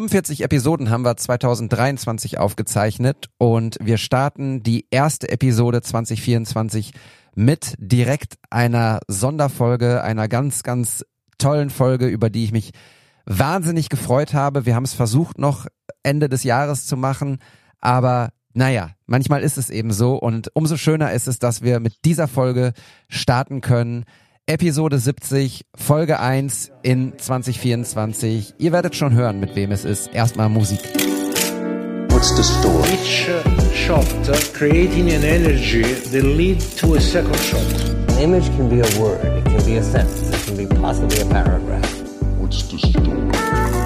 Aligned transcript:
45 0.00 0.44
Episoden 0.44 0.88
haben 0.88 1.04
wir 1.04 1.14
2023 1.14 2.38
aufgezeichnet 2.38 3.28
und 3.36 3.76
wir 3.82 3.98
starten 3.98 4.62
die 4.62 4.86
erste 4.90 5.28
Episode 5.28 5.82
2024 5.82 6.94
mit 7.34 7.74
direkt 7.76 8.38
einer 8.48 9.00
Sonderfolge, 9.08 10.02
einer 10.02 10.26
ganz, 10.26 10.62
ganz 10.62 11.04
tollen 11.36 11.68
Folge, 11.68 12.06
über 12.06 12.30
die 12.30 12.44
ich 12.44 12.52
mich 12.52 12.70
wahnsinnig 13.26 13.90
gefreut 13.90 14.32
habe. 14.32 14.64
Wir 14.64 14.74
haben 14.74 14.84
es 14.84 14.94
versucht 14.94 15.38
noch 15.38 15.66
Ende 16.02 16.30
des 16.30 16.44
Jahres 16.44 16.86
zu 16.86 16.96
machen, 16.96 17.36
aber 17.78 18.30
naja, 18.54 18.92
manchmal 19.04 19.42
ist 19.42 19.58
es 19.58 19.68
eben 19.68 19.92
so 19.92 20.14
und 20.14 20.48
umso 20.54 20.78
schöner 20.78 21.12
ist 21.12 21.28
es, 21.28 21.40
dass 21.40 21.60
wir 21.60 21.78
mit 21.78 22.06
dieser 22.06 22.26
Folge 22.26 22.72
starten 23.10 23.60
können. 23.60 24.06
Episode 24.46 24.98
70, 24.98 25.64
Folge 25.76 26.18
1 26.18 26.72
in 26.82 27.12
2024. 27.16 28.54
Ihr 28.58 28.72
werdet 28.72 28.96
schon 28.96 29.12
hören, 29.12 29.38
mit 29.38 29.54
wem 29.54 29.70
es 29.70 29.84
ist. 29.84 30.12
Erstmal 30.12 30.48
Musik. 30.48 30.80
What's 32.10 32.34
the 32.36 32.42
story? 32.42 32.88
Each 32.92 33.28
uh, 33.28 33.60
shot 33.72 34.04
uh, 34.28 34.36
creating 34.52 35.12
an 35.12 35.22
energy 35.22 35.82
that 35.82 36.24
lead 36.24 36.60
to 36.78 36.94
a 36.96 37.00
second 37.00 37.36
shot. 37.36 37.60
An 38.08 38.18
image 38.18 38.46
can 38.56 38.68
be 38.68 38.80
a 38.80 39.00
word, 39.00 39.24
it 39.24 39.44
can 39.44 39.64
be 39.64 39.76
a 39.76 39.82
sentence, 39.82 40.30
it 40.30 40.44
can 40.46 40.56
be 40.56 40.66
possibly 40.66 41.20
a 41.20 41.26
paragraph. 41.26 42.02
What's 42.38 42.64
the 42.68 42.78
story? 42.78 43.79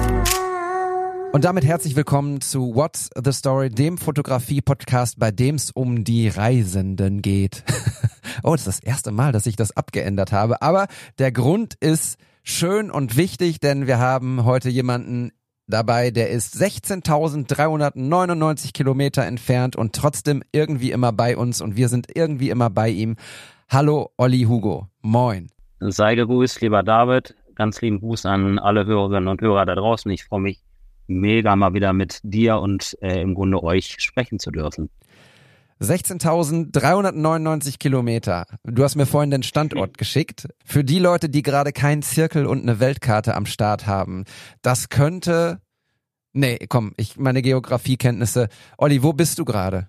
Und 1.35 1.43
damit 1.43 1.65
herzlich 1.65 1.97
willkommen 1.97 2.39
zu 2.39 2.75
What's 2.75 3.09
the 3.21 3.33
Story, 3.33 3.69
dem 3.69 3.97
Fotografie-Podcast, 3.97 5.19
bei 5.19 5.31
dem 5.31 5.55
es 5.55 5.69
um 5.69 6.05
die 6.05 6.29
Reisenden 6.29 7.21
geht. 7.21 7.65
oh, 8.43 8.53
das 8.53 8.61
ist 8.61 8.67
das 8.67 8.79
erste 8.79 9.11
Mal, 9.11 9.33
dass 9.33 9.45
ich 9.45 9.57
das 9.57 9.75
abgeändert 9.75 10.31
habe. 10.31 10.61
Aber 10.61 10.87
der 11.19 11.33
Grund 11.33 11.73
ist 11.73 12.17
schön 12.41 12.89
und 12.89 13.17
wichtig, 13.17 13.59
denn 13.59 13.85
wir 13.85 13.99
haben 13.99 14.45
heute 14.45 14.69
jemanden 14.69 15.33
dabei, 15.67 16.09
der 16.09 16.29
ist 16.29 16.55
16.399 16.55 18.71
Kilometer 18.71 19.25
entfernt 19.25 19.75
und 19.75 19.93
trotzdem 19.93 20.41
irgendwie 20.53 20.91
immer 20.91 21.11
bei 21.11 21.35
uns 21.35 21.59
und 21.59 21.75
wir 21.75 21.89
sind 21.89 22.15
irgendwie 22.15 22.49
immer 22.49 22.69
bei 22.69 22.87
ihm. 22.87 23.17
Hallo, 23.67 24.09
Olli 24.15 24.43
Hugo. 24.43 24.87
Moin. 25.01 25.49
Sei 25.81 26.15
gegrüßt, 26.15 26.61
lieber 26.61 26.81
David. 26.81 27.35
Ganz 27.55 27.81
lieben 27.81 27.99
Gruß 27.99 28.25
an 28.25 28.57
alle 28.57 28.85
Hörerinnen 28.85 29.27
und 29.27 29.41
Hörer 29.41 29.65
da 29.65 29.75
draußen. 29.75 30.09
Ich 30.11 30.23
freue 30.23 30.39
mich 30.39 30.61
mega 31.07 31.55
mal 31.55 31.73
wieder 31.73 31.93
mit 31.93 32.19
dir 32.23 32.59
und 32.59 32.97
äh, 33.01 33.21
im 33.21 33.35
Grunde 33.35 33.63
euch 33.63 33.95
sprechen 33.99 34.39
zu 34.39 34.51
dürfen. 34.51 34.89
16.399 35.81 37.79
Kilometer. 37.79 38.45
Du 38.63 38.83
hast 38.83 38.95
mir 38.95 39.05
vorhin 39.05 39.31
den 39.31 39.43
Standort 39.43 39.97
geschickt. 39.97 40.47
Für 40.63 40.83
die 40.85 40.99
Leute, 40.99 41.29
die 41.29 41.41
gerade 41.41 41.73
keinen 41.73 42.01
Zirkel 42.01 42.45
und 42.45 42.61
eine 42.61 42.79
Weltkarte 42.79 43.35
am 43.35 43.45
Start 43.45 43.85
haben, 43.85 44.23
das 44.61 44.89
könnte. 44.89 45.59
Nee, 46.31 46.59
komm, 46.69 46.93
ich 46.97 47.17
meine 47.17 47.41
Geografiekenntnisse. 47.41 48.47
Olli, 48.77 49.03
wo 49.03 49.13
bist 49.13 49.39
du 49.39 49.45
gerade? 49.45 49.87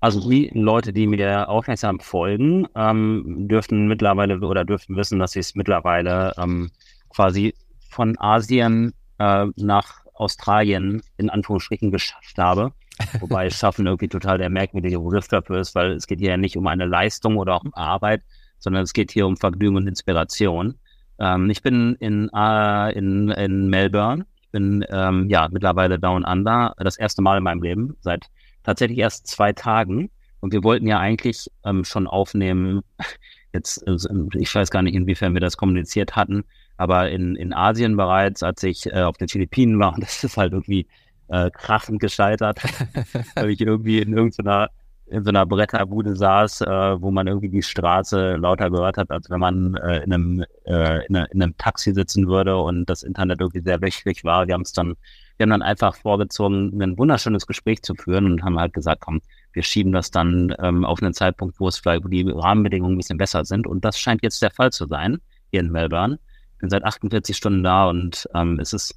Also 0.00 0.28
die 0.28 0.50
Leute, 0.52 0.92
die 0.92 1.06
mir 1.06 1.48
aufmerksam 1.48 2.00
folgen, 2.00 2.66
ähm, 2.74 3.48
dürften 3.48 3.88
mittlerweile 3.88 4.38
oder 4.40 4.64
dürften 4.64 4.96
wissen, 4.96 5.18
dass 5.18 5.36
ich 5.36 5.40
es 5.40 5.54
mittlerweile 5.54 6.32
ähm, 6.38 6.70
quasi 7.08 7.54
von 7.88 8.18
Asien 8.18 8.92
äh, 9.18 9.46
nach 9.56 10.05
Australien 10.16 11.02
in 11.16 11.30
Anführungsstrichen 11.30 11.90
geschafft 11.90 12.38
habe. 12.38 12.72
Wobei 13.20 13.50
Schaffen 13.50 13.86
irgendwie 13.86 14.08
total 14.08 14.38
der 14.38 14.50
merkwürdige 14.50 14.98
Begriff 14.98 15.28
dafür 15.28 15.60
ist, 15.60 15.74
weil 15.74 15.92
es 15.92 16.06
geht 16.06 16.18
hier 16.18 16.30
ja 16.30 16.36
nicht 16.36 16.56
um 16.56 16.66
eine 16.66 16.86
Leistung 16.86 17.36
oder 17.36 17.54
auch 17.54 17.64
um 17.64 17.74
Arbeit, 17.74 18.22
sondern 18.58 18.82
es 18.82 18.92
geht 18.92 19.10
hier 19.12 19.26
um 19.26 19.36
Vergnügen 19.36 19.76
und 19.76 19.86
Inspiration. 19.86 20.74
Ähm, 21.18 21.50
ich 21.50 21.62
bin 21.62 21.96
in, 22.00 22.30
äh, 22.34 22.92
in, 22.92 23.28
in 23.30 23.68
Melbourne. 23.68 24.26
Ich 24.40 24.50
bin 24.50 24.84
ähm, 24.90 25.28
ja 25.28 25.48
mittlerweile 25.50 25.98
Down 25.98 26.24
Under, 26.24 26.74
das 26.78 26.96
erste 26.96 27.22
Mal 27.22 27.38
in 27.38 27.44
meinem 27.44 27.62
Leben, 27.62 27.96
seit 28.00 28.26
tatsächlich 28.62 28.98
erst 28.98 29.26
zwei 29.26 29.52
Tagen. 29.52 30.10
Und 30.40 30.52
wir 30.52 30.64
wollten 30.64 30.86
ja 30.86 30.98
eigentlich 30.98 31.50
ähm, 31.64 31.84
schon 31.84 32.06
aufnehmen, 32.06 32.82
jetzt, 33.52 33.86
also, 33.86 34.08
ich 34.34 34.54
weiß 34.54 34.70
gar 34.70 34.82
nicht, 34.82 34.94
inwiefern 34.94 35.34
wir 35.34 35.40
das 35.40 35.56
kommuniziert 35.56 36.16
hatten, 36.16 36.44
aber 36.76 37.10
in, 37.10 37.36
in 37.36 37.52
Asien 37.52 37.96
bereits, 37.96 38.42
als 38.42 38.62
ich 38.62 38.86
äh, 38.86 39.02
auf 39.02 39.16
den 39.16 39.28
Philippinen 39.28 39.78
war, 39.78 39.96
das 40.00 40.22
ist 40.24 40.36
halt 40.36 40.52
irgendwie 40.52 40.86
äh, 41.28 41.50
krachend 41.50 42.00
gescheitert, 42.00 42.60
weil 43.34 43.50
ich 43.50 43.60
irgendwie 43.60 43.98
in 43.98 44.12
irgendeiner 44.12 44.70
in 45.08 45.22
so 45.22 45.28
einer 45.28 45.46
Bretterbude 45.46 46.16
saß, 46.16 46.62
äh, 46.62 47.00
wo 47.00 47.10
man 47.10 47.28
irgendwie 47.28 47.48
die 47.48 47.62
Straße 47.62 48.36
lauter 48.36 48.70
gehört 48.70 48.96
hat, 48.96 49.10
als 49.10 49.30
wenn 49.30 49.38
man 49.38 49.76
äh, 49.76 50.02
in, 50.02 50.12
einem, 50.12 50.44
äh, 50.64 51.06
in, 51.06 51.16
einer, 51.16 51.30
in, 51.30 51.42
einem 51.42 51.56
Taxi 51.58 51.94
sitzen 51.94 52.26
würde 52.26 52.56
und 52.56 52.90
das 52.90 53.04
Internet 53.04 53.40
irgendwie 53.40 53.60
sehr 53.60 53.78
löchrig 53.78 54.24
war. 54.24 54.48
Wir 54.48 54.54
haben 54.54 54.62
es 54.62 54.72
dann, 54.72 54.96
wir 55.36 55.44
haben 55.44 55.50
dann 55.50 55.62
einfach 55.62 55.94
vorgezogen, 55.94 56.82
ein 56.82 56.98
wunderschönes 56.98 57.46
Gespräch 57.46 57.82
zu 57.82 57.94
führen 57.94 58.26
und 58.26 58.42
haben 58.42 58.58
halt 58.58 58.72
gesagt, 58.72 59.02
komm, 59.02 59.20
wir 59.52 59.62
schieben 59.62 59.92
das 59.92 60.10
dann 60.10 60.52
ähm, 60.58 60.84
auf 60.84 61.00
einen 61.00 61.14
Zeitpunkt, 61.14 61.60
wo 61.60 61.68
es 61.68 61.78
vielleicht 61.78 62.04
wo 62.04 62.08
die 62.08 62.28
Rahmenbedingungen 62.28 62.94
ein 62.94 62.98
bisschen 62.98 63.18
besser 63.18 63.44
sind. 63.44 63.68
Und 63.68 63.84
das 63.84 64.00
scheint 64.00 64.24
jetzt 64.24 64.42
der 64.42 64.50
Fall 64.50 64.72
zu 64.72 64.86
sein 64.86 65.18
hier 65.52 65.60
in 65.60 65.70
Melbourne 65.70 66.18
bin 66.58 66.70
seit 66.70 66.84
48 66.84 67.36
Stunden 67.36 67.62
da 67.62 67.88
und 67.88 68.28
ähm, 68.34 68.58
es 68.60 68.72
ist 68.72 68.94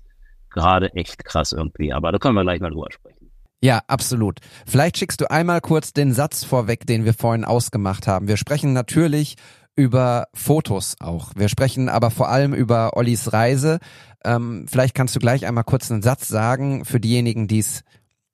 gerade 0.50 0.94
echt 0.94 1.24
krass 1.26 1.52
irgendwie. 1.52 1.94
Aber 1.94 2.12
da 2.12 2.18
können 2.18 2.36
wir 2.36 2.44
gleich 2.44 2.60
mal 2.60 2.72
drüber 2.72 2.92
sprechen. 2.92 3.32
Ja, 3.62 3.82
absolut. 3.88 4.40
Vielleicht 4.66 4.98
schickst 4.98 5.20
du 5.20 5.30
einmal 5.30 5.60
kurz 5.60 5.92
den 5.92 6.14
Satz 6.14 6.44
vorweg, 6.44 6.86
den 6.88 7.04
wir 7.04 7.14
vorhin 7.14 7.44
ausgemacht 7.44 8.08
haben. 8.08 8.28
Wir 8.28 8.38
sprechen 8.38 8.72
natürlich 8.72 9.36
über 9.76 10.28
Fotos 10.34 10.96
auch. 11.00 11.32
Wir 11.36 11.50
sprechen 11.50 11.90
aber 11.90 12.10
vor 12.10 12.30
allem 12.30 12.54
über 12.54 12.96
Ollis 12.96 13.34
Reise. 13.34 13.80
Ähm, 14.24 14.66
vielleicht 14.70 14.96
kannst 14.96 15.16
du 15.16 15.20
gleich 15.20 15.46
einmal 15.46 15.64
kurz 15.66 15.92
einen 15.92 16.02
Satz 16.02 16.28
sagen 16.28 16.86
für 16.86 17.00
diejenigen, 17.00 17.48
die 17.48 17.60
es 17.60 17.84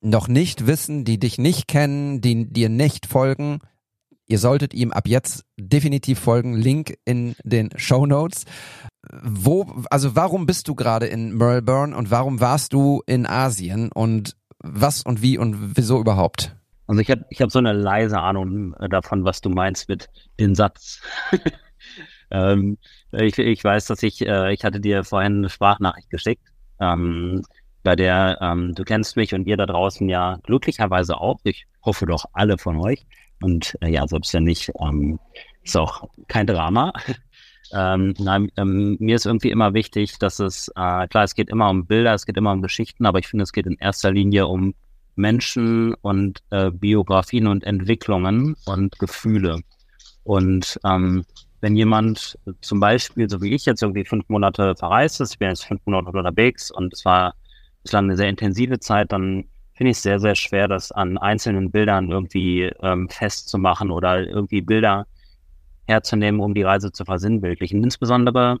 noch 0.00 0.28
nicht 0.28 0.66
wissen, 0.66 1.04
die 1.04 1.18
dich 1.18 1.38
nicht 1.38 1.68
kennen, 1.68 2.20
die 2.20 2.52
dir 2.52 2.68
nicht 2.68 3.06
folgen. 3.06 3.60
Ihr 4.28 4.38
solltet 4.38 4.74
ihm 4.74 4.92
ab 4.92 5.06
jetzt 5.06 5.44
definitiv 5.56 6.18
folgen. 6.18 6.54
Link 6.54 6.96
in 7.04 7.36
den 7.44 7.70
Show 7.76 8.06
Notes 8.06 8.44
wo, 9.22 9.84
also 9.90 10.16
warum 10.16 10.46
bist 10.46 10.68
du 10.68 10.74
gerade 10.74 11.06
in 11.06 11.36
Melbourne 11.36 11.96
und 11.96 12.10
warum 12.10 12.40
warst 12.40 12.72
du 12.72 13.02
in 13.06 13.26
Asien 13.26 13.90
und 13.92 14.36
was 14.58 15.02
und 15.02 15.22
wie 15.22 15.38
und 15.38 15.76
wieso 15.76 16.00
überhaupt? 16.00 16.56
Also 16.86 17.00
ich 17.00 17.10
habe 17.10 17.24
ich 17.30 17.40
hab 17.40 17.50
so 17.50 17.58
eine 17.58 17.72
leise 17.72 18.20
Ahnung 18.20 18.74
äh, 18.74 18.88
davon, 18.88 19.24
was 19.24 19.40
du 19.40 19.50
meinst 19.50 19.88
mit 19.88 20.08
den 20.38 20.54
Satz. 20.54 21.00
ähm, 22.30 22.78
ich, 23.12 23.38
ich 23.38 23.64
weiß, 23.64 23.86
dass 23.86 24.02
ich, 24.02 24.24
äh, 24.26 24.52
ich 24.52 24.64
hatte 24.64 24.80
dir 24.80 25.04
vorhin 25.04 25.38
eine 25.38 25.50
Sprachnachricht 25.50 26.10
geschickt, 26.10 26.42
ähm, 26.80 27.42
bei 27.82 27.94
der 27.94 28.38
ähm, 28.40 28.74
du 28.74 28.82
kennst 28.82 29.16
mich 29.16 29.32
und 29.32 29.46
ihr 29.46 29.56
da 29.56 29.66
draußen 29.66 30.08
ja 30.08 30.38
glücklicherweise 30.42 31.20
auch. 31.20 31.38
Ich 31.44 31.66
hoffe 31.84 32.06
doch 32.06 32.24
alle 32.32 32.58
von 32.58 32.78
euch. 32.78 33.06
Und 33.40 33.76
äh, 33.80 33.90
ja, 33.90 34.06
selbst 34.08 34.34
wenn 34.34 34.44
nicht, 34.44 34.72
ähm, 34.80 35.20
ist 35.62 35.76
auch 35.76 36.08
kein 36.26 36.46
Drama. 36.46 36.92
Ähm, 37.72 38.14
nein, 38.18 38.50
ähm, 38.56 38.96
mir 39.00 39.16
ist 39.16 39.26
irgendwie 39.26 39.50
immer 39.50 39.74
wichtig, 39.74 40.18
dass 40.18 40.38
es, 40.38 40.68
äh, 40.76 41.08
klar, 41.08 41.24
es 41.24 41.34
geht 41.34 41.48
immer 41.48 41.68
um 41.70 41.86
Bilder, 41.86 42.14
es 42.14 42.26
geht 42.26 42.36
immer 42.36 42.52
um 42.52 42.62
Geschichten, 42.62 43.06
aber 43.06 43.18
ich 43.18 43.28
finde, 43.28 43.42
es 43.42 43.52
geht 43.52 43.66
in 43.66 43.76
erster 43.78 44.12
Linie 44.12 44.46
um 44.46 44.74
Menschen 45.16 45.94
und 45.94 46.42
äh, 46.50 46.70
Biografien 46.70 47.46
und 47.46 47.64
Entwicklungen 47.64 48.56
und 48.66 48.98
Gefühle. 48.98 49.60
Und 50.24 50.78
ähm, 50.84 51.24
wenn 51.60 51.76
jemand 51.76 52.38
zum 52.60 52.80
Beispiel, 52.80 53.28
so 53.28 53.40
wie 53.40 53.54
ich 53.54 53.64
jetzt 53.64 53.82
irgendwie 53.82 54.04
fünf 54.04 54.28
Monate 54.28 54.74
verreist 54.76 55.20
ist, 55.20 55.32
ich 55.32 55.38
bin 55.38 55.48
jetzt 55.48 55.64
fünf 55.64 55.80
Monate 55.86 56.16
unterwegs 56.16 56.70
und 56.70 56.92
es 56.92 57.04
war 57.04 57.34
bislang 57.82 58.04
eine 58.04 58.16
sehr 58.16 58.28
intensive 58.28 58.78
Zeit, 58.78 59.12
dann 59.12 59.44
finde 59.74 59.90
ich 59.90 59.98
es 59.98 60.02
sehr, 60.02 60.20
sehr 60.20 60.34
schwer, 60.34 60.68
das 60.68 60.92
an 60.92 61.18
einzelnen 61.18 61.70
Bildern 61.70 62.10
irgendwie 62.10 62.70
ähm, 62.82 63.08
festzumachen 63.08 63.90
oder 63.90 64.26
irgendwie 64.26 64.60
Bilder 64.60 65.06
herzunehmen, 65.86 66.40
um 66.40 66.54
die 66.54 66.62
Reise 66.62 66.92
zu 66.92 67.04
versinnbildlichen. 67.04 67.82
Insbesondere, 67.82 68.58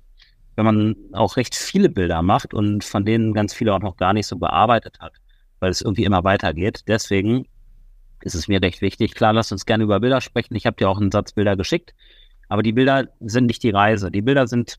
wenn 0.54 0.64
man 0.64 0.96
auch 1.12 1.36
recht 1.36 1.54
viele 1.54 1.88
Bilder 1.88 2.22
macht 2.22 2.54
und 2.54 2.84
von 2.84 3.04
denen 3.04 3.34
ganz 3.34 3.54
viele 3.54 3.74
auch 3.74 3.80
noch 3.80 3.96
gar 3.96 4.12
nicht 4.12 4.26
so 4.26 4.36
bearbeitet 4.36 5.00
hat, 5.00 5.12
weil 5.60 5.70
es 5.70 5.82
irgendwie 5.82 6.04
immer 6.04 6.24
weitergeht. 6.24 6.84
Deswegen 6.86 7.46
ist 8.22 8.34
es 8.34 8.48
mir 8.48 8.62
recht 8.62 8.80
wichtig. 8.80 9.14
Klar, 9.14 9.32
lasst 9.32 9.52
uns 9.52 9.66
gerne 9.66 9.84
über 9.84 10.00
Bilder 10.00 10.20
sprechen. 10.20 10.54
Ich 10.54 10.66
habe 10.66 10.76
dir 10.76 10.88
auch 10.88 11.00
einen 11.00 11.10
Satz 11.10 11.32
Bilder 11.32 11.56
geschickt, 11.56 11.94
aber 12.48 12.62
die 12.62 12.72
Bilder 12.72 13.08
sind 13.20 13.46
nicht 13.46 13.62
die 13.62 13.70
Reise. 13.70 14.10
Die 14.10 14.22
Bilder 14.22 14.46
sind 14.46 14.78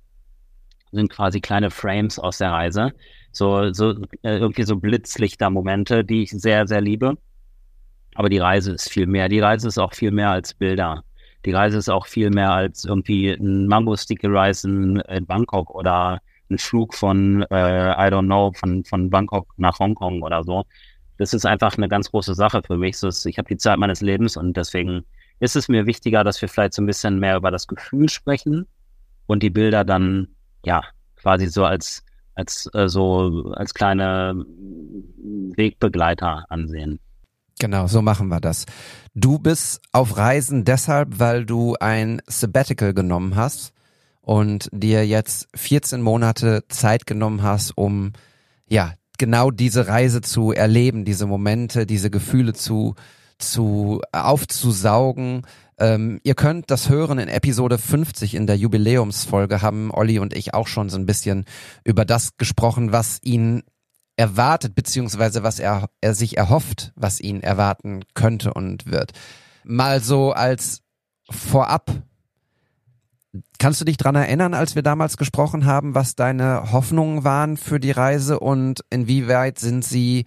sind 0.91 1.09
quasi 1.09 1.41
kleine 1.41 1.69
Frames 1.69 2.17
aus 2.17 2.37
der 2.37 2.51
Reise. 2.51 2.93
So, 3.31 3.73
so 3.73 3.91
äh, 4.23 4.37
irgendwie 4.37 4.63
so 4.63 4.77
Blitzlichter-Momente, 4.77 6.05
die 6.05 6.23
ich 6.23 6.31
sehr, 6.31 6.65
sehr 6.65 6.81
liebe. 6.81 7.17
Aber 8.15 8.29
die 8.29 8.39
Reise 8.39 8.71
ist 8.71 8.89
viel 8.89 9.05
mehr. 9.05 9.29
Die 9.29 9.39
Reise 9.39 9.67
ist 9.67 9.77
auch 9.77 9.93
viel 9.93 10.11
mehr 10.11 10.31
als 10.31 10.53
Bilder 10.53 11.03
die 11.45 11.51
Reise 11.51 11.77
ist 11.77 11.89
auch 11.89 12.07
viel 12.07 12.29
mehr 12.29 12.51
als 12.51 12.85
irgendwie 12.85 13.29
ein 13.31 13.67
Mango-Sticky 13.67 14.27
Rice 14.27 14.65
in, 14.65 15.01
Bangkok 15.25 15.73
oder 15.73 16.19
ein 16.49 16.57
Flug 16.57 16.93
von, 16.93 17.43
äh, 17.49 17.91
I 17.91 18.11
don't 18.11 18.25
know, 18.25 18.51
von, 18.53 18.83
von 18.83 19.09
Bangkok 19.09 19.53
nach 19.57 19.79
Hongkong 19.79 20.21
oder 20.21 20.43
so. 20.43 20.65
Das 21.17 21.33
ist 21.33 21.45
einfach 21.45 21.77
eine 21.77 21.87
ganz 21.87 22.11
große 22.11 22.35
Sache 22.35 22.61
für 22.65 22.77
mich. 22.77 23.01
Ist, 23.03 23.25
ich 23.25 23.37
habe 23.37 23.47
die 23.47 23.57
Zeit 23.57 23.79
meines 23.79 24.01
Lebens 24.01 24.37
und 24.37 24.55
deswegen 24.55 25.03
ist 25.39 25.55
es 25.55 25.67
mir 25.67 25.85
wichtiger, 25.85 26.23
dass 26.23 26.41
wir 26.41 26.49
vielleicht 26.49 26.73
so 26.73 26.81
ein 26.81 26.85
bisschen 26.85 27.19
mehr 27.19 27.37
über 27.37 27.51
das 27.51 27.67
Gefühl 27.67 28.09
sprechen 28.09 28.65
und 29.27 29.43
die 29.43 29.49
Bilder 29.49 29.83
dann, 29.83 30.29
ja, 30.65 30.83
quasi 31.15 31.47
so 31.47 31.65
als, 31.65 32.03
als, 32.35 32.69
äh, 32.73 32.87
so, 32.87 33.51
als 33.55 33.73
kleine 33.73 34.45
Wegbegleiter 35.55 36.45
ansehen. 36.49 36.99
Genau, 37.59 37.87
so 37.87 38.01
machen 38.01 38.27
wir 38.27 38.39
das. 38.39 38.65
Du 39.15 39.39
bist 39.39 39.81
auf 39.91 40.17
Reisen 40.17 40.63
deshalb, 40.63 41.19
weil 41.19 41.45
du 41.45 41.75
ein 41.79 42.21
Sabbatical 42.27 42.93
genommen 42.93 43.35
hast 43.35 43.73
und 44.21 44.69
dir 44.71 45.07
jetzt 45.07 45.47
14 45.55 46.01
Monate 46.01 46.65
Zeit 46.69 47.07
genommen 47.07 47.41
hast, 47.41 47.71
um 47.75 48.13
ja 48.67 48.93
genau 49.17 49.49
diese 49.49 49.87
Reise 49.87 50.21
zu 50.21 50.51
erleben, 50.51 51.03
diese 51.03 51.25
Momente, 51.25 51.87
diese 51.87 52.11
Gefühle 52.11 52.53
zu 52.53 52.95
zu 53.39 54.01
aufzusaugen. 54.11 55.43
Ähm, 55.79 56.19
ihr 56.23 56.33
könnt 56.33 56.71
das 56.71 56.89
hören 56.89 57.19
in 57.19 57.27
Episode 57.27 57.77
50 57.77 58.33
in 58.33 58.47
der 58.47 58.57
Jubiläumsfolge 58.57 59.61
haben 59.61 59.91
Olli 59.91 60.19
und 60.19 60.35
ich 60.35 60.53
auch 60.53 60.67
schon 60.67 60.89
so 60.89 60.97
ein 60.97 61.05
bisschen 61.05 61.45
über 61.83 62.03
das 62.03 62.37
gesprochen, 62.37 62.91
was 62.91 63.19
ihn 63.21 63.63
erwartet, 64.17 64.75
beziehungsweise 64.75 65.43
was 65.43 65.59
er, 65.59 65.89
er 66.01 66.13
sich 66.13 66.37
erhofft, 66.37 66.91
was 66.95 67.21
ihn 67.21 67.41
erwarten 67.41 68.03
könnte 68.15 68.53
und 68.53 68.87
wird. 68.87 69.11
Mal 69.63 70.01
so 70.01 70.31
als 70.33 70.81
vorab. 71.29 71.91
Kannst 73.59 73.79
du 73.79 73.85
dich 73.85 73.97
dran 73.97 74.15
erinnern, 74.15 74.55
als 74.55 74.75
wir 74.75 74.81
damals 74.81 75.17
gesprochen 75.17 75.65
haben, 75.65 75.93
was 75.93 76.15
deine 76.15 76.71
Hoffnungen 76.71 77.23
waren 77.23 77.57
für 77.57 77.79
die 77.79 77.91
Reise 77.91 78.39
und 78.39 78.81
inwieweit 78.89 79.59
sind 79.59 79.85
sie 79.85 80.25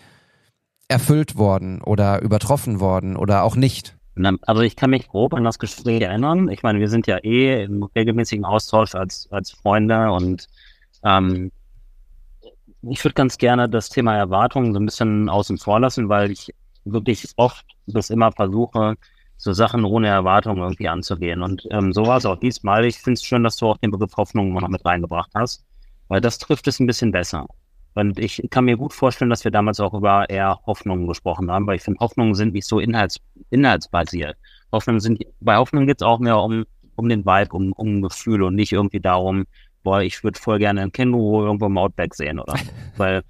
erfüllt 0.88 1.36
worden 1.36 1.82
oder 1.82 2.22
übertroffen 2.22 2.78
worden 2.78 3.16
oder 3.16 3.42
auch 3.42 3.56
nicht? 3.56 3.96
Also 4.42 4.62
ich 4.62 4.76
kann 4.76 4.90
mich 4.90 5.08
grob 5.08 5.34
an 5.34 5.44
das 5.44 5.58
Gespräch 5.58 6.02
erinnern. 6.02 6.48
Ich 6.48 6.62
meine, 6.62 6.78
wir 6.78 6.88
sind 6.88 7.06
ja 7.06 7.18
eh 7.18 7.64
im 7.64 7.82
regelmäßigen 7.82 8.44
Austausch 8.44 8.94
als, 8.94 9.28
als 9.30 9.50
Freunde 9.50 10.12
und 10.12 10.48
ähm, 11.02 11.50
ich 12.82 13.04
würde 13.04 13.14
ganz 13.14 13.38
gerne 13.38 13.68
das 13.68 13.88
Thema 13.88 14.16
Erwartungen 14.16 14.72
so 14.72 14.80
ein 14.80 14.86
bisschen 14.86 15.28
außen 15.28 15.58
vor 15.58 15.80
lassen, 15.80 16.08
weil 16.08 16.30
ich 16.30 16.54
wirklich 16.84 17.26
oft 17.36 17.64
bis 17.86 18.10
immer 18.10 18.32
versuche, 18.32 18.96
so 19.36 19.52
Sachen 19.52 19.84
ohne 19.84 20.08
Erwartungen 20.08 20.62
irgendwie 20.62 20.88
anzugehen. 20.88 21.42
Und 21.42 21.66
ähm, 21.70 21.92
so 21.92 22.06
war 22.06 22.18
es 22.18 22.26
auch 22.26 22.38
diesmal. 22.38 22.84
Ich 22.84 22.98
finde 22.98 23.14
es 23.14 23.24
schön, 23.24 23.42
dass 23.44 23.56
du 23.56 23.66
auch 23.66 23.78
den 23.78 23.90
Begriff 23.90 24.16
Hoffnung 24.16 24.52
noch 24.52 24.68
mit 24.68 24.84
reingebracht 24.84 25.30
hast, 25.34 25.64
weil 26.08 26.20
das 26.20 26.38
trifft 26.38 26.66
es 26.68 26.80
ein 26.80 26.86
bisschen 26.86 27.12
besser. 27.12 27.46
Und 27.94 28.18
ich 28.18 28.46
kann 28.50 28.66
mir 28.66 28.76
gut 28.76 28.92
vorstellen, 28.92 29.30
dass 29.30 29.44
wir 29.44 29.50
damals 29.50 29.80
auch 29.80 29.94
über 29.94 30.28
eher 30.30 30.60
Hoffnungen 30.66 31.06
gesprochen 31.06 31.50
haben, 31.50 31.66
weil 31.66 31.76
ich 31.76 31.82
finde, 31.82 32.00
Hoffnungen 32.00 32.34
sind 32.34 32.52
nicht 32.52 32.66
so 32.66 32.78
inhalts, 32.78 33.18
inhaltsbasiert. 33.50 34.36
Hoffnungen 34.72 35.00
sind, 35.00 35.22
bei 35.40 35.56
Hoffnungen 35.56 35.86
geht 35.86 36.00
es 36.00 36.06
auch 36.06 36.20
mehr 36.20 36.38
um, 36.38 36.64
um 36.96 37.08
den 37.08 37.24
Vibe, 37.24 37.52
um, 37.52 37.72
um 37.72 38.02
Gefühl 38.02 38.42
und 38.42 38.54
nicht 38.54 38.72
irgendwie 38.72 39.00
darum, 39.00 39.46
boah, 39.82 40.02
ich 40.02 40.22
würde 40.22 40.38
voll 40.38 40.58
gerne 40.58 40.82
ein 40.82 40.92
Känguru 40.92 41.44
irgendwo 41.44 41.66
im 41.66 41.78
Outback 41.78 42.14
sehen, 42.14 42.38
oder? 42.38 42.54
Weil, 42.96 43.22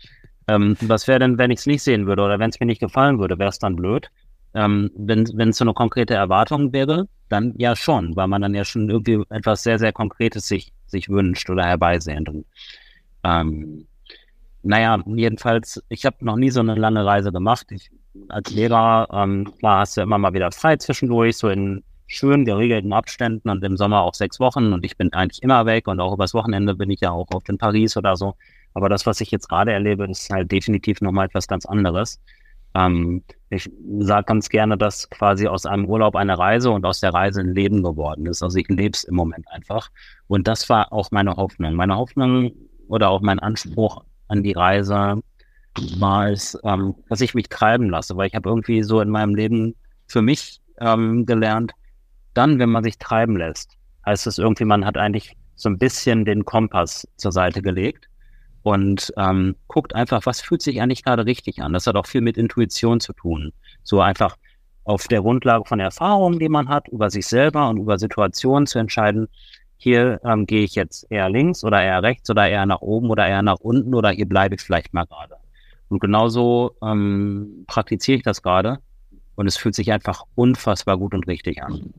ähm, 0.48 0.76
was 0.80 1.06
wäre 1.08 1.20
denn, 1.20 1.38
wenn 1.38 1.50
ich 1.50 1.60
es 1.60 1.66
nicht 1.66 1.82
sehen 1.82 2.06
würde 2.06 2.22
oder 2.22 2.38
wenn 2.38 2.50
es 2.50 2.60
mir 2.60 2.66
nicht 2.66 2.80
gefallen 2.80 3.18
würde, 3.18 3.38
wäre 3.38 3.50
es 3.50 3.58
dann 3.58 3.76
blöd? 3.76 4.10
Ähm, 4.52 4.90
wenn 4.96 5.50
es 5.50 5.58
so 5.58 5.64
eine 5.64 5.74
konkrete 5.74 6.14
Erwartung 6.14 6.72
wäre, 6.72 7.06
dann 7.28 7.54
ja 7.56 7.76
schon, 7.76 8.16
weil 8.16 8.26
man 8.26 8.42
dann 8.42 8.54
ja 8.54 8.64
schon 8.64 8.90
irgendwie 8.90 9.22
etwas 9.30 9.62
sehr, 9.62 9.78
sehr 9.78 9.92
Konkretes 9.92 10.48
sich, 10.48 10.72
sich 10.86 11.08
wünscht 11.08 11.48
oder 11.50 11.64
herbeisehnt. 11.64 12.28
Und, 12.28 12.46
ähm, 13.22 13.86
naja, 14.62 15.02
jedenfalls, 15.06 15.82
ich 15.88 16.04
habe 16.04 16.24
noch 16.24 16.36
nie 16.36 16.50
so 16.50 16.60
eine 16.60 16.74
lange 16.74 17.04
Reise 17.04 17.30
gemacht. 17.30 17.70
Ich, 17.70 17.90
als 18.28 18.50
Lehrer, 18.50 19.08
ähm, 19.12 19.52
klar 19.58 19.80
hast 19.80 19.96
du 19.96 20.00
immer 20.00 20.18
mal 20.18 20.34
wieder 20.34 20.50
frei 20.50 20.76
zwischendurch, 20.76 21.36
so 21.36 21.48
in 21.48 21.84
schön 22.10 22.44
geregelten 22.44 22.92
Abständen 22.92 23.48
und 23.48 23.62
im 23.62 23.76
Sommer 23.76 24.00
auch 24.02 24.14
sechs 24.14 24.40
Wochen 24.40 24.72
und 24.72 24.84
ich 24.84 24.96
bin 24.96 25.12
eigentlich 25.12 25.42
immer 25.44 25.64
weg 25.64 25.86
und 25.86 26.00
auch 26.00 26.12
übers 26.12 26.34
Wochenende 26.34 26.74
bin 26.74 26.90
ich 26.90 27.00
ja 27.00 27.12
auch 27.12 27.28
oft 27.32 27.48
in 27.48 27.56
Paris 27.56 27.96
oder 27.96 28.16
so. 28.16 28.34
Aber 28.74 28.88
das, 28.88 29.06
was 29.06 29.20
ich 29.20 29.30
jetzt 29.30 29.48
gerade 29.48 29.72
erlebe, 29.72 30.10
ist 30.10 30.28
halt 30.28 30.50
definitiv 30.50 31.00
nochmal 31.00 31.26
etwas 31.26 31.46
ganz 31.46 31.66
anderes. 31.66 32.20
Ähm, 32.74 33.22
ich 33.48 33.70
sage 34.00 34.24
ganz 34.24 34.48
gerne, 34.48 34.76
dass 34.76 35.08
quasi 35.08 35.46
aus 35.46 35.66
einem 35.66 35.86
Urlaub 35.86 36.16
eine 36.16 36.36
Reise 36.36 36.72
und 36.72 36.84
aus 36.84 36.98
der 36.98 37.14
Reise 37.14 37.40
ein 37.40 37.54
Leben 37.54 37.82
geworden 37.82 38.26
ist. 38.26 38.42
Also 38.42 38.58
ich 38.58 38.68
lebe 38.68 38.94
es 38.94 39.04
im 39.04 39.14
Moment 39.14 39.46
einfach. 39.50 39.90
Und 40.26 40.48
das 40.48 40.68
war 40.68 40.92
auch 40.92 41.12
meine 41.12 41.36
Hoffnung. 41.36 41.74
Meine 41.74 41.96
Hoffnung 41.96 42.50
oder 42.88 43.10
auch 43.10 43.20
mein 43.20 43.38
Anspruch 43.38 44.02
an 44.26 44.42
die 44.42 44.52
Reise 44.52 45.22
war 45.98 46.28
es, 46.28 46.58
ähm, 46.64 46.96
dass 47.08 47.20
ich 47.20 47.34
mich 47.34 47.48
treiben 47.48 47.88
lasse, 47.88 48.16
weil 48.16 48.26
ich 48.26 48.34
habe 48.34 48.48
irgendwie 48.48 48.82
so 48.82 49.00
in 49.00 49.10
meinem 49.10 49.36
Leben 49.36 49.76
für 50.08 50.22
mich 50.22 50.60
ähm, 50.80 51.24
gelernt, 51.24 51.72
dann, 52.34 52.58
wenn 52.58 52.70
man 52.70 52.84
sich 52.84 52.98
treiben 52.98 53.36
lässt, 53.36 53.76
heißt 54.06 54.26
es 54.26 54.38
irgendwie, 54.38 54.64
man 54.64 54.84
hat 54.84 54.96
eigentlich 54.96 55.36
so 55.56 55.68
ein 55.68 55.78
bisschen 55.78 56.24
den 56.24 56.44
Kompass 56.44 57.06
zur 57.16 57.32
Seite 57.32 57.62
gelegt 57.62 58.08
und 58.62 59.12
ähm, 59.16 59.56
guckt 59.68 59.94
einfach, 59.94 60.24
was 60.26 60.40
fühlt 60.40 60.62
sich 60.62 60.80
eigentlich 60.80 61.04
gerade 61.04 61.26
richtig 61.26 61.62
an. 61.62 61.72
Das 61.72 61.86
hat 61.86 61.96
auch 61.96 62.06
viel 62.06 62.20
mit 62.20 62.36
Intuition 62.36 63.00
zu 63.00 63.12
tun. 63.12 63.52
So 63.82 64.00
einfach 64.00 64.36
auf 64.84 65.08
der 65.08 65.20
Grundlage 65.20 65.64
von 65.66 65.80
Erfahrungen, 65.80 66.38
die 66.38 66.48
man 66.48 66.68
hat, 66.68 66.88
über 66.88 67.10
sich 67.10 67.26
selber 67.26 67.68
und 67.68 67.78
über 67.78 67.98
Situationen 67.98 68.66
zu 68.66 68.78
entscheiden, 68.78 69.28
hier 69.76 70.20
ähm, 70.24 70.46
gehe 70.46 70.62
ich 70.62 70.74
jetzt 70.74 71.06
eher 71.10 71.30
links 71.30 71.64
oder 71.64 71.82
eher 71.82 72.02
rechts 72.02 72.28
oder 72.28 72.48
eher 72.48 72.66
nach 72.66 72.82
oben 72.82 73.08
oder 73.08 73.26
eher 73.26 73.42
nach 73.42 73.60
unten 73.60 73.94
oder 73.94 74.10
hier 74.10 74.28
bleibe 74.28 74.54
ich 74.54 74.60
vielleicht 74.60 74.92
mal 74.92 75.06
gerade. 75.06 75.36
Und 75.88 76.00
genauso 76.00 76.76
ähm, 76.82 77.64
praktiziere 77.66 78.18
ich 78.18 78.22
das 78.22 78.42
gerade 78.42 78.78
und 79.36 79.46
es 79.46 79.56
fühlt 79.56 79.74
sich 79.74 79.90
einfach 79.90 80.24
unfassbar 80.34 80.98
gut 80.98 81.14
und 81.14 81.26
richtig 81.26 81.62
an. 81.62 81.94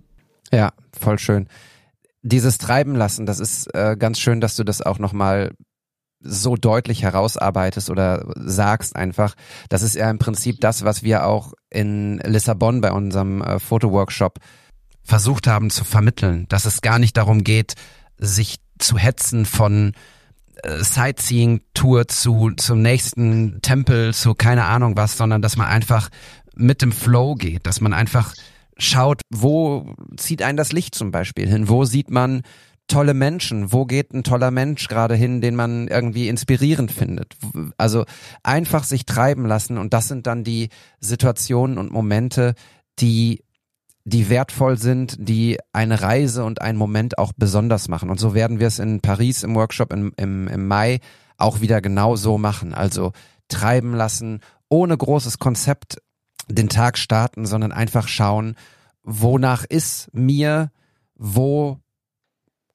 Ja, 0.51 0.73
voll 0.97 1.19
schön. 1.19 1.47
Dieses 2.21 2.57
Treiben 2.57 2.95
lassen, 2.95 3.25
das 3.25 3.39
ist 3.39 3.73
äh, 3.73 3.95
ganz 3.97 4.19
schön, 4.19 4.41
dass 4.41 4.55
du 4.55 4.63
das 4.63 4.81
auch 4.81 4.99
nochmal 4.99 5.51
so 6.23 6.55
deutlich 6.55 7.01
herausarbeitest 7.03 7.89
oder 7.89 8.25
sagst 8.35 8.95
einfach. 8.95 9.35
Das 9.69 9.81
ist 9.81 9.95
ja 9.95 10.09
im 10.09 10.19
Prinzip 10.19 10.61
das, 10.61 10.83
was 10.83 11.03
wir 11.03 11.25
auch 11.25 11.53
in 11.69 12.19
Lissabon 12.19 12.81
bei 12.81 12.91
unserem 12.91 13.41
äh, 13.41 13.59
Fotoworkshop 13.59 14.39
versucht 15.03 15.47
haben 15.47 15.71
zu 15.71 15.83
vermitteln, 15.83 16.45
dass 16.49 16.65
es 16.65 16.81
gar 16.81 16.99
nicht 16.99 17.17
darum 17.17 17.43
geht, 17.43 17.73
sich 18.17 18.57
zu 18.77 18.97
hetzen 18.97 19.45
von 19.45 19.93
äh, 20.63 20.83
Sightseeing-Tour 20.83 22.07
zu 22.07 22.51
zum 22.51 22.81
nächsten 22.81 23.61
Tempel, 23.61 24.13
zu 24.13 24.35
keine 24.35 24.65
Ahnung 24.65 24.95
was, 24.95 25.17
sondern 25.17 25.41
dass 25.41 25.57
man 25.57 25.67
einfach 25.67 26.09
mit 26.55 26.81
dem 26.81 26.91
Flow 26.91 27.35
geht, 27.35 27.65
dass 27.65 27.81
man 27.81 27.93
einfach 27.93 28.33
schaut, 28.81 29.21
wo 29.29 29.93
zieht 30.17 30.41
ein 30.41 30.57
das 30.57 30.71
Licht 30.71 30.95
zum 30.95 31.11
Beispiel 31.11 31.47
hin? 31.47 31.69
Wo 31.69 31.85
sieht 31.85 32.09
man 32.09 32.41
tolle 32.87 33.13
Menschen? 33.13 33.71
Wo 33.71 33.85
geht 33.85 34.13
ein 34.13 34.23
toller 34.23 34.51
Mensch 34.51 34.87
gerade 34.87 35.15
hin, 35.15 35.41
den 35.41 35.55
man 35.55 35.87
irgendwie 35.87 36.27
inspirierend 36.27 36.91
findet? 36.91 37.35
Also 37.77 38.05
einfach 38.43 38.83
sich 38.83 39.05
treiben 39.05 39.45
lassen 39.45 39.77
und 39.77 39.93
das 39.93 40.07
sind 40.07 40.27
dann 40.27 40.43
die 40.43 40.69
Situationen 40.99 41.77
und 41.77 41.91
Momente, 41.91 42.53
die 42.99 43.43
die 44.03 44.29
wertvoll 44.29 44.79
sind, 44.79 45.15
die 45.19 45.59
eine 45.73 46.01
Reise 46.01 46.43
und 46.43 46.59
einen 46.59 46.77
Moment 46.77 47.19
auch 47.19 47.33
besonders 47.37 47.87
machen. 47.87 48.09
Und 48.09 48.19
so 48.19 48.33
werden 48.33 48.59
wir 48.59 48.65
es 48.65 48.79
in 48.79 48.99
Paris 48.99 49.43
im 49.43 49.53
Workshop 49.53 49.93
im, 49.93 50.11
im, 50.17 50.47
im 50.47 50.67
Mai 50.67 50.99
auch 51.37 51.61
wieder 51.61 51.81
genau 51.81 52.15
so 52.15 52.39
machen. 52.39 52.73
Also 52.73 53.11
treiben 53.47 53.93
lassen, 53.93 54.39
ohne 54.69 54.97
großes 54.97 55.37
Konzept 55.37 56.01
den 56.47 56.69
Tag 56.69 56.97
starten, 56.97 57.45
sondern 57.45 57.71
einfach 57.71 58.07
schauen, 58.07 58.55
wonach 59.03 59.65
ist 59.65 60.09
mir, 60.13 60.71
wo 61.15 61.79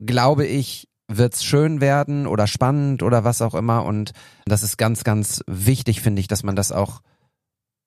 glaube 0.01 0.47
ich, 0.47 0.89
wird's 1.09 1.45
schön 1.45 1.81
werden 1.81 2.27
oder 2.27 2.47
spannend 2.47 3.03
oder 3.03 3.25
was 3.25 3.43
auch 3.43 3.55
immer. 3.55 3.85
Und 3.85 4.13
das 4.45 4.63
ist 4.63 4.77
ganz, 4.77 5.05
ganz 5.05 5.43
wichtig, 5.47 6.01
finde 6.01 6.21
ich, 6.21 6.29
dass 6.29 6.43
man 6.43 6.57
das 6.57 6.73
auch 6.73 7.01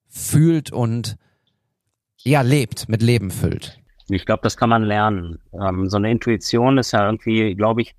fühlt 0.07 0.71
und 0.71 1.17
ja, 2.17 2.41
lebt, 2.41 2.89
mit 2.89 3.01
Leben 3.01 3.31
füllt. 3.31 3.79
Ich 4.09 4.25
glaube, 4.25 4.41
das 4.43 4.57
kann 4.57 4.69
man 4.69 4.83
lernen. 4.83 5.39
Ähm, 5.53 5.89
so 5.89 5.97
eine 5.97 6.11
Intuition 6.11 6.77
ist 6.77 6.91
ja 6.91 7.05
irgendwie, 7.05 7.55
glaube 7.55 7.81
ich, 7.81 7.95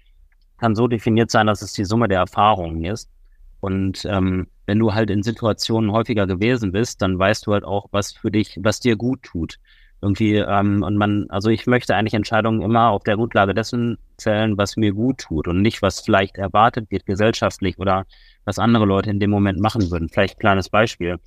kann 0.58 0.74
so 0.74 0.88
definiert 0.88 1.30
sein, 1.30 1.46
dass 1.46 1.62
es 1.62 1.72
die 1.72 1.84
Summe 1.84 2.08
der 2.08 2.18
Erfahrungen 2.18 2.84
ist. 2.84 3.08
Und 3.60 4.04
ähm, 4.06 4.46
wenn 4.66 4.78
du 4.78 4.94
halt 4.94 5.10
in 5.10 5.22
Situationen 5.22 5.92
häufiger 5.92 6.26
gewesen 6.26 6.72
bist, 6.72 7.02
dann 7.02 7.18
weißt 7.18 7.46
du 7.46 7.52
halt 7.52 7.64
auch, 7.64 7.86
was 7.90 8.12
für 8.12 8.30
dich, 8.30 8.58
was 8.62 8.80
dir 8.80 8.96
gut 8.96 9.22
tut. 9.22 9.58
Irgendwie, 10.02 10.36
ähm, 10.36 10.82
und 10.82 10.96
man, 10.96 11.26
also 11.28 11.50
ich 11.50 11.66
möchte 11.66 11.94
eigentlich 11.94 12.14
Entscheidungen 12.14 12.62
immer 12.62 12.88
auf 12.88 13.04
der 13.04 13.16
Grundlage 13.16 13.52
dessen 13.52 13.98
zählen, 14.16 14.56
was 14.56 14.76
mir 14.76 14.92
gut 14.92 15.18
tut 15.18 15.46
und 15.46 15.60
nicht, 15.60 15.82
was 15.82 16.00
vielleicht 16.00 16.38
erwartet 16.38 16.90
wird 16.90 17.04
gesellschaftlich 17.04 17.78
oder 17.78 18.06
was 18.44 18.58
andere 18.58 18.86
Leute 18.86 19.10
in 19.10 19.20
dem 19.20 19.30
Moment 19.30 19.60
machen 19.60 19.90
würden. 19.90 20.08
Vielleicht 20.08 20.36
ein 20.36 20.40
kleines 20.40 20.70
Beispiel. 20.70 21.18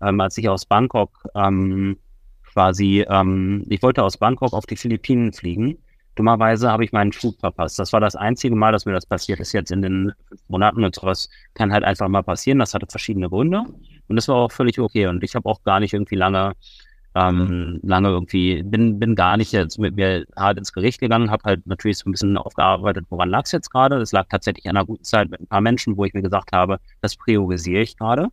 Ähm, 0.00 0.20
als 0.20 0.38
ich 0.38 0.48
aus 0.48 0.64
Bangkok 0.64 1.26
ähm, 1.34 1.96
quasi, 2.44 3.04
ähm, 3.08 3.64
ich 3.68 3.82
wollte 3.82 4.04
aus 4.04 4.16
Bangkok 4.16 4.52
auf 4.52 4.66
die 4.66 4.76
Philippinen 4.76 5.32
fliegen 5.32 5.78
Dummerweise 6.20 6.70
habe 6.70 6.84
ich 6.84 6.92
meinen 6.92 7.12
Flug 7.12 7.40
verpasst. 7.40 7.78
Das 7.78 7.94
war 7.94 8.00
das 8.00 8.14
einzige 8.14 8.54
Mal, 8.54 8.72
dass 8.72 8.84
mir 8.84 8.92
das 8.92 9.06
passiert 9.06 9.40
ist 9.40 9.52
jetzt 9.52 9.70
in 9.70 9.80
den 9.80 10.12
Monaten 10.48 10.84
und 10.84 10.94
sowas 10.94 11.30
kann 11.54 11.72
halt 11.72 11.82
einfach 11.82 12.08
mal 12.08 12.22
passieren. 12.22 12.58
Das 12.58 12.74
hatte 12.74 12.86
verschiedene 12.86 13.30
Gründe 13.30 13.62
und 14.06 14.16
das 14.16 14.28
war 14.28 14.36
auch 14.36 14.52
völlig 14.52 14.78
okay. 14.78 15.06
Und 15.06 15.24
ich 15.24 15.34
habe 15.34 15.48
auch 15.48 15.62
gar 15.62 15.80
nicht 15.80 15.94
irgendwie 15.94 16.16
lange, 16.16 16.52
ähm, 17.14 17.80
lange 17.82 18.10
irgendwie, 18.10 18.62
bin, 18.62 18.98
bin 18.98 19.14
gar 19.14 19.38
nicht 19.38 19.52
jetzt 19.52 19.78
mit 19.78 19.96
mir 19.96 20.26
hart 20.36 20.58
ins 20.58 20.74
Gericht 20.74 21.00
gegangen, 21.00 21.30
habe 21.30 21.42
halt 21.44 21.66
natürlich 21.66 21.96
so 21.96 22.10
ein 22.10 22.12
bisschen 22.12 22.36
aufgearbeitet, 22.36 23.06
woran 23.08 23.30
lag 23.30 23.44
es 23.44 23.52
jetzt 23.52 23.70
gerade. 23.70 23.96
Es 23.96 24.12
lag 24.12 24.26
tatsächlich 24.28 24.68
an 24.68 24.76
einer 24.76 24.84
guten 24.84 25.04
Zeit 25.04 25.30
mit 25.30 25.40
ein 25.40 25.46
paar 25.46 25.62
Menschen, 25.62 25.96
wo 25.96 26.04
ich 26.04 26.12
mir 26.12 26.20
gesagt 26.20 26.52
habe, 26.52 26.80
das 27.00 27.16
priorisiere 27.16 27.80
ich 27.80 27.96
gerade. 27.96 28.28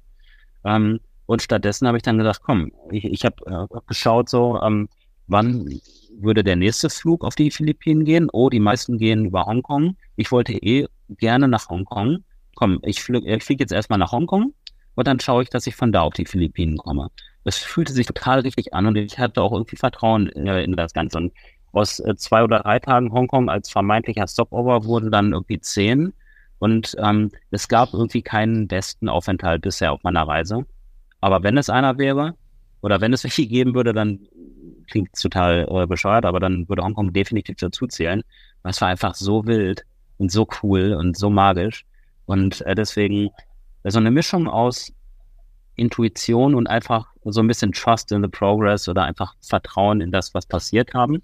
Ähm, 0.66 1.00
und 1.26 1.42
stattdessen 1.42 1.88
habe 1.88 1.96
ich 1.96 2.04
dann 2.04 2.18
gedacht, 2.18 2.42
komm, 2.44 2.74
ich, 2.92 3.06
ich 3.06 3.24
habe 3.24 3.70
äh, 3.72 3.80
geschaut 3.88 4.28
so, 4.28 4.60
ähm, 4.62 4.90
wann 5.28 5.80
würde 6.20 6.44
der 6.44 6.56
nächste 6.56 6.90
Flug 6.90 7.24
auf 7.24 7.36
die 7.36 7.52
Philippinen 7.52 8.06
gehen? 8.06 8.30
Oh, 8.32 8.50
die 8.50 8.60
meisten 8.60 8.98
gehen 8.98 9.26
über 9.26 9.46
Hongkong. 9.46 9.96
Ich 10.16 10.32
wollte 10.32 10.54
eh 10.54 10.88
gerne 11.10 11.48
nach 11.48 11.70
Hongkong. 11.70 12.24
Komm, 12.56 12.80
ich 12.84 13.02
fliege 13.02 13.40
flieg 13.40 13.60
jetzt 13.60 13.72
erstmal 13.72 14.00
nach 14.00 14.12
Hongkong 14.12 14.54
und 14.96 15.08
dann 15.08 15.20
schaue 15.20 15.44
ich, 15.44 15.50
dass 15.50 15.68
ich 15.68 15.76
von 15.76 15.92
da 15.92 16.02
auf 16.02 16.14
die 16.14 16.26
Philippinen 16.26 16.78
komme. 16.78 17.10
Das 17.44 17.58
fühlte 17.58 17.94
sich 17.94 18.08
total 18.08 18.40
richtig 18.40 18.74
an 18.74 18.88
und 18.88 18.96
ich 18.96 19.20
hatte 19.20 19.42
auch 19.42 19.54
irgendwie 19.54 19.76
Vertrauen 19.76 20.30
äh, 20.30 20.64
in 20.64 20.76
das 20.76 20.94
Ganze. 20.94 21.20
Und 21.20 21.34
aus 21.72 22.00
äh, 22.00 22.16
zwei 22.16 22.44
oder 22.44 22.60
drei 22.60 22.80
Tagen 22.80 23.14
Hongkong 23.14 23.50
als 23.50 23.70
vermeintlicher 23.70 24.28
Stopover 24.28 24.86
wurden 24.86 25.12
dann 25.12 25.34
irgendwie 25.34 25.60
zehn. 25.60 26.14
Und 26.60 26.96
ähm, 26.98 27.32
es 27.52 27.68
gab 27.68 27.94
irgendwie 27.94 28.24
keinen 28.24 28.68
besten 28.68 29.08
Aufenthalt 29.08 29.62
bisher 29.62 29.94
auf 29.94 30.02
meiner 30.04 30.28
Reise. 30.28 30.66
Aber 31.22 31.44
wenn 31.44 31.58
es 31.58 31.70
einer 31.70 32.00
wäre, 32.00 32.34
oder 32.82 33.02
wenn 33.02 33.14
es 33.14 33.24
welche 33.24 33.46
geben 33.46 33.76
würde, 33.76 33.94
dann 33.94 34.28
klingt 34.88 35.14
total 35.20 35.68
äh, 35.70 35.86
bescheuert, 35.86 36.26
aber 36.26 36.40
dann 36.40 36.68
würde 36.68 36.84
Hongkong 36.84 37.14
definitiv 37.14 37.58
dazu 37.58 37.88
zählen. 37.88 38.24
Es 38.64 38.82
war 38.82 38.90
einfach 38.90 39.16
so 39.16 39.46
wild 39.46 39.84
und 40.18 40.32
so 40.32 40.48
cool 40.62 40.94
und 40.94 41.18
so 41.18 41.30
magisch. 41.30 41.86
Und 42.26 42.62
äh, 42.62 42.76
deswegen 42.76 43.30
so 43.84 44.00
eine 44.00 44.12
Mischung 44.12 44.48
aus 44.48 44.92
Intuition 45.76 46.56
und 46.56 46.68
einfach 46.68 47.08
so 47.24 47.40
ein 47.42 47.48
bisschen 47.48 47.72
Trust 47.72 48.12
in 48.12 48.22
the 48.22 48.28
Progress 48.28 48.90
oder 48.90 49.04
einfach 49.04 49.36
Vertrauen 49.42 50.02
in 50.02 50.12
das, 50.12 50.34
was 50.34 50.46
passiert 50.46 50.94
haben. 50.94 51.22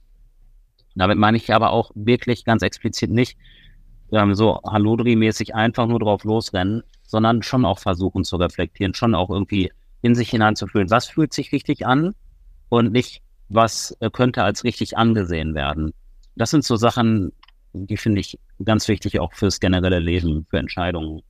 Damit 0.96 1.18
meine 1.18 1.38
ich 1.38 1.54
aber 1.54 1.72
auch 1.72 1.92
wirklich 1.96 2.46
ganz 2.46 2.62
explizit 2.62 3.10
nicht 3.10 3.38
ähm, 4.12 4.36
so 4.36 4.60
Hallodri-mäßig 4.64 5.56
einfach 5.56 5.88
nur 5.88 6.00
drauf 6.00 6.24
losrennen, 6.24 6.84
sondern 7.04 7.42
schon 7.42 7.66
auch 7.66 7.80
versuchen 7.80 8.24
zu 8.24 8.36
reflektieren, 8.36 8.94
schon 8.94 9.16
auch 9.16 9.30
irgendwie 9.30 9.72
in 10.02 10.14
sich 10.16 10.30
hineinzufühlen, 10.30 10.92
was 10.92 11.08
fühlt 11.08 11.34
sich 11.34 11.52
richtig 11.52 11.86
an 11.88 12.14
und 12.70 12.92
nicht, 12.92 13.23
was 13.54 13.96
äh, 14.00 14.10
könnte 14.10 14.44
als 14.44 14.64
richtig 14.64 14.98
angesehen 14.98 15.56
werden. 15.56 15.94
Das 16.36 16.50
sind 16.50 16.64
so 16.64 16.76
Sachen, 16.76 17.32
die 17.74 17.98
finde 17.98 18.22
ich 18.22 18.40
ganz 18.64 18.88
wichtig 18.88 19.20
auch 19.20 19.34
fürs 19.34 19.60
generelle 19.60 20.00
Leben, 20.00 20.46
für 20.50 20.58
Entscheidungen. 20.58 21.22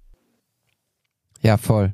Ja, 1.42 1.58
voll. 1.58 1.94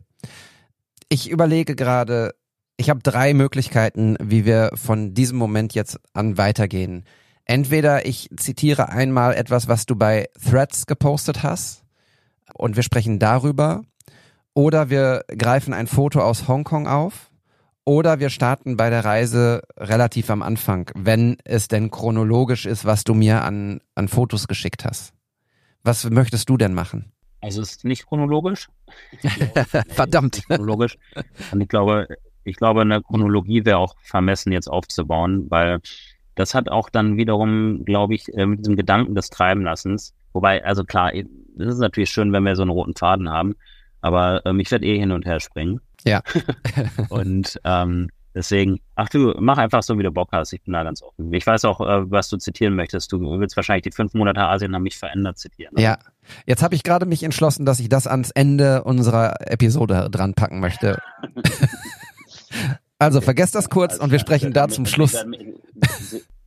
Ich 1.09 1.29
überlege 1.29 1.75
gerade, 1.75 2.35
ich 2.77 2.89
habe 2.89 3.01
drei 3.01 3.33
Möglichkeiten, 3.33 4.15
wie 4.21 4.45
wir 4.45 4.71
von 4.75 5.13
diesem 5.13 5.37
Moment 5.37 5.73
jetzt 5.73 5.99
an 6.13 6.37
weitergehen. 6.37 7.03
Entweder 7.45 8.05
ich 8.05 8.29
zitiere 8.37 8.89
einmal 8.89 9.33
etwas, 9.33 9.67
was 9.67 9.87
du 9.87 9.95
bei 9.95 10.29
Threads 10.39 10.85
gepostet 10.85 11.41
hast 11.41 11.83
und 12.53 12.75
wir 12.75 12.83
sprechen 12.83 13.17
darüber. 13.17 13.81
Oder 14.53 14.89
wir 14.89 15.23
greifen 15.35 15.73
ein 15.73 15.87
Foto 15.87 16.21
aus 16.21 16.47
Hongkong 16.47 16.87
auf. 16.87 17.28
Oder 17.85 18.19
wir 18.19 18.29
starten 18.29 18.77
bei 18.77 18.89
der 18.89 19.03
Reise 19.03 19.61
relativ 19.77 20.29
am 20.29 20.41
Anfang, 20.41 20.91
wenn 20.95 21.37
es 21.43 21.67
denn 21.67 21.89
chronologisch 21.89 22.65
ist, 22.65 22.85
was 22.85 23.03
du 23.03 23.13
mir 23.13 23.43
an, 23.43 23.81
an 23.95 24.07
Fotos 24.07 24.47
geschickt 24.47 24.85
hast. 24.85 25.13
Was 25.83 26.07
möchtest 26.09 26.49
du 26.49 26.57
denn 26.57 26.73
machen? 26.73 27.11
Also 27.41 27.61
es 27.61 27.71
ist 27.71 27.85
nicht 27.85 28.05
chronologisch. 28.05 28.67
Verdammt. 29.87 30.43
chronologisch. 30.45 30.97
Und 31.51 31.61
ich 31.61 31.67
glaube, 31.67 32.07
ich 32.43 32.57
glaube, 32.57 32.81
eine 32.81 33.01
Chronologie 33.01 33.65
wäre 33.65 33.77
auch 33.77 33.95
vermessen 34.01 34.51
jetzt 34.51 34.67
aufzubauen, 34.67 35.49
weil 35.49 35.79
das 36.35 36.53
hat 36.53 36.69
auch 36.69 36.89
dann 36.89 37.17
wiederum, 37.17 37.85
glaube 37.85 38.15
ich, 38.15 38.33
äh, 38.33 38.45
mit 38.45 38.59
diesem 38.59 38.75
Gedanken 38.75 39.15
des 39.15 39.29
Treibenlassens. 39.29 40.13
Wobei, 40.33 40.63
also 40.63 40.83
klar, 40.83 41.13
es 41.13 41.25
ist 41.57 41.79
natürlich 41.79 42.09
schön, 42.09 42.31
wenn 42.33 42.43
wir 42.43 42.55
so 42.55 42.61
einen 42.61 42.71
roten 42.71 42.95
Faden 42.95 43.29
haben, 43.29 43.55
aber 44.01 44.45
ähm, 44.45 44.59
ich 44.59 44.71
werde 44.71 44.85
eh 44.85 44.97
hin 44.97 45.11
und 45.11 45.25
her 45.25 45.39
springen. 45.39 45.81
Ja. 46.05 46.21
und 47.09 47.59
ähm, 47.63 48.09
deswegen, 48.33 48.79
ach 48.95 49.09
du, 49.09 49.33
mach 49.39 49.57
einfach 49.57 49.83
so, 49.83 49.97
wie 49.97 50.03
du 50.03 50.11
Bock 50.11 50.29
hast. 50.31 50.53
Ich 50.53 50.63
bin 50.63 50.73
da 50.73 50.83
ganz 50.83 51.01
offen. 51.01 51.33
Ich 51.33 51.45
weiß 51.45 51.65
auch, 51.65 51.81
äh, 51.81 52.09
was 52.09 52.29
du 52.29 52.37
zitieren 52.37 52.75
möchtest. 52.75 53.11
Du 53.11 53.19
willst 53.19 53.55
wahrscheinlich 53.55 53.83
die 53.83 53.91
fünf 53.91 54.13
Monate 54.13 54.41
Asien 54.41 54.73
haben 54.73 54.83
mich 54.83 54.97
verändert 54.97 55.37
zitieren. 55.37 55.73
Ja. 55.77 55.97
Jetzt 56.45 56.63
habe 56.63 56.75
ich 56.75 56.83
gerade 56.83 57.05
mich 57.05 57.23
entschlossen, 57.23 57.65
dass 57.65 57.79
ich 57.79 57.89
das 57.89 58.07
ans 58.07 58.31
Ende 58.31 58.83
unserer 58.83 59.35
Episode 59.51 60.09
dran 60.11 60.33
packen 60.33 60.59
möchte. 60.59 61.01
also 62.99 63.21
vergesst 63.21 63.55
das 63.55 63.69
kurz 63.69 63.97
und 63.97 64.11
wir 64.11 64.19
sprechen 64.19 64.53
da 64.53 64.67
zum 64.67 64.85
Schluss. 64.85 65.13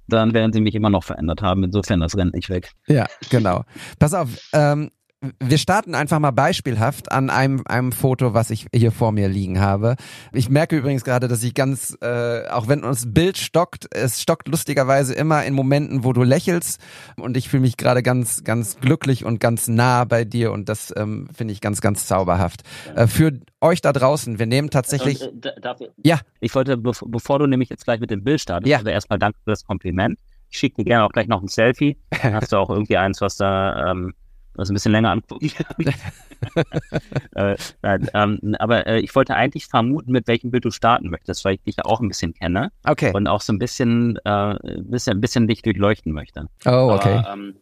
Dann 0.08 0.34
werden 0.34 0.52
sie 0.52 0.60
mich 0.60 0.74
immer 0.74 0.90
noch 0.90 1.04
verändert 1.04 1.42
haben. 1.42 1.64
Insofern, 1.64 2.00
das 2.00 2.16
rennt 2.16 2.34
nicht 2.34 2.50
weg. 2.50 2.72
Ja, 2.86 3.06
genau. 3.30 3.64
Pass 3.98 4.12
auf, 4.12 4.28
ähm, 4.52 4.90
wir 5.38 5.58
starten 5.58 5.94
einfach 5.94 6.18
mal 6.18 6.32
beispielhaft 6.32 7.12
an 7.12 7.30
einem, 7.30 7.62
einem 7.66 7.92
Foto, 7.92 8.34
was 8.34 8.50
ich 8.50 8.66
hier 8.74 8.90
vor 8.90 9.12
mir 9.12 9.28
liegen 9.28 9.60
habe. 9.60 9.96
Ich 10.32 10.48
merke 10.48 10.76
übrigens 10.76 11.04
gerade, 11.04 11.28
dass 11.28 11.42
ich 11.42 11.54
ganz, 11.54 11.96
äh, 12.00 12.48
auch 12.48 12.68
wenn 12.68 12.82
uns 12.82 13.12
Bild 13.12 13.38
stockt, 13.38 13.86
es 13.94 14.20
stockt 14.20 14.48
lustigerweise 14.48 15.14
immer 15.14 15.44
in 15.44 15.54
Momenten, 15.54 16.04
wo 16.04 16.12
du 16.12 16.22
lächelst 16.22 16.80
und 17.16 17.36
ich 17.36 17.48
fühle 17.48 17.62
mich 17.62 17.76
gerade 17.76 18.02
ganz, 18.02 18.42
ganz 18.42 18.78
glücklich 18.80 19.24
und 19.24 19.38
ganz 19.38 19.68
nah 19.68 20.04
bei 20.04 20.24
dir 20.24 20.50
und 20.50 20.68
das 20.68 20.92
ähm, 20.96 21.28
finde 21.32 21.52
ich 21.52 21.60
ganz, 21.60 21.80
ganz 21.80 22.06
zauberhaft. 22.06 22.62
Äh, 22.96 23.06
für 23.06 23.32
euch 23.60 23.80
da 23.80 23.92
draußen, 23.92 24.38
wir 24.38 24.46
nehmen 24.46 24.70
tatsächlich. 24.70 25.22
Und, 25.22 25.46
äh, 25.46 25.52
ich, 25.78 25.90
ja. 26.04 26.20
Ich 26.40 26.54
wollte, 26.54 26.76
bevor 26.76 27.38
du 27.38 27.46
nämlich 27.46 27.70
jetzt 27.70 27.84
gleich 27.84 28.00
mit 28.00 28.10
dem 28.10 28.24
Bild 28.24 28.40
startest, 28.40 28.68
ja. 28.68 28.78
also 28.78 28.90
erstmal 28.90 29.18
danke 29.18 29.38
für 29.44 29.50
das 29.50 29.64
Kompliment. 29.64 30.18
Ich 30.50 30.58
schicke 30.58 30.82
dir 30.82 30.84
gerne 30.84 31.04
auch 31.04 31.12
gleich 31.12 31.28
noch 31.28 31.40
ein 31.40 31.48
Selfie. 31.48 31.96
Hast 32.22 32.52
du 32.52 32.56
auch 32.56 32.68
irgendwie 32.68 32.96
eins, 32.96 33.20
was 33.20 33.36
da 33.36 33.92
ähm, 33.92 34.12
was 34.54 34.70
ein 34.70 34.74
bisschen 34.74 34.92
länger 34.92 35.10
angucken. 35.10 35.50
äh, 37.34 37.56
ähm, 37.82 38.56
aber 38.58 38.86
äh, 38.86 39.00
ich 39.00 39.14
wollte 39.14 39.34
eigentlich 39.34 39.66
vermuten, 39.66 40.12
mit 40.12 40.26
welchem 40.28 40.50
Bild 40.50 40.64
du 40.64 40.70
starten 40.70 41.10
möchtest, 41.10 41.44
weil 41.44 41.54
ich 41.54 41.62
dich 41.62 41.76
ja 41.76 41.84
auch 41.84 42.00
ein 42.00 42.08
bisschen 42.08 42.34
kenne. 42.34 42.70
Okay. 42.84 43.12
Und 43.14 43.26
auch 43.26 43.40
so 43.40 43.52
ein 43.52 43.58
bisschen, 43.58 44.18
äh, 44.24 44.56
bisschen, 44.82 45.20
bisschen 45.20 45.46
dich 45.48 45.62
durchleuchten 45.62 46.12
möchte. 46.12 46.48
Oh, 46.66 46.92
okay. 46.92 47.18
Aber, 47.18 47.32
ähm, 47.32 47.54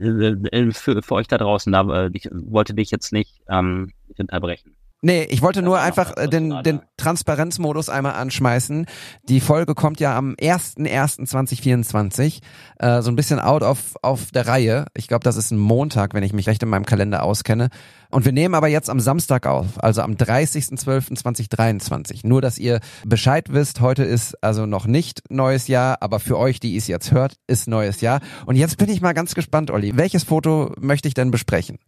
äh, 0.00 0.56
äh, 0.56 0.70
für, 0.72 1.02
für, 1.02 1.14
euch 1.14 1.28
da 1.28 1.38
draußen, 1.38 1.72
da, 1.72 2.08
ich 2.12 2.28
wollte 2.32 2.74
dich 2.74 2.90
jetzt 2.90 3.12
nicht 3.12 3.40
ähm, 3.48 3.92
unterbrechen. 4.18 4.76
Nee, 5.04 5.24
ich 5.24 5.42
wollte 5.42 5.62
nur 5.62 5.80
einfach 5.80 6.16
äh, 6.16 6.28
den, 6.28 6.62
den 6.62 6.80
Transparenzmodus 6.96 7.88
einmal 7.88 8.12
anschmeißen. 8.12 8.86
Die 9.28 9.40
Folge 9.40 9.74
kommt 9.74 9.98
ja 9.98 10.16
am 10.16 10.34
1.1.2024, 10.34 12.38
äh, 12.78 13.02
so 13.02 13.10
ein 13.10 13.16
bisschen 13.16 13.40
out 13.40 13.64
of, 13.64 13.96
auf 14.02 14.30
der 14.30 14.46
Reihe. 14.46 14.86
Ich 14.94 15.08
glaube, 15.08 15.24
das 15.24 15.34
ist 15.34 15.50
ein 15.50 15.58
Montag, 15.58 16.14
wenn 16.14 16.22
ich 16.22 16.32
mich 16.32 16.48
recht 16.48 16.62
in 16.62 16.68
meinem 16.68 16.86
Kalender 16.86 17.24
auskenne. 17.24 17.70
Und 18.10 18.24
wir 18.24 18.30
nehmen 18.30 18.54
aber 18.54 18.68
jetzt 18.68 18.88
am 18.88 19.00
Samstag 19.00 19.48
auf, 19.48 19.82
also 19.82 20.02
am 20.02 20.12
30.12.2023. 20.12 22.24
Nur, 22.24 22.40
dass 22.40 22.58
ihr 22.58 22.78
Bescheid 23.04 23.52
wisst, 23.52 23.80
heute 23.80 24.04
ist 24.04 24.40
also 24.44 24.66
noch 24.66 24.86
nicht 24.86 25.22
neues 25.30 25.66
Jahr, 25.66 25.96
aber 26.00 26.20
für 26.20 26.38
euch, 26.38 26.60
die 26.60 26.76
es 26.76 26.86
jetzt 26.86 27.10
hört, 27.10 27.34
ist 27.48 27.66
neues 27.66 28.02
Jahr. 28.02 28.20
Und 28.46 28.54
jetzt 28.54 28.78
bin 28.78 28.88
ich 28.88 29.00
mal 29.00 29.14
ganz 29.14 29.34
gespannt, 29.34 29.72
Olli. 29.72 29.96
Welches 29.96 30.22
Foto 30.22 30.72
möchte 30.78 31.08
ich 31.08 31.14
denn 31.14 31.32
besprechen? 31.32 31.80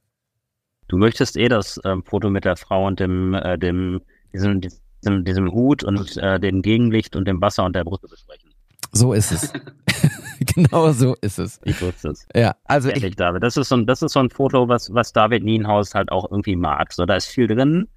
Du 0.89 0.97
möchtest 0.97 1.37
eh 1.37 1.49
das 1.49 1.81
ähm, 1.85 2.03
Foto 2.03 2.31
mit 2.31 2.45
der 2.45 2.57
Frau 2.57 2.87
und 2.87 3.01
dem, 3.01 3.35
äh, 3.35 3.59
dem 3.59 4.01
diesem, 4.33 4.61
diesem, 4.61 5.25
diesem 5.25 5.53
Hut 5.53 5.85
und 5.85 6.17
äh, 6.17 6.39
dem 6.41 6.63
Gegenlicht 6.63 7.17
und 7.17 7.27
dem 7.27 7.41
Wasser 7.41 7.65
und 7.65 7.75
der 7.75 7.85
Brücke 7.85 8.09
besprechen. 8.09 8.51
So 8.93 9.13
ist 9.13 9.33
es. 9.33 9.53
genau 10.55 10.93
so 10.93 11.15
ist 11.21 11.39
es. 11.39 11.61
Ich 11.65 11.81
wusste 11.81 12.11
es. 12.11 12.27
Ja, 12.35 12.55
also 12.65 12.89
Ehrlich, 12.89 13.11
ich, 13.11 13.17
David, 13.17 13.43
das 13.43 13.57
ist 13.57 13.69
so 13.69 13.77
ein, 13.77 13.87
das 13.87 14.03
ist 14.03 14.13
so 14.13 14.21
ein 14.21 14.31
Foto, 14.31 14.69
was, 14.69 14.93
was 14.93 15.13
David 15.13 15.45
Nienhaus 15.45 15.95
halt 15.95 16.11
auch 16.11 16.31
irgendwie 16.31 16.57
mag. 16.57 16.93
So, 16.93 17.07
da 17.07 17.17
ist 17.17 17.27
viel 17.27 17.47
drin. 17.47 17.89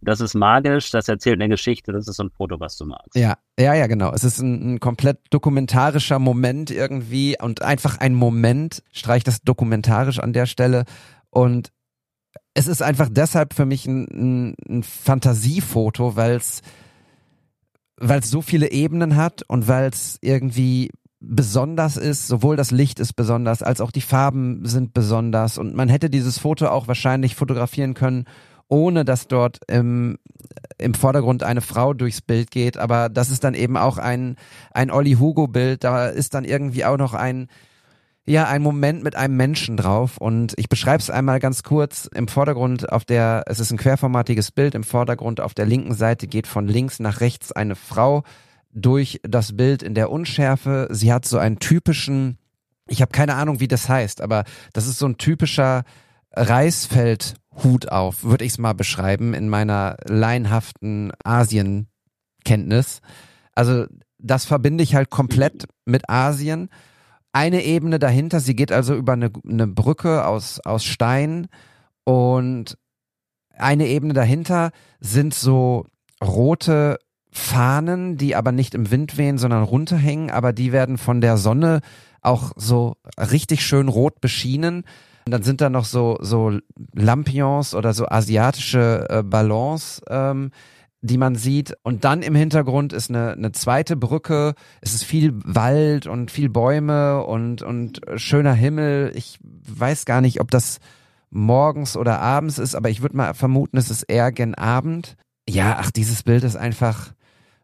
Das 0.00 0.20
ist 0.20 0.34
magisch, 0.34 0.90
das 0.90 1.08
erzählt 1.08 1.40
eine 1.40 1.48
Geschichte, 1.48 1.90
das 1.90 2.06
ist 2.06 2.16
so 2.16 2.24
ein 2.24 2.30
Foto, 2.30 2.60
was 2.60 2.76
du 2.76 2.84
magst. 2.84 3.16
Ja, 3.16 3.38
ja, 3.58 3.72
ja, 3.72 3.86
genau. 3.86 4.12
Es 4.12 4.22
ist 4.22 4.38
ein, 4.38 4.74
ein 4.74 4.80
komplett 4.80 5.18
dokumentarischer 5.30 6.18
Moment 6.18 6.70
irgendwie 6.70 7.36
und 7.40 7.62
einfach 7.62 7.98
ein 7.98 8.14
Moment, 8.14 8.82
streich 8.92 9.24
das 9.24 9.40
dokumentarisch 9.40 10.18
an 10.18 10.34
der 10.34 10.44
Stelle. 10.44 10.84
Und 11.30 11.72
es 12.54 12.68
ist 12.68 12.82
einfach 12.82 13.08
deshalb 13.10 13.52
für 13.52 13.66
mich 13.66 13.86
ein, 13.86 14.06
ein, 14.12 14.54
ein 14.68 14.82
Fantasiefoto, 14.82 16.16
weil 16.16 16.36
es 16.36 16.62
weil 17.96 18.20
es 18.20 18.30
so 18.30 18.42
viele 18.42 18.70
Ebenen 18.72 19.16
hat 19.16 19.42
und 19.46 19.68
weil 19.68 19.88
es 19.88 20.18
irgendwie 20.20 20.90
besonders 21.20 21.96
ist, 21.96 22.26
sowohl 22.26 22.56
das 22.56 22.70
Licht 22.70 23.00
ist 23.00 23.14
besonders, 23.14 23.62
als 23.62 23.80
auch 23.80 23.90
die 23.90 24.00
Farben 24.00 24.66
sind 24.66 24.92
besonders. 24.94 25.58
Und 25.58 25.74
man 25.74 25.88
hätte 25.88 26.10
dieses 26.10 26.38
Foto 26.38 26.68
auch 26.68 26.88
wahrscheinlich 26.88 27.34
fotografieren 27.34 27.94
können, 27.94 28.24
ohne 28.68 29.04
dass 29.04 29.28
dort 29.28 29.60
im, 29.68 30.18
im 30.78 30.94
Vordergrund 30.94 31.42
eine 31.42 31.60
Frau 31.60 31.94
durchs 31.94 32.20
Bild 32.20 32.50
geht, 32.50 32.76
aber 32.76 33.08
das 33.08 33.30
ist 33.30 33.44
dann 33.44 33.54
eben 33.54 33.76
auch 33.76 33.98
ein, 33.98 34.36
ein 34.72 34.90
Olli 34.90 35.12
Hugo 35.12 35.46
Bild, 35.46 35.84
da 35.84 36.08
ist 36.08 36.34
dann 36.34 36.44
irgendwie 36.44 36.84
auch 36.84 36.98
noch 36.98 37.14
ein, 37.14 37.48
ja, 38.26 38.46
ein 38.46 38.62
Moment 38.62 39.02
mit 39.02 39.16
einem 39.16 39.36
Menschen 39.36 39.76
drauf 39.76 40.16
und 40.18 40.54
ich 40.56 40.68
beschreibe 40.68 41.02
es 41.02 41.10
einmal 41.10 41.40
ganz 41.40 41.62
kurz. 41.62 42.08
Im 42.14 42.28
Vordergrund 42.28 42.90
auf 42.90 43.04
der, 43.04 43.44
es 43.46 43.60
ist 43.60 43.70
ein 43.70 43.78
querformatiges 43.78 44.50
Bild, 44.50 44.74
im 44.74 44.84
Vordergrund 44.84 45.40
auf 45.40 45.54
der 45.54 45.66
linken 45.66 45.94
Seite 45.94 46.26
geht 46.26 46.46
von 46.46 46.66
links 46.66 47.00
nach 47.00 47.20
rechts 47.20 47.52
eine 47.52 47.74
Frau 47.76 48.22
durch 48.72 49.20
das 49.22 49.56
Bild 49.56 49.82
in 49.82 49.94
der 49.94 50.10
Unschärfe. 50.10 50.88
Sie 50.90 51.12
hat 51.12 51.26
so 51.26 51.38
einen 51.38 51.58
typischen, 51.58 52.38
ich 52.88 53.02
habe 53.02 53.12
keine 53.12 53.34
Ahnung, 53.34 53.60
wie 53.60 53.68
das 53.68 53.88
heißt, 53.88 54.20
aber 54.20 54.44
das 54.72 54.86
ist 54.86 54.98
so 54.98 55.06
ein 55.06 55.18
typischer 55.18 55.84
Reisfeldhut 56.32 57.36
Hut 57.62 57.88
auf, 57.90 58.24
würde 58.24 58.44
ich 58.44 58.52
es 58.52 58.58
mal 58.58 58.72
beschreiben, 58.72 59.34
in 59.34 59.48
meiner 59.48 59.96
laienhaften 60.08 61.12
Asien-Kenntnis. 61.22 63.00
Also 63.54 63.86
das 64.18 64.44
verbinde 64.44 64.82
ich 64.82 64.94
halt 64.94 65.10
komplett 65.10 65.66
mit 65.84 66.08
Asien. 66.08 66.68
Eine 67.34 67.64
Ebene 67.64 67.98
dahinter, 67.98 68.38
sie 68.38 68.54
geht 68.54 68.70
also 68.70 68.94
über 68.94 69.14
eine, 69.14 69.32
eine 69.44 69.66
Brücke 69.66 70.24
aus, 70.24 70.60
aus 70.60 70.84
Stein 70.84 71.48
und 72.04 72.78
eine 73.58 73.88
Ebene 73.88 74.14
dahinter 74.14 74.70
sind 75.00 75.34
so 75.34 75.86
rote 76.22 76.96
Fahnen, 77.32 78.16
die 78.16 78.36
aber 78.36 78.52
nicht 78.52 78.72
im 78.72 78.92
Wind 78.92 79.18
wehen, 79.18 79.36
sondern 79.36 79.64
runterhängen, 79.64 80.30
aber 80.30 80.52
die 80.52 80.70
werden 80.70 80.96
von 80.96 81.20
der 81.20 81.36
Sonne 81.36 81.80
auch 82.22 82.52
so 82.54 82.98
richtig 83.18 83.66
schön 83.66 83.88
rot 83.88 84.20
beschienen. 84.20 84.84
Und 85.26 85.32
dann 85.32 85.42
sind 85.42 85.60
da 85.60 85.70
noch 85.70 85.86
so, 85.86 86.18
so 86.20 86.56
Lampions 86.92 87.74
oder 87.74 87.94
so 87.94 88.06
asiatische 88.06 89.08
äh, 89.10 89.22
Ballons, 89.24 90.02
ähm, 90.08 90.52
die 91.04 91.18
man 91.18 91.36
sieht. 91.36 91.76
Und 91.82 92.04
dann 92.04 92.22
im 92.22 92.34
Hintergrund 92.34 92.94
ist 92.94 93.10
eine, 93.10 93.32
eine 93.32 93.52
zweite 93.52 93.94
Brücke. 93.94 94.54
Es 94.80 94.94
ist 94.94 95.04
viel 95.04 95.34
Wald 95.44 96.06
und 96.06 96.30
viel 96.30 96.48
Bäume 96.48 97.22
und, 97.24 97.60
und 97.60 98.00
schöner 98.16 98.54
Himmel. 98.54 99.12
Ich 99.14 99.38
weiß 99.42 100.06
gar 100.06 100.22
nicht, 100.22 100.40
ob 100.40 100.50
das 100.50 100.78
morgens 101.30 101.98
oder 101.98 102.20
abends 102.20 102.58
ist, 102.58 102.74
aber 102.74 102.88
ich 102.88 103.02
würde 103.02 103.18
mal 103.18 103.34
vermuten, 103.34 103.76
es 103.76 103.90
ist 103.90 104.04
eher 104.04 104.32
gen 104.32 104.54
Abend. 104.54 105.16
Ja, 105.46 105.76
ach, 105.78 105.90
dieses 105.90 106.22
Bild 106.22 106.42
ist 106.42 106.56
einfach, 106.56 107.12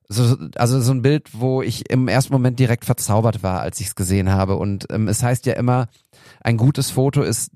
so, 0.06 0.37
also 0.56 0.80
so 0.82 0.92
ein 0.92 1.00
Bild, 1.00 1.30
wo 1.32 1.62
ich 1.62 1.88
im 1.88 2.09
ersten 2.09 2.35
Moment 2.35 2.59
direkt 2.59 2.85
verzaubert 2.85 3.42
war, 3.42 3.61
als 3.61 3.80
ich 3.80 3.87
es 3.87 3.94
gesehen 3.94 4.30
habe. 4.30 4.56
Und 4.56 4.87
ähm, 4.90 5.09
es 5.09 5.23
heißt 5.23 5.47
ja 5.47 5.54
immer, 5.54 5.88
ein 6.42 6.59
gutes 6.59 6.90
Foto 6.90 7.23
ist, 7.23 7.52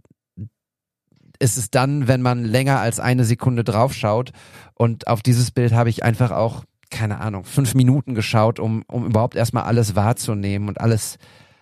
ist 1.39 1.57
es 1.57 1.71
dann, 1.71 2.09
wenn 2.09 2.23
man 2.23 2.45
länger 2.45 2.81
als 2.81 3.01
eine 3.01 3.25
Sekunde 3.25 3.65
draufschaut. 3.65 4.33
Und 4.75 5.09
auf 5.09 5.23
dieses 5.23 5.51
Bild 5.51 5.73
habe 5.73 5.91
ich 5.91 6.03
einfach 6.03 6.31
auch, 6.31 6.65
keine 6.91 7.21
Ahnung, 7.21 7.45
fünf 7.45 7.75
Minuten 7.75 8.15
geschaut, 8.15 8.61
um, 8.61 8.83
um 8.87 9.07
überhaupt 9.07 9.35
erstmal 9.35 9.65
alles 9.65 9.97
wahrzunehmen 9.97 10.69
und 10.69 10.81
alles, 10.81 11.19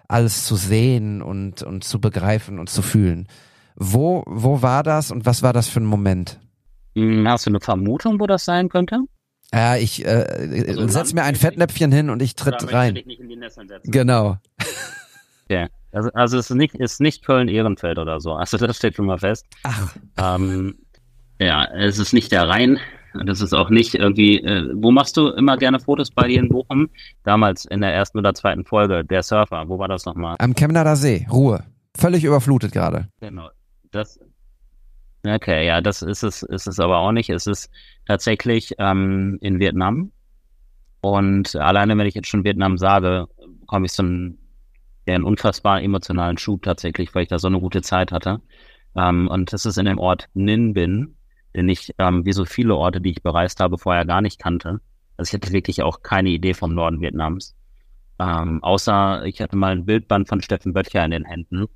alles 0.09 0.45
zu 0.45 0.57
sehen 0.57 1.23
und, 1.23 1.63
und 1.63 1.85
zu 1.85 2.01
begreifen 2.01 2.59
und 2.59 2.69
zu 2.69 2.83
fühlen. 2.83 3.29
Wo, 3.77 4.23
wo 4.27 4.63
war 4.63 4.83
das 4.83 5.11
und 5.11 5.25
was 5.25 5.43
war 5.43 5.53
das 5.53 5.69
für 5.69 5.81
ein 5.81 5.87
Moment? 5.87 6.39
Hm, 6.95 7.27
hast 7.27 7.47
du 7.47 7.51
eine 7.51 7.61
Vermutung, 7.61 8.21
wo 8.21 8.27
das 8.27 8.45
sein 8.45 8.69
könnte? 8.69 9.01
Ja, 9.55 9.77
ich 9.77 10.05
äh, 10.05 10.65
also 10.69 10.89
setz 10.89 11.13
mir 11.13 11.25
ein 11.25 11.37
Fettnäpfchen 11.37 11.93
hin 11.93 12.09
und 12.11 12.23
ich 12.23 12.37
tritt 12.37 12.73
rein. 12.73 12.99
Genau. 13.85 14.39
Okay. 15.53 15.69
Also, 15.93 16.11
also 16.15 16.39
es 16.39 16.51
ist 16.51 16.57
nicht, 16.57 16.75
ist 16.75 17.01
nicht 17.01 17.25
Köln-Ehrenfeld 17.25 17.99
oder 17.99 18.21
so. 18.21 18.33
Also 18.33 18.57
das 18.57 18.77
steht 18.79 18.97
schon 18.97 19.07
mal 19.07 19.19
fest. 19.19 19.47
Ach. 19.65 19.95
Ähm, 20.17 20.75
ja, 21.39 21.65
es 21.65 21.99
ist 21.99 22.15
nicht 22.15 22.33
der 22.33 22.49
Rhein. 22.49 22.79
Das 23.27 23.43
ist 23.43 23.53
auch 23.53 23.69
nicht 23.69 23.95
irgendwie. 23.95 24.39
Äh, 24.39 24.71
wo 24.75 24.91
machst 24.91 25.19
du 25.19 25.29
immer 25.29 25.59
gerne 25.59 25.81
Fotos 25.81 26.11
bei 26.11 26.29
dir 26.29 26.41
in 26.41 26.49
Bochum? 26.49 26.89
Damals 27.25 27.67
in 27.67 27.83
der 27.83 27.93
ersten 27.93 28.19
oder 28.19 28.33
zweiten 28.33 28.65
Folge, 28.65 29.05
der 29.05 29.23
Surfer. 29.23 29.69
Wo 29.69 29.79
war 29.79 29.89
das 29.89 30.07
nochmal? 30.07 30.37
Am 30.39 30.55
Chemnader 30.55 30.97
See, 30.97 31.27
Ruhe. 31.31 31.63
Völlig 31.95 32.25
überflutet 32.25 32.73
gerade. 32.73 33.09
Genau. 33.21 33.51
Das, 33.91 34.19
Okay, 35.25 35.67
ja, 35.67 35.81
das 35.81 36.03
ist 36.03 36.25
es, 36.25 36.43
ist 36.43 36.67
es 36.67 36.81
aber 36.81 36.99
auch 36.99 37.13
nicht. 37.13 37.31
Es 37.31 37.47
ist 37.47 37.71
tatsächlich 38.07 38.75
ähm, 38.79 39.39
in 39.41 39.61
Vietnam. 39.61 40.11
Und 41.01 41.55
alleine, 41.57 41.97
wenn 41.97 42.07
ich 42.07 42.15
jetzt 42.15 42.29
schon 42.29 42.45
Vietnam 42.45 42.77
sage, 42.77 43.27
bekomme 43.61 43.87
ich 43.87 43.93
so 43.93 44.03
ja, 44.03 44.37
einen 45.07 45.25
unfassbar 45.25 45.83
emotionalen 45.83 46.39
Schub 46.39 46.63
tatsächlich, 46.63 47.15
weil 47.15 47.25
ich 47.25 47.29
da 47.29 47.39
so 47.39 47.49
eine 47.49 47.61
gute 47.61 47.83
Zeit 47.83 48.13
hatte. 48.13 48.41
Ähm, 48.97 49.29
und 49.29 49.53
das 49.53 49.67
ist 49.67 49.79
in 49.79 49.87
dem 49.87 49.99
Ort 49.99 50.29
Ninh 50.35 50.75
Binh, 50.75 51.17
den 51.55 51.69
ich, 51.69 51.95
ähm, 51.99 52.25
wie 52.25 52.33
so 52.33 52.45
viele 52.45 52.75
Orte, 52.75 53.01
die 53.01 53.11
ich 53.11 53.23
bereist 53.23 53.61
habe, 53.61 53.79
vorher 53.79 54.05
gar 54.05 54.21
nicht 54.21 54.39
kannte. 54.39 54.81
Also 55.17 55.31
ich 55.31 55.35
hatte 55.35 55.53
wirklich 55.53 55.83
auch 55.83 56.03
keine 56.03 56.31
Idee 56.31 56.55
vom 56.55 56.75
Norden 56.75 57.01
Vietnams. 57.01 57.55
Ähm, 58.19 58.63
außer 58.63 59.25
ich 59.25 59.41
hatte 59.41 59.57
mal 59.57 59.73
ein 59.73 59.85
Bildband 59.85 60.29
von 60.29 60.43
Steffen 60.43 60.73
Böttcher 60.73 61.05
in 61.05 61.11
den 61.11 61.25
Händen 61.25 61.67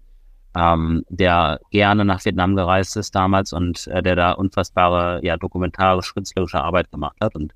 ähm, 0.57 1.05
der 1.11 1.61
gerne 1.71 2.05
nach 2.05 2.25
Vietnam 2.25 2.57
gereist 2.57 2.97
ist 2.97 3.15
damals 3.15 3.53
und 3.53 3.87
äh, 3.89 4.03
der 4.03 4.17
da 4.17 4.33
unfassbare, 4.33 5.21
ja, 5.23 5.37
dokumentarisch 5.37 6.15
künstlerische 6.15 6.63
Arbeit 6.63 6.91
gemacht 6.91 7.17
hat. 7.21 7.35
Und 7.35 7.53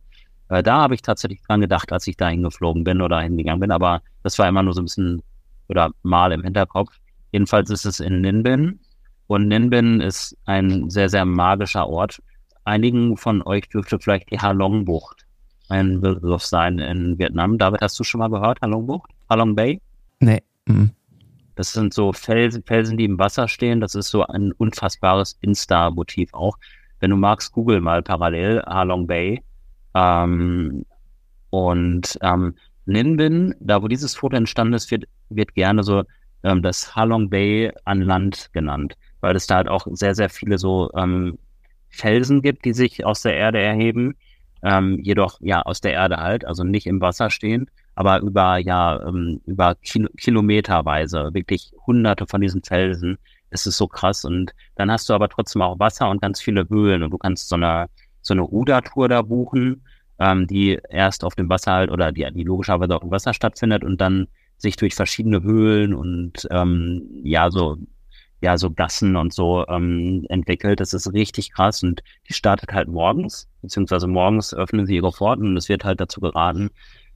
äh, 0.50 0.62
da 0.62 0.82
habe 0.82 0.94
ich 0.94 1.00
tatsächlich 1.00 1.40
dran 1.42 1.62
gedacht, 1.62 1.92
als 1.92 2.06
ich 2.06 2.18
da 2.18 2.28
hingeflogen 2.28 2.84
bin 2.84 3.00
oder 3.00 3.20
hingegangen 3.20 3.60
bin, 3.60 3.70
aber 3.70 4.02
das 4.22 4.38
war 4.38 4.48
immer 4.48 4.62
nur 4.62 4.74
so 4.74 4.82
ein 4.82 4.84
bisschen 4.84 5.22
oder 5.70 5.90
mal 6.02 6.32
im 6.32 6.42
Hinterkopf. 6.42 6.92
Jedenfalls 7.32 7.70
ist 7.70 7.86
es 7.86 8.00
in 8.00 8.20
Ninh 8.20 8.42
Binh 8.42 8.80
und 9.28 9.48
Ninh 9.48 9.70
Binh 9.70 10.00
ist 10.00 10.36
ein 10.44 10.90
sehr, 10.90 11.08
sehr 11.08 11.24
magischer 11.24 11.88
Ort. 11.88 12.20
Einigen 12.64 13.16
von 13.16 13.42
euch 13.42 13.68
dürfte 13.68 13.98
vielleicht 13.98 14.30
die 14.30 14.38
Halong 14.38 14.84
Bucht 14.84 15.24
ein 15.68 16.00
Begriff 16.00 16.44
sein 16.44 16.80
in 16.80 17.18
Vietnam. 17.18 17.56
David, 17.56 17.80
hast 17.80 17.98
du 17.98 18.04
schon 18.04 18.18
mal 18.18 18.28
gehört, 18.28 18.60
Halong 18.60 18.86
Bucht? 18.86 19.10
Halong 19.30 19.54
Bay? 19.54 19.80
Nee. 20.18 20.42
Mhm. 20.66 20.90
Das 21.54 21.72
sind 21.72 21.94
so 21.94 22.12
Felsen, 22.12 22.64
Felsen, 22.64 22.96
die 22.96 23.04
im 23.04 23.18
Wasser 23.18 23.46
stehen. 23.46 23.80
Das 23.80 23.94
ist 23.94 24.08
so 24.08 24.26
ein 24.26 24.52
unfassbares 24.52 25.38
Insta-Motiv 25.40 26.34
auch. 26.34 26.58
Wenn 26.98 27.10
du 27.10 27.16
magst, 27.16 27.52
google 27.52 27.80
mal 27.80 28.02
parallel 28.02 28.62
Halong 28.66 29.06
Bay. 29.06 29.42
Ähm, 29.94 30.84
und 31.50 32.18
ähm, 32.22 32.54
Ninh 32.86 33.54
da 33.60 33.82
wo 33.82 33.88
dieses 33.88 34.16
Foto 34.16 34.36
entstanden 34.36 34.74
ist, 34.74 34.90
wird, 34.90 35.04
wird 35.30 35.54
gerne 35.54 35.82
so 35.82 36.04
ähm, 36.42 36.62
das 36.62 36.94
Halong 36.94 37.30
Bay 37.30 37.72
an 37.84 38.02
Land 38.02 38.50
genannt, 38.52 38.96
weil 39.20 39.36
es 39.36 39.46
da 39.46 39.56
halt 39.56 39.68
auch 39.68 39.86
sehr, 39.92 40.14
sehr 40.14 40.30
viele 40.30 40.58
so 40.58 40.90
ähm, 40.94 41.38
Felsen 41.88 42.42
gibt, 42.42 42.64
die 42.64 42.72
sich 42.72 43.04
aus 43.04 43.22
der 43.22 43.36
Erde 43.36 43.60
erheben, 43.60 44.14
ähm, 44.62 44.98
jedoch 45.02 45.38
ja 45.40 45.62
aus 45.62 45.80
der 45.80 45.92
Erde 45.92 46.18
halt, 46.18 46.44
also 46.44 46.64
nicht 46.64 46.86
im 46.86 47.00
Wasser 47.00 47.30
stehen 47.30 47.70
aber 48.00 48.20
über 48.20 48.56
ja 48.56 48.98
ähm, 49.06 49.42
über 49.44 49.74
Kil 49.74 50.08
Kilometerweise, 50.16 51.34
wirklich 51.34 51.72
hunderte 51.86 52.26
von 52.26 52.40
diesen 52.40 52.62
Felsen. 52.62 53.18
Es 53.50 53.66
ist 53.66 53.76
so 53.76 53.88
krass 53.88 54.24
und 54.24 54.52
dann 54.76 54.90
hast 54.90 55.08
du 55.10 55.12
aber 55.12 55.28
trotzdem 55.28 55.60
auch 55.60 55.78
Wasser 55.78 56.08
und 56.08 56.22
ganz 56.22 56.40
viele 56.40 56.66
Höhlen 56.70 57.02
und 57.02 57.10
du 57.10 57.18
kannst 57.18 57.50
so 57.50 57.56
eine 57.56 57.88
so 58.22 58.32
eine 58.32 58.40
Rudertour 58.40 59.08
da 59.08 59.20
buchen, 59.20 59.84
ähm, 60.18 60.46
die 60.46 60.78
erst 60.88 61.24
auf 61.24 61.34
dem 61.34 61.50
Wasser 61.50 61.72
halt 61.72 61.90
oder 61.90 62.10
die, 62.10 62.26
die 62.32 62.44
logischerweise 62.44 62.94
auf 62.94 63.02
dem 63.02 63.10
Wasser 63.10 63.34
stattfindet 63.34 63.84
und 63.84 64.00
dann 64.00 64.28
sich 64.60 64.76
durch 64.76 64.94
verschiedene 64.94 65.42
Höhlen 65.42 65.94
und 65.94 66.46
ähm, 66.50 67.08
ja 67.24 67.50
so 67.50 67.76
ja 68.42 68.56
so 68.56 68.70
Gassen 68.70 69.16
und 69.16 69.34
so 69.34 69.66
ähm, 69.68 70.24
entwickelt. 70.28 70.80
Das 70.80 70.94
ist 70.94 71.12
richtig 71.12 71.52
krass 71.52 71.82
und 71.82 72.02
die 72.28 72.32
startet 72.32 72.72
halt 72.72 72.88
morgens, 72.88 73.48
beziehungsweise 73.62 74.06
morgens 74.06 74.54
öffnen 74.54 74.86
sie 74.86 74.96
ihre 74.96 75.12
Pforten 75.12 75.46
und 75.46 75.56
es 75.56 75.68
wird 75.68 75.84
halt 75.84 76.00
dazu 76.00 76.20
geraten, 76.20 76.70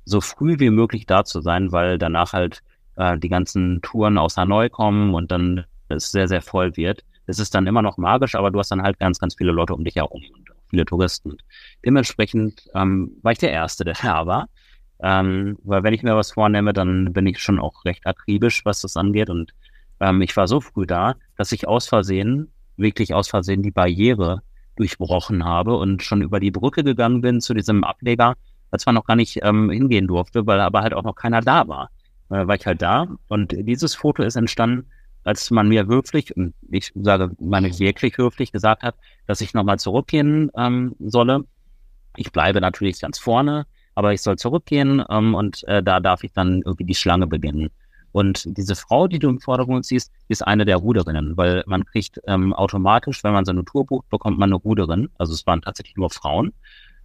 so 0.05 0.21
früh 0.21 0.59
wie 0.59 0.71
möglich 0.71 1.07
da 1.07 1.25
zu 1.25 1.41
sein, 1.41 1.73
weil 1.73 1.99
danach 1.99 2.33
halt 2.33 2.63
äh, 2.97 3.19
die 3.19 3.29
ganzen 3.29 3.81
Touren 3.83 4.19
aus 4.19 4.37
Hanoi 4.37 4.69
kommen 4.69 5.15
und 5.15 5.31
dann 5.31 5.65
es 5.89 6.11
sehr, 6.11 6.29
sehr 6.29 6.43
voll 6.43 6.77
wird. 6.77 7.05
Es 7.27 7.39
ist 7.39 7.55
dann 7.55 7.67
immer 7.67 7.83
noch 7.83 7.97
magisch, 7.97 8.35
aber 8.35 8.51
du 8.51 8.59
hast 8.59 8.71
dann 8.71 8.83
halt 8.83 8.99
ganz, 8.99 9.19
ganz 9.19 9.35
viele 9.35 9.53
Leute 9.53 9.75
um 9.75 9.85
dich 9.85 9.97
herum 9.97 10.23
und 10.35 10.51
viele 10.69 10.85
Touristen. 10.85 11.39
Dementsprechend 11.85 12.69
ähm, 12.75 13.13
war 13.23 13.33
ich 13.33 13.39
der 13.39 13.53
Erste, 13.53 13.85
der 13.85 13.95
da 14.03 14.27
war. 14.27 14.49
Ähm, 15.05 15.59
weil 15.63 15.85
wenn 15.85 15.95
ich 15.95 16.03
mir 16.03 16.17
was 16.17 16.33
vornehme, 16.33 16.73
dann 16.73 17.13
bin 17.13 17.27
ich 17.27 17.39
schon 17.39 17.61
auch 17.61 17.85
recht 17.85 18.07
akribisch, 18.07 18.65
was 18.65 18.81
das 18.81 18.97
angeht. 18.97 19.31
Und 19.31 19.53
ähm, 20.01 20.23
ich 20.23 20.37
war 20.37 20.49
so 20.49 20.61
früh 20.61 20.87
da, 20.87 21.15
dass 21.37 21.53
ich 21.53 21.69
aus 21.69 21.87
Versehen, 21.87 22.51
wirklich 22.77 23.15
aus 23.15 23.29
Versehen 23.29 23.63
die 23.63 23.71
Barriere 23.71 24.43
durchbrochen 24.77 25.45
habe 25.45 25.77
und 25.77 26.03
schon 26.03 26.23
über 26.23 26.41
die 26.41 26.51
Brücke 26.51 26.83
gegangen 26.83 27.21
bin 27.21 27.41
zu 27.41 27.55
diesem 27.55 27.85
Ableger 27.85 28.35
als 28.75 28.87
man 28.87 28.97
noch 28.97 29.07
gar 29.07 29.15
nicht 29.15 29.39
ähm, 29.43 29.71
hingehen 29.71 30.09
durfte, 30.09 30.47
weil 30.49 30.59
aber 30.59 30.83
halt 30.83 30.95
auch 30.95 31.05
noch 31.05 31.15
keiner 31.15 31.41
da 31.41 31.69
war. 31.69 31.91
Äh, 32.29 32.49
war 32.49 32.57
ich 32.57 32.67
halt 32.67 32.83
da 32.83 33.07
und 33.29 33.55
dieses 33.57 33.95
Foto 33.95 34.25
ist 34.25 34.35
entstanden, 34.35 34.91
als 35.23 35.51
man 35.53 35.69
mir 35.69 35.87
höflich, 35.87 36.37
und 36.37 36.55
ich 36.71 36.93
sage, 36.97 37.31
meine 37.39 37.79
wirklich 37.79 38.19
höflich 38.19 38.51
gesagt 38.51 38.83
hat, 38.83 38.97
dass 39.29 39.41
ich 39.41 39.55
nochmal 39.55 39.79
zurückgehen 39.79 40.51
ähm, 40.57 40.97
solle. 40.99 41.45
Ich 42.17 42.33
bleibe 42.33 42.61
natürlich 42.61 43.01
ganz 43.01 43.19
vorne, 43.19 43.65
aber 43.95 44.13
ich 44.13 44.23
soll 44.23 44.37
zurückgehen 44.37 45.03
ähm, 45.09 45.35
und 45.35 45.65
äh, 45.69 45.83
da 45.83 46.01
darf 46.01 46.25
ich 46.25 46.33
dann 46.33 46.63
irgendwie 46.65 46.85
die 46.85 46.95
Schlange 46.95 47.27
beginnen. 47.27 47.71
Und 48.13 48.45
diese 48.57 48.77
Frau, 48.77 49.09
die 49.09 49.19
du 49.19 49.29
im 49.29 49.41
Vordergrund 49.41 49.85
siehst, 49.85 50.13
ist 50.29 50.47
eine 50.47 50.65
der 50.65 50.77
Ruderinnen, 50.77 51.37
weil 51.37 51.65
man 51.67 51.85
kriegt 51.85 52.21
ähm, 52.29 52.53
automatisch, 52.53 53.25
wenn 53.25 53.33
man 53.33 53.45
so 53.45 53.51
eine 53.51 53.65
Tour 53.65 53.87
bucht, 53.87 54.09
bekommt 54.09 54.39
man 54.39 54.51
eine 54.51 54.57
Ruderin. 54.57 55.09
Also 55.19 55.33
es 55.33 55.47
waren 55.47 55.63
tatsächlich 55.63 55.97
nur 55.97 56.11
Frauen 56.11 56.53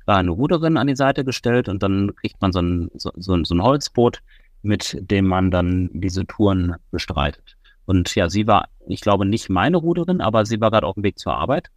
war 0.09 0.17
eine 0.17 0.31
Ruderin 0.31 0.75
an 0.77 0.87
die 0.87 0.95
Seite 0.95 1.23
gestellt 1.23 1.69
und 1.69 1.83
dann 1.83 2.15
kriegt 2.15 2.41
man 2.41 2.51
so 2.51 2.59
ein, 2.59 2.89
so, 2.95 3.11
so, 3.15 3.43
so 3.43 3.53
ein 3.53 3.61
Holzboot, 3.61 4.23
mit 4.63 4.97
dem 4.99 5.27
man 5.27 5.51
dann 5.51 5.91
diese 5.93 6.25
Touren 6.25 6.77
bestreitet. 6.89 7.57
Und 7.85 8.15
ja, 8.15 8.27
sie 8.27 8.47
war, 8.47 8.69
ich 8.87 9.01
glaube, 9.01 9.27
nicht 9.27 9.49
meine 9.49 9.77
Ruderin, 9.77 10.19
aber 10.19 10.47
sie 10.47 10.59
war 10.59 10.71
gerade 10.71 10.87
auf 10.87 10.95
dem 10.95 11.03
Weg 11.03 11.19
zur 11.19 11.35
Arbeit. 11.35 11.69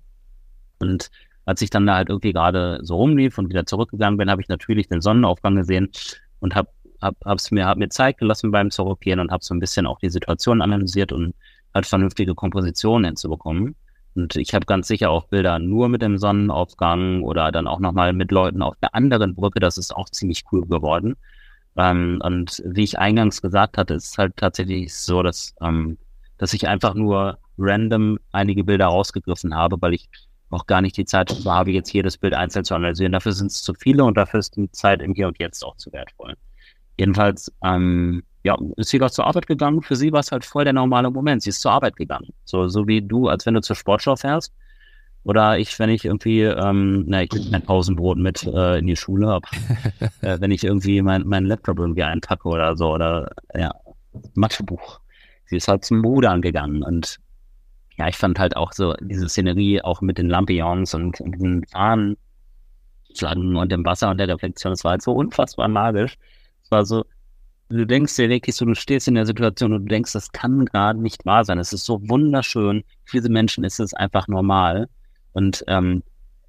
Und 0.79 1.11
als 1.45 1.63
ich 1.63 1.71
dann 1.71 1.87
da 1.87 1.97
halt 1.97 2.09
irgendwie 2.09 2.33
gerade 2.33 2.79
so 2.83 2.97
rumlief 2.97 3.39
und 3.39 3.49
wieder 3.49 3.67
zurückgegangen 3.67 4.17
bin, 4.17 4.31
habe 4.31 4.43
ich 4.43 4.49
natürlich 4.49 4.89
den 4.89 5.01
Sonnenaufgang 5.01 5.57
gesehen 5.57 5.91
und 6.41 6.55
habe 6.55 6.69
hab, 7.03 7.17
hab's 7.25 7.51
mir, 7.51 7.67
hab 7.67 7.79
mir 7.79 7.89
Zeit 7.89 8.19
gelassen 8.19 8.53
beim 8.53 8.71
Zurückgehen 8.71 9.21
und 9.21 9.31
habe 9.31 9.45
so 9.45 9.55
ein 9.55 9.61
bisschen 9.61 9.87
auch 9.87 9.99
die 9.99 10.09
Situation 10.09 10.63
analysiert 10.63 11.13
und 11.13 11.35
halt 11.75 11.87
vernünftige 11.87 12.35
Kompositionen 12.35 13.05
hinzubekommen. 13.05 13.75
Und 14.15 14.37
ich 14.37 14.55
habe 14.55 14.67
ganz 14.67 14.89
sicher 14.89 15.11
auch 15.11 15.27
Bilder 15.27 15.59
nur 15.59 15.89
mit 15.89 16.03
dem 16.03 16.19
Sonnenaufgang 16.19 17.23
oder 17.23 17.51
dann 17.51 17.67
auch 17.67 17.81
nochmal 17.81 18.13
mit 18.13 18.31
Leuten 18.31 18.63
auf 18.63 18.77
der 18.83 18.95
anderen 18.95 19.35
Brücke. 19.35 19.59
Das 19.59 19.79
ist 19.79 19.95
auch 19.95 20.09
ziemlich 20.11 20.45
cool 20.53 20.67
geworden. 20.67 21.17
Ähm, 21.77 22.21
und 22.23 22.63
wie 22.67 22.85
ich 22.85 22.99
eingangs 22.99 23.41
gesagt 23.41 23.79
hatte, 23.79 23.95
ist 23.95 24.13
es 24.13 24.19
halt 24.19 24.37
tatsächlich 24.37 24.95
so, 24.95 25.23
dass, 25.23 25.55
ähm, 25.63 25.97
dass 26.37 26.53
ich 26.53 26.69
einfach 26.69 26.95
nur 26.95 27.39
random 27.59 28.19
einige 28.33 28.65
Bilder 28.65 28.87
rausgegriffen 28.87 29.55
habe, 29.55 29.81
weil 29.81 29.95
ich 29.95 30.09
auch 30.53 30.67
gar 30.67 30.81
nicht 30.83 30.97
die 30.97 31.05
Zeit 31.05 31.35
habe, 31.45 31.71
jetzt 31.71 31.93
jedes 31.93 32.19
Bild 32.19 32.35
einzeln 32.35 32.65
zu 32.65 32.75
analysieren. 32.75 33.13
Dafür 33.13 33.33
sind 33.33 33.51
es 33.51 33.63
zu 33.63 33.75
viele 33.75 34.05
und 34.05 34.17
dafür 34.17 34.41
ist 34.41 34.57
die 34.57 34.71
Zeit 34.71 35.03
im 35.03 35.15
Hier 35.15 35.29
und 35.29 35.39
Jetzt 35.39 35.65
auch 35.65 35.77
zu 35.77 35.93
wertvoll. 35.93 36.35
Jedenfalls, 36.99 37.53
ähm, 37.65 38.23
ja, 38.45 38.57
ist 38.77 38.91
sie 38.91 38.99
doch 38.99 39.11
zur 39.11 39.27
Arbeit 39.27 39.47
gegangen. 39.47 39.83
Für 39.83 39.97
sie 39.97 40.13
war 40.13 40.21
es 40.21 40.33
halt 40.33 40.45
voll 40.45 40.65
der 40.65 40.73
normale 40.73 41.11
Moment. 41.11 41.43
Sie 41.43 41.51
ist 41.51 41.61
zur 41.61 41.73
Arbeit 41.73 41.97
gegangen. 41.97 42.29
So, 42.45 42.69
so 42.69 42.87
wie 42.87 43.01
du, 43.01 43.29
als 43.29 43.47
wenn 43.47 43.55
du 43.55 43.61
zur 43.61 43.77
Sportschau 43.77 44.17
fährst. 44.17 44.53
Oder 45.25 45.59
ich, 45.59 45.79
wenn 45.79 45.89
ich 45.89 46.05
irgendwie, 46.05 46.43
ähm, 46.43 47.05
na, 47.07 47.23
ich 47.23 47.29
bin 47.29 47.49
mein 47.51 47.63
Pausenbrot 47.63 48.19
mit 48.19 48.43
äh, 48.45 48.79
in 48.79 48.89
die 48.89 48.97
Schule 48.97 49.29
habe, 49.29 49.47
äh, 50.21 50.41
wenn 50.41 50.51
ich 50.51 50.65
irgendwie 50.65 51.01
mein, 51.01 51.23
mein 51.27 51.45
Laptop 51.45 51.79
irgendwie 51.79 52.03
einpacke 52.03 52.49
oder 52.49 52.77
so, 52.77 52.93
oder 52.93 53.31
ja, 53.55 53.71
Mathebuch. 54.35 55.01
Sie 55.47 55.57
ist 55.57 55.69
halt 55.69 55.85
zum 55.85 56.05
Rudern 56.05 56.43
gegangen 56.43 56.83
und 56.83 57.19
ja, 57.99 58.09
ich 58.09 58.17
fand 58.17 58.39
halt 58.39 58.57
auch 58.57 58.73
so 58.73 58.95
diese 59.01 59.29
Szenerie 59.29 59.83
auch 59.83 60.01
mit 60.01 60.19
den 60.19 60.29
Lampions 60.29 60.95
und, 60.95 61.21
und 61.21 61.39
den 61.41 61.65
Fahnenschlangen 61.67 63.57
und 63.57 63.71
dem 63.71 63.85
Wasser 63.85 64.11
und 64.11 64.19
der 64.19 64.29
Reflexion, 64.29 64.73
das 64.73 64.85
war 64.85 64.93
halt 64.93 65.03
so 65.03 65.13
unfassbar 65.13 65.69
magisch. 65.69 66.17
Es 66.63 66.71
war 66.71 66.87
so, 66.87 67.05
du 67.69 67.87
denkst 67.87 68.17
dir 68.17 68.29
wirklich 68.29 68.57
so, 68.57 68.65
du 68.65 68.75
stehst 68.75 69.09
in 69.09 69.15
der 69.15 69.27
Situation 69.27 69.73
und 69.73 69.83
du 69.83 69.89
denkst, 69.89 70.13
das 70.13 70.33
kann 70.33 70.65
gerade 70.65 71.01
nicht 71.01 71.25
wahr 71.27 71.45
sein. 71.45 71.59
Es 71.59 71.73
ist 71.73 71.85
so 71.85 72.01
wunderschön. 72.09 72.85
Für 73.05 73.19
diese 73.19 73.31
Menschen 73.31 73.65
ist 73.65 73.81
es 73.81 73.95
einfach 73.95 74.29
normal. 74.29 74.89
Und 75.33 75.65
ähm, 75.69 76.03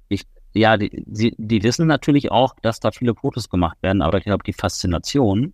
ich, 0.08 0.22
ja, 0.54 0.76
die, 0.76 1.04
die, 1.06 1.34
die 1.36 1.62
wissen 1.62 1.86
natürlich 1.86 2.30
auch, 2.30 2.54
dass 2.62 2.80
da 2.80 2.90
viele 2.90 3.14
Fotos 3.14 3.48
gemacht 3.48 3.78
werden, 3.82 4.02
aber 4.02 4.18
ich 4.18 4.24
glaube, 4.24 4.44
die 4.44 4.52
Faszination 4.52 5.52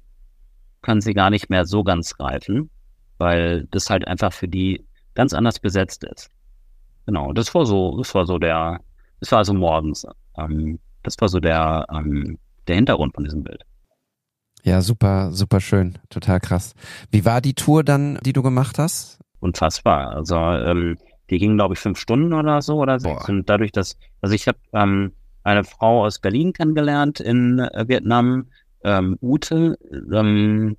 können 0.83 1.01
sie 1.01 1.15
gar 1.15 1.31
nicht 1.31 1.51
mehr 1.51 1.67
so 1.67 1.85
ganz 1.85 2.17
greifen, 2.17 2.71
weil 3.19 3.67
das 3.71 3.91
halt 3.91 4.09
einfach 4.09 4.33
für 4.33 4.49
die 4.49 4.85
ganz 5.15 5.33
anders 5.33 5.59
besetzt 5.59 6.05
ist. 6.05 6.31
Genau, 7.07 7.33
das 7.33 7.55
war 7.55 7.67
so, 7.67 7.99
das 7.99 8.15
war 8.15 8.27
so 8.27 8.39
der, 8.39 8.81
das 9.21 9.33
war 9.33 9.39
also 9.39 9.55
morgens. 9.55 10.07
Ähm, 10.37 10.79
das 11.03 11.17
war 11.21 11.29
so 11.29 11.41
der, 11.41 11.87
ähm, 11.93 12.39
der 12.69 12.77
Hintergrund 12.77 13.15
von 13.15 13.25
diesem 13.25 13.43
Bild. 13.43 13.65
Ja, 14.63 14.83
super, 14.83 15.33
super 15.33 15.61
schön, 15.61 15.99
total 16.11 16.41
krass. 16.41 16.75
Wie 17.11 17.25
war 17.25 17.41
die 17.41 17.55
Tour 17.55 17.83
dann, 17.83 18.19
die 18.25 18.33
du 18.33 18.43
gemacht 18.43 18.79
hast? 18.79 19.19
Unfassbar. 19.41 20.11
Also 20.11 20.37
ähm, 20.37 20.99
die 21.31 21.39
ging, 21.39 21.57
glaube 21.57 21.75
ich, 21.75 21.81
fünf 21.81 21.99
Stunden 21.99 22.35
oder 22.35 22.61
so 22.61 22.77
oder 22.77 23.01
sechs. 23.01 23.29
Und 23.29 23.49
dadurch, 23.49 23.73
dass, 23.73 23.97
also 24.21 24.35
ich 24.35 24.47
habe 24.47 24.59
ähm, 24.75 25.13
eine 25.45 25.65
Frau 25.65 26.05
aus 26.05 26.19
Berlin 26.19 26.53
kennengelernt 26.53 27.21
in 27.21 27.59
äh, 27.59 27.89
Vietnam, 27.89 28.49
ähm, 28.85 29.17
Ute, 29.23 29.79
ähm, 30.13 30.77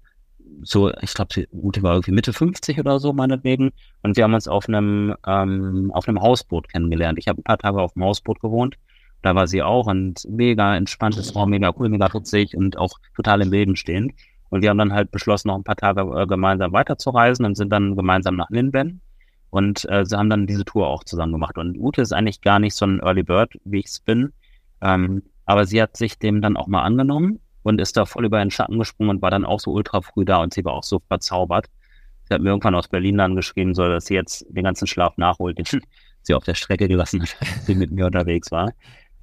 so, 0.64 0.92
ich 1.02 1.14
glaube, 1.14 1.48
Ute 1.52 1.84
war 1.84 1.94
irgendwie 1.94 2.12
Mitte 2.12 2.34
50 2.34 2.80
oder 2.80 3.00
so, 3.00 3.14
meinetwegen. 3.14 3.72
Und 4.04 4.18
wir 4.18 4.24
haben 4.24 4.34
uns 4.34 4.48
auf 4.48 4.68
einem, 4.68 5.16
ähm, 5.26 5.92
auf 5.94 6.08
einem 6.08 6.22
Hausboot 6.22 6.70
kennengelernt. 6.70 7.20
Ich 7.20 7.28
habe 7.28 7.40
ein 7.40 7.44
paar 7.44 7.58
Tage 7.58 7.82
auf 7.82 7.94
dem 7.94 8.04
Hausboot 8.04 8.40
gewohnt 8.40 8.78
da 9.22 9.36
war 9.36 9.48
sie 9.48 9.62
auch 9.62 9.88
und 9.88 10.26
mega 10.30 10.76
entspanntes 10.76 11.36
Raum, 11.36 11.52
mega 11.52 11.74
cool, 11.78 11.90
mega 11.90 12.08
putzig 12.10 12.56
und 12.58 12.78
auch 12.78 13.00
total 13.16 13.42
im 13.42 13.52
Leben 13.52 13.76
stehend. 13.76 14.14
Und 14.50 14.62
wir 14.62 14.70
haben 14.70 14.78
dann 14.78 14.94
halt 14.94 15.12
beschlossen, 15.12 15.48
noch 15.48 15.56
ein 15.56 15.64
paar 15.64 15.76
Tage 15.76 16.02
äh, 16.02 16.28
gemeinsam 16.28 16.74
weiterzureisen 16.74 17.46
und 17.46 17.56
sind 17.56 17.72
dann 17.72 17.96
gemeinsam 17.96 18.36
nach 18.36 18.50
Linben. 18.50 19.02
Und 19.50 19.88
äh, 19.90 20.06
sie 20.06 20.18
haben 20.18 20.30
dann 20.30 20.48
diese 20.48 20.66
Tour 20.66 20.88
auch 20.88 21.04
zusammen 21.04 21.34
gemacht. 21.34 21.58
Und 21.58 21.78
Ute 21.78 22.02
ist 22.02 22.14
eigentlich 22.14 22.42
gar 22.42 22.60
nicht 22.60 22.76
so 22.76 22.86
ein 22.86 23.00
Early 23.00 23.24
Bird, 23.24 23.54
wie 23.64 23.80
ich 23.80 23.86
es 23.86 24.00
bin. 24.00 24.34
Ähm, 24.82 25.24
aber 25.46 25.66
sie 25.66 25.82
hat 25.82 25.96
sich 25.96 26.18
dem 26.18 26.42
dann 26.42 26.58
auch 26.58 26.68
mal 26.68 26.82
angenommen 26.82 27.40
und 27.64 27.80
ist 27.80 27.98
da 27.98 28.06
voll 28.06 28.26
über 28.26 28.40
den 28.40 28.52
Schatten 28.52 28.80
gesprungen 28.80 29.10
und 29.10 29.22
war 29.22 29.32
dann 29.32 29.46
auch 29.46 29.60
so 29.60 29.72
ultra 29.72 30.02
früh 30.02 30.26
da 30.26 30.38
und 30.38 30.54
sie 30.54 30.66
war 30.66 30.74
auch 30.74 30.84
so 30.84 31.00
verzaubert. 31.08 31.68
Sie 32.24 32.34
hat 32.34 32.42
mir 32.42 32.50
irgendwann 32.50 32.76
aus 32.76 32.88
Berlin 32.88 33.18
dann 33.18 33.36
geschrieben, 33.36 33.76
so 33.76 33.88
dass 33.88 34.06
sie 34.06 34.16
jetzt 34.16 34.46
den 34.50 34.64
ganzen 34.64 34.88
Schlaf 34.88 35.18
nachholt, 35.18 35.58
den 35.58 35.66
sie 36.24 36.34
auf 36.34 36.44
der 36.44 36.56
Strecke 36.56 36.88
gelassen 36.88 37.22
hat, 37.22 37.36
sie 37.66 37.76
mit 37.76 37.92
mir 37.92 38.06
unterwegs 38.06 38.52
war. 38.52 38.72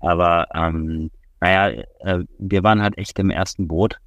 Aber 0.01 0.47
ähm, 0.55 1.11
naja, 1.41 1.85
äh, 2.01 2.25
wir 2.39 2.63
waren 2.63 2.83
halt 2.83 2.99
echt 2.99 3.19
im 3.19 3.31
ersten 3.31 3.69
Boot. 3.69 3.99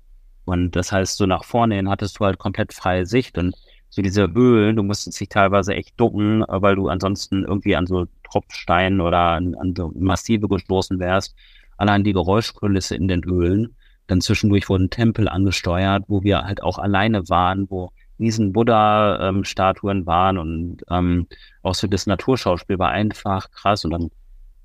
Und 0.46 0.76
das 0.76 0.92
heißt, 0.92 1.18
so 1.18 1.26
nach 1.26 1.44
vorne 1.44 1.76
hin 1.76 1.90
hattest 1.90 2.20
du 2.20 2.26
halt 2.26 2.38
komplett 2.38 2.74
freie 2.74 3.06
Sicht. 3.06 3.38
Und 3.38 3.56
so 3.90 4.02
diese 4.02 4.32
Höhlen, 4.34 4.76
du 4.76 4.84
musstest 4.84 5.20
dich 5.20 5.30
teilweise 5.30 5.76
echt 5.76 6.00
ducken, 6.00 6.44
weil 6.48 6.76
du 6.76 6.88
ansonsten 6.88 7.44
irgendwie 7.44 7.76
an 7.76 7.88
so 7.88 8.08
Tropfsteinen 8.30 9.02
oder 9.02 9.20
an, 9.20 9.56
an 9.56 9.74
so 9.76 9.92
Massive 9.96 10.48
gestoßen 10.48 11.00
wärst. 11.00 11.36
Allein 11.78 12.04
die 12.04 12.14
Geräuschkulisse 12.14 12.96
in 12.96 13.08
den 13.08 13.24
Höhlen. 13.24 13.76
Dann 14.12 14.20
zwischendurch 14.20 14.68
wurden 14.68 14.90
Tempel 14.90 15.30
angesteuert, 15.30 16.04
wo 16.10 16.22
wir 16.22 16.44
halt 16.44 16.62
auch 16.62 16.78
alleine 16.78 17.30
waren, 17.30 17.70
wo 17.70 17.92
riesen 18.20 18.52
Buddha-Statuen 18.52 20.00
ähm, 20.00 20.06
waren 20.06 20.38
und 20.38 20.84
ähm, 20.90 21.28
auch 21.64 21.76
so 21.76 21.88
das 21.88 22.08
Naturschauspiel 22.08 22.78
war 22.78 22.90
einfach 22.90 23.50
krass. 23.52 23.86
Und 23.86 23.92
dann 23.92 24.12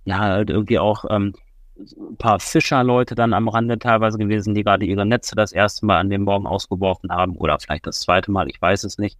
ja, 0.04 0.18
halt 0.18 0.50
irgendwie 0.50 0.80
auch 0.80 1.04
ähm, 1.10 1.32
ein 1.78 2.16
paar 2.16 2.40
Fischerleute 2.40 3.14
dann 3.14 3.32
am 3.32 3.46
Rande 3.46 3.78
teilweise 3.78 4.18
gewesen, 4.18 4.52
die 4.56 4.64
gerade 4.64 4.84
ihre 4.84 5.06
Netze 5.06 5.36
das 5.36 5.52
erste 5.52 5.86
Mal 5.86 5.98
an 5.98 6.10
dem 6.10 6.22
Morgen 6.22 6.48
ausgeworfen 6.48 7.12
haben 7.12 7.36
oder 7.36 7.56
vielleicht 7.60 7.86
das 7.86 8.00
zweite 8.00 8.32
Mal, 8.32 8.48
ich 8.48 8.60
weiß 8.60 8.82
es 8.82 8.98
nicht. 8.98 9.16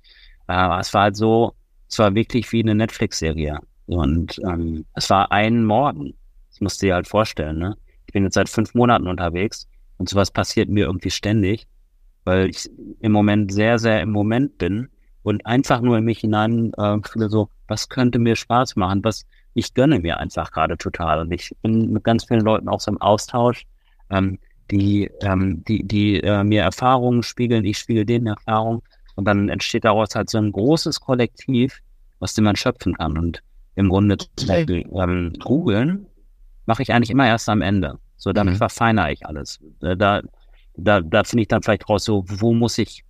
Aber 0.48 0.80
es 0.80 0.92
war 0.92 1.02
halt 1.02 1.16
so, 1.16 1.54
es 1.88 2.00
war 2.00 2.16
wirklich 2.16 2.50
wie 2.50 2.64
eine 2.64 2.74
Netflix-Serie. 2.74 3.60
Und 3.86 4.40
ähm, 4.40 4.86
es 4.94 5.08
war 5.08 5.30
ein 5.30 5.64
Morgen. 5.64 6.14
Das 6.50 6.60
musst 6.60 6.82
du 6.82 6.86
dir 6.86 6.94
halt 6.96 7.06
vorstellen, 7.06 7.58
ne? 7.58 7.76
Ich 8.06 8.12
bin 8.12 8.24
jetzt 8.24 8.34
seit 8.34 8.48
fünf 8.48 8.74
Monaten 8.74 9.06
unterwegs 9.06 9.68
und 9.98 10.08
sowas 10.08 10.30
passiert 10.30 10.68
mir 10.68 10.86
irgendwie 10.86 11.10
ständig, 11.10 11.66
weil 12.24 12.50
ich 12.50 12.70
im 13.00 13.12
Moment 13.12 13.52
sehr, 13.52 13.78
sehr 13.78 14.00
im 14.02 14.10
Moment 14.10 14.58
bin 14.58 14.88
und 15.22 15.44
einfach 15.46 15.80
nur 15.80 15.98
in 15.98 16.04
mich 16.04 16.20
hinein 16.20 16.72
äh, 16.76 16.98
fühle 17.02 17.28
so, 17.28 17.48
was 17.68 17.88
könnte 17.88 18.18
mir 18.18 18.36
Spaß 18.36 18.76
machen? 18.76 19.02
Was, 19.02 19.26
ich 19.54 19.74
gönne 19.74 19.98
mir 19.98 20.18
einfach 20.18 20.52
gerade 20.52 20.76
total. 20.76 21.20
Und 21.20 21.32
ich 21.32 21.50
bin 21.62 21.92
mit 21.92 22.04
ganz 22.04 22.24
vielen 22.24 22.42
Leuten 22.42 22.68
auch 22.68 22.80
so 22.80 22.90
im 22.90 23.00
Austausch, 23.00 23.64
ähm, 24.10 24.38
die, 24.70 25.10
ähm, 25.22 25.64
die, 25.64 25.82
die 25.82 26.20
äh, 26.20 26.44
mir 26.44 26.62
Erfahrungen 26.62 27.22
spiegeln, 27.22 27.64
ich 27.64 27.78
spiegel 27.78 28.04
denen 28.04 28.26
Erfahrungen. 28.26 28.82
Und 29.14 29.24
dann 29.24 29.48
entsteht 29.48 29.84
daraus 29.84 30.14
halt 30.14 30.28
so 30.28 30.38
ein 30.38 30.52
großes 30.52 31.00
Kollektiv, 31.00 31.80
aus 32.20 32.34
dem 32.34 32.44
man 32.44 32.56
schöpfen 32.56 32.94
kann. 32.94 33.16
Und 33.16 33.42
im 33.76 33.88
Grunde 33.88 34.18
Beispiel 34.46 34.88
ähm, 34.94 35.32
googeln 35.42 36.06
mache 36.66 36.82
ich 36.82 36.92
eigentlich 36.92 37.10
immer 37.10 37.26
erst 37.26 37.48
am 37.48 37.62
Ende. 37.62 37.98
So, 38.16 38.32
damit 38.32 38.54
mhm. 38.54 38.58
verfeinere 38.58 39.12
ich 39.12 39.26
alles. 39.26 39.60
Da, 39.80 40.22
da, 40.76 41.00
da 41.00 41.24
finde 41.24 41.42
ich 41.42 41.48
dann 41.48 41.62
vielleicht 41.62 41.88
raus, 41.88 42.04
so, 42.04 42.24
wo 42.26 42.52
muss 42.52 42.78
ich 42.78 43.04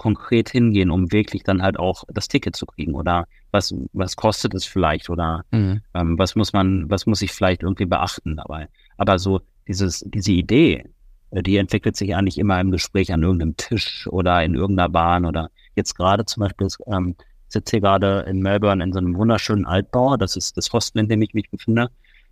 konkret 0.00 0.48
hingehen, 0.48 0.90
um 0.90 1.12
wirklich 1.12 1.42
dann 1.42 1.62
halt 1.62 1.78
auch 1.78 2.04
das 2.08 2.26
Ticket 2.26 2.56
zu 2.56 2.64
kriegen 2.64 2.94
oder 2.94 3.26
was, 3.50 3.74
was 3.92 4.16
kostet 4.16 4.54
es 4.54 4.64
vielleicht 4.64 5.10
oder 5.10 5.44
mhm. 5.50 5.82
ähm, 5.92 6.18
was 6.18 6.34
muss 6.36 6.54
man, 6.54 6.88
was 6.88 7.04
muss 7.04 7.20
ich 7.20 7.32
vielleicht 7.32 7.62
irgendwie 7.62 7.84
beachten 7.84 8.36
dabei. 8.36 8.68
Aber 8.96 9.18
so 9.18 9.42
dieses, 9.68 10.02
diese 10.08 10.32
Idee, 10.32 10.86
äh, 11.32 11.42
die 11.42 11.58
entwickelt 11.58 11.96
sich 11.96 12.14
eigentlich 12.16 12.38
immer 12.38 12.58
im 12.60 12.70
Gespräch 12.70 13.12
an 13.12 13.22
irgendeinem 13.22 13.58
Tisch 13.58 14.06
oder 14.08 14.42
in 14.42 14.54
irgendeiner 14.54 14.88
Bahn 14.88 15.26
oder 15.26 15.50
jetzt 15.76 15.94
gerade 15.94 16.24
zum 16.24 16.44
Beispiel 16.44 16.68
ähm, 16.86 17.14
sitze 17.48 17.72
hier 17.72 17.80
gerade 17.80 18.24
in 18.26 18.40
Melbourne 18.40 18.82
in 18.82 18.92
so 18.92 18.98
einem 19.00 19.16
wunderschönen 19.16 19.66
Altbau. 19.66 20.16
Das 20.16 20.34
ist 20.34 20.56
das 20.56 20.72
Hostel, 20.72 21.00
in 21.00 21.08
dem 21.08 21.20
ich 21.20 21.34
mich 21.34 21.50
befinde. 21.50 21.90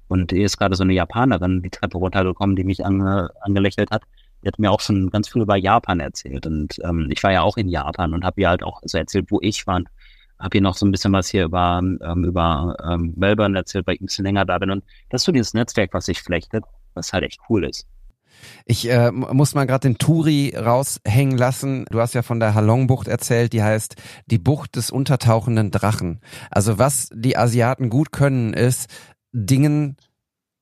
Und 0.09 0.33
hier 0.33 0.47
ist 0.47 0.59
gerade 0.59 0.75
so 0.75 0.83
eine 0.83 0.95
Japanerin 0.95 1.63
die 1.63 1.71
Treppe 1.71 1.99
runtergekommen, 1.99 2.57
die 2.57 2.65
mich 2.65 2.85
ange, 2.85 3.31
angelächelt 3.41 3.91
hat 3.91 4.03
die 4.43 4.49
hat 4.49 4.59
mir 4.59 4.71
auch 4.71 4.81
schon 4.81 5.11
ganz 5.11 5.29
viel 5.29 5.43
über 5.43 5.57
Japan 5.57 6.01
erzählt. 6.01 6.47
Und 6.47 6.79
ähm, 6.85 7.09
ich 7.11 7.23
war 7.23 7.33
ja 7.33 7.43
auch 7.43 7.57
in 7.57 7.69
Japan 7.69 8.15
und 8.15 8.25
habe 8.25 8.41
ihr 8.41 8.49
halt 8.49 8.63
auch 8.63 8.81
so 8.85 8.99
erzählt, 8.99 9.31
wo 9.31 9.39
ich 9.43 9.67
war. 9.67 9.83
Habe 10.39 10.59
ihr 10.59 10.63
noch 10.63 10.77
so 10.77 10.87
ein 10.87 10.93
bisschen 10.93 11.13
was 11.13 11.29
hier 11.29 11.45
über, 11.45 11.81
ähm, 11.83 12.25
über 12.25 12.77
ähm, 12.89 13.13
Melbourne 13.17 13.59
erzählt, 13.59 13.87
weil 13.87 13.97
ich 13.97 14.01
ein 14.01 14.07
bisschen 14.07 14.25
länger 14.25 14.45
da 14.45 14.59
bin. 14.59 14.71
Und 14.71 14.85
das 15.11 15.23
ist 15.23 15.27
so 15.27 15.33
dieses 15.33 15.55
Netzwerk, 15.55 15.93
was 15.93 16.07
sich 16.07 16.21
flechtet, 16.21 16.65
was 16.95 17.13
halt 17.13 17.25
echt 17.25 17.41
cool 17.49 17.65
ist. 17.65 17.87
Ich 18.67 18.89
äh, 18.89 19.11
muss 19.11 19.57
mal 19.57 19.67
gerade 19.67 19.89
den 19.89 19.99
Turi 19.99 20.55
raushängen 20.57 21.37
lassen. 21.37 21.87
Du 21.91 21.99
hast 21.99 22.15
ja 22.15 22.23
von 22.23 22.39
der 22.39 22.55
Halong-Bucht 22.55 23.09
erzählt, 23.09 23.53
die 23.53 23.65
heißt 23.65 23.97
die 24.27 24.39
Bucht 24.39 24.77
des 24.77 24.93
untertauchenden 24.93 25.73
Drachen. 25.73 26.21
Also 26.49 26.79
was 26.79 27.11
die 27.13 27.37
Asiaten 27.37 27.91
gut 27.91 28.13
können, 28.13 28.53
ist 28.55 28.87
Dingen 29.33 29.97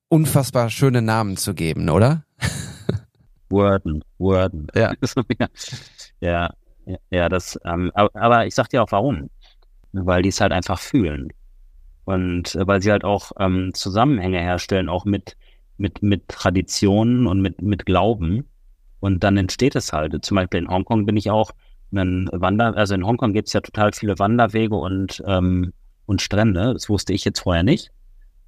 unfassbar 0.09 0.71
schöne 0.71 1.03
Namen 1.03 1.37
zu 1.37 1.55
geben, 1.55 1.89
oder? 1.89 2.25
Worden, 3.49 4.05
Worden. 4.19 4.67
Ja. 4.75 4.93
ja, 6.21 6.51
ja, 6.87 6.97
ja, 7.11 7.29
das, 7.29 7.59
ähm, 7.65 7.91
aber 7.95 8.47
ich 8.47 8.55
sag 8.55 8.69
dir 8.69 8.83
auch 8.83 8.93
warum. 8.93 9.31
Weil 9.93 10.23
die 10.23 10.29
es 10.29 10.41
halt 10.41 10.53
einfach 10.53 10.79
fühlen. 10.79 11.33
Und 12.05 12.55
äh, 12.55 12.67
weil 12.67 12.83
sie 12.83 12.91
halt 12.91 13.05
auch 13.05 13.33
ähm, 13.39 13.73
Zusammenhänge 13.75 14.41
herstellen, 14.41 14.89
auch 14.89 15.05
mit, 15.05 15.37
mit, 15.79 16.03
mit 16.03 16.29
Traditionen 16.29 17.27
und 17.27 17.41
mit, 17.41 17.63
mit 17.63 17.87
Glauben. 17.87 18.49
Und 19.01 19.25
dann 19.25 19.37
entsteht 19.37 19.75
es 19.75 19.93
halt. 19.93 20.25
Zum 20.25 20.37
Beispiel 20.37 20.61
in 20.61 20.69
Hongkong 20.69 21.07
bin 21.07 21.17
ich 21.17 21.31
auch 21.31 21.53
ein 21.93 22.29
Wander, 22.33 22.77
also 22.77 22.95
in 22.95 23.07
Hongkong 23.07 23.33
gibt 23.33 23.49
es 23.49 23.55
ja 23.55 23.61
total 23.61 23.93
viele 23.93 24.19
Wanderwege 24.19 24.75
und 24.75 25.23
ähm, 25.27 25.73
und 26.07 26.23
Strände. 26.23 26.73
Das 26.73 26.89
wusste 26.89 27.13
ich 27.13 27.25
jetzt 27.25 27.41
vorher 27.41 27.63
nicht. 27.63 27.91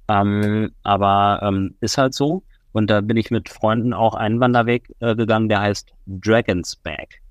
Ähm, 0.09 0.71
aber 0.83 1.39
ähm, 1.43 1.75
ist 1.79 1.97
halt 1.97 2.13
so. 2.13 2.43
Und 2.71 2.89
da 2.89 3.01
bin 3.01 3.17
ich 3.17 3.31
mit 3.31 3.49
Freunden 3.49 3.93
auch 3.93 4.15
einen 4.15 4.39
Wanderweg 4.39 4.93
äh, 4.99 5.15
gegangen, 5.15 5.49
der 5.49 5.61
heißt 5.61 5.91
Dragon's 6.07 6.75
Back. 6.75 7.21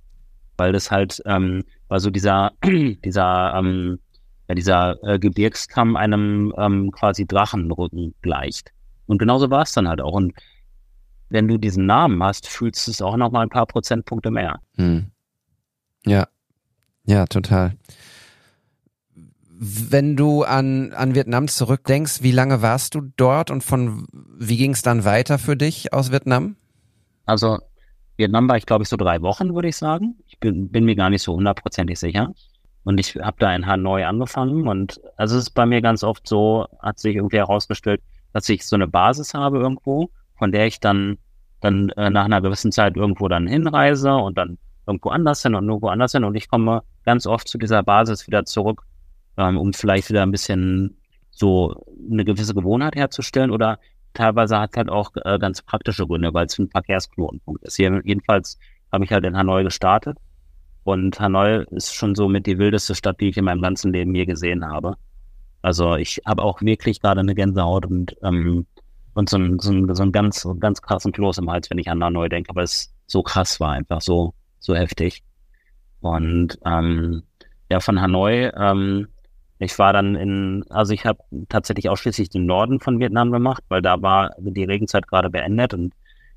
Weil 0.57 0.73
das 0.73 0.91
halt, 0.91 1.23
ähm, 1.27 1.65
war 1.89 2.01
so 2.01 2.11
dieser, 2.11 2.53
dieser, 2.65 3.55
ähm, 3.57 3.99
ja, 4.49 4.55
dieser 4.55 5.03
äh, 5.05 5.19
Gebirgskamm 5.19 5.97
einem 5.97 6.53
ähm, 6.57 6.91
quasi 6.91 7.27
Drachenrücken 7.27 8.15
gleicht. 8.23 8.73
Und 9.07 9.19
genauso 9.19 9.51
war 9.51 9.63
es 9.63 9.73
dann 9.73 9.89
halt 9.89 10.01
auch. 10.01 10.15
Und 10.15 10.33
wenn 11.29 11.47
du 11.47 11.59
diesen 11.59 11.87
Namen 11.87 12.23
hast, 12.23 12.49
fühlst 12.49 12.87
du 12.87 12.91
es 12.91 13.03
auch 13.03 13.17
noch 13.17 13.31
mal 13.31 13.43
ein 13.43 13.51
paar 13.51 13.67
Prozentpunkte 13.67 14.31
mehr. 14.31 14.61
Hm. 14.77 15.11
Ja, 16.07 16.27
ja, 17.05 17.27
total. 17.27 17.75
Wenn 19.61 20.15
du 20.15 20.45
an, 20.45 20.93
an 20.93 21.17
Vietnam 21.17 21.49
zurückdenkst, 21.49 22.23
wie 22.23 22.31
lange 22.31 22.63
warst 22.63 22.95
du 22.95 23.01
dort 23.17 23.51
und 23.51 23.65
von 23.65 24.07
wie 24.13 24.57
ging 24.57 24.71
es 24.71 24.83
dann 24.83 25.05
weiter 25.05 25.37
für 25.37 25.57
dich 25.57 25.93
aus 25.93 26.13
Vietnam? 26.13 26.55
Also 27.27 27.59
Vietnam 28.17 28.49
war 28.49 28.57
ich, 28.57 28.67
glaube 28.67 28.85
ich, 28.85 28.89
so 28.89 28.97
drei 28.97 29.21
Wochen, 29.21 29.57
würde 29.57 29.67
ich 29.67 29.77
sagen. 29.77 30.17
Ich 30.29 30.39
bin, 30.39 30.71
bin 30.71 30.85
mir 30.85 30.95
gar 30.95 31.11
nicht 31.11 31.23
so 31.23 31.35
hundertprozentig 31.35 31.99
sicher. 31.99 32.33
Und 32.85 33.01
ich 33.01 33.17
habe 33.17 33.37
da 33.41 33.53
in 33.53 33.67
Hanoi 33.67 34.05
angefangen 34.05 34.69
und 34.69 35.01
also 35.17 35.37
es 35.37 35.49
ist 35.49 35.51
bei 35.51 35.67
mir 35.67 35.83
ganz 35.83 36.05
oft 36.05 36.29
so, 36.29 36.67
hat 36.81 37.01
sich 37.01 37.17
irgendwie 37.17 37.39
herausgestellt, 37.39 38.01
dass 38.33 38.49
ich 38.49 38.65
so 38.65 38.77
eine 38.77 38.87
Basis 38.87 39.35
habe 39.35 39.59
irgendwo, 39.59 40.11
von 40.39 40.53
der 40.53 40.67
ich 40.67 40.79
dann, 40.79 41.19
dann 41.61 41.89
äh, 41.91 42.11
nach 42.11 42.27
einer 42.27 42.41
gewissen 42.41 42.71
Zeit 42.71 42.97
irgendwo 42.97 43.27
dann 43.27 43.49
hinreise 43.49 44.15
und 44.15 44.39
dann 44.39 44.57
irgendwo 44.87 45.11
anders 45.11 45.43
hin 45.43 45.57
und 45.57 45.69
irgendwo 45.69 45.89
anders 45.89 46.13
hin 46.13 46.23
und 46.23 46.37
ich 46.37 46.49
komme 46.49 46.83
ganz 47.05 47.27
oft 47.27 47.49
zu 47.49 47.59
dieser 47.59 47.83
Basis 47.83 48.27
wieder 48.27 48.45
zurück 48.45 48.85
um 49.39 49.73
vielleicht 49.73 50.09
wieder 50.09 50.23
ein 50.23 50.31
bisschen 50.31 50.97
so 51.31 51.85
eine 52.11 52.25
gewisse 52.25 52.55
Gewohnheit 52.55 52.97
herzustellen 52.97 53.51
oder 53.51 53.79
teilweise 54.15 54.59
hat 54.59 54.71
es 54.73 54.77
halt 54.77 54.89
auch 54.89 55.13
äh, 55.25 55.39
ganz 55.39 55.63
praktische 55.63 56.07
Gründe, 56.07 56.35
weil 56.35 56.47
es 56.47 56.59
ein 56.59 56.69
Verkehrsknotenpunkt 56.69 57.65
ist. 57.65 57.77
Hier 57.77 58.01
jedenfalls 58.05 58.59
habe 58.91 59.05
ich 59.05 59.13
halt 59.13 59.25
in 59.25 59.37
Hanoi 59.37 59.63
gestartet 59.63 60.19
und 60.85 61.21
Hanoi 61.21 61.65
ist 61.71 61.95
schon 61.95 62.15
so 62.15 62.29
mit 62.29 62.47
die 62.47 62.59
wildeste 62.59 62.95
Stadt, 62.95 63.21
die 63.21 63.29
ich 63.29 63.37
in 63.37 63.45
meinem 63.45 63.63
ganzen 63.63 63.93
Leben 63.93 64.15
je 64.15 64.25
gesehen 64.25 64.67
habe. 64.67 64.97
Also 65.63 65.97
ich 65.97 66.21
habe 66.27 66.43
auch 66.43 66.61
wirklich 66.63 67.01
gerade 67.01 67.21
eine 67.21 67.35
Gänsehaut 67.35 67.87
und, 67.87 68.17
ähm, 68.23 68.67
und 69.15 69.29
so 69.29 69.37
ein, 69.37 69.59
so 69.59 69.73
ein, 69.73 69.95
so 69.95 70.03
ein 70.03 70.13
ganz, 70.13 70.41
so 70.41 70.55
ganz 70.55 70.81
krassen 70.83 71.13
Kloß 71.13 71.39
im 71.39 71.51
Hals, 71.51 71.71
wenn 71.71 71.79
ich 71.79 71.91
an 71.91 72.03
Hanoi 72.03 72.29
denke, 72.29 72.55
weil 72.55 72.65
es 72.65 72.95
so 73.07 73.23
krass 73.23 73.61
war, 73.61 73.73
einfach 73.73 74.01
so, 74.01 74.35
so 74.59 74.75
heftig. 74.75 75.23
Und 76.01 76.59
ähm, 76.65 77.23
ja, 77.71 77.81
von 77.81 78.01
Hanoi 78.01 78.51
ähm, 78.57 79.09
ich 79.59 79.79
war 79.79 79.93
dann 79.93 80.15
in, 80.15 80.65
also 80.71 80.93
ich 80.93 81.05
habe 81.05 81.21
tatsächlich 81.49 81.89
ausschließlich 81.89 82.31
den 82.31 82.47
Norden 82.47 82.81
von 82.81 83.01
Vietnam 83.01 83.33
gemacht, 83.33 83.65
weil 83.69 83.83
da 83.83 84.01
war 84.03 84.31
die 84.39 84.65
Regenzeit 84.65 85.09
gerade 85.09 85.31
beendet 85.31 85.75
und 85.75 85.95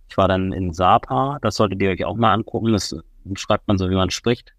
ich 0.09 0.17
war 0.17 0.27
dann 0.27 0.51
in 0.51 0.73
Sapa, 0.73 1.37
das 1.41 1.55
solltet 1.55 1.81
ihr 1.81 1.91
euch 1.91 2.03
auch 2.03 2.17
mal 2.17 2.33
angucken, 2.33 2.73
das 2.73 2.95
schreibt 3.35 3.67
man 3.67 3.77
so, 3.77 3.89
wie 3.89 3.95
man 3.95 4.09
spricht. 4.09 4.53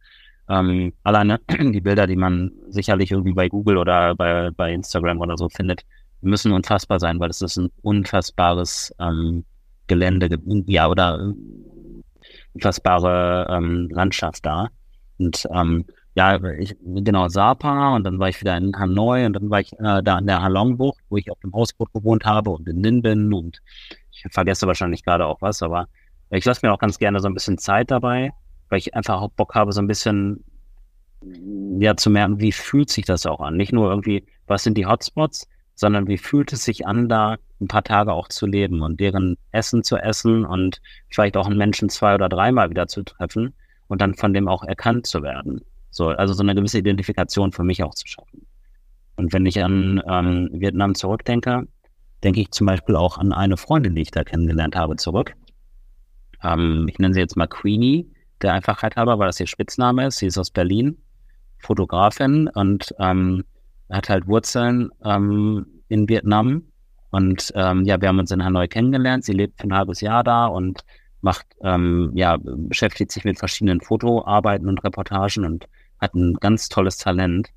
Ähm, 0.49 0.93
alleine 1.03 1.41
die 1.51 1.81
Bilder, 1.81 2.07
die 2.07 2.17
man 2.17 2.53
sicherlich 2.69 3.11
irgendwie 3.11 3.33
bei 3.33 3.49
Google 3.49 3.77
oder 3.77 4.15
bei, 4.15 4.51
bei 4.51 4.73
Instagram 4.73 5.21
oder 5.21 5.37
so 5.37 5.49
findet, 5.49 5.85
müssen 6.21 6.53
unfassbar 6.53 7.01
sein, 7.01 7.19
weil 7.21 7.31
es 7.31 7.43
ist 7.43 7.57
ein 7.57 7.71
unfassbares 7.83 8.95
ähm, 8.99 9.45
Gelände, 9.89 10.29
ja, 10.67 10.89
oder 10.89 11.35
unfassbare 12.55 13.47
ähm, 13.51 13.89
Landschaft 13.91 14.47
da. 14.47 14.69
Und 15.19 15.47
ähm, 15.53 15.85
ja, 16.15 16.39
ich, 16.59 16.77
genau, 16.83 17.29
Sapa 17.29 17.95
und 17.97 18.05
dann 18.05 18.19
war 18.19 18.29
ich 18.29 18.41
wieder 18.41 18.57
in 18.57 18.77
Hanoi 18.79 19.25
und 19.25 19.33
dann 19.33 19.49
war 19.51 19.61
ich 19.61 19.73
äh, 19.75 20.03
da 20.03 20.17
an 20.17 20.27
der 20.27 20.43
Halong-Bucht, 20.43 21.01
wo 21.09 21.17
ich 21.17 21.31
auf 21.31 21.41
dem 21.41 21.53
Hausboot 21.55 21.93
gewohnt 21.93 22.25
habe 22.25 22.51
und 22.51 22.69
in 22.69 22.81
Ninh 22.81 23.03
bin 23.03 23.33
und 23.33 23.63
ich 24.11 24.25
vergesse 24.31 24.67
wahrscheinlich 24.67 25.05
gerade 25.05 25.27
auch 25.27 25.41
was, 25.41 25.63
aber 25.63 25.89
ich 26.31 26.45
lasse 26.45 26.65
mir 26.67 26.73
auch 26.73 26.79
ganz 26.79 26.99
gerne 26.99 27.21
so 27.21 27.29
ein 27.29 27.35
bisschen 27.35 27.59
Zeit 27.59 27.91
dabei, 27.91 28.33
weil 28.69 28.79
ich 28.79 28.95
einfach 28.95 29.21
auch 29.21 29.31
Bock 29.31 29.55
habe, 29.55 29.73
so 29.73 29.81
ein 29.81 29.87
bisschen 29.87 30.45
ja 31.79 31.97
zu 31.97 32.11
merken, 32.11 32.41
wie 32.41 32.53
fühlt 32.53 32.91
sich 32.91 33.05
das 33.05 33.27
auch 33.27 33.41
an. 33.41 33.57
Nicht 33.57 33.73
nur 33.73 33.91
irgendwie, 33.91 34.25
was 34.47 34.65
sind 34.65 34.77
die 34.77 34.87
Hotspots, 34.87 35.49
sondern 35.75 36.09
wie 36.09 36.19
fühlt 36.19 36.53
es 36.53 36.65
sich 36.65 36.87
an, 36.87 37.09
da 37.09 37.37
ein 37.61 37.69
paar 37.69 37.85
Tage 37.85 38.13
auch 38.13 38.29
zu 38.29 38.47
leben 38.47 38.83
und 38.83 39.01
deren 39.01 39.37
Essen 39.53 39.83
zu 39.83 39.97
essen 39.97 40.45
und 40.45 40.81
vielleicht 41.11 41.37
auch 41.37 41.47
einen 41.47 41.59
Menschen 41.59 41.89
zwei 41.89 42.15
oder 42.15 42.29
dreimal 42.29 42.71
wieder 42.71 42.89
zu 42.89 43.03
treffen 43.03 43.55
und 43.89 44.01
dann 44.01 44.15
von 44.15 44.35
dem 44.35 44.49
auch 44.49 44.65
erkannt 44.65 45.07
zu 45.07 45.23
werden. 45.23 45.63
So, 45.93 46.09
also 46.09 46.33
so 46.33 46.43
eine 46.43 46.55
gewisse 46.55 46.79
Identifikation 46.79 47.53
für 47.53 47.63
mich 47.63 47.83
auch 47.83 47.95
zu 47.95 48.07
schaffen. 48.09 48.47
Und 49.17 49.33
wenn 49.33 49.47
ich 49.47 49.63
an 49.63 50.03
ähm, 50.09 50.49
Vietnam 50.53 50.95
zurückdenke, 50.95 51.69
denke 52.25 52.41
ich 52.41 52.51
zum 52.51 52.67
Beispiel 52.67 52.97
auch 52.97 53.19
an 53.19 53.33
eine 53.33 53.57
Freundin, 53.57 53.95
die 53.95 54.03
ich 54.03 54.11
da 54.11 54.25
kennengelernt 54.25 54.75
habe, 54.75 54.97
zurück. 54.97 55.35
Ähm, 56.43 56.87
ich 56.89 56.99
nenne 56.99 57.15
sie 57.15 57.21
jetzt 57.21 57.37
mal 57.37 57.47
Queenie, 57.47 58.11
der 58.41 58.55
Einfachheit 58.55 58.97
halber, 58.97 59.19
weil 59.19 59.29
das 59.29 59.39
ihr 59.39 59.47
Spitzname 59.47 60.07
ist. 60.07 60.19
Sie 60.19 60.27
ist 60.27 60.39
aus 60.39 60.51
Berlin, 60.51 60.97
Fotografin 61.59 62.49
und 62.49 62.95
ähm, 62.99 63.45
hat 63.91 64.09
halt 64.09 64.27
Wurzeln 64.27 64.91
ähm, 65.05 65.67
in 65.89 66.09
Vietnam. 66.09 66.63
Und 67.11 67.53
ähm, 67.55 67.85
ja, 67.85 68.01
wir 68.01 68.09
haben 68.09 68.19
uns 68.19 68.31
in 68.31 68.43
Hanoi 68.43 68.67
kennengelernt. 68.67 69.25
Sie 69.25 69.35
lebt 69.35 69.61
für 69.61 69.69
ein 69.69 69.75
halbes 69.75 70.01
Jahr 70.01 70.25
da 70.25 70.47
und 70.47 70.85
macht, 71.21 71.47
ähm, 71.63 72.11
ja, 72.15 72.39
beschäftigt 72.43 73.13
sich 73.13 73.25
mit 73.25 73.39
verschiedenen 73.39 73.81
Fotoarbeiten 73.81 74.69
und 74.69 74.83
Reportagen 74.83 75.45
und 75.45 75.67
hat 76.03 76.15
ein 76.15 76.35
ganz 76.35 76.69
tolles 76.69 76.99
Talent. 76.99 77.49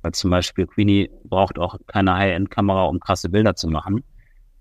Weil 0.00 0.12
zum 0.12 0.30
Beispiel 0.30 0.66
Queenie 0.66 1.10
braucht 1.24 1.58
auch 1.58 1.76
keine 1.86 2.14
High-End-Kamera, 2.14 2.84
um 2.84 2.98
krasse 2.98 3.28
Bilder 3.28 3.54
zu 3.54 3.68
machen. 3.68 4.02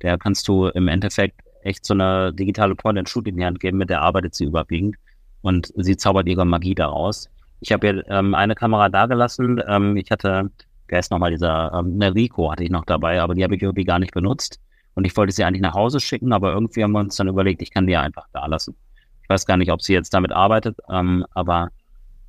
Der 0.02 0.18
kannst 0.18 0.48
du 0.48 0.68
im 0.68 0.88
Endeffekt 0.88 1.42
echt 1.64 1.86
so 1.86 1.94
eine 1.94 2.34
digitale 2.34 2.76
Point-and-Shoot 2.76 3.28
in 3.28 3.38
die 3.38 3.46
Hand 3.46 3.60
geben, 3.60 3.78
mit 3.78 3.90
der 3.90 4.02
arbeitet 4.02 4.36
sie 4.36 4.46
überwiegend 4.46 4.98
und 5.42 5.72
sie 5.76 5.98
zaubert 5.98 6.28
ihre 6.28 6.46
Magie 6.46 6.76
daraus. 6.76 7.30
Ich 7.60 7.72
habe 7.72 7.88
ihr 7.88 8.10
ähm, 8.10 8.34
eine 8.34 8.56
Kamera 8.56 8.90
da 8.90 9.06
gelassen. 9.06 9.62
Ähm, 9.68 9.96
ich 9.96 10.10
hatte, 10.10 10.50
wer 10.88 11.00
ist 11.00 11.12
nochmal 11.12 11.32
dieser, 11.32 11.72
ähm, 11.74 12.00
eine 12.00 12.14
Rico 12.14 12.52
hatte 12.52 12.64
ich 12.64 12.72
noch 12.72 12.86
dabei, 12.86 13.22
aber 13.22 13.36
die 13.36 13.44
habe 13.44 13.56
ich 13.56 13.62
irgendwie 13.62 13.84
gar 13.84 14.00
nicht 14.00 14.14
benutzt. 14.14 14.60
Und 14.96 15.06
ich 15.06 15.16
wollte 15.16 15.34
sie 15.34 15.44
eigentlich 15.44 15.62
nach 15.62 15.76
Hause 15.76 16.00
schicken, 16.00 16.34
aber 16.34 16.54
irgendwie 16.54 16.84
haben 16.84 16.92
wir 16.92 17.00
uns 17.00 17.16
dann 17.16 17.28
überlegt, 17.28 17.62
ich 17.62 17.72
kann 17.72 17.88
die 17.88 17.96
einfach 17.96 18.28
da 18.34 18.46
lassen. 18.48 18.76
Ich 19.24 19.30
weiß 19.30 19.46
gar 19.46 19.58
nicht, 19.58 19.72
ob 19.72 19.82
sie 19.82 19.94
jetzt 19.94 20.14
damit 20.14 20.32
arbeitet, 20.32 20.78
ähm, 20.90 21.26
aber 21.32 21.70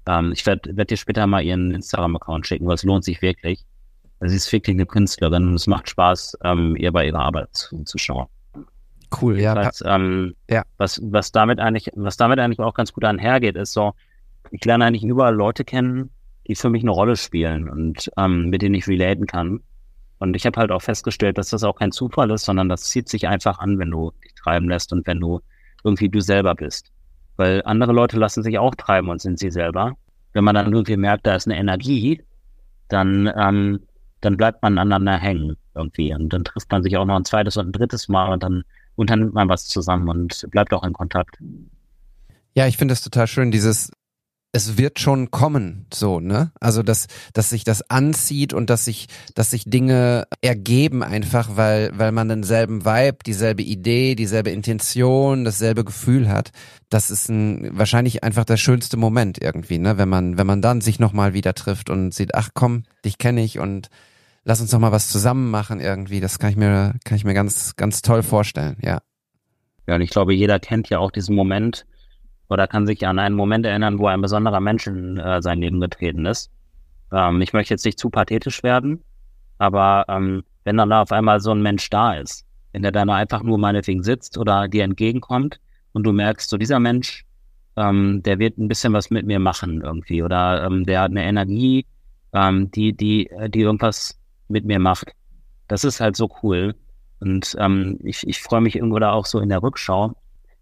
ähm, 0.07 0.33
ich 0.33 0.45
werde 0.47 0.77
werd 0.77 0.91
dir 0.91 0.97
später 0.97 1.27
mal 1.27 1.43
ihren 1.43 1.73
Instagram-Account 1.73 2.47
schicken, 2.47 2.67
weil 2.67 2.75
es 2.75 2.83
lohnt 2.83 3.05
sich 3.05 3.23
wirklich. 3.23 3.65
Sie 4.21 4.37
ist 4.37 4.53
wirklich 4.53 4.77
eine 4.77 4.87
Künstlerin 4.87 5.49
und 5.49 5.55
es 5.55 5.67
macht 5.67 5.89
Spaß, 5.89 6.39
ähm, 6.45 6.77
ihr 6.77 6.93
bei 6.93 7.07
ihrer 7.07 7.21
Arbeit 7.21 7.49
zuzuschauen. 7.53 8.27
Cool, 9.21 9.39
ja. 9.39 9.55
Das 9.55 9.67
heißt, 9.67 9.83
ähm, 9.87 10.35
ja. 10.49 10.63
Was, 10.79 11.01
was 11.03 11.33
damit 11.33 11.59
eigentlich, 11.59 11.91
was 11.95 12.17
damit 12.17 12.39
eigentlich 12.39 12.61
auch 12.61 12.75
ganz 12.75 12.93
gut 12.93 13.05
einhergeht, 13.05 13.57
ist 13.57 13.73
so, 13.73 13.93
ich 14.51 14.65
lerne 14.65 14.85
eigentlich 14.85 15.05
überall 15.05 15.35
Leute 15.35 15.65
kennen, 15.65 16.11
die 16.47 16.55
für 16.55 16.71
mich 16.71 16.83
eine 16.83 16.91
Rolle 16.93 17.17
spielen 17.17 17.69
und 17.69 18.11
ähm, 18.17 18.49
mit 18.49 18.63
denen 18.63 18.75
ich 18.75 18.87
relaten 18.87 19.27
kann. 19.27 19.61
Und 20.19 20.37
ich 20.37 20.47
habe 20.47 20.59
halt 20.61 20.71
auch 20.71 20.83
festgestellt, 20.83 21.37
dass 21.37 21.49
das 21.49 21.65
auch 21.65 21.75
kein 21.75 21.91
Zufall 21.91 22.31
ist, 22.31 22.45
sondern 22.45 22.69
das 22.69 22.85
zieht 22.85 23.09
sich 23.09 23.27
einfach 23.27 23.59
an, 23.59 23.79
wenn 23.79 23.91
du 23.91 24.13
dich 24.25 24.35
treiben 24.35 24.69
lässt 24.69 24.93
und 24.93 25.07
wenn 25.07 25.21
du 25.21 25.41
irgendwie 25.85 26.09
du 26.09 26.21
selber 26.21 26.55
bist. 26.55 26.93
Weil 27.37 27.63
andere 27.65 27.93
Leute 27.93 28.19
lassen 28.19 28.43
sich 28.43 28.59
auch 28.59 28.75
treiben 28.75 29.09
und 29.09 29.21
sind 29.21 29.39
sie 29.39 29.51
selber. 29.51 29.97
Wenn 30.33 30.45
man 30.45 30.55
dann 30.55 30.73
irgendwie 30.73 30.97
merkt, 30.97 31.27
da 31.27 31.35
ist 31.35 31.47
eine 31.47 31.59
Energie, 31.59 32.23
dann, 32.89 33.31
ähm, 33.37 33.81
dann 34.21 34.37
bleibt 34.37 34.63
man 34.63 34.79
aneinander 34.79 35.19
hängen 35.19 35.57
irgendwie. 35.75 36.15
Und 36.15 36.33
dann 36.33 36.45
trifft 36.45 36.71
man 36.71 36.83
sich 36.83 36.97
auch 36.97 37.05
noch 37.05 37.17
ein 37.17 37.25
zweites 37.25 37.57
und 37.57 37.69
ein 37.69 37.73
drittes 37.73 38.09
Mal 38.09 38.33
und 38.33 38.43
dann 38.43 38.65
unternimmt 38.95 39.35
man 39.35 39.49
was 39.49 39.67
zusammen 39.67 40.09
und 40.09 40.47
bleibt 40.51 40.73
auch 40.73 40.85
in 40.85 40.93
Kontakt. 40.93 41.39
Ja, 42.55 42.67
ich 42.67 42.77
finde 42.77 42.93
es 42.93 43.03
total 43.03 43.27
schön, 43.27 43.51
dieses 43.51 43.91
es 44.55 44.77
wird 44.77 45.01
schon 45.01 45.31
kommen, 45.31 45.87
so, 45.93 46.21
ne? 46.21 46.53
Also, 46.61 46.83
dass, 46.83 47.07
dass 47.33 47.49
sich 47.49 47.65
das 47.65 47.89
anzieht 47.89 48.53
und 48.53 48.69
dass 48.69 48.85
sich, 48.85 49.07
dass 49.35 49.51
sich 49.51 49.65
Dinge 49.65 50.27
ergeben 50.43 51.03
einfach, 51.03 51.57
weil, 51.57 51.91
weil 51.95 52.13
man 52.13 52.29
denselben 52.29 52.85
Vibe, 52.85 53.19
dieselbe 53.25 53.63
Idee, 53.63 54.15
dieselbe 54.15 54.51
Intention, 54.51 55.47
dasselbe 55.47 55.85
Gefühl 55.85 56.29
hat. 56.29 56.51
Das 56.91 57.11
ist 57.11 57.31
ein, 57.31 57.71
wahrscheinlich 57.79 58.25
einfach 58.25 58.45
der 58.45 58.59
schönste 58.59 58.99
Moment 58.99 59.43
irgendwie, 59.43 59.79
ne? 59.79 59.97
Wenn 59.97 60.11
man, 60.11 60.37
wenn 60.37 60.47
man 60.47 60.61
dann 60.61 60.83
sich 60.83 60.99
nochmal 60.99 61.33
wieder 61.33 61.55
trifft 61.55 61.89
und 61.89 62.13
sieht, 62.13 62.35
ach 62.35 62.51
komm, 62.53 62.83
dich 63.07 63.17
kenne 63.17 63.43
ich 63.43 63.59
und 63.59 63.89
lass 64.45 64.61
uns 64.61 64.71
noch 64.71 64.81
mal 64.81 64.93
was 64.93 65.09
zusammen 65.09 65.51
machen 65.51 65.81
irgendwie. 65.81 66.21
Das 66.21 66.39
kann 66.39 66.51
ich 66.51 66.57
mir, 66.57 66.95
kann 67.05 67.17
ich 67.17 67.25
mir 67.25 67.35
ganz, 67.35 67.75
ganz 67.77 68.03
toll 68.03 68.23
vorstellen, 68.23 68.77
ja. 68.83 69.01
Ja, 69.87 69.95
und 69.95 70.03
ich 70.03 70.11
glaube, 70.11 70.35
jeder 70.35 70.61
kennt 70.61 70.91
ja 70.91 70.99
auch 70.99 71.11
diesen 71.11 71.35
Moment, 71.35 71.87
oder 72.53 72.69
kann 72.69 72.87
sich 72.87 73.07
an 73.07 73.19
einen 73.19 73.35
Moment 73.35 73.67
erinnern, 73.67 73.99
wo 73.99 74.07
ein 74.07 74.21
besonderer 74.21 74.61
Mensch 74.61 74.87
in 74.87 75.19
äh, 75.19 75.41
sein 75.41 75.61
Leben 75.61 75.81
getreten 75.81 76.27
ist. 76.27 76.51
Ähm, 77.11 77.41
ich 77.41 77.53
möchte 77.53 77.75
jetzt 77.75 77.85
nicht 77.85 77.99
zu 77.99 78.11
pathetisch 78.11 78.63
werden, 78.63 79.03
aber 79.59 80.05
ähm, 80.09 80.45
wenn 80.65 80.77
dann 80.77 80.91
da 80.91 81.03
auf 81.03 81.13
einmal 81.13 81.41
so 81.41 81.51
ein 81.51 81.63
Mensch 81.63 81.89
da 81.91 82.15
ist, 82.15 82.47
wenn 82.73 82.83
der 82.83 82.93
dann 82.93 83.11
einfach 83.11 83.43
nur 83.43 83.59
meinetwegen 83.59 84.03
sitzt 84.03 84.39
oder 84.39 84.69
dir 84.69 84.85
entgegenkommt 84.85 85.61
und 85.93 86.05
du 86.05 86.13
merkst, 86.13 86.49
so 86.49 86.57
dieser 86.57 86.79
Mensch, 86.79 87.25
ähm, 87.77 88.23
der 88.23 88.39
wird 88.39 88.59
ein 88.59 88.69
bisschen 88.69 88.93
was 88.93 89.11
mit 89.11 89.27
mir 89.27 89.39
machen 89.39 89.81
irgendwie 89.81 90.23
oder 90.23 90.65
ähm, 90.65 90.85
der 90.85 91.03
hat 91.03 91.11
eine 91.11 91.25
Energie, 91.25 91.87
ähm, 92.33 92.71
die, 92.71 92.93
die, 92.93 93.29
äh, 93.31 93.49
die 93.49 93.61
irgendwas 93.61 94.19
mit 94.49 94.65
mir 94.65 94.79
macht. 94.79 95.13
Das 95.69 95.85
ist 95.85 96.01
halt 96.01 96.17
so 96.17 96.29
cool. 96.43 96.75
Und 97.21 97.57
ähm, 97.59 97.99
ich, 98.03 98.27
ich 98.27 98.41
freue 98.41 98.61
mich 98.61 98.77
irgendwo 98.77 98.99
da 98.99 99.13
auch 99.13 99.27
so 99.27 99.39
in 99.41 99.49
der 99.49 99.63
Rückschau. 99.63 100.13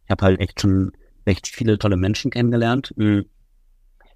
Ich 0.05 0.11
habe 0.11 0.25
halt 0.25 0.41
echt 0.41 0.61
schon 0.61 0.93
recht 1.27 1.49
viele 1.49 1.79
tolle 1.79 1.97
Menschen 1.97 2.31
kennengelernt. 2.31 2.93
Mhm. 2.97 3.27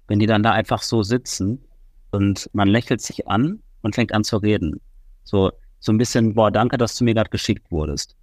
Wenn 0.07 0.19
die 0.19 0.27
dann 0.27 0.43
da 0.43 0.51
einfach 0.51 0.81
so 0.81 1.03
sitzen 1.03 1.63
und 2.11 2.49
man 2.53 2.67
lächelt 2.67 3.01
sich 3.01 3.27
an 3.27 3.59
und 3.81 3.95
fängt 3.95 4.13
an 4.13 4.23
zu 4.23 4.37
reden. 4.37 4.79
So, 5.23 5.51
so 5.79 5.91
ein 5.91 5.97
bisschen, 5.97 6.35
boah, 6.35 6.51
danke, 6.51 6.77
dass 6.77 6.95
du 6.95 7.03
mir 7.03 7.13
gerade 7.13 7.29
geschickt 7.29 7.71
wurdest. 7.71 8.15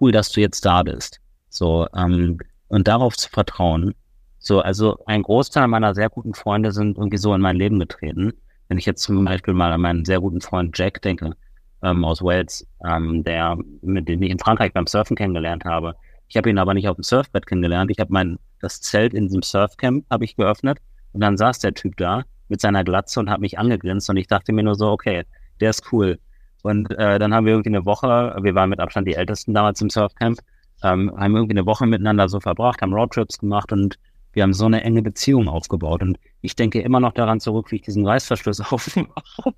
Cool, 0.00 0.12
dass 0.12 0.30
du 0.30 0.40
jetzt 0.40 0.64
da 0.64 0.82
bist. 0.82 1.20
So, 1.48 1.86
ähm, 1.96 2.38
und 2.68 2.88
darauf 2.88 3.16
zu 3.16 3.28
vertrauen. 3.30 3.94
So, 4.38 4.60
also 4.60 4.98
ein 5.06 5.22
Großteil 5.22 5.66
meiner 5.68 5.94
sehr 5.94 6.08
guten 6.08 6.34
Freunde 6.34 6.72
sind 6.72 6.98
irgendwie 6.98 7.16
so 7.16 7.34
in 7.34 7.40
mein 7.40 7.56
Leben 7.56 7.78
getreten. 7.78 8.32
Wenn 8.68 8.78
ich 8.78 8.86
jetzt 8.86 9.02
zum 9.02 9.24
Beispiel 9.24 9.54
mal 9.54 9.72
an 9.72 9.80
meinen 9.80 10.04
sehr 10.04 10.20
guten 10.20 10.40
Freund 10.40 10.76
Jack 10.76 11.02
denke, 11.02 11.36
ähm, 11.82 12.04
aus 12.04 12.22
Wales, 12.22 12.66
ähm, 12.84 13.24
der, 13.24 13.56
mit 13.82 14.08
dem 14.08 14.22
ich 14.22 14.30
in 14.30 14.38
Frankreich 14.38 14.72
beim 14.72 14.86
Surfen 14.86 15.16
kennengelernt 15.16 15.64
habe. 15.64 15.96
Ich 16.28 16.36
habe 16.36 16.50
ihn 16.50 16.58
aber 16.58 16.74
nicht 16.74 16.88
auf 16.88 16.96
dem 16.96 17.02
Surfbrett 17.02 17.46
kennengelernt. 17.46 17.90
Ich 17.90 18.00
habe 18.00 18.12
mein, 18.12 18.38
das 18.60 18.80
Zelt 18.80 19.14
in 19.14 19.24
diesem 19.26 19.42
Surfcamp 19.42 20.04
habe 20.10 20.24
ich 20.24 20.36
geöffnet 20.36 20.78
und 21.12 21.20
dann 21.20 21.36
saß 21.36 21.60
der 21.60 21.74
Typ 21.74 21.96
da 21.96 22.24
mit 22.48 22.60
seiner 22.60 22.84
Glatze 22.84 23.20
und 23.20 23.30
hat 23.30 23.40
mich 23.40 23.58
angegrinst 23.58 24.08
und 24.10 24.16
ich 24.16 24.26
dachte 24.26 24.52
mir 24.52 24.62
nur 24.62 24.74
so, 24.74 24.90
okay, 24.90 25.24
der 25.60 25.70
ist 25.70 25.92
cool. 25.92 26.18
Und 26.62 26.90
äh, 26.92 27.18
dann 27.18 27.32
haben 27.32 27.46
wir 27.46 27.52
irgendwie 27.52 27.70
eine 27.70 27.84
Woche, 27.84 28.36
wir 28.40 28.54
waren 28.54 28.70
mit 28.70 28.80
Abstand 28.80 29.06
die 29.06 29.14
Ältesten 29.14 29.54
damals 29.54 29.80
im 29.80 29.90
Surfcamp, 29.90 30.40
ähm, 30.82 31.12
haben 31.16 31.36
irgendwie 31.36 31.54
eine 31.54 31.66
Woche 31.66 31.86
miteinander 31.86 32.28
so 32.28 32.40
verbracht, 32.40 32.82
haben 32.82 32.92
Roadtrips 32.92 33.38
gemacht 33.38 33.72
und 33.72 33.98
wir 34.32 34.42
haben 34.42 34.52
so 34.52 34.66
eine 34.66 34.82
enge 34.82 35.02
Beziehung 35.02 35.48
aufgebaut. 35.48 36.02
Und 36.02 36.18
ich 36.42 36.56
denke 36.56 36.80
immer 36.80 37.00
noch 37.00 37.12
daran 37.12 37.40
zurück, 37.40 37.70
wie 37.70 37.76
ich 37.76 37.82
diesen 37.82 38.06
Reißverschluss 38.06 38.60
aufmache. 38.72 39.54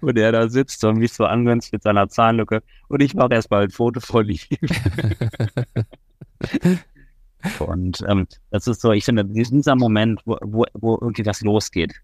Und 0.00 0.18
er 0.18 0.32
da 0.32 0.48
sitzt 0.48 0.84
und 0.84 0.98
mich 0.98 1.12
so 1.12 1.24
angrenzt 1.24 1.72
mit 1.72 1.82
seiner 1.82 2.08
Zahnlücke. 2.08 2.62
Und 2.88 3.02
ich 3.02 3.14
mache 3.14 3.34
erstmal 3.34 3.64
ein 3.64 3.70
Foto 3.70 4.00
von 4.00 4.28
ihm. 4.28 4.38
und 7.58 8.04
ähm, 8.08 8.26
das 8.50 8.66
ist 8.66 8.80
so, 8.80 8.92
ich 8.92 9.04
finde, 9.04 9.24
dieser 9.24 9.76
Moment, 9.76 10.20
wo, 10.24 10.38
wo, 10.42 10.64
wo 10.74 10.98
irgendwie 11.00 11.26
was 11.26 11.40
losgeht, 11.42 11.94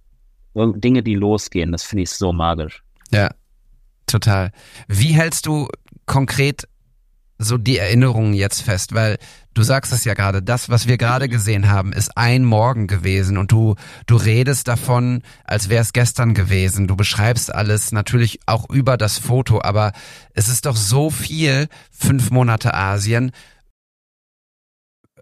Dinge, 0.55 1.03
die 1.03 1.15
losgehen, 1.15 1.73
das 1.73 1.85
finde 1.85 2.03
ich 2.03 2.11
so 2.11 2.33
magisch. 2.33 2.83
Ja, 3.11 3.31
total. 4.07 4.53
Wie 4.89 5.13
hältst 5.13 5.47
du 5.47 5.69
konkret 6.07 6.67
so 7.39 7.57
die 7.57 7.79
Erinnerungen 7.79 8.35
jetzt 8.35 8.63
fest? 8.63 8.95
Weil 8.95 9.19
du 9.55 9.63
sagst 9.63 9.93
es 9.93 10.05
ja 10.05 10.15
gerade, 10.15 10.43
das, 10.43 10.69
was 10.69 10.87
wir 10.87 10.99
gerade 10.99 11.29
gesehen 11.29 11.71
haben, 11.71 11.93
ist 11.93 12.17
ein 12.17 12.45
Morgen 12.45 12.87
gewesen 12.87 13.39
und 13.39 13.53
du, 13.53 13.77
du 14.07 14.17
redest 14.17 14.69
davon, 14.69 15.23
als 15.45 15.69
wäre 15.69 15.83
es 15.83 15.93
gestern 15.93 16.35
gewesen. 16.35 16.87
Du 16.87 16.97
beschreibst 16.97 17.55
alles 17.55 17.93
natürlich 17.93 18.41
auch 18.47 18.69
über 18.71 18.97
das 18.97 19.19
Foto, 19.19 19.61
aber 19.63 19.93
es 20.35 20.49
ist 20.49 20.67
doch 20.67 20.77
so 20.77 21.11
viel, 21.11 21.69
fünf 21.91 22.31
Monate 22.31 22.75
Asien. 22.75 23.33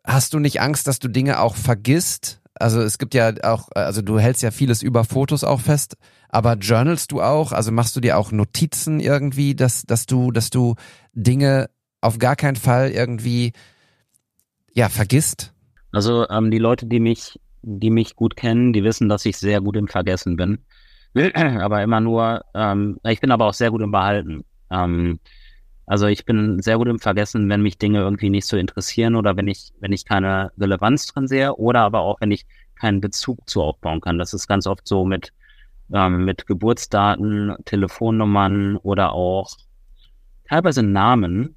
Hast 0.04 0.34
du 0.34 0.38
nicht 0.38 0.60
Angst, 0.60 0.86
dass 0.86 0.98
du 0.98 1.08
Dinge 1.08 1.40
auch 1.40 1.56
vergisst? 1.56 2.40
Also 2.58 2.80
es 2.80 2.98
gibt 2.98 3.14
ja 3.14 3.32
auch, 3.42 3.68
also 3.74 4.02
du 4.02 4.18
hältst 4.18 4.42
ja 4.42 4.50
vieles 4.50 4.82
über 4.82 5.04
Fotos 5.04 5.44
auch 5.44 5.60
fest, 5.60 5.96
aber 6.28 6.54
journalst 6.54 7.12
du 7.12 7.22
auch? 7.22 7.52
Also 7.52 7.72
machst 7.72 7.96
du 7.96 8.00
dir 8.00 8.16
auch 8.16 8.32
Notizen 8.32 9.00
irgendwie, 9.00 9.54
dass, 9.54 9.82
dass 9.82 10.06
du, 10.06 10.30
dass 10.30 10.50
du 10.50 10.74
Dinge 11.12 11.68
auf 12.06 12.18
gar 12.18 12.36
keinen 12.36 12.56
Fall 12.56 12.90
irgendwie 12.90 13.52
ja 14.72 14.88
vergisst? 14.88 15.52
Also 15.92 16.28
ähm, 16.28 16.50
die 16.50 16.58
Leute, 16.58 16.86
die 16.86 17.00
mich, 17.00 17.38
die 17.62 17.90
mich 17.90 18.16
gut 18.16 18.36
kennen, 18.36 18.72
die 18.72 18.84
wissen, 18.84 19.08
dass 19.08 19.24
ich 19.26 19.36
sehr 19.36 19.60
gut 19.60 19.76
im 19.76 19.88
Vergessen 19.88 20.36
bin. 20.36 20.58
aber 21.34 21.82
immer 21.82 22.00
nur, 22.00 22.44
ähm, 22.54 22.98
ich 23.04 23.20
bin 23.20 23.30
aber 23.30 23.46
auch 23.46 23.54
sehr 23.54 23.70
gut 23.70 23.82
im 23.82 23.90
Behalten. 23.90 24.44
Ähm, 24.70 25.18
also 25.86 26.06
ich 26.06 26.24
bin 26.24 26.60
sehr 26.60 26.78
gut 26.78 26.88
im 26.88 26.98
Vergessen, 26.98 27.48
wenn 27.48 27.62
mich 27.62 27.78
Dinge 27.78 28.00
irgendwie 28.00 28.28
nicht 28.28 28.46
so 28.46 28.56
interessieren 28.56 29.14
oder 29.14 29.36
wenn 29.36 29.46
ich, 29.48 29.72
wenn 29.80 29.92
ich 29.92 30.04
keine 30.04 30.50
Relevanz 30.58 31.06
drin 31.06 31.28
sehe 31.28 31.54
oder 31.54 31.80
aber 31.80 32.00
auch, 32.00 32.20
wenn 32.20 32.32
ich 32.32 32.44
keinen 32.74 33.00
Bezug 33.00 33.48
zu 33.48 33.62
aufbauen 33.62 34.00
kann. 34.00 34.18
Das 34.18 34.34
ist 34.34 34.48
ganz 34.48 34.66
oft 34.66 34.86
so 34.86 35.04
mit, 35.04 35.32
ähm, 35.92 36.24
mit 36.24 36.46
Geburtsdaten, 36.46 37.54
Telefonnummern 37.64 38.76
oder 38.76 39.12
auch 39.12 39.56
teilweise 40.48 40.82
Namen, 40.82 41.56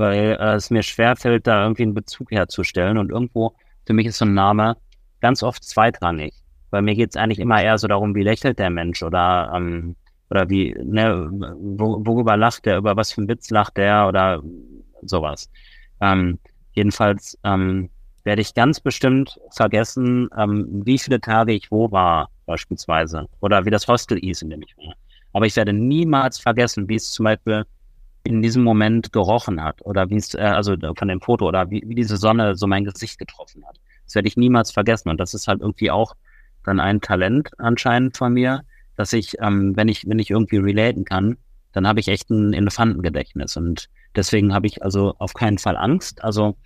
weil 0.00 0.36
äh, 0.40 0.54
es 0.54 0.70
mir 0.70 0.82
schwerfällt, 0.82 1.46
da 1.46 1.62
irgendwie 1.62 1.84
einen 1.84 1.94
Bezug 1.94 2.32
herzustellen. 2.32 2.98
Und 2.98 3.10
irgendwo, 3.10 3.54
für 3.86 3.92
mich 3.92 4.06
ist 4.06 4.18
so 4.18 4.24
ein 4.24 4.34
Name 4.34 4.76
ganz 5.20 5.42
oft 5.42 5.62
zweitrangig. 5.62 6.34
Weil 6.70 6.82
mir 6.82 6.94
geht 6.94 7.10
es 7.10 7.16
eigentlich 7.16 7.38
immer 7.38 7.62
eher 7.62 7.78
so 7.78 7.86
darum, 7.86 8.14
wie 8.14 8.22
lächelt 8.22 8.58
der 8.58 8.70
Mensch 8.70 9.02
oder 9.02 9.52
ähm, 9.54 9.96
oder 10.30 10.48
wie, 10.48 10.74
ne, 10.82 11.28
wo, 11.60 12.00
worüber 12.06 12.36
lacht 12.36 12.64
der, 12.64 12.78
über 12.78 12.96
was 12.96 13.12
für 13.12 13.22
ein 13.22 13.28
Witz 13.28 13.50
lacht 13.50 13.76
der 13.76 14.06
oder 14.06 14.40
sowas. 15.02 15.50
Ähm, 16.00 16.38
jedenfalls 16.72 17.36
ähm, 17.44 17.90
werde 18.22 18.42
ich 18.42 18.54
ganz 18.54 18.80
bestimmt 18.80 19.38
vergessen, 19.50 20.28
ähm, 20.38 20.82
wie 20.84 20.98
viele 20.98 21.20
Tage 21.20 21.52
ich 21.52 21.70
wo 21.70 21.90
war, 21.90 22.30
beispielsweise. 22.46 23.26
Oder 23.40 23.64
wie 23.64 23.70
das 23.70 23.88
Hostel 23.88 24.18
hieß, 24.18 24.42
in 24.42 24.50
dem 24.50 24.62
ich 24.62 24.76
war. 24.76 24.94
Aber 25.32 25.46
ich 25.46 25.56
werde 25.56 25.72
niemals 25.72 26.38
vergessen, 26.38 26.88
wie 26.88 26.96
es 26.96 27.10
zum 27.10 27.24
Beispiel 27.24 27.64
in 28.24 28.42
diesem 28.42 28.62
Moment 28.62 29.12
gerochen 29.12 29.62
hat. 29.62 29.80
Oder 29.82 30.10
wie 30.10 30.16
es, 30.16 30.34
äh, 30.34 30.40
also 30.40 30.76
von 30.96 31.08
dem 31.08 31.20
Foto, 31.20 31.46
oder 31.46 31.70
wie, 31.70 31.82
wie 31.86 31.94
diese 31.94 32.16
Sonne 32.16 32.56
so 32.56 32.66
mein 32.66 32.84
Gesicht 32.84 33.18
getroffen 33.18 33.64
hat. 33.66 33.78
Das 34.04 34.14
werde 34.14 34.28
ich 34.28 34.36
niemals 34.36 34.70
vergessen. 34.70 35.08
Und 35.08 35.18
das 35.18 35.34
ist 35.34 35.48
halt 35.48 35.60
irgendwie 35.60 35.90
auch 35.90 36.14
dann 36.64 36.80
ein 36.80 37.00
Talent 37.00 37.50
anscheinend 37.58 38.16
von 38.16 38.32
mir, 38.32 38.62
dass 38.96 39.12
ich, 39.12 39.36
ähm, 39.40 39.76
wenn 39.76 39.88
ich, 39.88 40.06
wenn 40.06 40.18
ich 40.18 40.30
irgendwie 40.30 40.58
relaten 40.58 41.04
kann, 41.04 41.36
dann 41.72 41.86
habe 41.86 42.00
ich 42.00 42.08
echt 42.08 42.30
ein 42.30 42.52
Elefantengedächtnis. 42.52 43.56
Und 43.56 43.88
deswegen 44.16 44.52
habe 44.52 44.66
ich 44.66 44.82
also 44.82 45.14
auf 45.18 45.34
keinen 45.34 45.58
Fall 45.58 45.76
Angst. 45.76 46.22
Also 46.22 46.56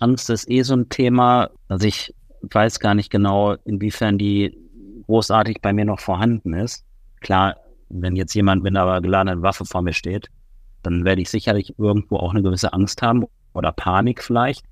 Angst 0.00 0.28
ist 0.30 0.50
eh 0.50 0.62
so 0.62 0.74
ein 0.74 0.88
Thema. 0.88 1.50
Also 1.68 1.86
ich 1.86 2.14
weiß 2.42 2.80
gar 2.80 2.94
nicht 2.94 3.10
genau, 3.10 3.54
inwiefern 3.64 4.18
die 4.18 4.58
großartig 5.06 5.60
bei 5.62 5.72
mir 5.72 5.84
noch 5.84 6.00
vorhanden 6.00 6.52
ist. 6.54 6.84
Klar, 7.20 7.56
wenn 7.88 8.16
jetzt 8.16 8.34
jemand 8.34 8.62
mit 8.62 8.76
einer 8.76 9.00
geladenen 9.00 9.42
Waffe 9.42 9.64
vor 9.64 9.82
mir 9.82 9.92
steht, 9.92 10.28
dann 10.86 11.04
werde 11.04 11.22
ich 11.22 11.30
sicherlich 11.30 11.78
irgendwo 11.78 12.16
auch 12.16 12.32
eine 12.32 12.42
gewisse 12.42 12.72
Angst 12.72 13.02
haben 13.02 13.24
oder 13.52 13.72
Panik 13.72 14.22
vielleicht. 14.22 14.64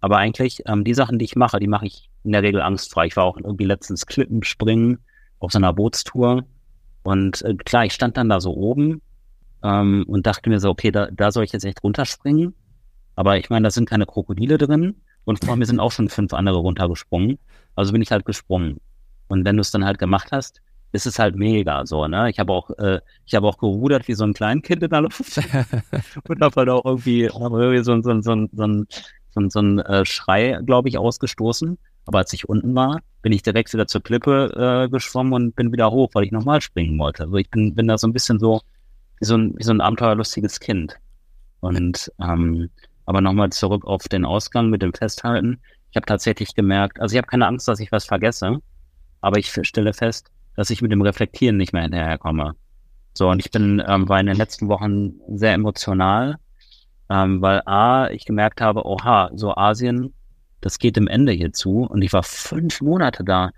Aber 0.00 0.18
eigentlich, 0.18 0.62
ähm, 0.66 0.84
die 0.84 0.94
Sachen, 0.94 1.18
die 1.18 1.24
ich 1.24 1.36
mache, 1.36 1.58
die 1.58 1.66
mache 1.66 1.86
ich 1.86 2.10
in 2.22 2.32
der 2.32 2.42
Regel 2.42 2.60
angstfrei. 2.60 3.06
Ich 3.06 3.16
war 3.16 3.24
auch 3.24 3.36
irgendwie 3.36 3.64
letztens 3.64 4.06
Klippen 4.06 4.42
springen 4.42 4.98
auf 5.38 5.52
so 5.52 5.58
einer 5.58 5.72
Bootstour. 5.72 6.44
Und 7.02 7.42
äh, 7.42 7.54
klar, 7.54 7.84
ich 7.84 7.92
stand 7.92 8.16
dann 8.16 8.28
da 8.28 8.40
so 8.40 8.54
oben 8.54 9.00
ähm, 9.62 10.04
und 10.06 10.26
dachte 10.26 10.50
mir 10.50 10.60
so, 10.60 10.70
okay, 10.70 10.90
da, 10.90 11.08
da 11.10 11.30
soll 11.30 11.44
ich 11.44 11.52
jetzt 11.52 11.64
echt 11.64 11.82
runterspringen. 11.82 12.54
Aber 13.14 13.38
ich 13.38 13.48
meine, 13.48 13.64
da 13.64 13.70
sind 13.70 13.88
keine 13.88 14.06
Krokodile 14.06 14.58
drin 14.58 14.96
und 15.24 15.44
vor 15.44 15.56
mir 15.56 15.66
sind 15.66 15.80
auch 15.80 15.92
schon 15.92 16.08
fünf 16.08 16.34
andere 16.34 16.58
runtergesprungen. 16.58 17.38
Also 17.74 17.92
bin 17.92 18.02
ich 18.02 18.10
halt 18.10 18.24
gesprungen. 18.24 18.80
Und 19.28 19.44
wenn 19.44 19.56
du 19.56 19.60
es 19.62 19.70
dann 19.70 19.84
halt 19.84 19.98
gemacht 19.98 20.28
hast, 20.32 20.60
ist 20.92 21.06
es 21.06 21.18
halt 21.18 21.36
mega 21.36 21.84
so, 21.86 22.06
ne? 22.06 22.30
Ich 22.30 22.38
habe 22.38 22.52
auch, 22.52 22.70
äh, 22.78 23.00
ich 23.24 23.34
habe 23.34 23.46
auch 23.46 23.58
gerudert 23.58 24.08
wie 24.08 24.14
so 24.14 24.24
ein 24.24 24.34
Kleinkind 24.34 24.82
in 24.82 24.90
der 24.90 25.02
Luft 25.02 25.38
und 26.28 26.40
habe 26.40 26.56
halt 26.56 26.68
auch 26.68 26.84
irgendwie, 26.84 27.24
irgendwie 27.24 27.84
so, 27.84 28.00
so, 28.02 28.20
so, 28.20 28.48
so, 28.52 28.84
so, 29.32 29.48
so 29.48 29.60
ein 29.60 29.78
äh, 29.80 30.04
Schrei, 30.04 30.58
glaube 30.64 30.88
ich, 30.88 30.98
ausgestoßen. 30.98 31.78
Aber 32.06 32.18
als 32.18 32.32
ich 32.32 32.48
unten 32.48 32.74
war, 32.74 33.00
bin 33.22 33.32
ich 33.32 33.42
direkt 33.42 33.72
wieder 33.72 33.86
zur 33.88 34.02
Klippe 34.02 34.84
äh, 34.86 34.88
geschwommen 34.88 35.32
und 35.32 35.56
bin 35.56 35.72
wieder 35.72 35.90
hoch, 35.90 36.10
weil 36.14 36.24
ich 36.24 36.32
nochmal 36.32 36.60
springen 36.60 36.98
wollte. 36.98 37.24
Also 37.24 37.36
ich 37.36 37.50
bin, 37.50 37.74
bin 37.74 37.88
da 37.88 37.98
so 37.98 38.06
ein 38.06 38.12
bisschen 38.12 38.38
so 38.38 38.60
wie 39.18 39.24
so 39.24 39.36
ein, 39.36 39.54
wie 39.56 39.64
so 39.64 39.72
ein 39.72 39.80
abenteuerlustiges 39.80 40.60
Kind. 40.60 40.96
Und 41.60 42.12
ähm, 42.20 42.70
aber 43.06 43.20
nochmal 43.20 43.50
zurück 43.50 43.84
auf 43.84 44.08
den 44.08 44.24
Ausgang 44.24 44.70
mit 44.70 44.82
dem 44.82 44.92
Festhalten. 44.92 45.60
Ich 45.90 45.96
habe 45.96 46.06
tatsächlich 46.06 46.54
gemerkt, 46.54 47.00
also 47.00 47.14
ich 47.14 47.18
habe 47.18 47.28
keine 47.28 47.46
Angst, 47.46 47.66
dass 47.68 47.80
ich 47.80 47.90
was 47.92 48.04
vergesse, 48.04 48.58
aber 49.20 49.38
ich 49.38 49.50
stelle 49.62 49.92
fest, 49.92 50.30
dass 50.56 50.70
ich 50.70 50.82
mit 50.82 50.92
dem 50.92 51.02
Reflektieren 51.02 51.56
nicht 51.56 51.72
mehr 51.72 51.82
hinterherkomme. 51.82 52.54
So, 53.14 53.28
und 53.30 53.40
ich 53.40 53.50
bin, 53.50 53.82
ähm, 53.86 54.08
war 54.08 54.20
in 54.20 54.26
den 54.26 54.36
letzten 54.36 54.68
Wochen 54.68 55.14
sehr 55.28 55.54
emotional, 55.54 56.36
ähm, 57.08 57.40
weil 57.40 57.62
A, 57.66 58.10
ich 58.10 58.24
gemerkt 58.24 58.60
habe, 58.60 58.84
oha, 58.84 59.30
so 59.34 59.54
Asien 59.54 60.12
das 60.60 60.78
geht 60.78 60.96
dem 60.96 61.06
Ende 61.06 61.32
hier 61.32 61.52
zu. 61.52 61.82
Und 61.82 62.02
ich 62.02 62.12
war 62.12 62.22
fünf 62.22 62.80
Monate 62.80 63.24
da. 63.24 63.50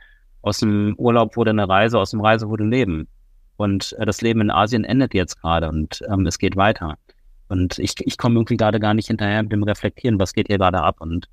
Aus 0.42 0.58
dem 0.58 0.94
Urlaub 0.98 1.36
wurde 1.36 1.50
eine 1.50 1.68
Reise, 1.68 1.98
aus 1.98 2.10
dem 2.10 2.20
Reise 2.20 2.48
wurde 2.48 2.64
Leben. 2.64 3.08
Und 3.56 3.94
äh, 3.98 4.06
das 4.06 4.20
Leben 4.20 4.40
in 4.40 4.50
Asien 4.50 4.84
endet 4.84 5.14
jetzt 5.14 5.40
gerade 5.40 5.68
und 5.68 6.02
ähm, 6.12 6.26
es 6.26 6.38
geht 6.38 6.56
weiter. 6.56 6.96
Und 7.48 7.78
ich, 7.78 7.94
ich 8.00 8.18
komme 8.18 8.36
irgendwie 8.36 8.56
gerade 8.56 8.78
gar 8.78 8.94
nicht 8.94 9.06
hinterher 9.06 9.42
mit 9.42 9.52
dem 9.52 9.62
Reflektieren, 9.62 10.18
was 10.18 10.34
geht 10.34 10.48
hier 10.48 10.58
gerade 10.58 10.82
ab. 10.82 10.96
Und 11.00 11.28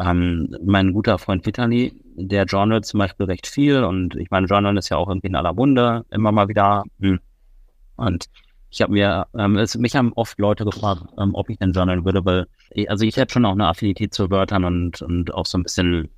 ähm, 0.00 0.56
mein 0.64 0.92
guter 0.92 1.18
Freund 1.18 1.44
Vitali, 1.44 1.92
der 2.16 2.44
journalt 2.44 2.86
zum 2.86 2.98
Beispiel 2.98 3.26
recht 3.26 3.46
viel. 3.46 3.84
Und 3.84 4.16
ich 4.16 4.30
meine, 4.30 4.46
Journal 4.46 4.76
ist 4.76 4.88
ja 4.88 4.96
auch 4.96 5.08
irgendwie 5.08 5.28
in 5.28 5.36
aller 5.36 5.52
Munde, 5.52 6.04
immer 6.10 6.32
mal 6.32 6.48
wieder. 6.48 6.84
Hm. 7.00 7.20
Und 7.96 8.26
ich 8.70 8.80
habe 8.80 8.92
mir, 8.92 9.26
ähm, 9.36 9.56
es, 9.56 9.76
mich 9.76 9.96
haben 9.96 10.12
oft 10.14 10.38
Leute 10.38 10.64
gefragt, 10.64 11.02
ähm, 11.18 11.34
ob 11.34 11.50
ich 11.50 11.58
denn 11.58 11.72
journalen 11.72 12.04
würde, 12.04 12.24
weil, 12.24 12.46
ich, 12.70 12.88
also 12.88 13.04
ich 13.04 13.16
hätte 13.16 13.34
schon 13.34 13.44
auch 13.44 13.52
eine 13.52 13.66
Affinität 13.66 14.14
zu 14.14 14.30
Wörtern 14.30 14.64
und, 14.64 15.02
und 15.02 15.34
auch 15.34 15.46
so 15.46 15.58
ein 15.58 15.64
bisschen, 15.64 16.08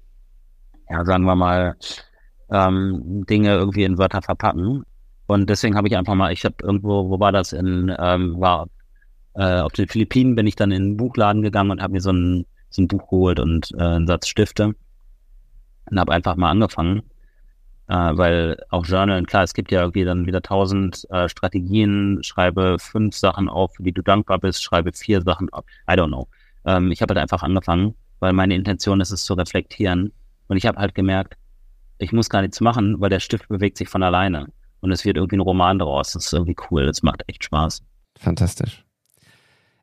ja, 0.91 1.05
sagen 1.05 1.24
wir 1.24 1.35
mal, 1.35 1.76
ähm, 2.51 3.24
Dinge 3.28 3.55
irgendwie 3.55 3.85
in 3.85 3.99
Wörter 3.99 4.22
verpacken. 4.22 4.85
Und 5.26 5.49
deswegen 5.49 5.76
habe 5.76 5.89
ich 5.89 5.97
einfach 5.97 6.14
mal, 6.14 6.33
ich 6.33 6.45
habe 6.45 6.57
irgendwo, 6.62 7.09
wo 7.09 7.18
war 7.18 7.33
das 7.33 7.53
in, 7.53 7.95
ähm, 7.99 8.39
war 8.39 8.68
äh, 9.35 9.61
auf 9.61 9.72
den 9.72 9.89
Philippinen, 9.89 10.35
bin 10.37 10.47
ich 10.47 10.57
dann 10.57 10.70
in 10.70 10.83
einen 10.83 10.97
Buchladen 10.97 11.43
gegangen 11.43 11.70
und 11.70 11.83
habe 11.83 11.95
mir 11.95 12.01
so 12.03 12.12
ein, 12.12 12.45
so 12.75 12.83
ein 12.83 12.89
Buch 12.89 13.09
geholt 13.09 13.39
und 13.41 13.70
äh, 13.77 13.83
einen 13.83 14.07
Satz 14.07 14.29
Stifte 14.29 14.75
und 15.91 16.01
habe 16.01 16.12
einfach 16.12 16.37
mal 16.37 16.51
angefangen. 16.51 17.03
Äh, 17.89 18.16
weil 18.16 18.57
auch 18.70 18.87
Journal, 18.87 19.23
klar, 19.25 19.43
es 19.43 19.55
gibt 19.55 19.70
ja 19.70 19.81
irgendwie 19.81 20.05
dann 20.05 20.27
wieder 20.27 20.41
tausend 20.41 21.07
äh, 21.11 21.29
Strategien, 21.29 22.23
schreibe 22.23 22.79
fünf 22.79 23.16
Sachen 23.16 23.49
auf, 23.49 23.75
für 23.75 23.83
die 23.83 23.93
du 23.93 24.03
dankbar 24.03 24.39
bist, 24.39 24.62
schreibe 24.62 24.93
vier 24.93 25.20
Sachen 25.23 25.53
auf. 25.53 25.64
I 25.89 25.93
don't 25.93 26.09
know. 26.09 26.29
Ähm, 26.64 26.91
ich 26.91 27.03
habe 27.03 27.14
halt 27.14 27.23
einfach 27.23 27.43
angefangen, 27.43 27.95
weil 28.20 28.33
meine 28.33 28.55
Intention 28.55 29.01
ist 29.01 29.11
es 29.11 29.25
zu 29.25 29.35
reflektieren. 29.35 30.12
Und 30.49 30.57
ich 30.57 30.66
habe 30.66 30.79
halt 30.79 30.95
gemerkt, 30.95 31.37
ich 31.99 32.12
muss 32.12 32.29
gar 32.29 32.43
nichts 32.43 32.61
machen, 32.61 33.01
weil 33.01 33.11
der 33.11 33.20
Stift 33.20 33.49
bewegt 33.49 33.79
sich 33.79 33.89
von 33.89 34.03
alleine. 34.03 34.49
Und 34.81 34.91
es 34.91 35.05
wird 35.05 35.16
irgendwie 35.16 35.37
ein 35.37 35.41
Roman 35.41 35.79
daraus. 35.79 36.12
Das 36.12 36.27
ist 36.27 36.33
irgendwie 36.33 36.57
cool. 36.70 36.87
Das 36.87 37.03
macht 37.03 37.23
echt 37.27 37.45
Spaß. 37.45 37.83
Fantastisch. 38.18 38.85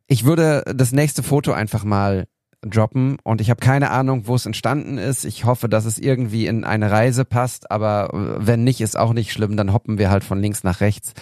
Ich 0.08 0.26
würde 0.26 0.64
das 0.76 0.92
nächste 0.92 1.24
Foto 1.24 1.52
einfach 1.52 1.84
mal 1.84 2.28
droppen 2.62 3.18
und 3.24 3.40
ich 3.42 3.50
habe 3.50 3.60
keine 3.60 3.90
Ahnung, 3.92 4.28
wo 4.28 4.36
es 4.36 4.46
entstanden 4.46 4.98
ist. 4.98 5.24
Ich 5.24 5.46
hoffe, 5.46 5.70
dass 5.70 5.86
es 5.86 5.98
irgendwie 5.98 6.46
in 6.46 6.64
eine 6.64 6.92
Reise 6.92 7.24
passt, 7.24 7.72
aber 7.72 8.10
wenn 8.14 8.64
nicht, 8.64 8.82
ist 8.82 8.98
auch 8.98 9.14
nicht 9.14 9.32
schlimm, 9.32 9.56
dann 9.56 9.74
hoppen 9.74 9.98
wir 9.98 10.10
halt 10.10 10.24
von 10.24 10.42
links 10.42 10.64
nach 10.64 10.82
rechts. 10.82 11.14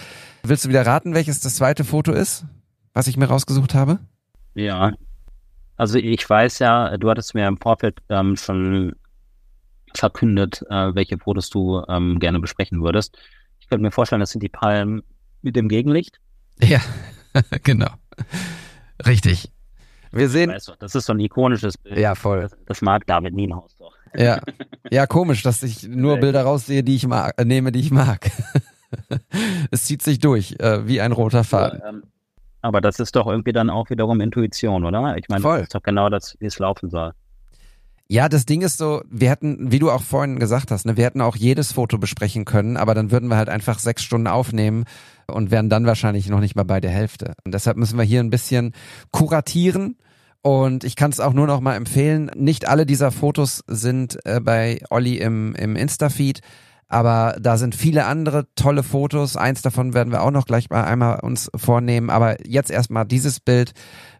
Willst 0.43 0.65
du 0.65 0.69
wieder 0.69 0.85
raten, 0.85 1.13
welches 1.13 1.39
das 1.39 1.55
zweite 1.55 1.83
Foto 1.83 2.11
ist, 2.11 2.45
was 2.93 3.07
ich 3.07 3.17
mir 3.17 3.25
rausgesucht 3.25 3.75
habe? 3.75 3.99
Ja. 4.55 4.93
Also 5.75 5.99
ich 5.99 6.27
weiß 6.27 6.59
ja, 6.59 6.97
du 6.97 7.09
hattest 7.09 7.35
mir 7.35 7.47
im 7.47 7.57
Vorfeld 7.57 7.99
ähm, 8.09 8.35
schon 8.35 8.95
verkündet, 9.93 10.63
äh, 10.69 10.95
welche 10.95 11.19
Fotos 11.19 11.49
du 11.49 11.83
ähm, 11.87 12.19
gerne 12.19 12.39
besprechen 12.39 12.81
würdest. 12.81 13.17
Ich 13.59 13.67
könnte 13.67 13.83
mir 13.83 13.91
vorstellen, 13.91 14.21
das 14.21 14.31
sind 14.31 14.41
die 14.41 14.49
Palmen 14.49 15.03
mit 15.43 15.55
dem 15.55 15.69
Gegenlicht. 15.69 16.19
Ja, 16.61 16.79
genau. 17.63 17.89
Richtig. 19.05 19.51
Wir 20.11 20.29
sehen. 20.29 20.51
Weißt 20.51 20.69
du, 20.69 20.73
das 20.79 20.95
ist 20.95 21.05
so 21.05 21.13
ein 21.13 21.19
ikonisches 21.19 21.77
Bild. 21.77 21.97
Ja, 21.97 22.15
voll. 22.15 22.41
Das, 22.41 22.57
das 22.65 22.81
mag 22.81 23.05
David 23.07 23.33
Nienhaus 23.33 23.75
doch. 23.77 23.93
Ja. 24.15 24.41
Ja, 24.89 25.05
komisch, 25.05 25.43
dass 25.43 25.63
ich 25.63 25.85
nur 25.85 26.15
Bilder 26.15 26.43
raussehe, 26.43 26.81
die 26.81 26.95
ich 26.95 27.05
mag, 27.05 27.33
äh, 27.37 27.43
nehme, 27.43 27.73
die 27.73 27.81
ich 27.81 27.91
mag. 27.91 28.31
es 29.71 29.83
zieht 29.83 30.01
sich 30.01 30.19
durch, 30.19 30.55
äh, 30.59 30.87
wie 30.87 31.01
ein 31.01 31.11
roter 31.11 31.43
Faden. 31.43 31.79
Ja, 31.83 31.89
ähm, 31.89 32.03
aber 32.61 32.79
das 32.79 33.01
ist 33.01 33.17
doch 33.17 33.27
irgendwie 33.27 33.51
dann 33.51 33.69
auch 33.69 33.89
wiederum 33.89 34.21
Intuition, 34.21 34.85
oder? 34.85 35.17
Ich 35.17 35.27
meine, 35.27 35.41
Voll. 35.41 35.57
das 35.57 35.63
ist 35.63 35.75
doch 35.75 35.83
genau 35.83 36.07
das, 36.07 36.37
wie 36.39 36.45
es 36.45 36.57
laufen 36.57 36.89
soll. 36.89 37.11
Ja, 38.09 38.29
das 38.29 38.45
Ding 38.45 38.61
ist 38.61 38.77
so, 38.77 39.01
wir 39.09 39.29
hätten, 39.29 39.71
wie 39.71 39.79
du 39.79 39.91
auch 39.91 40.01
vorhin 40.01 40.39
gesagt 40.39 40.71
hast, 40.71 40.85
ne, 40.85 40.95
wir 40.95 41.03
hätten 41.03 41.19
auch 41.19 41.35
jedes 41.35 41.73
Foto 41.73 41.97
besprechen 41.97 42.45
können, 42.45 42.77
aber 42.77 42.95
dann 42.95 43.11
würden 43.11 43.29
wir 43.29 43.35
halt 43.35 43.49
einfach 43.49 43.79
sechs 43.79 44.01
Stunden 44.01 44.27
aufnehmen 44.27 44.85
und 45.27 45.51
wären 45.51 45.69
dann 45.69 45.85
wahrscheinlich 45.85 46.29
noch 46.29 46.39
nicht 46.39 46.55
mal 46.55 46.63
bei 46.63 46.79
der 46.79 46.91
Hälfte. 46.91 47.33
Und 47.43 47.53
deshalb 47.53 47.75
müssen 47.75 47.97
wir 47.97 48.05
hier 48.05 48.21
ein 48.21 48.29
bisschen 48.29 48.73
kuratieren. 49.11 49.97
Und 50.41 50.85
ich 50.85 50.95
kann 50.95 51.11
es 51.11 51.19
auch 51.19 51.33
nur 51.33 51.47
noch 51.47 51.59
mal 51.59 51.75
empfehlen. 51.75 52.31
Nicht 52.35 52.69
alle 52.69 52.85
dieser 52.85 53.11
Fotos 53.11 53.65
sind 53.67 54.17
äh, 54.25 54.39
bei 54.39 54.79
Olli 54.89 55.17
im, 55.17 55.53
im 55.55 55.75
Insta-Feed, 55.75 56.39
aber 56.87 57.35
da 57.41 57.57
sind 57.57 57.75
viele 57.75 58.05
andere 58.05 58.47
tolle 58.55 58.83
Fotos. 58.83 59.35
Eins 59.35 59.61
davon 59.61 59.93
werden 59.93 60.13
wir 60.13 60.21
auch 60.21 60.31
noch 60.31 60.45
gleich 60.45 60.69
mal 60.69 60.85
einmal 60.85 61.19
uns 61.19 61.51
vornehmen. 61.53 62.09
Aber 62.09 62.47
jetzt 62.47 62.71
erstmal 62.71 63.05
dieses 63.05 63.41
Bild, 63.41 63.73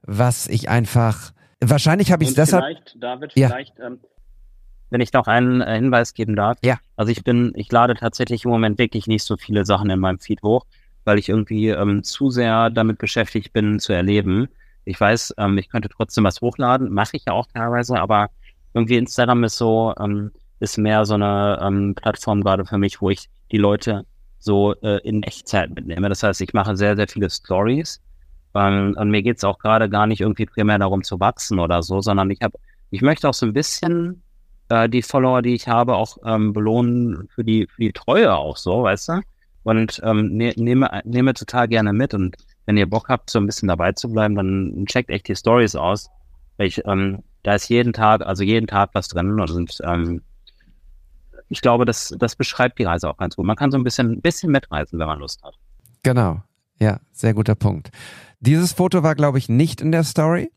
was 0.05 0.47
ich 0.47 0.67
einfach 0.67 1.31
Wahrscheinlich 1.59 2.11
habe 2.11 2.23
ich 2.23 2.29
es 2.29 2.35
deshalb. 2.35 2.63
Vielleicht, 2.63 2.95
David, 2.99 3.31
ja. 3.35 3.47
vielleicht, 3.49 3.79
ähm, 3.79 3.99
wenn 4.89 5.01
ich 5.01 5.13
noch 5.13 5.27
einen 5.27 5.61
äh, 5.61 5.75
Hinweis 5.75 6.13
geben 6.13 6.35
darf. 6.35 6.57
Ja. 6.63 6.79
Also 6.95 7.11
ich 7.11 7.23
bin, 7.23 7.51
ich 7.55 7.71
lade 7.71 7.95
tatsächlich 7.95 8.45
im 8.45 8.51
Moment 8.51 8.77
wirklich 8.77 9.07
nicht 9.07 9.23
so 9.23 9.37
viele 9.37 9.65
Sachen 9.65 9.89
in 9.89 9.99
meinem 9.99 10.19
Feed 10.19 10.43
hoch, 10.43 10.65
weil 11.03 11.17
ich 11.17 11.29
irgendwie 11.29 11.69
ähm, 11.69 12.03
zu 12.03 12.29
sehr 12.29 12.69
damit 12.69 12.99
beschäftigt 12.99 13.53
bin 13.53 13.79
zu 13.79 13.93
erleben. 13.93 14.47
Ich 14.85 14.99
weiß, 14.99 15.35
ähm, 15.37 15.57
ich 15.57 15.69
könnte 15.69 15.89
trotzdem 15.89 16.23
was 16.23 16.41
hochladen, 16.41 16.93
mache 16.93 17.17
ich 17.17 17.25
ja 17.25 17.33
auch 17.33 17.47
teilweise, 17.53 17.99
aber 17.99 18.29
irgendwie 18.73 18.97
Instagram 18.97 19.43
ist 19.43 19.57
so, 19.57 19.93
ähm, 19.99 20.31
ist 20.59 20.77
mehr 20.77 21.05
so 21.05 21.15
eine 21.15 21.59
ähm, 21.61 21.95
Plattform 21.95 22.41
gerade 22.41 22.65
für 22.65 22.77
mich, 22.77 23.01
wo 23.01 23.09
ich 23.09 23.29
die 23.51 23.57
Leute 23.57 24.05
so 24.39 24.75
äh, 24.81 24.99
in 25.03 25.23
Echtzeit 25.23 25.73
mitnehme. 25.73 26.07
Das 26.09 26.23
heißt, 26.23 26.39
ich 26.41 26.53
mache 26.53 26.77
sehr, 26.77 26.95
sehr 26.95 27.07
viele 27.07 27.29
Stories 27.29 27.99
ähm, 28.55 28.95
und 28.97 29.09
mir 29.09 29.21
geht 29.21 29.37
es 29.37 29.43
auch 29.43 29.59
gerade 29.59 29.89
gar 29.89 30.07
nicht 30.07 30.21
irgendwie 30.21 30.45
primär 30.45 30.79
darum 30.79 31.03
zu 31.03 31.19
wachsen 31.19 31.59
oder 31.59 31.83
so, 31.83 32.01
sondern 32.01 32.29
ich 32.31 32.41
habe, 32.41 32.57
ich 32.91 33.01
möchte 33.01 33.27
auch 33.29 33.33
so 33.33 33.45
ein 33.45 33.53
bisschen 33.53 34.23
äh, 34.69 34.89
die 34.89 35.01
Follower, 35.01 35.41
die 35.41 35.55
ich 35.55 35.67
habe, 35.67 35.95
auch 35.95 36.17
ähm, 36.25 36.53
belohnen 36.53 37.27
für 37.33 37.43
die, 37.43 37.67
für 37.67 37.81
die 37.81 37.93
Treue 37.93 38.33
auch 38.35 38.57
so, 38.57 38.83
weißt 38.83 39.09
du? 39.09 39.21
Und 39.63 39.99
ähm, 40.03 40.35
ne, 40.37 40.53
nehme, 40.55 41.01
nehme 41.03 41.33
total 41.33 41.67
gerne 41.67 41.91
mit. 41.91 42.13
Und 42.13 42.37
wenn 42.65 42.77
ihr 42.77 42.89
Bock 42.89 43.09
habt, 43.09 43.29
so 43.29 43.39
ein 43.39 43.45
bisschen 43.45 43.67
dabei 43.67 43.91
zu 43.91 44.09
bleiben, 44.09 44.35
dann 44.35 44.85
checkt 44.87 45.09
echt 45.09 45.27
die 45.27 45.35
Stories 45.35 45.75
aus. 45.75 46.09
Weil 46.55 46.67
ich, 46.67 46.85
ähm, 46.85 47.23
da 47.43 47.55
ist 47.55 47.69
jeden 47.69 47.93
Tag, 47.93 48.25
also 48.25 48.43
jeden 48.43 48.67
Tag 48.67 48.91
was 48.93 49.07
drin 49.07 49.39
und 49.39 49.77
ähm, 49.83 50.21
ich 51.49 51.61
glaube, 51.61 51.85
das, 51.85 52.13
das 52.17 52.35
beschreibt 52.35 52.77
die 52.79 52.83
Reise 52.83 53.09
auch 53.09 53.17
ganz 53.17 53.35
gut. 53.35 53.45
Man 53.45 53.55
kann 53.55 53.71
so 53.71 53.77
ein 53.77 53.83
bisschen, 53.83 54.11
ein 54.11 54.21
bisschen 54.21 54.51
mitreisen, 54.51 54.99
wenn 54.99 55.07
man 55.07 55.19
Lust 55.19 55.41
hat. 55.43 55.55
Genau. 56.03 56.41
Ja, 56.79 56.99
sehr 57.11 57.33
guter 57.33 57.55
Punkt. 57.55 57.89
Dieses 58.39 58.73
Foto 58.73 59.03
war, 59.03 59.15
glaube 59.15 59.37
ich, 59.37 59.49
nicht 59.49 59.81
in 59.81 59.91
der 59.91 60.03
Story. 60.03 60.51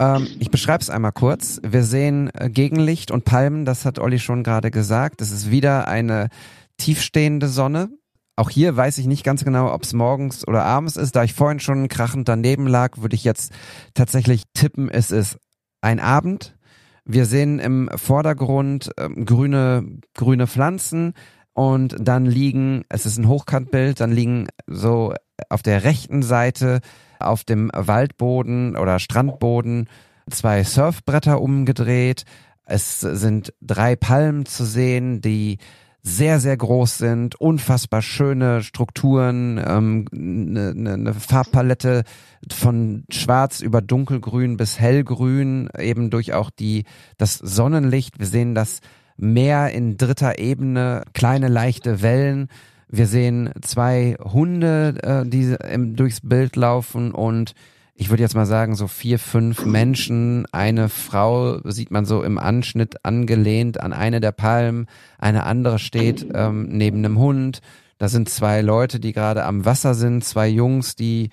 Ähm, 0.00 0.26
ich 0.38 0.50
beschreibe 0.50 0.82
es 0.82 0.90
einmal 0.90 1.12
kurz. 1.12 1.60
Wir 1.62 1.84
sehen 1.84 2.30
äh, 2.34 2.50
Gegenlicht 2.50 3.10
und 3.10 3.24
Palmen, 3.24 3.64
das 3.64 3.84
hat 3.84 3.98
Olli 3.98 4.18
schon 4.18 4.42
gerade 4.42 4.70
gesagt. 4.70 5.20
Es 5.20 5.30
ist 5.30 5.50
wieder 5.50 5.88
eine 5.88 6.28
tiefstehende 6.76 7.48
Sonne. 7.48 7.90
Auch 8.36 8.50
hier 8.50 8.76
weiß 8.76 8.98
ich 8.98 9.06
nicht 9.06 9.24
ganz 9.24 9.44
genau, 9.44 9.72
ob 9.72 9.82
es 9.82 9.92
morgens 9.92 10.46
oder 10.46 10.64
abends 10.64 10.96
ist. 10.96 11.16
Da 11.16 11.24
ich 11.24 11.34
vorhin 11.34 11.58
schon 11.58 11.88
krachend 11.88 12.28
daneben 12.28 12.68
lag, 12.68 12.98
würde 12.98 13.16
ich 13.16 13.24
jetzt 13.24 13.52
tatsächlich 13.94 14.44
tippen, 14.54 14.88
es 14.88 15.10
ist 15.10 15.38
ein 15.80 15.98
Abend. 15.98 16.56
Wir 17.04 17.24
sehen 17.24 17.58
im 17.58 17.90
Vordergrund 17.94 18.90
äh, 18.96 19.08
grüne, 19.08 19.98
grüne 20.14 20.46
Pflanzen 20.46 21.14
und 21.52 21.96
dann 21.98 22.26
liegen, 22.26 22.84
es 22.88 23.06
ist 23.06 23.18
ein 23.18 23.26
Hochkantbild, 23.26 23.98
dann 23.98 24.12
liegen 24.12 24.46
so 24.66 25.14
auf 25.48 25.62
der 25.62 25.84
rechten 25.84 26.22
Seite 26.22 26.80
auf 27.18 27.44
dem 27.44 27.70
Waldboden 27.74 28.76
oder 28.76 28.98
Strandboden 28.98 29.88
zwei 30.30 30.62
Surfbretter 30.64 31.40
umgedreht. 31.40 32.24
Es 32.64 33.00
sind 33.00 33.52
drei 33.62 33.96
Palmen 33.96 34.46
zu 34.46 34.64
sehen, 34.64 35.20
die 35.20 35.58
sehr, 36.02 36.38
sehr 36.38 36.56
groß 36.56 36.98
sind, 36.98 37.34
unfassbar 37.40 38.02
schöne 38.02 38.62
Strukturen, 38.62 39.58
ähm, 39.64 40.06
eine, 40.12 40.70
eine 40.70 40.98
ne 40.98 41.14
Farbpalette 41.14 42.04
von 42.50 43.04
schwarz 43.10 43.60
über 43.60 43.82
dunkelgrün 43.82 44.56
bis 44.56 44.78
hellgrün, 44.78 45.68
eben 45.78 46.10
durch 46.10 46.34
auch 46.34 46.50
die, 46.50 46.84
das 47.18 47.34
Sonnenlicht. 47.34 48.18
Wir 48.18 48.26
sehen 48.26 48.54
das 48.54 48.80
Meer 49.20 49.70
in 49.72 49.96
dritter 49.96 50.38
Ebene, 50.38 51.02
kleine 51.12 51.48
leichte 51.48 52.02
Wellen 52.02 52.48
wir 52.88 53.06
sehen 53.06 53.50
zwei 53.62 54.16
Hunde, 54.22 54.94
äh, 55.02 55.28
die 55.28 55.56
im, 55.70 55.96
durchs 55.96 56.20
Bild 56.20 56.56
laufen 56.56 57.12
und 57.12 57.54
ich 58.00 58.10
würde 58.10 58.22
jetzt 58.22 58.36
mal 58.36 58.46
sagen, 58.46 58.76
so 58.76 58.86
vier, 58.86 59.18
fünf 59.18 59.66
Menschen, 59.66 60.46
eine 60.52 60.88
Frau 60.88 61.58
sieht 61.64 61.90
man 61.90 62.04
so 62.04 62.22
im 62.22 62.38
Anschnitt 62.38 63.04
angelehnt 63.04 63.80
an 63.80 63.92
eine 63.92 64.20
der 64.20 64.30
Palmen, 64.30 64.86
eine 65.18 65.42
andere 65.42 65.80
steht 65.80 66.24
ähm, 66.32 66.68
neben 66.68 66.98
einem 66.98 67.18
Hund. 67.18 67.58
Da 67.98 68.08
sind 68.08 68.28
zwei 68.28 68.60
Leute, 68.60 69.00
die 69.00 69.12
gerade 69.12 69.44
am 69.44 69.64
Wasser 69.64 69.94
sind, 69.94 70.22
zwei 70.24 70.46
Jungs, 70.46 70.94
die, 70.94 71.30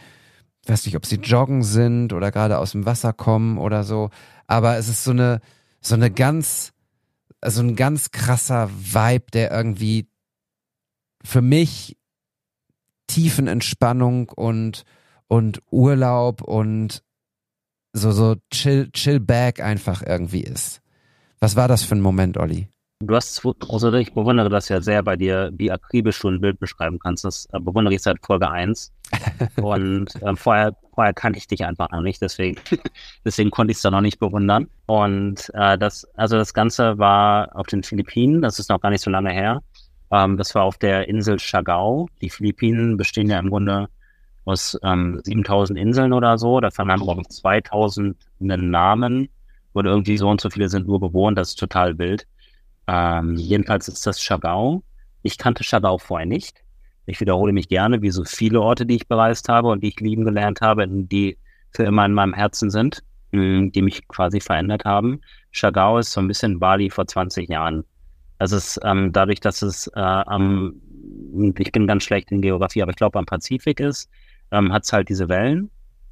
weiß 0.66 0.88
nicht, 0.88 0.95
ob 0.95 1.06
sie 1.06 1.18
joggen 1.18 1.62
sind 1.62 2.14
oder 2.14 2.32
gerade 2.32 2.58
aus 2.58 2.72
dem 2.72 2.88
Wasser 2.88 3.14
kommen 3.14 3.60
oder 3.60 3.84
so. 3.84 4.10
Aber 4.47 4.78
es 4.78 4.89
ist 4.89 5.03
so 5.03 5.12
eine, 5.12 5.41
so 5.82 5.93
eine 5.93 6.10
ganz, 6.10 6.74
so 7.45 7.62
ein 7.62 7.76
ganz 7.76 8.10
krasser 8.10 8.72
Vibe, 8.72 9.26
der 9.34 9.51
irgendwie 9.51 10.08
für 11.26 11.42
mich 11.42 11.98
Tiefenentspannung 13.08 14.30
und, 14.30 14.84
und 15.28 15.62
Urlaub 15.72 16.42
und 16.42 17.04
so, 17.94 18.12
so 18.12 18.36
chill, 18.52 18.90
chill 18.92 19.20
back 19.20 19.62
einfach 19.62 20.02
irgendwie 20.06 20.42
ist. 20.42 20.82
Was 21.40 21.56
war 21.56 21.68
das 21.68 21.84
für 21.84 21.96
ein 21.96 22.02
Moment, 22.02 22.38
Olli? 22.38 22.68
Du 23.02 23.14
hast, 23.14 23.46
also 23.70 23.94
ich 23.94 24.14
bewundere 24.14 24.50
das 24.50 24.70
ja 24.70 24.82
sehr 24.82 25.04
bei 25.04 25.18
dir, 25.18 25.52
wie 25.54 25.70
akribisch 25.70 26.20
du 26.20 26.30
ein 26.30 26.40
Bild 26.40 26.60
beschreiben 26.60 26.98
kannst. 26.98 27.26
Das 27.26 27.46
äh, 27.52 27.60
bewundere 27.60 27.94
ich 27.94 28.02
seit 28.02 28.26
Folge 28.26 28.50
1. 28.50 28.94
Und 29.62 30.16
äh, 30.22 30.36
vorher, 30.36 30.76
vorher 30.94 31.14
kannte 31.14 31.38
ich 31.38 31.48
dich 31.48 31.66
einfach 31.66 31.92
noch 31.92 32.02
nicht, 32.02 32.22
deswegen, 32.22 32.60
deswegen 33.26 33.52
konnte 33.52 33.72
ich 33.72 33.78
es 33.78 33.82
da 33.82 33.92
noch 33.92 34.02
nicht 34.02 34.18
bewundern. 34.20 34.70
Und 34.86 35.52
äh, 35.54 35.78
das, 35.78 36.06
also 36.16 36.38
das 36.38 36.54
Ganze 36.54 36.98
war 36.98 37.56
auf 37.56 37.68
den 37.68 37.84
Philippinen, 37.84 38.42
das 38.42 38.60
ist 38.60 38.70
noch 38.70 38.80
gar 38.80 38.90
nicht 38.90 39.04
so 39.04 39.12
lange 39.12 39.32
her. 39.32 39.62
Ähm, 40.12 40.38
das 40.38 40.56
war 40.56 40.64
auf 40.64 40.78
der 40.78 41.08
Insel 41.08 41.39
Chagau. 41.39 42.08
Die 42.22 42.30
Philippinen 42.30 42.97
bestehen 42.97 43.30
ja 43.30 43.39
im 43.39 43.49
Grunde 43.49 43.89
aus 44.45 44.78
ähm, 44.84 45.20
7000 45.24 45.78
Inseln 45.78 46.14
oder 46.14 46.38
so. 46.38 46.60
Da 46.60 46.70
haben 46.78 47.22
ich 47.22 47.30
2000 47.30 48.16
einen 48.39 48.70
Namen 48.70 49.30
und 49.74 49.86
irgendwie 49.86 50.18
so 50.18 50.30
und 50.30 50.39
so 50.39 50.49
viele 50.49 50.70
sind 50.70 50.88
nur 50.88 50.99
bewohnt. 50.99 51.38
Das 51.38 51.49
ist 51.49 51.60
total 51.60 51.97
wild. 51.97 52.28
Ähm, 52.88 53.36
jedenfalls 53.36 53.88
ist 53.88 54.06
das 54.06 54.22
Chagau. 54.22 54.84
Ich 55.24 55.38
kannte 55.38 55.64
Chagau 55.64 55.97
vorher 55.97 56.28
nicht. 56.28 56.64
Ich 57.08 57.20
wiederhole 57.20 57.53
mich 57.53 57.68
gerne, 57.68 58.01
wie 58.01 58.12
so 58.12 58.24
viele 58.24 58.62
Orte, 58.62 58.86
die 58.86 58.95
ich 58.95 59.08
bereist 59.08 59.49
habe 59.49 59.70
und 59.70 59.84
die 59.84 59.89
ich 59.89 59.99
lieben 59.99 60.26
gelernt 60.26 60.62
habe, 60.62 60.88
die 60.88 61.38
für 61.72 61.84
immer 61.84 62.06
in 62.06 62.14
meinem 62.14 62.34
Herzen 62.34 62.70
sind, 62.70 63.03
hm, 63.32 63.72
die 63.72 63.82
mich 63.82 64.08
quasi 64.08 64.39
verändert 64.39 64.86
haben. 64.86 65.22
Chagau 65.51 65.99
ist 65.99 66.12
so 66.12 66.22
ein 66.22 66.28
bisschen 66.28 66.60
Bali 66.60 66.89
vor 66.89 67.06
20 67.08 67.49
Jahren. 67.49 67.84
Das 68.40 68.52
ist 68.52 68.80
ähm, 68.84 69.12
dadurch, 69.14 69.40
dass 69.40 69.62
es 69.62 69.88
äh, 69.96 70.00
am, 70.00 70.76
ich 71.58 71.72
bin 71.72 71.88
ganz 71.88 72.04
schlecht 72.04 72.32
in 72.32 72.42
Geografie, 72.42 72.82
aber 72.82 72.92
ich 72.92 72.98
glaube 72.98 73.18
am 73.20 73.26
Pazifik 73.26 73.80
ist, 73.80 74.10
ähm, 74.52 74.74
hat 74.74 74.84
es 74.84 74.94
halt 74.94 75.10
diese 75.10 75.30
Wellen. 75.30 75.70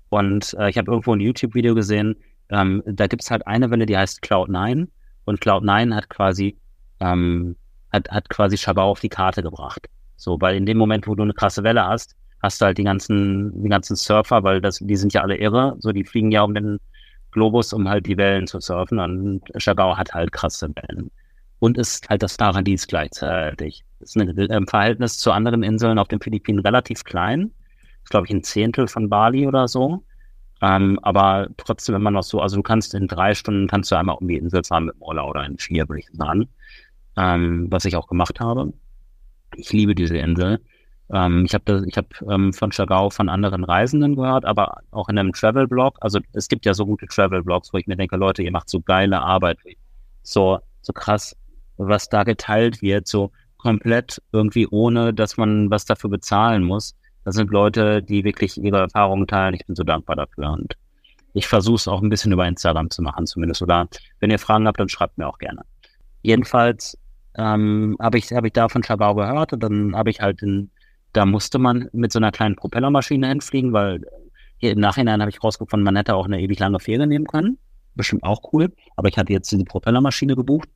Und 0.09 0.55
äh, 0.59 0.69
ich 0.69 0.77
habe 0.77 0.91
irgendwo 0.91 1.13
ein 1.13 1.19
YouTube-Video 1.19 1.75
gesehen, 1.75 2.15
ähm, 2.49 2.83
da 2.85 3.07
gibt 3.07 3.23
es 3.23 3.31
halt 3.31 3.45
eine 3.47 3.69
Welle, 3.71 3.85
die 3.85 3.97
heißt 3.97 4.23
Cloud9 4.23 4.87
und 5.25 5.39
Cloud9 5.39 5.95
hat 5.95 6.09
quasi 6.09 6.57
ähm, 6.99 7.55
hat, 7.91 8.09
hat 8.09 8.29
quasi 8.29 8.57
Chabau 8.57 8.89
auf 8.89 8.99
die 8.99 9.09
Karte 9.09 9.43
gebracht. 9.43 9.87
So, 10.17 10.39
weil 10.41 10.55
in 10.55 10.65
dem 10.65 10.77
Moment, 10.77 11.07
wo 11.07 11.15
du 11.15 11.23
eine 11.23 11.33
krasse 11.33 11.63
Welle 11.63 11.85
hast, 11.85 12.15
hast 12.41 12.59
du 12.59 12.65
halt 12.65 12.77
die 12.77 12.83
ganzen, 12.83 13.63
die 13.63 13.69
ganzen 13.69 13.95
Surfer, 13.95 14.43
weil 14.43 14.61
das, 14.61 14.79
die 14.79 14.95
sind 14.95 15.13
ja 15.13 15.21
alle 15.21 15.37
irre, 15.37 15.75
so 15.79 15.91
die 15.91 16.03
fliegen 16.03 16.31
ja 16.31 16.43
um 16.43 16.53
den 16.53 16.79
Globus, 17.31 17.73
um 17.73 17.87
halt 17.89 18.05
die 18.05 18.17
Wellen 18.17 18.47
zu 18.47 18.59
surfen 18.59 18.99
und 18.99 19.41
Chabau 19.57 19.97
hat 19.97 20.13
halt 20.13 20.31
krasse 20.31 20.69
Wellen. 20.75 21.09
Und 21.63 21.77
ist 21.77 22.09
halt 22.09 22.21
das 22.21 22.35
Paradies 22.35 22.87
gleichzeitig. 22.87 23.85
Ist 24.01 24.17
eine, 24.17 24.33
im 24.33 24.67
Verhältnis 24.67 25.17
zu 25.17 25.31
anderen 25.31 25.63
Inseln 25.63 25.97
auf 25.97 26.09
den 26.09 26.19
Philippinen 26.19 26.59
relativ 26.59 27.05
klein. 27.05 27.51
Ist, 28.03 28.09
glaube 28.09 28.27
ich, 28.27 28.33
ein 28.33 28.43
Zehntel 28.43 28.85
von 28.89 29.07
Bali 29.07 29.47
oder 29.47 29.69
so. 29.69 30.03
Ähm, 30.61 30.99
aber 31.03 31.47
trotzdem 31.55 31.95
immer 31.95 32.11
noch 32.11 32.23
so, 32.23 32.41
also 32.41 32.57
du 32.57 32.63
kannst 32.63 32.93
in 32.93 33.07
drei 33.07 33.33
Stunden 33.33 33.67
kannst 33.67 33.89
du 33.89 33.95
einmal 33.95 34.17
um 34.17 34.27
die 34.27 34.35
Insel 34.35 34.61
fahren 34.65 34.87
mit 34.87 34.95
dem 34.95 35.03
Roller 35.03 35.25
oder 35.25 35.45
in 35.45 35.57
vier, 35.57 35.87
würde 35.87 36.01
ich 36.01 36.09
sagen. 36.11 36.49
Ähm, 37.15 37.67
was 37.69 37.85
ich 37.85 37.95
auch 37.95 38.07
gemacht 38.07 38.41
habe. 38.41 38.73
Ich 39.55 39.71
liebe 39.71 39.95
diese 39.95 40.17
Insel. 40.17 40.59
Ähm, 41.13 41.45
ich 41.45 41.53
habe 41.53 41.87
hab, 41.95 42.21
ähm, 42.29 42.51
von 42.51 42.71
Chagau 42.71 43.09
von 43.09 43.29
anderen 43.29 43.63
Reisenden 43.63 44.17
gehört, 44.17 44.43
aber 44.43 44.81
auch 44.91 45.07
in 45.07 45.17
einem 45.17 45.31
Travel-Blog. 45.31 45.95
Also 46.01 46.19
es 46.33 46.49
gibt 46.49 46.65
ja 46.65 46.73
so 46.73 46.85
gute 46.85 47.07
Travel-Blogs, 47.07 47.71
wo 47.71 47.77
ich 47.77 47.87
mir 47.87 47.95
denke, 47.95 48.17
Leute, 48.17 48.43
ihr 48.43 48.51
macht 48.51 48.69
so 48.69 48.81
geile 48.81 49.21
Arbeit. 49.21 49.59
So, 50.23 50.59
so 50.81 50.91
krass, 50.91 51.33
was 51.77 52.09
da 52.09 52.23
geteilt 52.23 52.81
wird, 52.81 53.07
so 53.07 53.31
komplett 53.57 54.21
irgendwie 54.31 54.67
ohne, 54.67 55.13
dass 55.13 55.37
man 55.37 55.71
was 55.71 55.85
dafür 55.85 56.09
bezahlen 56.09 56.63
muss. 56.63 56.95
Das 57.23 57.35
sind 57.35 57.49
Leute, 57.51 58.03
die 58.03 58.23
wirklich 58.23 58.57
ihre 58.57 58.79
Erfahrungen 58.79 59.27
teilen. 59.27 59.53
Ich 59.53 59.65
bin 59.65 59.75
so 59.75 59.83
dankbar 59.83 60.17
dafür. 60.17 60.51
Und 60.51 60.75
ich 61.33 61.47
versuche 61.47 61.75
es 61.75 61.87
auch 61.87 62.01
ein 62.01 62.09
bisschen 62.09 62.33
über 62.33 62.45
Instagram 62.47 62.89
zu 62.89 63.01
machen, 63.01 63.25
zumindest. 63.25 63.61
Oder 63.61 63.87
wenn 64.19 64.29
ihr 64.29 64.39
Fragen 64.39 64.67
habt, 64.67 64.79
dann 64.79 64.89
schreibt 64.89 65.17
mir 65.17 65.27
auch 65.27 65.37
gerne. 65.37 65.61
Jedenfalls 66.21 66.97
ähm, 67.35 67.95
habe 68.01 68.17
ich, 68.17 68.31
hab 68.31 68.45
ich 68.45 68.53
da 68.53 68.69
von 68.69 68.83
Schabau 68.83 69.15
gehört 69.15 69.53
und 69.53 69.63
dann 69.63 69.95
habe 69.95 70.09
ich 70.09 70.19
halt 70.19 70.41
in, 70.41 70.69
da 71.13 71.25
musste 71.25 71.57
man 71.57 71.89
mit 71.93 72.11
so 72.11 72.19
einer 72.19 72.31
kleinen 72.31 72.55
Propellermaschine 72.55 73.27
hinfliegen, 73.27 73.73
weil 73.73 74.01
hier 74.57 74.71
im 74.71 74.79
Nachhinein 74.79 75.21
habe 75.21 75.29
ich 75.31 75.43
rausgefunden, 75.43 75.83
man 75.83 75.95
hätte 75.95 76.15
auch 76.15 76.25
eine 76.25 76.39
ewig 76.41 76.59
lange 76.59 76.79
Fähre 76.79 77.07
nehmen 77.07 77.25
können. 77.25 77.57
Bestimmt 77.95 78.23
auch 78.23 78.41
cool. 78.53 78.73
Aber 78.95 79.07
ich 79.07 79.17
hatte 79.17 79.33
jetzt 79.33 79.51
diese 79.51 79.65
Propellermaschine 79.65 80.35
gebucht. 80.35 80.69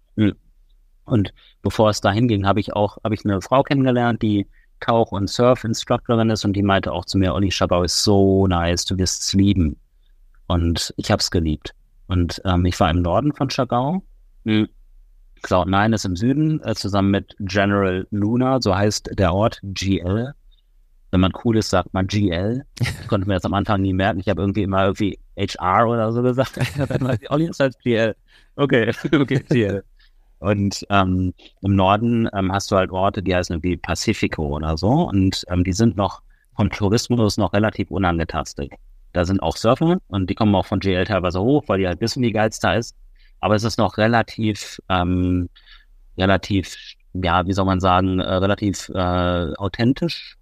Und 1.07 1.33
bevor 1.61 1.89
es 1.89 2.01
dahin 2.01 2.27
ging, 2.27 2.45
habe 2.45 2.59
ich 2.59 2.73
auch, 2.73 2.97
habe 3.03 3.15
ich 3.15 3.25
eine 3.25 3.41
Frau 3.41 3.63
kennengelernt, 3.63 4.21
die 4.21 4.45
Tauch- 4.79 5.11
und 5.11 5.29
Surf-Instructorin 5.29 6.29
ist 6.29 6.45
und 6.45 6.53
die 6.53 6.61
meinte 6.61 6.91
auch 6.91 7.05
zu 7.05 7.17
mir, 7.17 7.33
Olli 7.33 7.49
Schabau 7.49 7.83
ist 7.83 8.03
so 8.03 8.45
nice, 8.45 8.85
du 8.85 8.97
wirst 8.97 9.23
es 9.23 9.33
lieben. 9.33 9.77
Und 10.47 10.93
ich 10.97 11.09
habe 11.09 11.19
es 11.19 11.31
geliebt. 11.31 11.73
Und 12.07 12.41
ähm, 12.45 12.65
ich 12.65 12.79
war 12.79 12.89
im 12.89 13.01
Norden 13.01 13.33
von 13.33 13.49
Chagau. 13.49 14.03
Mhm. 14.43 14.69
Cloud9 15.43 15.93
ist 15.93 16.05
im 16.05 16.15
Süden, 16.15 16.61
äh, 16.63 16.73
zusammen 16.73 17.11
mit 17.11 17.35
General 17.39 18.07
Luna, 18.11 18.61
so 18.61 18.75
heißt 18.75 19.11
der 19.17 19.33
Ort, 19.33 19.59
GL. 19.63 20.33
Wenn 21.11 21.19
man 21.21 21.31
cool 21.43 21.57
ist, 21.57 21.69
sagt 21.69 21.93
man 21.93 22.07
GL. 22.07 22.65
Das 22.79 22.87
konnte 23.07 23.27
mir 23.27 23.35
jetzt 23.35 23.45
am 23.45 23.53
Anfang 23.53 23.81
nie 23.81 23.93
merken. 23.93 24.19
Ich 24.19 24.27
habe 24.29 24.41
irgendwie 24.41 24.63
immer 24.63 24.83
irgendwie 24.83 25.19
HR 25.37 25.87
oder 25.87 26.11
so 26.11 26.21
gesagt. 26.21 26.59
Olli 27.29 27.49
ist 27.49 27.59
halt 27.59 27.77
GL. 27.79 28.15
Okay, 28.55 28.91
okay, 29.13 29.43
GL. 29.49 29.83
Und 30.39 30.85
ähm, 30.89 31.33
im 31.61 31.75
Norden 31.75 32.29
ähm, 32.33 32.51
hast 32.51 32.71
du 32.71 32.75
halt 32.75 32.91
Orte, 32.91 33.23
die 33.23 33.35
heißen 33.35 33.53
irgendwie 33.55 33.77
Pacifico 33.77 34.55
oder 34.55 34.77
so. 34.77 34.89
Und 34.89 35.43
ähm, 35.49 35.63
die 35.63 35.73
sind 35.73 35.97
noch 35.97 36.21
vom 36.55 36.69
Tourismus 36.69 37.37
noch 37.37 37.53
relativ 37.53 37.91
unangetastet. 37.91 38.71
Da 39.13 39.25
sind 39.25 39.41
auch 39.41 39.57
Surfer 39.57 39.97
und 40.07 40.29
die 40.29 40.35
kommen 40.35 40.53
auch 40.55 40.65
von 40.65 40.79
GL 40.79 41.05
teilweise 41.05 41.41
hoch, 41.41 41.63
weil 41.67 41.79
die 41.79 41.87
halt 41.87 42.01
wissen, 42.01 42.21
wie 42.21 42.31
geil 42.31 42.49
es 42.49 42.59
da 42.59 42.73
ist. 42.75 42.95
Aber 43.39 43.55
es 43.55 43.63
ist 43.63 43.77
noch 43.77 43.97
relativ, 43.97 44.79
ähm, 44.89 45.49
relativ, 46.17 46.75
ja, 47.13 47.45
wie 47.47 47.53
soll 47.53 47.65
man 47.65 47.79
sagen, 47.79 48.19
äh, 48.19 48.33
relativ 48.33 48.89
äh, 48.89 49.53
authentisch. 49.55 50.37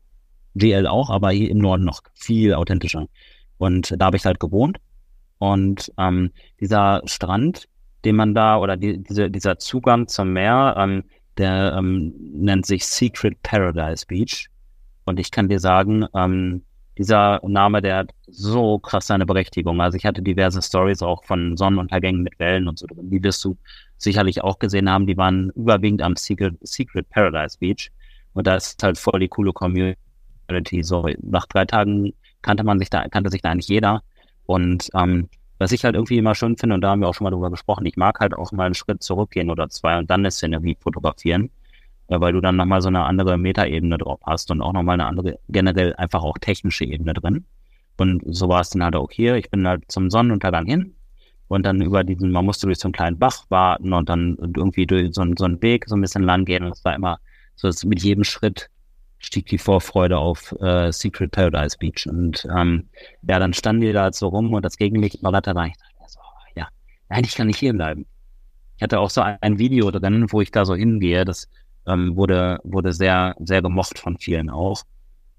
GL 0.55 0.87
auch, 0.87 1.09
aber 1.09 1.31
hier 1.31 1.51
im 1.51 1.57
Norden 1.57 1.83
noch 1.83 2.01
viel 2.13 2.53
authentischer. 2.53 3.07
Und 3.57 3.93
da 3.97 4.05
habe 4.05 4.17
ich 4.17 4.25
halt 4.25 4.39
gewohnt. 4.39 4.77
Und 5.37 5.91
ähm, 5.97 6.31
dieser 6.61 7.01
Strand, 7.05 7.67
den 8.05 8.15
man 8.15 8.33
da 8.33 8.57
oder 8.57 8.77
die, 8.77 9.03
diese, 9.03 9.29
dieser 9.29 9.57
Zugang 9.57 10.07
zum 10.07 10.33
Meer, 10.33 10.75
ähm, 10.77 11.03
der 11.37 11.75
ähm, 11.77 12.13
nennt 12.17 12.65
sich 12.65 12.85
Secret 12.85 13.41
Paradise 13.43 14.05
Beach. 14.05 14.47
Und 15.05 15.19
ich 15.19 15.31
kann 15.31 15.49
dir 15.49 15.59
sagen, 15.59 16.05
ähm, 16.13 16.63
dieser 16.97 17.41
Name, 17.45 17.81
der 17.81 17.97
hat 17.97 18.11
so 18.27 18.79
krass 18.79 19.07
seine 19.07 19.25
Berechtigung. 19.25 19.81
Also 19.81 19.97
ich 19.97 20.05
hatte 20.05 20.21
diverse 20.21 20.61
Stories 20.61 21.01
auch 21.01 21.25
von 21.25 21.57
Sonnenuntergängen 21.57 22.23
mit 22.23 22.39
Wellen 22.39 22.67
und 22.67 22.79
so 22.79 22.87
drin. 22.87 23.09
Die 23.09 23.21
wirst 23.21 23.43
du 23.43 23.57
sicherlich 23.97 24.41
auch 24.41 24.59
gesehen 24.59 24.89
haben. 24.89 25.05
Die 25.05 25.17
waren 25.17 25.49
überwiegend 25.51 26.01
am 26.01 26.15
Secret, 26.15 26.55
Secret 26.61 27.09
Paradise 27.09 27.57
Beach. 27.59 27.91
Und 28.33 28.47
da 28.47 28.55
ist 28.55 28.81
halt 28.81 28.97
voll 28.97 29.19
die 29.19 29.27
coole 29.27 29.51
Community. 29.51 29.97
So 30.83 31.07
nach 31.21 31.45
drei 31.47 31.65
Tagen 31.65 32.13
kannte 32.41 32.63
man 32.63 32.79
sich 32.79 32.89
da, 32.89 33.07
kannte 33.09 33.29
sich 33.29 33.41
da 33.41 33.51
eigentlich 33.51 33.67
jeder. 33.67 34.01
Und 34.45 34.89
ähm, 34.93 35.27
was 35.57 35.71
ich 35.71 35.83
halt 35.85 35.95
irgendwie 35.95 36.17
immer 36.17 36.35
schön 36.35 36.57
finde, 36.57 36.75
und 36.75 36.81
da 36.81 36.89
haben 36.91 37.01
wir 37.01 37.07
auch 37.07 37.13
schon 37.13 37.25
mal 37.25 37.31
drüber 37.31 37.49
gesprochen, 37.49 37.85
ich 37.85 37.97
mag 37.97 38.19
halt 38.19 38.33
auch 38.33 38.51
mal 38.51 38.65
einen 38.65 38.75
Schritt 38.75 39.03
zurückgehen 39.03 39.49
oder 39.49 39.69
zwei 39.69 39.97
und 39.97 40.09
dann 40.09 40.21
eine 40.21 40.31
Szenerie 40.31 40.77
fotografieren, 40.79 41.49
ja, 42.09 42.21
weil 42.21 42.33
du 42.33 42.41
dann 42.41 42.55
nochmal 42.55 42.81
so 42.81 42.89
eine 42.89 43.03
andere 43.03 43.37
Metaebene 43.37 43.97
drauf 43.97 44.19
hast 44.25 44.51
und 44.51 44.61
auch 44.61 44.73
nochmal 44.73 44.95
eine 44.95 45.05
andere, 45.05 45.39
generell 45.49 45.95
einfach 45.95 46.23
auch 46.23 46.37
technische 46.37 46.85
Ebene 46.85 47.13
drin. 47.13 47.45
Und 47.97 48.21
so 48.25 48.49
war 48.49 48.61
es 48.61 48.69
dann 48.69 48.83
halt 48.83 48.95
auch 48.95 49.09
hier. 49.09 49.35
Ich 49.35 49.49
bin 49.49 49.65
halt 49.67 49.83
zum 49.87 50.09
Sonnenuntergang 50.09 50.65
hin 50.65 50.93
und 51.47 51.65
dann 51.65 51.81
über 51.81 52.03
diesen, 52.03 52.31
man 52.31 52.45
musste 52.45 52.67
durch 52.67 52.79
so 52.79 52.87
einen 52.87 52.93
kleinen 52.93 53.17
Bach 53.17 53.45
warten 53.49 53.93
und 53.93 54.09
dann 54.09 54.37
irgendwie 54.39 54.85
durch 54.85 55.13
so, 55.13 55.23
so 55.37 55.45
einen 55.45 55.61
Weg 55.61 55.85
so 55.87 55.95
ein 55.95 56.01
bisschen 56.01 56.23
lang 56.23 56.45
gehen 56.45 56.63
und 56.63 56.71
es 56.73 56.83
war 56.83 56.95
immer 56.95 57.19
so, 57.55 57.67
dass 57.67 57.85
mit 57.85 58.03
jedem 58.03 58.23
Schritt 58.23 58.69
stieg 59.25 59.47
die 59.47 59.57
Vorfreude 59.57 60.17
auf 60.17 60.53
äh, 60.61 60.91
Secret 60.91 61.31
Paradise 61.31 61.77
Beach. 61.77 62.07
Und 62.07 62.47
ähm, 62.55 62.89
ja, 63.23 63.39
dann 63.39 63.53
standen 63.53 63.81
wir 63.81 63.93
da 63.93 64.03
halt 64.03 64.15
so 64.15 64.27
rum 64.27 64.53
und 64.53 64.63
das 64.63 64.77
Gegenlicht 64.77 65.23
war 65.23 65.31
da 65.31 65.51
rein. 65.51 65.71
Ich 65.71 65.77
dachte, 65.77 66.03
also, 66.03 66.19
ja, 66.55 66.67
eigentlich 67.09 67.35
kann 67.35 67.49
ich 67.49 67.57
hier 67.57 67.73
bleiben. 67.73 68.05
Ich 68.77 68.83
hatte 68.83 68.99
auch 68.99 69.09
so 69.09 69.21
ein 69.21 69.57
Video 69.57 69.89
drin, 69.89 70.27
wo 70.29 70.41
ich 70.41 70.51
da 70.51 70.65
so 70.65 70.75
hingehe. 70.75 71.25
Das 71.25 71.47
ähm, 71.87 72.15
wurde, 72.15 72.59
wurde 72.63 72.93
sehr, 72.93 73.35
sehr 73.39 73.61
gemocht 73.61 73.97
von 73.97 74.17
vielen 74.17 74.49
auch. 74.49 74.83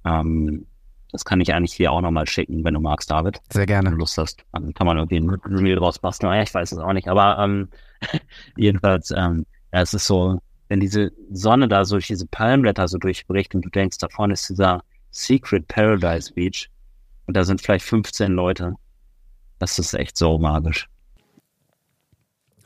Ähm, 0.04 0.66
das 1.12 1.24
kann 1.24 1.40
ich 1.40 1.54
eigentlich 1.54 1.74
hier 1.74 1.92
auch 1.92 2.00
nochmal 2.00 2.26
schicken, 2.26 2.64
wenn 2.64 2.74
du 2.74 2.80
magst, 2.80 3.10
David. 3.10 3.40
Sehr 3.52 3.66
gerne. 3.66 3.86
Wenn 3.86 3.94
du 3.94 4.00
Lust 4.00 4.18
hast. 4.18 4.44
Dann 4.52 4.74
kann 4.74 4.86
man 4.86 4.98
irgendwie 4.98 5.18
ein 5.20 5.30
Reel 5.30 5.76
draus 5.76 5.98
basteln. 5.98 6.32
Ja, 6.32 6.42
ich 6.42 6.52
weiß 6.52 6.72
es 6.72 6.78
auch 6.78 6.92
nicht. 6.92 7.08
Aber 7.08 7.38
ähm, 7.38 7.68
jedenfalls, 8.56 9.12
ähm, 9.12 9.46
ja, 9.72 9.82
es 9.82 9.94
ist 9.94 10.06
so, 10.06 10.40
wenn 10.68 10.80
diese 10.80 11.12
Sonne 11.30 11.68
da 11.68 11.84
so 11.84 11.96
durch 11.96 12.08
diese 12.08 12.26
Palmblätter 12.26 12.88
so 12.88 12.98
durchbricht 12.98 13.54
und 13.54 13.62
du 13.62 13.70
denkst, 13.70 13.98
da 13.98 14.08
vorne 14.08 14.34
ist 14.34 14.48
dieser 14.48 14.82
Secret 15.10 15.68
Paradise 15.68 16.32
Beach 16.32 16.68
und 17.26 17.36
da 17.36 17.44
sind 17.44 17.60
vielleicht 17.60 17.84
15 17.84 18.32
Leute. 18.32 18.74
Das 19.58 19.78
ist 19.78 19.94
echt 19.94 20.16
so 20.16 20.38
magisch. 20.38 20.88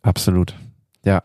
Absolut. 0.03 0.55
Ja. 1.05 1.23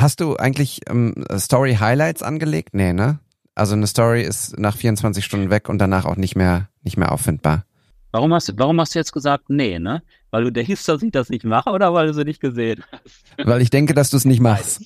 Hast 0.00 0.20
du 0.20 0.36
eigentlich 0.36 0.80
ähm, 0.88 1.24
Story 1.36 1.76
Highlights 1.76 2.22
angelegt? 2.22 2.74
Nee, 2.74 2.92
ne? 2.92 3.20
Also 3.54 3.74
eine 3.74 3.86
Story 3.86 4.22
ist 4.22 4.58
nach 4.58 4.76
24 4.76 5.24
Stunden 5.24 5.50
weg 5.50 5.68
und 5.68 5.78
danach 5.78 6.04
auch 6.04 6.16
nicht 6.16 6.34
mehr, 6.36 6.68
nicht 6.82 6.96
mehr 6.96 7.12
auffindbar. 7.12 7.64
Warum 8.10 8.32
hast, 8.34 8.48
du, 8.48 8.52
warum 8.56 8.78
hast 8.80 8.94
du 8.94 8.98
jetzt 8.98 9.12
gesagt, 9.12 9.48
nee, 9.48 9.78
ne? 9.78 10.02
Weil 10.30 10.44
du 10.44 10.52
denkst, 10.52 10.84
dass 10.84 11.02
ich 11.02 11.12
das 11.12 11.28
nicht 11.28 11.44
mache 11.44 11.70
oder 11.70 11.94
weil 11.94 12.08
du 12.08 12.14
sie 12.14 12.24
nicht 12.24 12.40
gesehen 12.40 12.82
hast? 12.90 13.46
Weil 13.46 13.62
ich 13.62 13.70
denke, 13.70 13.94
dass 13.94 14.10
du 14.10 14.16
es 14.16 14.24
nicht 14.24 14.40
machst. 14.40 14.82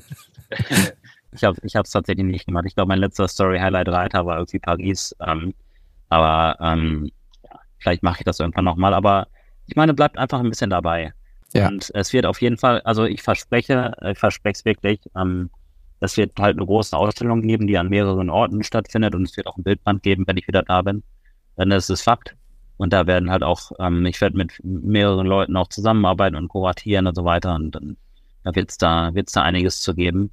ich 1.32 1.44
habe 1.44 1.56
ich 1.62 1.74
es 1.74 1.90
tatsächlich 1.90 2.26
nicht 2.26 2.46
gemacht. 2.46 2.64
Ich 2.66 2.74
glaube, 2.74 2.88
mein 2.88 2.98
letzter 2.98 3.28
Story-Highlight-Reiter 3.28 4.26
war 4.26 4.38
irgendwie 4.38 4.58
Paris. 4.58 5.14
Ähm, 5.26 5.54
aber 6.08 6.56
ähm, 6.60 7.10
ja, 7.44 7.60
vielleicht 7.78 8.02
mache 8.02 8.20
ich 8.20 8.24
das 8.24 8.40
irgendwann 8.40 8.64
nochmal. 8.64 8.94
Aber 8.94 9.28
ich 9.66 9.76
meine, 9.76 9.94
bleibt 9.94 10.18
einfach 10.18 10.40
ein 10.40 10.48
bisschen 10.48 10.70
dabei. 10.70 11.12
Ja. 11.54 11.68
Und 11.68 11.90
es 11.94 12.12
wird 12.12 12.26
auf 12.26 12.40
jeden 12.40 12.56
Fall, 12.56 12.80
also 12.82 13.04
ich 13.04 13.22
verspreche, 13.22 13.92
ich 14.10 14.18
verspreche 14.18 14.58
es 14.58 14.64
wirklich, 14.64 15.00
ähm, 15.16 15.50
es 16.00 16.16
wird 16.16 16.38
halt 16.38 16.56
eine 16.56 16.66
große 16.66 16.96
Ausstellung 16.96 17.42
geben, 17.42 17.66
die 17.66 17.78
an 17.78 17.88
mehreren 17.88 18.30
Orten 18.30 18.62
stattfindet 18.64 19.14
und 19.14 19.22
es 19.22 19.36
wird 19.36 19.46
auch 19.46 19.56
ein 19.56 19.62
Bildband 19.62 20.02
geben, 20.02 20.24
wenn 20.26 20.36
ich 20.36 20.48
wieder 20.48 20.62
da 20.62 20.82
bin. 20.82 21.02
Dann 21.56 21.70
ist 21.70 21.90
es 21.90 22.02
Fakt. 22.02 22.36
Und 22.76 22.92
da 22.92 23.06
werden 23.06 23.30
halt 23.30 23.42
auch, 23.42 23.70
ähm, 23.78 24.04
ich 24.06 24.20
werde 24.20 24.36
mit 24.36 24.58
mehreren 24.64 25.26
Leuten 25.26 25.56
auch 25.56 25.68
zusammenarbeiten 25.68 26.36
und 26.36 26.48
kuratieren 26.48 27.06
und 27.06 27.14
so 27.14 27.24
weiter. 27.24 27.54
Und 27.54 27.72
dann 27.72 27.96
Da 28.44 28.54
wird's 28.54 28.78
da, 28.78 29.14
wird's 29.14 29.32
da 29.32 29.42
einiges 29.42 29.80
zu 29.80 29.94
geben. 29.94 30.30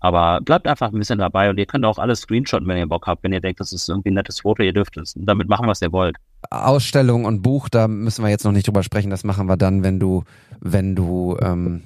Aber 0.00 0.40
bleibt 0.40 0.66
einfach 0.66 0.92
ein 0.92 0.98
bisschen 0.98 1.18
dabei 1.18 1.50
und 1.50 1.58
ihr 1.58 1.66
könnt 1.66 1.84
auch 1.84 1.98
alles 1.98 2.20
screenshotten, 2.20 2.66
wenn 2.66 2.78
ihr 2.78 2.86
Bock 2.86 3.06
habt, 3.06 3.22
wenn 3.22 3.34
ihr 3.34 3.40
denkt, 3.40 3.60
das 3.60 3.72
ist 3.72 3.88
irgendwie 3.88 4.10
ein 4.10 4.14
nettes 4.14 4.40
Foto, 4.40 4.62
ihr 4.62 4.72
dürft 4.72 4.96
es 4.96 5.12
damit 5.14 5.48
machen, 5.48 5.68
was 5.68 5.82
ihr 5.82 5.92
wollt. 5.92 6.16
Ausstellung 6.48 7.26
und 7.26 7.42
Buch, 7.42 7.68
da 7.68 7.86
müssen 7.86 8.24
wir 8.24 8.30
jetzt 8.30 8.44
noch 8.44 8.52
nicht 8.52 8.66
drüber 8.66 8.82
sprechen, 8.82 9.10
das 9.10 9.24
machen 9.24 9.46
wir 9.46 9.58
dann, 9.58 9.82
wenn 9.84 10.00
du, 10.00 10.24
wenn 10.58 10.96
du 10.96 11.36
ähm, 11.42 11.82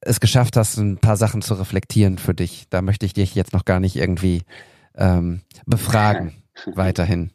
es 0.00 0.20
geschafft 0.20 0.56
hast, 0.56 0.78
ein 0.78 0.98
paar 0.98 1.16
Sachen 1.16 1.42
zu 1.42 1.54
reflektieren 1.54 2.18
für 2.18 2.34
dich. 2.34 2.68
Da 2.70 2.82
möchte 2.82 3.04
ich 3.04 3.14
dich 3.14 3.34
jetzt 3.34 3.52
noch 3.52 3.64
gar 3.64 3.80
nicht 3.80 3.96
irgendwie 3.96 4.42
ähm, 4.96 5.42
befragen 5.66 6.34
weiterhin. 6.74 7.32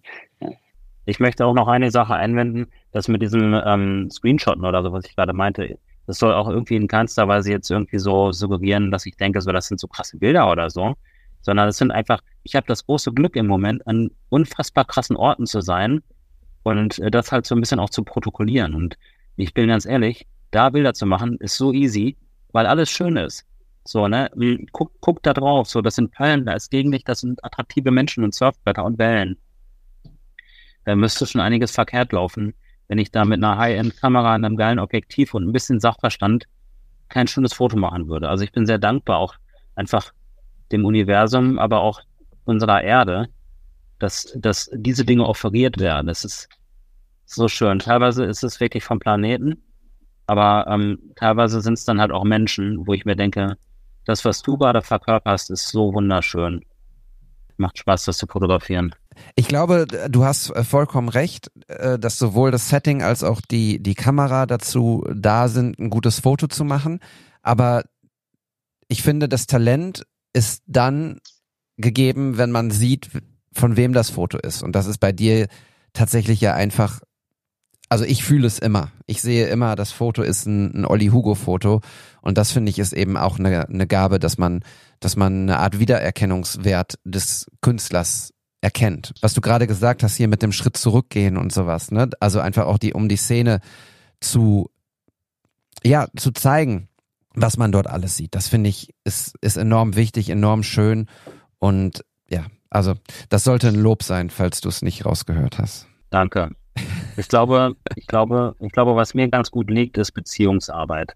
Ich 1.05 1.19
möchte 1.19 1.45
auch 1.45 1.53
noch 1.53 1.67
eine 1.67 1.91
Sache 1.91 2.15
einwenden, 2.15 2.67
dass 2.93 3.09
mit 3.09 3.21
diesen 3.21 3.59
ähm, 3.65 4.09
Screenshotten 4.09 4.63
oder 4.63 4.81
so, 4.81 4.93
was 4.93 5.05
ich 5.05 5.15
gerade 5.17 5.33
meinte, 5.33 5.77
das 6.05 6.17
soll 6.17 6.33
auch 6.33 6.49
irgendwie 6.49 6.75
in 6.75 6.87
keinster 6.87 7.27
Weise 7.27 7.51
jetzt 7.51 7.69
irgendwie 7.69 7.99
so 7.99 8.31
suggerieren, 8.31 8.91
dass 8.91 9.05
ich 9.05 9.15
denke, 9.15 9.41
so 9.41 9.51
das 9.51 9.67
sind 9.67 9.79
so 9.79 9.87
krasse 9.87 10.17
Bilder 10.17 10.51
oder 10.51 10.69
so, 10.69 10.95
sondern 11.41 11.67
es 11.69 11.77
sind 11.77 11.91
einfach, 11.91 12.21
ich 12.43 12.55
habe 12.55 12.67
das 12.67 12.85
große 12.85 13.13
Glück 13.13 13.35
im 13.35 13.47
Moment, 13.47 13.85
an 13.87 14.11
unfassbar 14.29 14.85
krassen 14.85 15.15
Orten 15.15 15.45
zu 15.45 15.61
sein 15.61 16.01
und 16.63 16.99
äh, 16.99 17.11
das 17.11 17.31
halt 17.31 17.45
so 17.45 17.55
ein 17.55 17.61
bisschen 17.61 17.79
auch 17.79 17.89
zu 17.89 18.03
protokollieren. 18.03 18.73
Und 18.73 18.97
ich 19.35 19.53
bin 19.53 19.67
ganz 19.67 19.85
ehrlich, 19.85 20.27
da 20.51 20.69
Bilder 20.69 20.93
zu 20.93 21.05
machen, 21.05 21.37
ist 21.37 21.57
so 21.57 21.71
easy, 21.71 22.17
weil 22.51 22.65
alles 22.65 22.89
schön 22.89 23.17
ist. 23.17 23.45
So, 23.85 24.07
ne? 24.07 24.29
Guck, 24.71 24.91
guck 25.01 25.23
da 25.23 25.33
drauf, 25.33 25.69
so, 25.69 25.81
das 25.81 25.95
sind 25.95 26.11
Perlen, 26.11 26.45
da 26.45 26.53
ist 26.53 26.71
Gegenlicht, 26.71 27.07
das 27.09 27.19
sind 27.19 27.43
attraktive 27.43 27.91
Menschen 27.91 28.23
und 28.23 28.33
Surfbretter 28.33 28.83
und 28.83 28.97
Wellen. 28.97 29.37
Da 30.85 30.95
müsste 30.95 31.25
schon 31.25 31.41
einiges 31.41 31.71
verkehrt 31.71 32.11
laufen 32.11 32.53
wenn 32.93 32.99
ich 32.99 33.09
da 33.09 33.25
mit 33.25 33.43
einer 33.43 33.57
High-End-Kamera, 33.57 34.35
einem 34.35 34.55
geilen 34.55 34.77
Objektiv 34.77 35.33
und 35.33 35.47
ein 35.47 35.51
bisschen 35.51 35.79
Sachverstand 35.79 36.45
kein 37.09 37.25
schönes 37.25 37.51
Foto 37.51 37.75
machen 37.75 38.07
würde. 38.07 38.29
Also 38.29 38.43
ich 38.43 38.51
bin 38.51 38.67
sehr 38.67 38.77
dankbar 38.77 39.17
auch 39.17 39.33
einfach 39.73 40.13
dem 40.71 40.85
Universum, 40.85 41.57
aber 41.57 41.81
auch 41.81 42.01
unserer 42.45 42.83
Erde, 42.83 43.29
dass, 43.97 44.31
dass 44.35 44.69
diese 44.75 45.05
Dinge 45.05 45.25
offeriert 45.25 45.79
werden. 45.79 46.05
Das 46.05 46.23
ist 46.23 46.49
so 47.25 47.47
schön. 47.47 47.79
Teilweise 47.79 48.25
ist 48.25 48.43
es 48.43 48.59
wirklich 48.59 48.83
vom 48.83 48.99
Planeten, 48.99 49.63
aber 50.27 50.67
ähm, 50.67 50.99
teilweise 51.15 51.61
sind 51.61 51.73
es 51.73 51.85
dann 51.85 51.99
halt 51.99 52.11
auch 52.11 52.23
Menschen, 52.23 52.85
wo 52.85 52.93
ich 52.93 53.05
mir 53.05 53.15
denke, 53.15 53.57
das, 54.05 54.23
was 54.23 54.43
du 54.43 54.55
gerade 54.55 54.83
verkörperst, 54.83 55.49
ist 55.49 55.69
so 55.69 55.95
wunderschön. 55.95 56.63
Macht 57.57 57.77
Spaß, 57.77 58.05
das 58.05 58.17
zu 58.17 58.27
fotografieren. 58.27 58.95
Ich 59.35 59.47
glaube, 59.47 59.85
du 60.09 60.25
hast 60.25 60.49
äh, 60.49 60.63
vollkommen 60.63 61.09
recht, 61.09 61.51
äh, 61.67 61.99
dass 61.99 62.17
sowohl 62.17 62.51
das 62.51 62.69
Setting 62.69 63.01
als 63.03 63.23
auch 63.23 63.41
die, 63.41 63.81
die 63.81 63.95
Kamera 63.95 64.45
dazu 64.45 65.03
da 65.13 65.47
sind, 65.47 65.79
ein 65.79 65.89
gutes 65.89 66.19
Foto 66.19 66.47
zu 66.47 66.63
machen. 66.63 66.99
Aber 67.41 67.83
ich 68.87 69.03
finde, 69.03 69.29
das 69.29 69.47
Talent 69.47 70.05
ist 70.33 70.63
dann 70.65 71.19
gegeben, 71.77 72.37
wenn 72.37 72.51
man 72.51 72.71
sieht, 72.71 73.09
von 73.53 73.77
wem 73.77 73.93
das 73.93 74.09
Foto 74.09 74.37
ist. 74.37 74.63
Und 74.63 74.75
das 74.75 74.87
ist 74.87 74.99
bei 74.99 75.11
dir 75.11 75.47
tatsächlich 75.93 76.41
ja 76.41 76.53
einfach, 76.53 77.01
also 77.89 78.03
ich 78.03 78.23
fühle 78.23 78.47
es 78.47 78.59
immer. 78.59 78.91
Ich 79.05 79.21
sehe 79.21 79.47
immer, 79.47 79.75
das 79.75 79.91
Foto 79.91 80.23
ist 80.23 80.45
ein, 80.45 80.73
ein 80.73 80.85
Olli 80.85 81.07
Hugo 81.07 81.35
Foto. 81.35 81.81
Und 82.23 82.37
das 82.37 82.51
finde 82.51 82.69
ich 82.69 82.79
ist 82.79 82.93
eben 82.93 83.17
auch 83.17 83.37
eine, 83.37 83.67
eine 83.67 83.85
Gabe, 83.85 84.17
dass 84.17 84.37
man, 84.37 84.63
dass 85.01 85.17
man 85.17 85.43
eine 85.43 85.59
Art 85.59 85.77
Wiedererkennungswert 85.77 86.95
des 87.03 87.47
Künstlers 87.61 88.33
erkennt. 88.61 89.13
Was 89.19 89.33
du 89.33 89.41
gerade 89.41 89.67
gesagt 89.67 90.03
hast 90.03 90.15
hier 90.15 90.29
mit 90.29 90.41
dem 90.41 90.53
Schritt 90.53 90.77
zurückgehen 90.77 91.37
und 91.37 91.51
sowas, 91.51 91.91
ne? 91.91 92.09
Also 92.21 92.39
einfach 92.39 92.65
auch 92.65 92.77
die, 92.77 92.93
um 92.93 93.09
die 93.09 93.17
Szene 93.17 93.59
zu, 94.21 94.69
ja, 95.83 96.07
zu 96.15 96.31
zeigen, 96.31 96.87
was 97.35 97.57
man 97.57 97.73
dort 97.73 97.87
alles 97.87 98.15
sieht. 98.15 98.35
Das 98.35 98.47
finde 98.47 98.69
ich 98.69 98.93
ist, 99.03 99.35
ist 99.41 99.57
enorm 99.57 99.97
wichtig, 99.97 100.29
enorm 100.29 100.63
schön 100.63 101.07
und 101.59 102.05
ja, 102.29 102.45
also 102.69 102.93
das 103.27 103.43
sollte 103.43 103.67
ein 103.67 103.75
Lob 103.75 104.01
sein, 104.01 104.29
falls 104.29 104.61
du 104.61 104.69
es 104.69 104.81
nicht 104.81 105.05
rausgehört 105.05 105.59
hast. 105.59 105.87
Danke. 106.09 106.51
Ich 107.17 107.27
glaube, 107.27 107.75
ich 107.95 108.07
glaube, 108.07 108.55
ich 108.59 108.71
glaube, 108.71 108.95
was 108.95 109.13
mir 109.13 109.27
ganz 109.27 109.51
gut 109.51 109.69
liegt, 109.69 109.97
ist 109.97 110.13
Beziehungsarbeit 110.13 111.15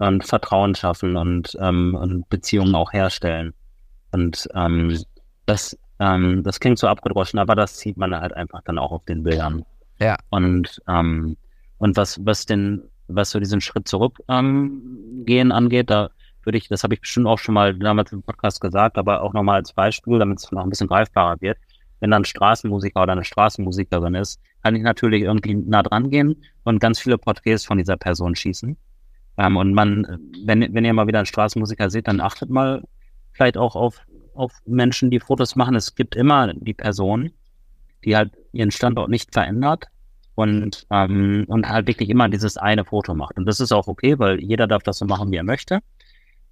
und 0.00 0.24
Vertrauen 0.24 0.74
schaffen 0.74 1.16
und, 1.16 1.56
ähm, 1.60 1.94
und 1.94 2.28
Beziehungen 2.28 2.74
auch 2.74 2.92
herstellen. 2.92 3.54
Und 4.12 4.48
ähm, 4.54 4.98
das 5.46 5.76
ähm, 6.00 6.42
das 6.42 6.58
klingt 6.58 6.78
so 6.78 6.88
abgedroschen, 6.88 7.38
aber 7.38 7.54
das 7.54 7.78
sieht 7.78 7.96
man 7.98 8.18
halt 8.18 8.32
einfach 8.32 8.62
dann 8.64 8.78
auch 8.78 8.90
auf 8.90 9.04
den 9.04 9.22
Bildern. 9.22 9.64
Ja. 10.00 10.16
Und, 10.30 10.80
ähm, 10.88 11.36
und 11.78 11.96
was, 11.96 12.24
was 12.24 12.46
den, 12.46 12.82
was 13.06 13.30
so 13.30 13.38
diesen 13.38 13.60
Schritt 13.60 13.86
zurückgehen 13.86 15.26
ähm, 15.28 15.52
angeht, 15.52 15.90
da 15.90 16.10
würde 16.42 16.56
ich, 16.56 16.68
das 16.68 16.82
habe 16.82 16.94
ich 16.94 17.02
bestimmt 17.02 17.26
auch 17.26 17.38
schon 17.38 17.54
mal 17.54 17.78
damals 17.78 18.12
im 18.12 18.22
Podcast 18.22 18.62
gesagt, 18.62 18.96
aber 18.96 19.20
auch 19.20 19.34
nochmal 19.34 19.56
als 19.56 19.74
Beispiel, 19.74 20.18
damit 20.18 20.38
es 20.38 20.50
noch 20.50 20.62
ein 20.62 20.70
bisschen 20.70 20.88
greifbarer 20.88 21.38
wird. 21.42 21.58
Wenn 22.00 22.12
dann 22.12 22.22
ein 22.22 22.24
Straßenmusiker 22.24 23.02
oder 23.02 23.12
eine 23.12 23.24
Straßenmusikerin 23.24 24.14
ist, 24.14 24.40
kann 24.62 24.74
ich 24.74 24.82
natürlich 24.82 25.22
irgendwie 25.22 25.54
nah 25.54 25.82
dran 25.82 26.08
gehen 26.08 26.34
und 26.64 26.78
ganz 26.78 26.98
viele 26.98 27.18
Porträts 27.18 27.66
von 27.66 27.76
dieser 27.76 27.98
Person 27.98 28.34
schießen. 28.34 28.74
Ähm, 29.40 29.56
und 29.56 29.72
man, 29.74 30.30
wenn, 30.44 30.72
wenn 30.72 30.84
ihr 30.84 30.92
mal 30.92 31.08
wieder 31.08 31.18
einen 31.18 31.26
Straßenmusiker 31.26 31.90
seht, 31.90 32.06
dann 32.06 32.20
achtet 32.20 32.50
mal 32.50 32.84
vielleicht 33.32 33.56
auch 33.56 33.74
auf 33.74 34.00
auf 34.34 34.52
Menschen, 34.64 35.10
die 35.10 35.20
Fotos 35.20 35.54
machen. 35.54 35.74
Es 35.74 35.94
gibt 35.94 36.16
immer 36.16 36.52
die 36.54 36.74
Person, 36.74 37.30
die 38.04 38.16
halt 38.16 38.32
ihren 38.52 38.70
Standort 38.70 39.10
nicht 39.10 39.32
verändert 39.32 39.86
und, 40.34 40.86
ähm, 40.90 41.44
und 41.48 41.68
halt 41.68 41.86
wirklich 41.86 42.08
immer 42.08 42.28
dieses 42.28 42.56
eine 42.56 42.84
Foto 42.84 43.14
macht. 43.14 43.36
Und 43.36 43.46
das 43.46 43.60
ist 43.60 43.72
auch 43.72 43.86
okay, 43.86 44.18
weil 44.18 44.40
jeder 44.40 44.66
darf 44.66 44.82
das 44.82 44.98
so 44.98 45.04
machen, 45.04 45.30
wie 45.30 45.36
er 45.36 45.44
möchte. 45.44 45.80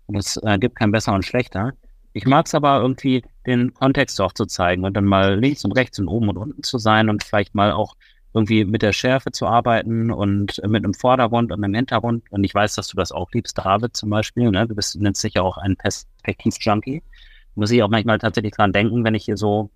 Und 0.06 0.16
es 0.16 0.36
äh, 0.42 0.58
gibt 0.58 0.76
kein 0.76 0.92
besser 0.92 1.14
und 1.14 1.24
schlechter. 1.24 1.72
Ich 2.12 2.26
mag 2.26 2.46
es 2.46 2.54
aber 2.54 2.80
irgendwie, 2.80 3.22
den 3.46 3.72
Kontext 3.72 4.20
auch 4.20 4.32
zu 4.32 4.46
zeigen 4.46 4.84
und 4.84 4.94
dann 4.94 5.04
mal 5.04 5.38
links 5.38 5.64
und 5.64 5.72
rechts 5.72 5.98
und 5.98 6.08
oben 6.08 6.28
und 6.28 6.36
unten 6.36 6.62
zu 6.62 6.78
sein 6.78 7.08
und 7.08 7.22
vielleicht 7.22 7.54
mal 7.54 7.72
auch 7.72 7.94
irgendwie 8.38 8.64
mit 8.64 8.82
der 8.82 8.92
Schärfe 8.92 9.32
zu 9.32 9.46
arbeiten 9.46 10.10
und 10.10 10.60
mit 10.66 10.84
einem 10.84 10.94
Vordergrund 10.94 11.52
und 11.52 11.62
einem 11.62 11.74
Hintergrund. 11.74 12.24
Und 12.30 12.44
ich 12.44 12.54
weiß, 12.54 12.74
dass 12.74 12.88
du 12.88 12.96
das 12.96 13.12
auch 13.12 13.30
liebst, 13.32 13.58
David 13.58 13.96
zum 13.96 14.10
Beispiel. 14.10 14.50
Ne? 14.50 14.66
Du 14.66 14.74
bist, 14.74 15.00
nennst 15.00 15.22
dich 15.22 15.38
auch 15.38 15.58
ein 15.58 15.76
Perspektiv-Junkie 15.76 17.02
muss 17.58 17.72
ich 17.72 17.82
auch 17.82 17.90
manchmal 17.90 18.18
tatsächlich 18.18 18.52
dran 18.52 18.72
denken, 18.72 19.04
wenn 19.04 19.14
ich 19.14 19.24
hier 19.24 19.36
so, 19.36 19.70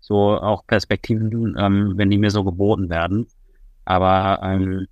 so 0.00 0.16
auch 0.16 0.66
Perspektiven, 0.66 1.56
ähm, 1.56 1.92
wenn 1.96 2.10
die 2.10 2.18
mir 2.18 2.30
so 2.30 2.44
geboten 2.44 2.90
werden. 2.90 3.28
Aber 3.84 4.40
ähm, 4.42 4.86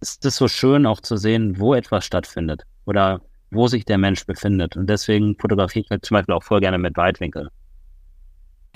ist 0.00 0.24
es 0.24 0.36
so 0.36 0.48
schön 0.48 0.86
auch 0.86 1.00
zu 1.00 1.16
sehen, 1.16 1.58
wo 1.58 1.74
etwas 1.74 2.04
stattfindet 2.04 2.64
oder 2.86 3.20
wo 3.50 3.68
sich 3.68 3.84
der 3.84 3.98
Mensch 3.98 4.26
befindet. 4.26 4.76
Und 4.76 4.88
deswegen 4.88 5.36
fotografiere 5.38 5.84
ich 5.84 5.90
halt 5.90 6.04
zum 6.04 6.16
Beispiel 6.16 6.34
auch 6.34 6.42
voll 6.42 6.60
gerne 6.60 6.78
mit 6.78 6.96
Weitwinkel. 6.96 7.50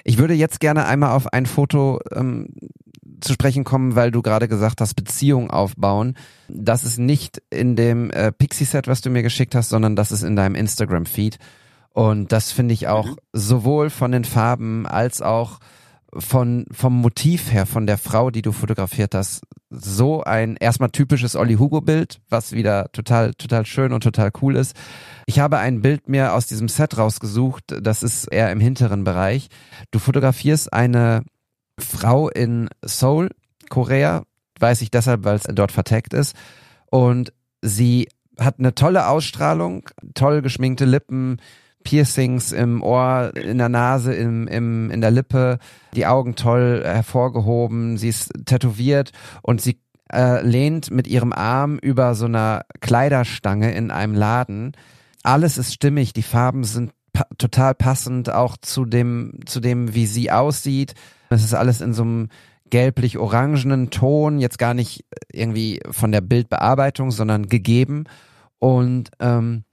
Ich 0.04 0.18
würde 0.18 0.34
jetzt 0.34 0.60
gerne 0.60 0.86
einmal 0.86 1.16
auf 1.16 1.32
ein 1.32 1.46
Foto 1.46 2.00
ähm, 2.12 2.54
zu 3.20 3.32
sprechen 3.32 3.64
kommen, 3.64 3.94
weil 3.94 4.10
du 4.10 4.22
gerade 4.22 4.48
gesagt 4.48 4.80
hast, 4.80 4.94
Beziehung 4.94 5.50
aufbauen. 5.50 6.16
Das 6.48 6.84
ist 6.84 6.98
nicht 6.98 7.42
in 7.50 7.76
dem 7.76 8.10
äh, 8.10 8.32
Pixie-Set, 8.32 8.86
was 8.88 9.00
du 9.00 9.10
mir 9.10 9.22
geschickt 9.22 9.54
hast, 9.54 9.68
sondern 9.68 9.96
das 9.96 10.12
ist 10.12 10.22
in 10.22 10.36
deinem 10.36 10.54
Instagram-Feed. 10.54 11.38
Und 11.92 12.32
das 12.32 12.52
finde 12.52 12.74
ich 12.74 12.88
auch 12.88 13.06
mhm. 13.06 13.16
sowohl 13.32 13.90
von 13.90 14.12
den 14.12 14.24
Farben 14.24 14.86
als 14.86 15.20
auch 15.22 15.58
von, 16.12 16.64
vom 16.70 16.94
Motiv 16.94 17.52
her, 17.52 17.66
von 17.66 17.86
der 17.86 17.98
Frau, 17.98 18.30
die 18.30 18.42
du 18.42 18.52
fotografiert 18.52 19.14
hast, 19.14 19.42
so 19.70 20.22
ein 20.22 20.56
erstmal 20.56 20.90
typisches 20.90 21.36
Olli 21.36 21.56
Hugo 21.56 21.80
Bild, 21.80 22.20
was 22.30 22.52
wieder 22.52 22.90
total, 22.92 23.34
total 23.34 23.66
schön 23.66 23.92
und 23.92 24.02
total 24.02 24.30
cool 24.40 24.56
ist. 24.56 24.74
Ich 25.26 25.38
habe 25.38 25.58
ein 25.58 25.82
Bild 25.82 26.08
mir 26.08 26.34
aus 26.34 26.46
diesem 26.46 26.68
Set 26.68 26.96
rausgesucht, 26.96 27.64
das 27.82 28.02
ist 28.02 28.26
eher 28.26 28.50
im 28.50 28.60
hinteren 28.60 29.04
Bereich. 29.04 29.48
Du 29.90 29.98
fotografierst 29.98 30.72
eine 30.72 31.24
Frau 31.78 32.28
in 32.28 32.68
Seoul, 32.84 33.30
Korea, 33.68 34.24
weiß 34.58 34.82
ich 34.82 34.90
deshalb, 34.90 35.24
weil 35.24 35.36
es 35.36 35.44
dort 35.44 35.72
vertaggt 35.72 36.14
ist. 36.14 36.36
Und 36.90 37.32
sie 37.62 38.08
hat 38.38 38.58
eine 38.58 38.74
tolle 38.74 39.08
Ausstrahlung, 39.08 39.88
toll 40.14 40.42
geschminkte 40.42 40.84
Lippen, 40.84 41.40
Piercings 41.84 42.52
im 42.52 42.82
Ohr, 42.82 43.32
in 43.34 43.58
der 43.58 43.68
Nase, 43.68 44.14
im, 44.14 44.46
im, 44.48 44.90
in 44.90 45.00
der 45.00 45.10
Lippe, 45.10 45.58
die 45.94 46.06
Augen 46.06 46.34
toll 46.34 46.82
hervorgehoben, 46.84 47.96
sie 47.96 48.08
ist 48.08 48.30
tätowiert 48.44 49.12
und 49.42 49.60
sie 49.60 49.80
äh, 50.12 50.42
lehnt 50.42 50.90
mit 50.90 51.06
ihrem 51.06 51.32
Arm 51.32 51.78
über 51.78 52.14
so 52.14 52.26
einer 52.26 52.64
Kleiderstange 52.80 53.72
in 53.72 53.90
einem 53.90 54.14
Laden. 54.14 54.72
Alles 55.22 55.58
ist 55.58 55.72
stimmig, 55.72 56.12
die 56.12 56.22
Farben 56.22 56.64
sind 56.64 56.92
pa 57.12 57.26
total 57.38 57.74
passend 57.74 58.30
auch 58.30 58.56
zu 58.56 58.84
dem, 58.84 59.40
zu 59.46 59.60
dem, 59.60 59.94
wie 59.94 60.06
sie 60.06 60.30
aussieht. 60.30 60.94
Es 61.30 61.44
ist 61.44 61.54
alles 61.54 61.80
in 61.80 61.92
so 61.92 62.02
einem 62.02 62.28
gelblich-orangenen 62.70 63.90
Ton, 63.90 64.38
jetzt 64.38 64.58
gar 64.58 64.74
nicht 64.74 65.04
irgendwie 65.32 65.80
von 65.90 66.12
der 66.12 66.20
Bildbearbeitung, 66.20 67.10
sondern 67.10 67.48
gegeben. 67.48 68.04
Und 68.58 69.10
ähm, 69.20 69.64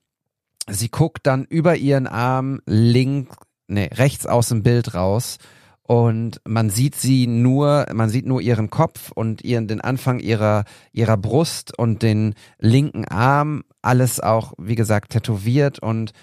Sie 0.67 0.89
guckt 0.89 1.27
dann 1.27 1.45
über 1.45 1.75
ihren 1.75 2.07
Arm 2.07 2.59
links, 2.65 3.35
nee, 3.67 3.89
rechts 3.93 4.25
aus 4.25 4.49
dem 4.49 4.63
Bild 4.63 4.95
raus 4.95 5.37
und 5.83 6.41
man 6.47 6.71
sieht 6.71 6.95
sie 6.95 7.27
nur, 7.27 7.85
man 7.93 8.09
sieht 8.09 8.25
nur 8.25 8.41
ihren 8.41 8.71
Kopf 8.71 9.11
und 9.11 9.43
ihren, 9.43 9.67
den 9.67 9.81
Anfang 9.81 10.19
ihrer, 10.19 10.63
ihrer 10.91 11.17
Brust 11.17 11.77
und 11.77 12.01
den 12.01 12.33
linken 12.57 13.05
Arm, 13.05 13.63
alles 13.83 14.19
auch, 14.19 14.53
wie 14.57 14.75
gesagt, 14.75 15.11
tätowiert 15.11 15.77
und 15.77 16.13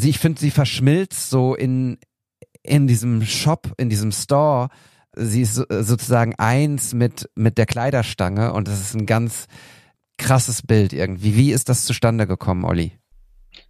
ich 0.00 0.18
finde, 0.18 0.40
sie 0.40 0.50
verschmilzt 0.50 1.30
so 1.30 1.54
in, 1.54 1.98
in 2.62 2.86
diesem 2.86 3.22
Shop, 3.22 3.72
in 3.76 3.88
diesem 3.88 4.12
Store. 4.12 4.68
Sie 5.14 5.42
ist 5.42 5.54
sozusagen 5.54 6.34
eins 6.36 6.94
mit, 6.94 7.28
mit 7.34 7.58
der 7.58 7.66
Kleiderstange 7.66 8.52
und 8.52 8.68
das 8.68 8.80
ist 8.80 8.94
ein 8.94 9.06
ganz 9.06 9.46
krasses 10.18 10.62
Bild 10.62 10.92
irgendwie. 10.92 11.36
Wie 11.36 11.52
ist 11.52 11.68
das 11.68 11.84
zustande 11.84 12.26
gekommen, 12.26 12.64
Olli? 12.64 12.92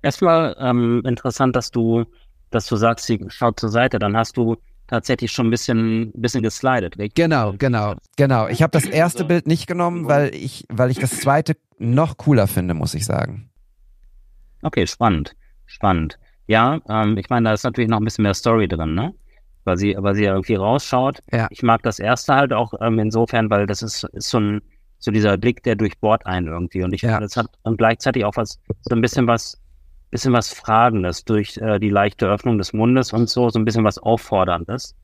Erstmal 0.02 0.56
ähm, 0.58 1.02
interessant, 1.04 1.54
dass 1.56 1.70
du, 1.70 2.04
dass 2.50 2.66
du 2.66 2.76
sagst, 2.76 3.06
sie 3.06 3.24
schaut 3.28 3.60
zur 3.60 3.70
Seite. 3.70 3.98
Dann 3.98 4.16
hast 4.16 4.36
du 4.36 4.56
tatsächlich 4.86 5.30
schon 5.30 5.48
ein 5.48 5.50
bisschen, 5.50 6.12
bisschen 6.14 6.42
geslidet. 6.42 6.96
Genau, 7.14 7.54
genau, 7.56 7.94
genau. 8.16 8.48
Ich 8.48 8.62
habe 8.62 8.70
das 8.72 8.84
erste 8.84 9.24
Bild 9.24 9.46
nicht 9.46 9.66
genommen, 9.66 10.08
weil 10.08 10.34
ich, 10.34 10.64
weil 10.68 10.90
ich 10.90 10.98
das 10.98 11.20
zweite 11.20 11.56
noch 11.78 12.16
cooler 12.16 12.46
finde, 12.46 12.74
muss 12.74 12.94
ich 12.94 13.04
sagen. 13.04 13.50
Okay, 14.62 14.86
spannend, 14.86 15.36
spannend. 15.66 16.18
Ja, 16.48 16.80
ähm, 16.88 17.16
ich 17.16 17.30
meine, 17.30 17.48
da 17.48 17.54
ist 17.54 17.62
natürlich 17.62 17.88
noch 17.88 17.98
ein 17.98 18.04
bisschen 18.04 18.24
mehr 18.24 18.34
Story 18.34 18.66
drin, 18.66 18.94
ne? 18.94 19.14
Weil 19.64 19.76
sie, 19.76 19.94
weil 19.98 20.14
sie 20.14 20.24
irgendwie 20.24 20.54
rausschaut. 20.54 21.20
Ja. 21.30 21.46
Ich 21.50 21.62
mag 21.62 21.82
das 21.82 21.98
erste 21.98 22.34
halt 22.34 22.52
auch 22.52 22.72
ähm, 22.80 22.98
insofern, 22.98 23.50
weil 23.50 23.66
das 23.66 23.82
ist, 23.82 24.04
ist 24.14 24.30
so 24.30 24.40
ein, 24.40 24.62
so 24.98 25.10
dieser 25.10 25.36
Blick, 25.36 25.62
der 25.62 25.76
durchbohrt 25.76 26.24
einen 26.26 26.48
irgendwie. 26.48 26.82
Und 26.82 26.94
ich 26.94 27.02
ja. 27.02 27.10
finde, 27.10 27.26
das 27.26 27.36
hat 27.36 27.46
und 27.62 27.76
gleichzeitig 27.76 28.24
auch 28.24 28.36
was, 28.36 28.58
so 28.80 28.94
ein 28.94 29.00
bisschen 29.02 29.26
was 29.26 29.60
bisschen 30.10 30.32
was 30.32 30.52
Fragendes 30.52 31.24
durch 31.24 31.58
äh, 31.58 31.78
die 31.78 31.90
leichte 31.90 32.26
Öffnung 32.26 32.58
des 32.58 32.72
Mundes 32.72 33.12
und 33.12 33.28
so, 33.28 33.50
so 33.50 33.58
ein 33.58 33.64
bisschen 33.64 33.84
was 33.84 33.98
Aufforderndes. 33.98 34.96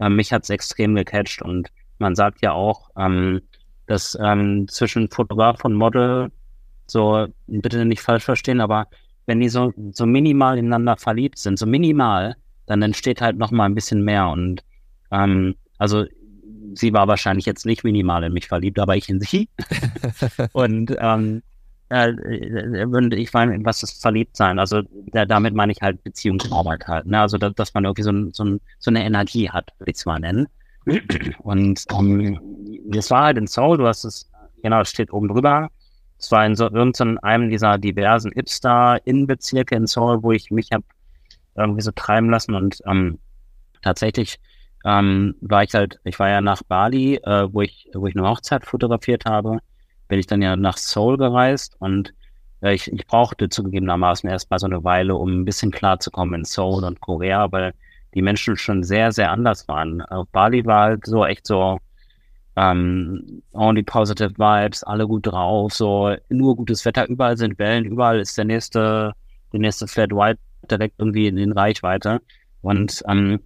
Äh, 0.00 0.08
mich 0.08 0.32
hat's 0.32 0.50
extrem 0.50 0.94
gecatcht 0.94 1.42
und 1.42 1.68
man 1.98 2.14
sagt 2.14 2.42
ja 2.42 2.52
auch, 2.52 2.90
ähm, 2.96 3.42
dass 3.86 4.16
ähm, 4.20 4.68
zwischen 4.68 5.10
Fotograf 5.10 5.64
und 5.64 5.74
Model 5.74 6.30
so, 6.86 7.26
bitte 7.46 7.84
nicht 7.84 8.02
falsch 8.02 8.24
verstehen, 8.24 8.60
aber 8.60 8.86
wenn 9.26 9.40
die 9.40 9.48
so, 9.48 9.72
so 9.92 10.06
minimal 10.06 10.58
ineinander 10.58 10.96
verliebt 10.96 11.38
sind, 11.38 11.58
so 11.58 11.66
minimal, 11.66 12.36
dann 12.66 12.82
entsteht 12.82 13.20
halt 13.20 13.38
noch 13.38 13.50
mal 13.50 13.66
ein 13.66 13.74
bisschen 13.74 14.02
mehr 14.02 14.28
und 14.28 14.62
ähm, 15.10 15.54
also 15.78 16.04
sie 16.74 16.92
war 16.92 17.08
wahrscheinlich 17.08 17.46
jetzt 17.46 17.66
nicht 17.66 17.84
minimal 17.84 18.24
in 18.24 18.32
mich 18.32 18.48
verliebt, 18.48 18.78
aber 18.78 18.96
ich 18.96 19.08
in 19.08 19.20
sie. 19.20 19.48
und 20.52 20.94
ähm, 20.98 21.42
äh, 21.92 22.12
ich 23.14 23.32
meine, 23.32 23.64
was 23.64 23.82
ist 23.82 24.00
verliebt 24.00 24.36
sein? 24.36 24.58
Also 24.58 24.82
da, 25.12 25.26
damit 25.26 25.54
meine 25.54 25.72
ich 25.72 25.82
halt 25.82 26.02
Beziehungsarbeit 26.02 26.86
halt. 26.86 27.06
Ne? 27.06 27.20
Also 27.20 27.36
da, 27.36 27.50
dass 27.50 27.74
man 27.74 27.84
irgendwie 27.84 28.02
so, 28.02 28.30
so, 28.32 28.58
so 28.78 28.90
eine 28.90 29.04
Energie 29.04 29.50
hat, 29.50 29.72
will 29.78 29.88
ich 29.88 29.96
es 29.96 30.06
mal 30.06 30.18
nennen. 30.18 30.46
Und 31.40 31.84
um, 31.92 32.20
ähm, 32.20 32.40
das 32.86 33.10
war 33.10 33.24
halt 33.24 33.38
in 33.38 33.46
Seoul, 33.46 33.78
du 33.78 33.86
hast 33.86 34.04
es, 34.04 34.30
genau, 34.62 34.80
es 34.80 34.90
steht 34.90 35.12
oben 35.12 35.28
drüber. 35.28 35.70
Es 36.22 36.30
war 36.30 36.46
in 36.46 36.54
so 36.56 36.70
irgendeinem 36.70 37.18
einem 37.22 37.50
dieser 37.50 37.78
diversen 37.78 38.32
Hipster-Innenbezirke 38.32 39.74
in 39.74 39.86
Seoul, 39.86 40.22
wo 40.22 40.32
ich 40.32 40.50
mich 40.50 40.70
habe 40.72 40.84
irgendwie 41.56 41.82
so 41.82 41.90
treiben 41.90 42.30
lassen 42.30 42.54
und 42.54 42.78
ähm, 42.86 43.18
tatsächlich 43.82 44.38
ähm, 44.84 45.34
war 45.40 45.64
ich 45.64 45.74
halt, 45.74 46.00
ich 46.04 46.18
war 46.18 46.30
ja 46.30 46.40
nach 46.40 46.62
Bali, 46.62 47.16
äh, 47.16 47.52
wo 47.52 47.60
ich, 47.60 47.90
wo 47.94 48.06
ich 48.06 48.16
eine 48.16 48.26
Hochzeit 48.26 48.64
fotografiert 48.64 49.26
habe 49.26 49.58
bin 50.12 50.18
ich 50.18 50.26
dann 50.26 50.42
ja 50.42 50.56
nach 50.56 50.76
Seoul 50.76 51.16
gereist 51.16 51.74
und 51.78 52.12
äh, 52.60 52.74
ich, 52.74 52.92
ich 52.92 53.06
brauchte 53.06 53.48
zugegebenermaßen 53.48 54.28
erstmal 54.28 54.58
so 54.58 54.66
eine 54.66 54.84
Weile, 54.84 55.14
um 55.14 55.40
ein 55.40 55.46
bisschen 55.46 55.70
klarzukommen 55.70 56.40
in 56.40 56.44
Seoul 56.44 56.84
und 56.84 57.00
Korea, 57.00 57.50
weil 57.50 57.72
die 58.12 58.20
Menschen 58.20 58.58
schon 58.58 58.82
sehr, 58.82 59.10
sehr 59.12 59.30
anders 59.30 59.68
waren. 59.68 60.02
Auf 60.02 60.28
Bali 60.28 60.66
war 60.66 60.82
halt 60.82 61.06
so 61.06 61.24
echt 61.24 61.46
so 61.46 61.78
ähm, 62.56 63.42
only 63.52 63.82
positive 63.82 64.34
vibes, 64.36 64.84
alle 64.84 65.06
gut 65.06 65.26
drauf, 65.26 65.72
so 65.72 66.14
nur 66.28 66.56
gutes 66.56 66.84
Wetter, 66.84 67.08
überall 67.08 67.36
sind 67.36 67.58
Wellen, 67.58 67.84
überall 67.84 68.20
ist 68.20 68.36
der 68.36 68.44
nächste, 68.44 69.12
der 69.52 69.60
nächste 69.60 69.86
Flat 69.86 70.10
White 70.10 70.40
direkt 70.70 70.94
irgendwie 70.98 71.26
in, 71.28 71.38
in 71.38 71.52
Reichweite. 71.52 72.20
Und, 72.60 73.02
ähm, 73.08 73.40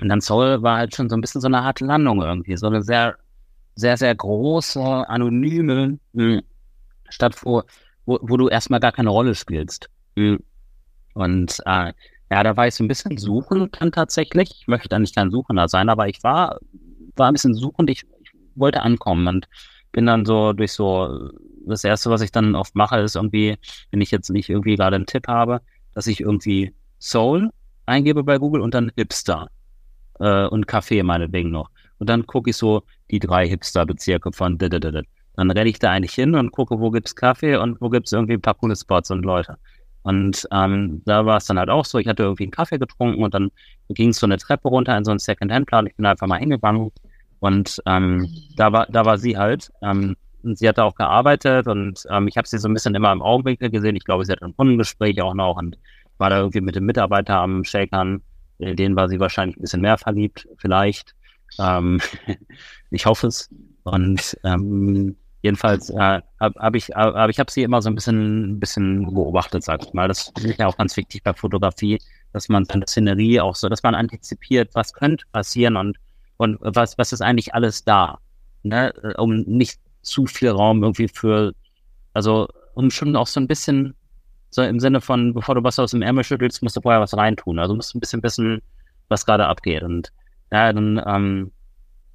und 0.00 0.08
dann 0.08 0.20
Seoul 0.20 0.62
war 0.62 0.78
halt 0.78 0.94
schon 0.94 1.08
so 1.08 1.16
ein 1.16 1.20
bisschen 1.20 1.40
so 1.40 1.46
eine 1.46 1.62
harte 1.62 1.84
Landung 1.84 2.22
irgendwie, 2.22 2.56
so 2.56 2.66
eine 2.66 2.82
sehr 2.82 3.16
sehr, 3.80 3.96
sehr 3.96 4.14
große, 4.14 4.80
anonyme 4.80 5.98
mh, 6.12 6.42
Stadt, 7.08 7.44
wo, 7.44 7.62
wo, 8.04 8.18
wo 8.22 8.36
du 8.36 8.48
erstmal 8.48 8.80
gar 8.80 8.92
keine 8.92 9.10
Rolle 9.10 9.34
spielst. 9.34 9.90
Mh. 10.16 10.38
Und 11.14 11.58
äh, 11.66 11.92
ja, 12.30 12.42
da 12.44 12.56
war 12.56 12.68
ich 12.68 12.74
so 12.74 12.84
ein 12.84 12.88
bisschen 12.88 13.16
suchend 13.16 13.76
dann 13.80 13.90
tatsächlich. 13.90 14.50
Ich 14.60 14.68
möchte 14.68 14.94
eigentlich 14.94 15.14
kein 15.14 15.30
Suchender 15.30 15.68
sein, 15.68 15.88
aber 15.88 16.08
ich 16.08 16.22
war, 16.22 16.60
war 17.16 17.28
ein 17.28 17.32
bisschen 17.32 17.54
suchend. 17.54 17.90
Ich 17.90 18.06
wollte 18.54 18.82
ankommen 18.82 19.26
und 19.26 19.48
bin 19.92 20.06
dann 20.06 20.24
so 20.24 20.52
durch 20.52 20.72
so, 20.72 21.30
das 21.66 21.84
erste, 21.84 22.10
was 22.10 22.20
ich 22.20 22.32
dann 22.32 22.54
oft 22.54 22.74
mache, 22.74 22.98
ist 23.00 23.16
irgendwie, 23.16 23.56
wenn 23.90 24.00
ich 24.00 24.10
jetzt 24.10 24.30
nicht 24.30 24.48
irgendwie 24.48 24.76
gerade 24.76 24.96
einen 24.96 25.06
Tipp 25.06 25.26
habe, 25.28 25.60
dass 25.94 26.06
ich 26.06 26.20
irgendwie 26.20 26.74
Soul 26.98 27.50
eingebe 27.86 28.22
bei 28.22 28.38
Google 28.38 28.60
und 28.60 28.74
dann 28.74 28.92
Hipster 28.96 29.48
äh, 30.20 30.46
und 30.46 30.66
Kaffee 30.66 31.02
meinetwegen 31.02 31.50
noch. 31.50 31.70
Und 31.98 32.08
dann 32.08 32.26
gucke 32.26 32.50
ich 32.50 32.56
so 32.56 32.82
die 33.10 33.18
drei 33.18 33.48
Hipster-Bezirke 33.48 34.32
von 34.32 34.58
diddididdid. 34.58 35.06
Dann 35.36 35.50
renne 35.50 35.70
ich 35.70 35.78
da 35.78 35.90
eigentlich 35.90 36.14
hin 36.14 36.34
und 36.34 36.52
gucke, 36.52 36.78
wo 36.78 36.90
gibt's 36.90 37.14
Kaffee 37.14 37.56
und 37.56 37.80
wo 37.80 37.88
gibt's 37.88 38.12
irgendwie 38.12 38.34
ein 38.34 38.40
paar 38.40 38.54
coole 38.54 38.76
Spots 38.76 39.10
und 39.10 39.24
Leute. 39.24 39.56
Und 40.02 40.48
ähm, 40.50 41.02
da 41.04 41.26
war 41.26 41.36
es 41.36 41.46
dann 41.46 41.58
halt 41.58 41.68
auch 41.68 41.84
so, 41.84 41.98
ich 41.98 42.06
hatte 42.06 42.22
irgendwie 42.22 42.44
einen 42.44 42.52
Kaffee 42.52 42.78
getrunken 42.78 43.22
und 43.22 43.34
dann 43.34 43.50
ging 43.90 44.10
es 44.10 44.18
so 44.18 44.26
eine 44.26 44.38
Treppe 44.38 44.68
runter 44.68 44.96
in 44.96 45.04
so 45.04 45.10
einen 45.10 45.18
Second-Hand-Plan. 45.18 45.86
Ich 45.86 45.96
bin 45.96 46.06
einfach 46.06 46.26
mal 46.26 46.38
hingegangen 46.38 46.90
und 47.40 47.82
ähm, 47.86 48.28
da 48.56 48.72
war 48.72 48.86
da 48.86 49.04
war 49.04 49.18
sie 49.18 49.36
halt. 49.36 49.70
Ähm, 49.82 50.16
und 50.42 50.58
sie 50.58 50.68
hatte 50.68 50.84
auch 50.84 50.94
gearbeitet 50.94 51.66
und 51.66 52.04
ähm, 52.10 52.26
ich 52.28 52.36
habe 52.36 52.48
sie 52.48 52.58
so 52.58 52.68
ein 52.68 52.74
bisschen 52.74 52.94
immer 52.94 53.12
im 53.12 53.22
Augenwinkel 53.22 53.70
gesehen. 53.70 53.96
Ich 53.96 54.04
glaube, 54.04 54.24
sie 54.24 54.32
hatte 54.32 54.44
ein 54.44 54.56
Kundengespräch 54.56 55.20
auch 55.20 55.34
noch 55.34 55.56
und 55.56 55.78
war 56.18 56.30
da 56.30 56.38
irgendwie 56.38 56.60
mit 56.60 56.76
dem 56.76 56.86
Mitarbeiter 56.86 57.36
am 57.36 57.64
Shakern. 57.64 58.22
In 58.58 58.76
den 58.76 58.96
war 58.96 59.08
sie 59.08 59.20
wahrscheinlich 59.20 59.56
ein 59.56 59.62
bisschen 59.62 59.80
mehr 59.80 59.98
verliebt, 59.98 60.48
vielleicht. 60.58 61.14
Ähm, 61.58 62.00
ich 62.90 63.06
hoffe 63.06 63.26
es. 63.26 63.50
Und 63.82 64.38
ähm, 64.44 65.16
jedenfalls 65.42 65.90
äh, 65.90 66.20
habe 66.40 66.60
hab 66.60 66.74
ich, 66.74 66.90
hab, 66.90 67.30
ich 67.30 67.38
habe 67.38 67.50
sie 67.50 67.62
immer 67.62 67.80
so 67.80 67.88
ein 67.88 67.94
bisschen, 67.94 68.52
ein 68.52 68.60
bisschen 68.60 69.14
beobachtet, 69.14 69.64
sag 69.64 69.82
ich 69.84 69.92
mal. 69.92 70.08
Das 70.08 70.32
ist 70.42 70.58
ja 70.58 70.66
auch 70.66 70.76
ganz 70.76 70.96
wichtig 70.96 71.22
bei 71.22 71.32
Fotografie, 71.32 71.98
dass 72.32 72.48
man 72.48 72.64
seine 72.64 72.86
Szenerie 72.86 73.40
auch 73.40 73.56
so, 73.56 73.68
dass 73.68 73.82
man 73.82 73.94
antizipiert, 73.94 74.70
was 74.74 74.92
könnte 74.92 75.24
passieren 75.32 75.76
und 75.76 75.98
und 76.40 76.58
was 76.60 76.96
was 76.96 77.12
ist 77.12 77.20
eigentlich 77.20 77.54
alles 77.54 77.84
da, 77.84 78.18
ne? 78.62 78.92
um 79.18 79.42
nicht 79.42 79.78
zu 80.00 80.26
viel 80.26 80.48
Raum 80.48 80.82
irgendwie 80.82 81.08
für, 81.08 81.52
also 82.14 82.48
um 82.74 82.90
schon 82.90 83.14
auch 83.14 83.26
so 83.26 83.40
ein 83.40 83.46
bisschen 83.46 83.94
so 84.50 84.62
im 84.62 84.80
Sinne 84.80 85.02
von, 85.02 85.34
bevor 85.34 85.54
du 85.54 85.62
was 85.62 85.78
aus 85.78 85.90
dem 85.90 86.02
Ärmel 86.02 86.24
schüttelst, 86.24 86.62
musst 86.62 86.76
du 86.76 86.80
vorher 86.80 87.00
was 87.00 87.16
reintun. 87.16 87.58
Also 87.58 87.74
musst 87.74 87.92
du 87.92 87.98
ein 87.98 88.00
bisschen 88.00 88.22
wissen, 88.22 88.62
was 89.08 89.26
gerade 89.26 89.46
abgeht 89.46 89.82
und 89.82 90.12
ja, 90.50 90.72
dann 90.72 91.00
ähm, 91.06 91.52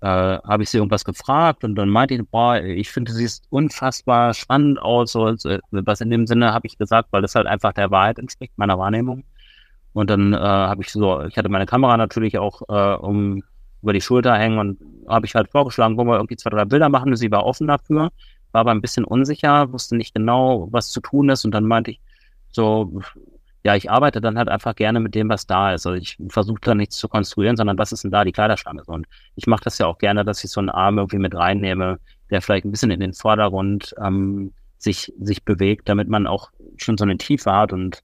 äh, 0.02 0.08
habe 0.08 0.64
ich 0.64 0.72
sie 0.72 0.78
irgendwas 0.78 1.06
gefragt 1.06 1.64
und 1.64 1.76
dann 1.76 1.90
meinte 1.90 2.16
ich, 2.16 2.28
boah, 2.28 2.60
ich 2.60 2.90
finde, 2.90 3.14
sie 3.14 3.26
ist 3.26 3.46
unfassbar 3.52 4.34
spannend 4.34 4.82
aus. 4.82 5.12
So, 5.12 5.36
was 5.72 6.02
in 6.02 6.10
dem 6.10 6.26
Sinne 6.26 6.52
habe 6.52 6.66
ich 6.66 6.80
gesagt, 6.80 7.10
weil 7.12 7.22
das 7.22 7.36
halt 7.36 7.46
einfach 7.48 7.74
der 7.74 7.92
Wahrheit 7.92 8.18
entspricht, 8.18 8.54
meiner 8.58 8.80
Wahrnehmung. 8.80 9.24
Und 9.94 10.10
dann 10.10 10.34
äh, 10.34 10.38
habe 10.38 10.82
ich 10.82 10.92
so, 10.92 11.22
ich 11.24 11.38
hatte 11.38 11.48
meine 11.50 11.66
Kamera 11.68 11.96
natürlich 11.96 12.38
auch 12.38 12.64
äh, 12.68 12.96
um 12.98 13.44
über 13.86 13.94
die 13.94 14.02
Schulter 14.02 14.36
hängen 14.36 14.58
und 14.58 14.80
habe 15.08 15.28
ich 15.28 15.36
halt 15.36 15.52
vorgeschlagen, 15.52 15.96
wollen 15.96 16.08
wir 16.08 16.16
irgendwie 16.16 16.38
zwei, 16.38 16.50
drei 16.50 16.66
Bilder 16.66 16.90
machen. 16.90 17.16
Sie 17.16 17.30
war 17.30 17.46
offen 17.46 17.68
dafür, 17.68 18.12
war 18.52 18.62
aber 18.62 18.72
ein 18.72 18.82
bisschen 18.82 19.06
unsicher, 19.06 19.72
wusste 19.72 19.96
nicht 19.96 20.16
genau, 20.16 20.68
was 20.72 20.90
zu 20.90 21.02
tun 21.02 21.30
ist. 21.30 21.46
Und 21.46 21.52
dann 21.52 21.66
meinte 21.66 21.92
ich 21.92 22.02
so, 22.52 23.00
ja, 23.64 23.76
ich 23.76 23.92
arbeite 23.92 24.22
dann 24.22 24.40
halt 24.40 24.50
einfach 24.50 24.76
gerne 24.76 25.00
mit 25.00 25.14
dem, 25.14 25.30
was 25.30 25.46
da 25.46 25.76
ist. 25.76 25.86
Also 25.86 25.94
ich 25.94 26.18
versuche 26.30 26.62
da 26.62 26.74
nichts 26.74 26.98
zu 26.98 27.08
konstruieren, 27.08 27.58
sondern 27.58 27.78
was 27.78 27.92
ist 27.92 28.04
denn 28.04 28.10
da 28.10 28.24
die 28.24 28.32
Kleiderstange? 28.32 28.82
Und 28.88 29.06
ich 29.36 29.46
mache 29.46 29.64
das 29.64 29.78
ja 29.78 29.86
auch 29.86 30.00
gerne, 30.00 30.26
dass 30.26 30.44
ich 30.44 30.50
so 30.50 30.62
einen 30.62 30.70
Arm 30.70 30.98
irgendwie 30.98 31.20
mit 31.20 31.36
reinnehme, 31.36 32.00
der 32.32 32.42
vielleicht 32.42 32.66
ein 32.66 32.72
bisschen 32.72 32.90
in 32.90 33.02
den 33.02 33.14
Vordergrund 33.14 33.94
ähm, 34.04 34.52
sich, 34.80 35.14
sich 35.20 35.46
bewegt, 35.46 35.88
damit 35.90 36.10
man 36.10 36.26
auch 36.26 36.50
schon 36.78 36.98
so 36.98 37.04
eine 37.04 37.18
Tiefe 37.18 37.52
hat 37.52 37.72
und 37.72 38.02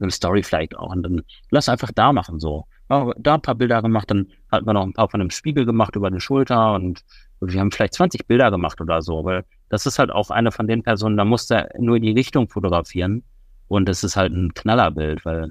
eine 0.00 0.10
Story 0.10 0.42
vielleicht 0.42 0.76
auch. 0.76 0.90
Und 0.90 1.04
dann 1.04 1.22
lass 1.50 1.68
einfach 1.68 1.92
da 1.94 2.12
machen 2.12 2.40
so. 2.40 2.66
Ja, 2.90 3.12
da 3.16 3.34
ein 3.34 3.42
paar 3.42 3.54
Bilder 3.54 3.82
gemacht, 3.82 4.10
dann 4.10 4.28
hatten 4.50 4.66
wir 4.66 4.72
noch 4.72 4.82
ein 4.82 4.92
paar 4.92 5.08
von 5.08 5.20
einem 5.20 5.30
Spiegel 5.30 5.64
gemacht 5.64 5.94
über 5.96 6.10
die 6.10 6.20
Schulter 6.20 6.74
und 6.74 7.04
wir 7.40 7.60
haben 7.60 7.70
vielleicht 7.70 7.94
20 7.94 8.26
Bilder 8.26 8.50
gemacht 8.50 8.80
oder 8.80 9.00
so, 9.00 9.24
weil 9.24 9.44
das 9.68 9.86
ist 9.86 9.98
halt 9.98 10.10
auch 10.10 10.30
eine 10.30 10.50
von 10.50 10.66
den 10.66 10.82
Personen, 10.82 11.16
da 11.16 11.24
musst 11.24 11.50
du 11.50 11.68
nur 11.78 11.96
in 11.96 12.02
die 12.02 12.12
Richtung 12.12 12.48
fotografieren 12.48 13.22
und 13.68 13.88
es 13.88 14.02
ist 14.02 14.16
halt 14.16 14.32
ein 14.32 14.52
Knallerbild, 14.52 15.24
weil 15.24 15.50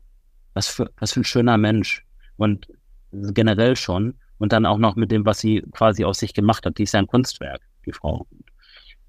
was 0.54 0.68
für, 0.68 0.92
was 0.98 1.14
für 1.14 1.22
ein 1.22 1.26
schöner 1.26 1.58
Mensch. 1.58 2.06
Und 2.36 2.68
generell 3.12 3.76
schon. 3.76 4.16
Und 4.38 4.54
dann 4.54 4.66
auch 4.66 4.78
noch 4.78 4.96
mit 4.96 5.12
dem, 5.12 5.26
was 5.26 5.40
sie 5.40 5.62
quasi 5.72 6.06
aus 6.06 6.20
sich 6.20 6.34
gemacht 6.34 6.66
hat. 6.66 6.78
Die 6.78 6.84
ist 6.84 6.94
ja 6.94 7.00
ein 7.00 7.08
Kunstwerk, 7.08 7.62
die 7.86 7.92
Frau. 7.92 8.28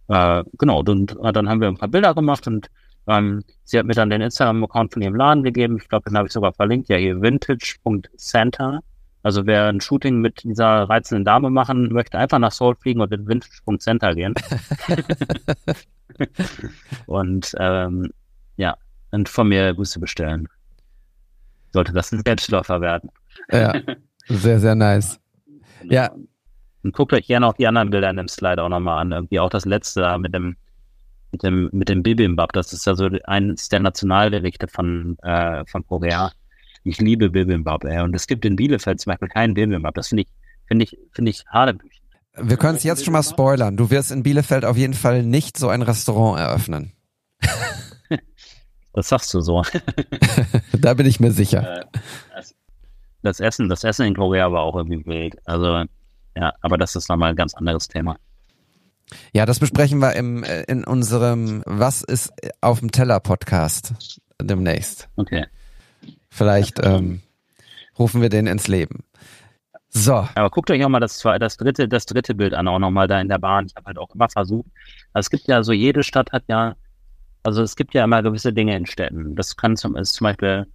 Äh, 0.09 0.45
genau, 0.59 0.81
und 0.81 1.16
dann 1.22 1.49
haben 1.49 1.61
wir 1.61 1.68
ein 1.68 1.76
paar 1.76 1.89
Bilder 1.89 2.14
gemacht 2.14 2.47
und 2.49 2.68
ähm, 3.07 3.42
sie 3.64 3.78
hat 3.78 3.86
mir 3.86 3.94
dann 3.94 4.11
den 4.11 4.20
Instagram-Account 4.20 4.92
von 4.92 5.03
ihrem 5.03 5.14
Laden 5.14 5.42
gegeben. 5.42 5.78
Ich 5.80 5.88
glaube, 5.88 6.09
den 6.09 6.16
habe 6.16 6.28
ich 6.28 6.32
sogar 6.32 6.53
verlinkt. 6.53 6.88
Ja, 6.88 6.96
hier 6.96 7.20
vintage.center. 7.20 8.80
Also 9.22 9.46
wer 9.46 9.66
ein 9.66 9.80
Shooting 9.80 10.20
mit 10.20 10.44
dieser 10.44 10.88
reizenden 10.88 11.24
Dame 11.24 11.51
machen 11.51 11.92
möchte, 11.92 12.18
einfach 12.18 12.38
nach 12.38 12.53
Seoul 12.53 12.76
fliegen 12.76 13.01
und 13.01 13.12
in 13.12 13.26
Windsprung 13.26 13.78
Center 13.78 14.14
gehen. 14.14 14.34
und 17.07 17.55
ähm, 17.59 18.11
ja, 18.57 18.76
und 19.11 19.28
von 19.28 19.48
mir 19.48 19.74
Grüße 19.74 20.01
bestellen. 20.01 20.48
Sollte 21.72 21.92
das 21.92 22.12
ein 22.12 22.22
Selbstläufer 22.24 22.80
werden. 22.80 23.11
Ja, 23.53 23.74
sehr, 24.26 24.61
sehr 24.61 24.74
nice. 24.74 25.18
Ja. 25.84 26.11
Und 26.82 26.94
guckt 26.94 27.14
euch 27.14 27.26
gerne 27.26 27.46
auch 27.46 27.55
die 27.55 27.66
anderen 27.66 27.88
Bilder 27.88 28.11
in 28.11 28.16
dem 28.16 28.28
Slide 28.28 28.62
auch 28.62 28.68
nochmal 28.68 29.01
an. 29.01 29.12
Irgendwie 29.12 29.40
auch 29.40 29.48
das 29.48 29.64
letzte 29.64 30.01
da 30.01 30.18
mit 30.18 30.34
dem, 30.34 30.57
mit 31.33 31.43
dem, 31.43 31.68
mit 31.72 31.89
dem 31.89 32.03
Bibimbap. 32.03 32.53
Das 32.53 32.72
ist 32.72 32.87
ja 32.87 32.95
so 32.95 33.09
eines 33.24 33.68
der 33.68 33.81
Nationalgerichte 33.81 34.68
von, 34.68 35.18
äh, 35.22 35.64
von 35.66 35.87
Korea. 35.87 36.33
Ich 36.85 36.99
liebe 36.99 37.31
Bibimbap, 37.31 37.85
ey. 37.85 38.01
Und 38.01 38.14
es 38.14 38.26
gibt 38.26 38.45
in 38.45 38.57
Bielefeld 38.57 39.01
zum 39.01 39.11
Beispiel 39.11 39.28
keinen 39.28 39.55
Bibimbap. 39.55 39.95
Das 39.95 40.09
finde 40.09 40.22
ich, 40.22 40.28
finde 40.66 40.85
ich, 40.85 40.99
finde 41.12 41.31
ich 41.31 41.45
Hanebüchen. 41.49 42.01
Wir 42.37 42.57
können 42.57 42.76
es 42.76 42.85
jetzt 42.85 43.05
schon 43.05 43.12
mal 43.12 43.22
spoilern. 43.22 43.76
Du 43.76 43.91
wirst 43.91 44.12
in 44.12 44.22
Bielefeld 44.22 44.64
auf 44.64 44.76
jeden 44.76 44.95
Fall 44.95 45.22
nicht 45.22 45.59
so 45.59 45.68
ein 45.68 45.83
Restaurant 45.83 46.39
eröffnen. 46.39 46.93
das 48.93 49.09
sagst 49.09 49.35
du 49.35 49.41
so. 49.41 49.62
da 50.72 50.95
bin 50.95 51.07
ich 51.07 51.20
mir 51.20 51.33
sicher. 51.33 51.87
Das, 52.35 52.55
das, 53.22 53.41
Essen, 53.41 53.68
das 53.68 53.85
Essen 53.85 54.07
in 54.07 54.14
Korea 54.14 54.51
war 54.53 54.62
auch 54.62 54.76
irgendwie 54.76 55.05
wild. 55.05 55.37
Also, 55.45 55.85
ja, 56.37 56.53
aber 56.62 56.78
das 56.78 56.95
ist 56.97 57.09
nochmal 57.09 57.31
ein 57.31 57.37
ganz 57.37 57.55
anderes 57.55 57.89
Thema. 57.89 58.16
Ja, 59.33 59.47
das 59.47 59.59
besprechen 59.59 59.99
wir 60.01 60.15
im, 60.15 60.45
äh, 60.45 60.63
in 60.63 60.85
unserem 60.85 61.63
Was 61.67 62.03
ist 62.03 62.33
auf 62.61 62.81
dem 62.81 62.91
Teller 62.91 63.21
Podcast 63.21 63.95
demnächst. 64.41 65.09
Okay. 65.17 65.47
Vielleicht 66.31 66.79
ähm, 66.85 67.21
rufen 67.99 68.23
wir 68.23 68.29
den 68.29 68.47
ins 68.47 68.69
Leben. 68.69 69.05
So. 69.89 70.29
Aber 70.35 70.51
guckt 70.51 70.71
euch 70.71 70.85
auch 70.85 70.89
mal 70.89 71.01
das, 71.01 71.21
das, 71.21 71.57
dritte, 71.57 71.89
das 71.89 72.07
dritte 72.07 72.35
Bild 72.35 72.55
an, 72.55 72.69
auch 72.69 72.79
nochmal 72.79 73.09
da 73.09 73.21
in 73.21 73.29
der 73.29 73.39
Bahn. 73.39 73.67
Ich 73.67 73.75
habe 73.75 73.87
halt 73.87 73.99
auch 73.99 74.15
immer 74.15 74.29
versucht. 74.29 74.69
Also 75.13 75.27
es 75.27 75.31
gibt 75.31 75.49
ja 75.49 75.63
so, 75.65 75.73
jede 75.73 76.05
Stadt 76.05 76.31
hat 76.33 76.45
ja, 76.49 76.77
also 77.43 77.63
es 77.63 77.75
gibt 77.75 77.95
ja 77.95 78.05
immer 78.05 78.23
gewisse 78.23 78.53
Dinge 78.53 78.77
in 78.77 78.87
Städten. 78.87 79.35
Das 79.35 79.57
kann 79.57 79.77
zum, 79.77 79.97
ist 79.97 80.15
zum 80.15 80.27
Beispiel 80.27 80.67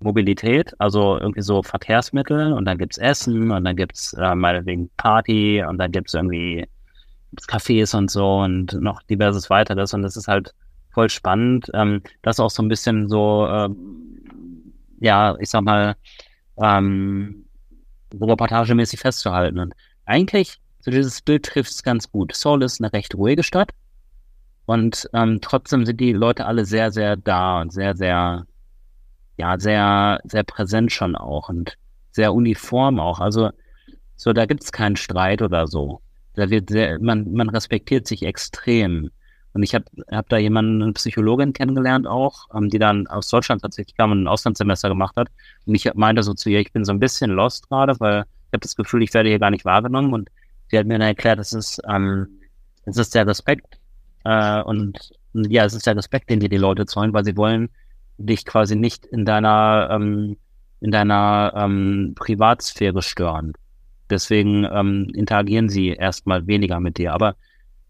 Mobilität, 0.00 0.74
also 0.80 1.18
irgendwie 1.18 1.42
so 1.42 1.62
Verkehrsmittel 1.62 2.52
und 2.52 2.64
dann 2.64 2.78
gibt's 2.78 2.98
Essen 2.98 3.52
und 3.52 3.64
dann 3.64 3.76
gibt's 3.76 4.12
äh, 4.14 4.34
meinetwegen 4.34 4.90
Party 4.96 5.62
und 5.62 5.78
dann 5.78 5.92
gibt's 5.92 6.14
irgendwie 6.14 6.56
gibt's 6.56 6.73
Cafés 7.42 7.96
und 7.96 8.10
so 8.10 8.38
und 8.38 8.72
noch 8.74 9.02
diverses 9.02 9.50
weiteres 9.50 9.94
und 9.94 10.02
das 10.02 10.16
ist 10.16 10.28
halt 10.28 10.54
voll 10.92 11.10
spannend, 11.10 11.70
ähm, 11.74 12.02
das 12.22 12.40
auch 12.40 12.50
so 12.50 12.62
ein 12.62 12.68
bisschen 12.68 13.08
so 13.08 13.46
ähm, 13.48 14.04
ja, 15.04 15.36
ich 15.38 15.50
sag 15.50 15.62
mal, 15.62 15.96
ähm, 16.56 17.44
reportagemäßig 18.20 19.00
festzuhalten. 19.00 19.58
Und 19.58 19.74
eigentlich, 20.06 20.60
so 20.80 20.90
dieses 20.90 21.22
Bild 21.22 21.44
trifft 21.44 21.70
es 21.70 21.82
ganz 21.82 22.10
gut. 22.10 22.34
Seoul 22.34 22.62
ist 22.62 22.80
eine 22.80 22.92
recht 22.92 23.14
ruhige 23.14 23.42
Stadt 23.42 23.70
und 24.66 25.08
ähm, 25.12 25.40
trotzdem 25.40 25.84
sind 25.84 26.00
die 26.00 26.12
Leute 26.12 26.46
alle 26.46 26.64
sehr, 26.64 26.90
sehr 26.90 27.16
da 27.16 27.60
und 27.60 27.72
sehr, 27.72 27.96
sehr, 27.96 28.46
ja, 29.36 29.58
sehr, 29.58 30.20
sehr 30.24 30.44
präsent 30.44 30.92
schon 30.92 31.16
auch 31.16 31.48
und 31.48 31.76
sehr 32.10 32.32
uniform 32.32 33.00
auch. 33.00 33.20
Also 33.20 33.50
so, 34.16 34.32
da 34.32 34.46
gibt 34.46 34.62
es 34.62 34.72
keinen 34.72 34.96
Streit 34.96 35.42
oder 35.42 35.66
so. 35.66 36.00
Da 36.34 36.50
wird 36.50 36.70
sehr, 36.70 36.98
man, 37.00 37.32
man 37.32 37.48
respektiert 37.48 38.06
sich 38.06 38.24
extrem. 38.24 39.10
Und 39.52 39.62
ich 39.62 39.74
habe 39.74 39.84
hab 40.10 40.28
da 40.28 40.36
jemanden, 40.36 40.82
eine 40.82 40.92
Psychologin 40.92 41.52
kennengelernt 41.52 42.06
auch, 42.06 42.48
ähm, 42.54 42.70
die 42.70 42.78
dann 42.78 43.06
aus 43.06 43.28
Deutschland 43.28 43.62
tatsächlich 43.62 43.96
kam 43.96 44.10
und 44.10 44.24
ein 44.24 44.28
Auslandssemester 44.28 44.88
gemacht 44.88 45.16
hat. 45.16 45.28
Und 45.66 45.74
ich 45.74 45.92
meinte 45.94 46.22
so 46.22 46.34
zu 46.34 46.50
ihr, 46.50 46.60
ich 46.60 46.72
bin 46.72 46.84
so 46.84 46.92
ein 46.92 46.98
bisschen 46.98 47.30
lost 47.30 47.68
gerade, 47.68 47.98
weil 48.00 48.22
ich 48.22 48.52
habe 48.52 48.60
das 48.60 48.74
Gefühl, 48.74 49.02
ich 49.02 49.14
werde 49.14 49.28
hier 49.28 49.38
gar 49.38 49.50
nicht 49.50 49.64
wahrgenommen. 49.64 50.12
Und 50.12 50.28
sie 50.70 50.78
hat 50.78 50.86
mir 50.86 50.98
dann 50.98 51.08
erklärt, 51.08 51.38
das 51.38 51.52
ist, 51.52 51.80
ähm, 51.88 52.26
das 52.84 52.96
ist 52.96 53.14
der 53.14 53.26
Respekt 53.26 53.78
äh, 54.24 54.62
und 54.62 55.12
ja, 55.34 55.64
es 55.64 55.74
ist 55.74 55.86
der 55.86 55.96
Respekt, 55.96 56.30
den 56.30 56.40
dir 56.40 56.48
die 56.48 56.56
Leute 56.56 56.86
zollen, 56.86 57.12
weil 57.12 57.24
sie 57.24 57.36
wollen 57.36 57.68
dich 58.18 58.44
quasi 58.44 58.76
nicht 58.76 59.06
in 59.06 59.24
deiner 59.24 59.88
ähm, 59.90 60.36
in 60.80 60.90
deiner 60.90 61.52
ähm, 61.56 62.12
Privatsphäre 62.14 63.02
stören. 63.02 63.54
Deswegen 64.14 64.64
ähm, 64.64 65.10
interagieren 65.12 65.68
sie 65.68 65.88
erstmal 65.88 66.46
weniger 66.46 66.78
mit 66.78 66.98
dir. 66.98 67.12
Aber 67.12 67.34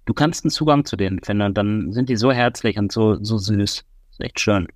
du 0.06 0.14
kannst 0.14 0.44
einen 0.44 0.50
Zugang 0.50 0.86
zu 0.86 0.96
denen 0.96 1.22
finden 1.22 1.42
und 1.42 1.58
dann 1.58 1.92
sind 1.92 2.08
die 2.08 2.16
so 2.16 2.32
herzlich 2.32 2.78
und 2.78 2.90
so, 2.90 3.22
so 3.22 3.36
süß. 3.36 3.84
Ist 4.10 4.20
echt 4.20 4.40
schön. 4.40 4.68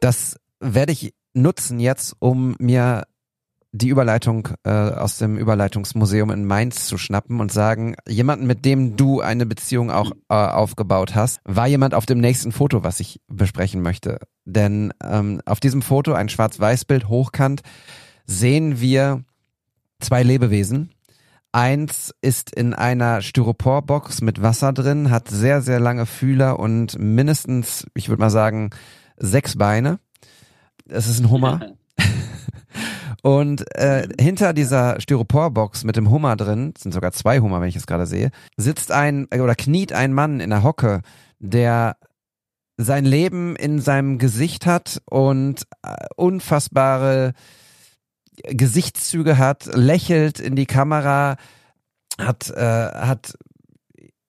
Das 0.00 0.40
werde 0.60 0.92
ich 0.92 1.12
nutzen 1.34 1.78
jetzt, 1.78 2.16
um 2.20 2.56
mir 2.58 3.04
die 3.74 3.88
Überleitung 3.88 4.48
äh, 4.64 4.70
aus 4.70 5.18
dem 5.18 5.36
Überleitungsmuseum 5.38 6.30
in 6.30 6.46
Mainz 6.46 6.86
zu 6.86 6.96
schnappen 6.96 7.40
und 7.40 7.52
sagen, 7.52 7.94
jemanden, 8.08 8.46
mit 8.46 8.64
dem 8.64 8.96
du 8.96 9.20
eine 9.20 9.46
Beziehung 9.46 9.90
auch 9.90 10.12
äh, 10.28 10.34
aufgebaut 10.34 11.14
hast, 11.14 11.40
war 11.44 11.66
jemand 11.66 11.94
auf 11.94 12.06
dem 12.06 12.18
nächsten 12.18 12.52
Foto, 12.52 12.82
was 12.84 13.00
ich 13.00 13.20
besprechen 13.28 13.82
möchte. 13.82 14.18
Denn 14.44 14.92
ähm, 15.02 15.40
auf 15.44 15.60
diesem 15.60 15.82
Foto, 15.82 16.12
ein 16.12 16.28
Schwarz-Weiß-Bild 16.28 17.08
hochkant, 17.08 17.62
sehen 18.26 18.80
wir 18.80 19.24
zwei 20.02 20.22
Lebewesen, 20.22 20.90
Eins 21.54 22.14
ist 22.22 22.50
in 22.50 22.72
einer 22.72 23.20
Styroporbox 23.20 24.22
mit 24.22 24.40
Wasser 24.40 24.72
drin, 24.72 25.10
hat 25.10 25.28
sehr, 25.28 25.60
sehr 25.60 25.80
lange 25.80 26.06
Fühler 26.06 26.58
und 26.58 26.98
mindestens, 26.98 27.86
ich 27.92 28.08
würde 28.08 28.20
mal 28.20 28.30
sagen, 28.30 28.70
sechs 29.18 29.58
Beine. 29.58 29.98
Es 30.88 31.06
ist 31.06 31.20
ein 31.20 31.28
Hummer. 31.28 31.74
und 33.22 33.70
äh, 33.76 34.08
hinter 34.18 34.54
dieser 34.54 34.98
Styroporbox 34.98 35.84
mit 35.84 35.96
dem 35.96 36.08
Hummer 36.08 36.36
drin, 36.36 36.72
sind 36.78 36.92
sogar 36.92 37.12
zwei 37.12 37.40
Hummer, 37.40 37.60
wenn 37.60 37.68
ich 37.68 37.76
es 37.76 37.86
gerade 37.86 38.06
sehe, 38.06 38.30
sitzt 38.56 38.90
ein 38.90 39.26
oder 39.26 39.54
kniet 39.54 39.92
ein 39.92 40.14
Mann 40.14 40.40
in 40.40 40.48
der 40.48 40.62
Hocke, 40.62 41.02
der 41.38 41.98
sein 42.78 43.04
Leben 43.04 43.56
in 43.56 43.78
seinem 43.78 44.16
Gesicht 44.16 44.64
hat 44.64 45.02
und 45.04 45.66
äh, 45.82 46.06
unfassbare 46.16 47.34
Gesichtszüge 48.44 49.38
hat, 49.38 49.66
lächelt 49.74 50.40
in 50.40 50.56
die 50.56 50.66
Kamera, 50.66 51.36
hat, 52.18 52.50
äh, 52.50 52.60
hat 52.60 53.34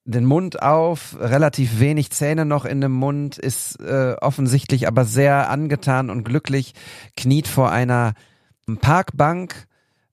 den 0.06 0.26
Mund 0.26 0.62
auf, 0.62 1.18
relativ 1.20 1.80
wenig 1.80 2.12
Zähne 2.12 2.46
noch 2.46 2.66
in 2.66 2.82
dem 2.82 2.92
Mund, 2.92 3.38
ist 3.38 3.80
äh, 3.80 4.16
offensichtlich 4.20 4.88
aber 4.88 5.06
sehr 5.06 5.50
angetan 5.50 6.10
und 6.10 6.24
glücklich, 6.24 6.74
kniet 7.16 7.48
vor 7.48 7.72
einer 7.72 8.14
Parkbank, 8.82 9.68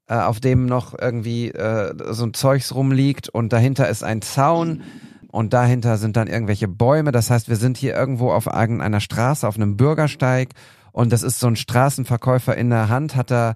äh, 0.07 0.14
auf 0.14 0.40
dem 0.40 0.66
noch 0.66 0.96
irgendwie 0.98 1.48
äh, 1.48 1.94
so 2.12 2.24
ein 2.24 2.34
Zeugs 2.34 2.74
rumliegt 2.74 3.28
und 3.28 3.53
dahinter 3.53 3.88
ist 3.88 4.05
ein 4.05 4.22
Zaun 4.22 4.82
und 5.28 5.53
dahinter 5.53 5.98
sind 5.98 6.16
dann 6.16 6.28
irgendwelche 6.28 6.68
Bäume. 6.68 7.12
Das 7.12 7.30
heißt, 7.30 7.48
wir 7.48 7.57
sind 7.57 7.76
hier 7.76 7.94
irgendwo 7.94 8.32
auf 8.32 8.46
irgendeiner 8.46 9.01
Straße, 9.01 9.46
auf 9.46 9.57
einem 9.57 9.76
Bürgersteig 9.76 10.51
und 10.92 11.12
das 11.12 11.22
ist 11.22 11.40
so 11.40 11.48
ein 11.48 11.57
Straßenverkäufer 11.57 12.57
in 12.57 12.70
der 12.70 12.88
Hand, 12.88 13.16
hat 13.16 13.30
er 13.32 13.55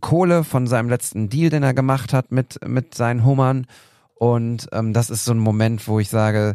Kohle 0.00 0.44
von 0.44 0.66
seinem 0.66 0.88
letzten 0.88 1.28
Deal, 1.28 1.50
den 1.50 1.62
er 1.62 1.74
gemacht 1.74 2.12
hat 2.12 2.30
mit, 2.30 2.58
mit 2.66 2.94
seinen 2.94 3.24
Hummern. 3.24 3.66
Und 4.14 4.68
ähm, 4.72 4.92
das 4.92 5.10
ist 5.10 5.24
so 5.24 5.32
ein 5.32 5.38
Moment, 5.38 5.88
wo 5.88 5.98
ich 5.98 6.10
sage, 6.10 6.54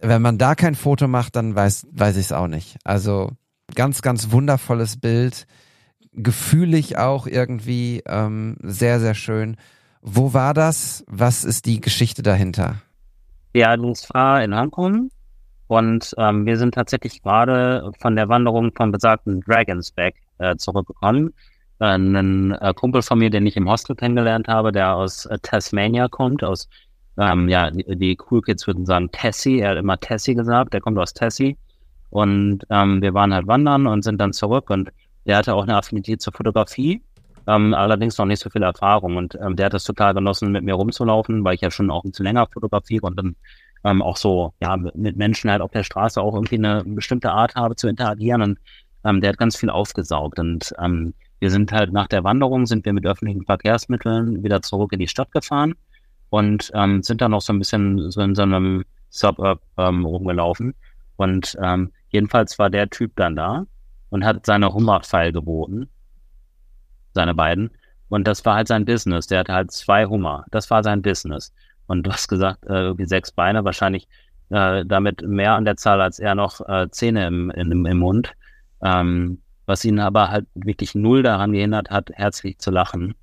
wenn 0.00 0.22
man 0.22 0.38
da 0.38 0.54
kein 0.54 0.74
Foto 0.74 1.08
macht, 1.08 1.36
dann 1.36 1.54
weiß, 1.54 1.86
weiß 1.92 2.16
ich 2.16 2.26
es 2.26 2.32
auch 2.32 2.48
nicht. 2.48 2.78
Also 2.84 3.32
ganz, 3.74 4.02
ganz 4.02 4.30
wundervolles 4.30 4.98
Bild. 4.98 5.46
Gefühlig 6.12 6.98
auch 6.98 7.26
irgendwie 7.26 8.02
ähm, 8.06 8.56
sehr, 8.62 9.00
sehr 9.00 9.14
schön. 9.14 9.56
Wo 10.00 10.32
war 10.32 10.54
das? 10.54 11.04
Was 11.06 11.44
ist 11.44 11.66
die 11.66 11.80
Geschichte 11.80 12.22
dahinter? 12.22 12.76
Ja, 13.54 13.76
das 13.76 14.08
war 14.12 14.42
in 14.42 14.56
Hongkong 14.56 15.10
und 15.66 16.14
ähm, 16.16 16.46
wir 16.46 16.56
sind 16.56 16.74
tatsächlich 16.74 17.22
gerade 17.22 17.92
von 18.00 18.16
der 18.16 18.28
Wanderung 18.28 18.72
von 18.74 18.92
besagten 18.92 19.40
Dragons 19.40 19.92
Back 19.92 20.16
äh, 20.38 20.56
zurückgekommen 20.56 21.32
einen 21.78 22.52
äh, 22.52 22.74
Kumpel 22.74 23.02
von 23.02 23.18
mir, 23.18 23.30
den 23.30 23.46
ich 23.46 23.56
im 23.56 23.68
Hostel 23.68 23.96
kennengelernt 23.96 24.48
habe, 24.48 24.72
der 24.72 24.96
aus 24.96 25.26
äh, 25.26 25.38
Tasmania 25.42 26.08
kommt, 26.08 26.42
aus, 26.42 26.68
ähm, 27.18 27.48
ja, 27.48 27.70
die, 27.70 28.18
Cool 28.30 28.42
Kids 28.42 28.66
würden 28.66 28.86
sagen 28.86 29.10
Tessie, 29.12 29.60
er 29.60 29.70
hat 29.70 29.78
immer 29.78 29.98
Tessie 29.98 30.34
gesagt, 30.34 30.74
der 30.74 30.80
kommt 30.80 30.98
aus 30.98 31.14
Tessie. 31.14 31.56
Und 32.10 32.64
ähm, 32.70 33.02
wir 33.02 33.14
waren 33.14 33.34
halt 33.34 33.46
wandern 33.46 33.86
und 33.86 34.02
sind 34.02 34.18
dann 34.18 34.32
zurück 34.32 34.70
und 34.70 34.90
der 35.26 35.36
hatte 35.36 35.54
auch 35.54 35.64
eine 35.64 35.76
Affinität 35.76 36.22
zur 36.22 36.32
Fotografie, 36.32 37.02
ähm, 37.46 37.74
allerdings 37.74 38.16
noch 38.16 38.24
nicht 38.24 38.42
so 38.42 38.48
viel 38.50 38.62
Erfahrung. 38.62 39.16
Und 39.16 39.38
ähm, 39.40 39.56
der 39.56 39.66
hat 39.66 39.74
es 39.74 39.84
total 39.84 40.14
genossen, 40.14 40.52
mit 40.52 40.64
mir 40.64 40.74
rumzulaufen, 40.74 41.44
weil 41.44 41.54
ich 41.54 41.60
ja 41.60 41.70
schon 41.70 41.90
auch 41.90 42.04
ein 42.04 42.10
bisschen 42.10 42.24
länger 42.24 42.46
fotografiere 42.46 43.06
und 43.06 43.16
dann 43.16 43.36
ähm, 43.84 44.02
auch 44.02 44.16
so, 44.16 44.54
ja, 44.60 44.76
mit 44.76 45.16
Menschen 45.16 45.50
halt 45.50 45.60
auf 45.60 45.70
der 45.70 45.84
Straße 45.84 46.20
auch 46.20 46.34
irgendwie 46.34 46.56
eine 46.56 46.82
bestimmte 46.84 47.30
Art 47.30 47.54
habe 47.54 47.76
zu 47.76 47.88
interagieren. 47.88 48.42
Und 48.42 48.58
ähm, 49.04 49.20
der 49.20 49.30
hat 49.30 49.38
ganz 49.38 49.56
viel 49.56 49.70
aufgesaugt 49.70 50.38
und 50.38 50.74
ähm, 50.82 51.14
wir 51.40 51.50
sind 51.50 51.72
halt 51.72 51.92
nach 51.92 52.08
der 52.08 52.24
Wanderung, 52.24 52.66
sind 52.66 52.84
wir 52.84 52.92
mit 52.92 53.06
öffentlichen 53.06 53.44
Verkehrsmitteln 53.44 54.42
wieder 54.42 54.62
zurück 54.62 54.92
in 54.92 54.98
die 54.98 55.08
Stadt 55.08 55.30
gefahren 55.32 55.74
und 56.30 56.70
ähm, 56.74 57.02
sind 57.02 57.20
dann 57.20 57.30
noch 57.30 57.40
so 57.40 57.52
ein 57.52 57.58
bisschen 57.58 58.10
so 58.10 58.20
in 58.20 58.34
so 58.34 58.42
einem 58.42 58.84
Suburb 59.10 59.62
ähm, 59.76 60.04
rumgelaufen. 60.04 60.74
Und 61.16 61.56
ähm, 61.60 61.92
jedenfalls 62.10 62.58
war 62.58 62.70
der 62.70 62.90
Typ 62.90 63.12
dann 63.16 63.36
da 63.36 63.66
und 64.10 64.24
hat 64.24 64.46
seine 64.46 64.72
Hummerpfeil 64.72 65.32
geboten, 65.32 65.88
seine 67.14 67.34
beiden. 67.34 67.70
Und 68.08 68.26
das 68.26 68.44
war 68.44 68.54
halt 68.54 68.68
sein 68.68 68.84
Business. 68.84 69.26
Der 69.26 69.40
hatte 69.40 69.52
halt 69.52 69.70
zwei 69.70 70.06
Hummer. 70.06 70.44
Das 70.50 70.70
war 70.70 70.82
sein 70.82 71.02
Business. 71.02 71.52
Und 71.86 72.04
du 72.04 72.12
hast 72.12 72.28
gesagt, 72.28 72.64
äh, 72.66 72.74
irgendwie 72.74 73.06
sechs 73.06 73.32
Beine, 73.32 73.64
wahrscheinlich 73.64 74.08
äh, 74.50 74.84
damit 74.86 75.22
mehr 75.22 75.54
an 75.54 75.64
der 75.64 75.76
Zahl 75.76 76.00
als 76.00 76.18
er 76.18 76.34
noch 76.34 76.66
äh, 76.68 76.88
Zähne 76.90 77.26
im, 77.26 77.50
im, 77.50 77.86
im 77.86 77.98
Mund. 77.98 78.32
Ähm, 78.82 79.42
was 79.68 79.84
ihn 79.84 80.00
aber 80.00 80.30
halt 80.30 80.46
wirklich 80.54 80.94
null 80.94 81.22
daran 81.22 81.52
gehindert 81.52 81.90
hat, 81.90 82.10
herzlich 82.14 82.58
zu 82.58 82.70
lachen. 82.70 83.14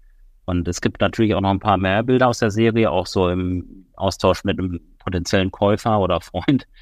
Und 0.46 0.68
es 0.68 0.80
gibt 0.80 1.02
natürlich 1.02 1.34
auch 1.34 1.42
noch 1.42 1.50
ein 1.50 1.60
paar 1.60 1.78
mehr 1.78 2.04
Bilder 2.04 2.28
aus 2.28 2.38
der 2.38 2.52
Serie, 2.52 2.92
auch 2.92 3.08
so 3.08 3.30
im 3.30 3.88
Austausch 3.96 4.44
mit 4.44 4.60
einem 4.60 4.80
potenziellen 5.00 5.52
Käufer 5.52 6.00
oder 6.00 6.22
Freund. 6.22 6.68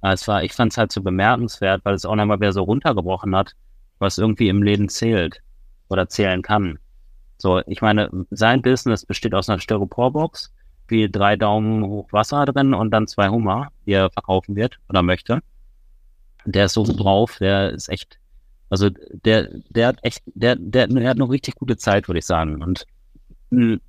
Es 0.00 0.28
war, 0.28 0.44
ich 0.44 0.52
fand 0.52 0.70
es 0.70 0.78
halt 0.78 0.92
so 0.92 1.02
bemerkenswert, 1.02 1.84
weil 1.84 1.94
es 1.94 2.04
auch 2.04 2.14
nochmal 2.14 2.38
wieder 2.38 2.52
so 2.52 2.62
runtergebrochen 2.62 3.34
hat, 3.34 3.54
was 3.98 4.16
irgendwie 4.16 4.48
im 4.48 4.62
Leben 4.62 4.88
zählt 4.88 5.42
oder 5.88 6.08
zählen 6.08 6.40
kann. 6.40 6.78
So, 7.36 7.62
ich 7.66 7.82
meine, 7.82 8.08
sein 8.30 8.62
Business 8.62 9.04
besteht 9.04 9.34
aus 9.34 9.48
einer 9.48 9.58
Styroporbox, 9.58 10.54
wie 10.86 11.10
drei 11.10 11.34
Daumen 11.34 11.84
hoch 11.84 12.12
Wasser 12.12 12.44
drin 12.44 12.74
und 12.74 12.92
dann 12.92 13.08
zwei 13.08 13.28
Hummer, 13.28 13.72
die 13.86 13.94
er 13.94 14.08
verkaufen 14.10 14.54
wird 14.54 14.78
oder 14.88 15.02
möchte. 15.02 15.40
Der 16.44 16.66
ist 16.66 16.74
so 16.74 16.84
drauf, 16.84 17.38
der 17.40 17.70
ist 17.70 17.88
echt, 17.88 18.20
also 18.70 18.90
der, 19.24 19.48
der 19.70 19.88
hat 19.88 19.98
echt, 20.02 20.22
der, 20.26 20.56
der, 20.56 20.86
der 20.86 21.08
hat 21.08 21.16
eine 21.16 21.28
richtig 21.28 21.54
gute 21.56 21.76
Zeit, 21.76 22.08
würde 22.08 22.18
ich 22.18 22.26
sagen. 22.26 22.62
Und 22.62 22.86
mh, 23.50 23.60
hm, 23.60 23.80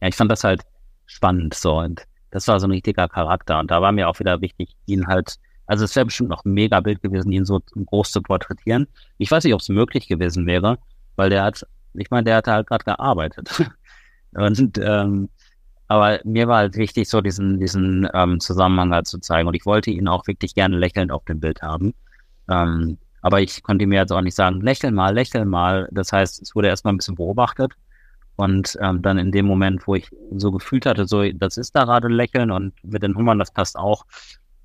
ja, 0.00 0.08
ich 0.08 0.16
fand 0.16 0.30
das 0.30 0.44
halt 0.44 0.62
spannend 1.06 1.54
so 1.54 1.78
und 1.78 2.06
das 2.30 2.48
war 2.48 2.58
so 2.58 2.66
ein 2.66 2.72
richtiger 2.72 3.08
Charakter. 3.08 3.60
Und 3.60 3.70
da 3.70 3.80
war 3.80 3.92
mir 3.92 4.08
auch 4.08 4.18
wieder 4.18 4.40
wichtig, 4.40 4.76
ihn 4.86 5.06
halt, 5.06 5.36
also 5.66 5.84
es 5.84 5.94
wäre 5.94 6.06
bestimmt 6.06 6.30
noch 6.30 6.44
ein 6.44 6.52
mega 6.52 6.80
Bild 6.80 7.00
gewesen, 7.00 7.30
ihn 7.32 7.44
so 7.44 7.60
groß 7.60 8.10
zu 8.10 8.22
porträtieren. 8.22 8.88
Ich 9.18 9.30
weiß 9.30 9.44
nicht, 9.44 9.54
ob 9.54 9.60
es 9.60 9.68
möglich 9.68 10.08
gewesen 10.08 10.46
wäre, 10.46 10.78
weil 11.16 11.30
der 11.30 11.44
hat, 11.44 11.64
ich 11.94 12.10
meine, 12.10 12.24
der 12.24 12.36
hat 12.36 12.48
halt 12.48 12.66
gerade 12.66 12.84
gearbeitet. 12.84 13.62
und 14.32 14.78
ähm, 14.78 15.28
aber 15.86 16.18
mir 16.24 16.48
war 16.48 16.58
halt 16.58 16.76
wichtig, 16.76 17.08
so 17.08 17.20
diesen, 17.20 17.60
diesen 17.60 18.08
ähm, 18.14 18.40
Zusammenhang 18.40 18.92
halt 18.92 19.06
zu 19.06 19.20
zeigen. 19.20 19.46
Und 19.46 19.54
ich 19.54 19.64
wollte 19.66 19.90
ihn 19.90 20.08
auch 20.08 20.26
wirklich 20.26 20.54
gerne 20.54 20.76
lächelnd 20.76 21.12
auf 21.12 21.24
dem 21.26 21.40
Bild 21.40 21.62
haben. 21.62 21.94
Ähm, 22.50 22.98
aber 23.24 23.40
ich 23.40 23.62
konnte 23.62 23.86
mir 23.86 24.00
jetzt 24.00 24.12
auch 24.12 24.20
nicht 24.20 24.34
sagen, 24.34 24.60
lächel 24.60 24.90
mal, 24.90 25.14
lächel 25.14 25.46
mal. 25.46 25.88
Das 25.92 26.12
heißt, 26.12 26.42
es 26.42 26.54
wurde 26.54 26.68
erstmal 26.68 26.92
ein 26.92 26.98
bisschen 26.98 27.14
beobachtet. 27.14 27.72
Und 28.36 28.76
ähm, 28.82 29.00
dann 29.00 29.16
in 29.16 29.32
dem 29.32 29.46
Moment, 29.46 29.86
wo 29.86 29.94
ich 29.94 30.10
so 30.36 30.52
gefühlt 30.52 30.84
hatte, 30.84 31.06
so, 31.06 31.26
das 31.32 31.56
ist 31.56 31.74
da 31.74 31.84
gerade 31.84 32.08
Lächeln 32.08 32.50
und 32.50 32.74
mit 32.84 33.02
den 33.02 33.16
Hummern, 33.16 33.38
das 33.38 33.50
passt 33.50 33.78
auch, 33.78 34.04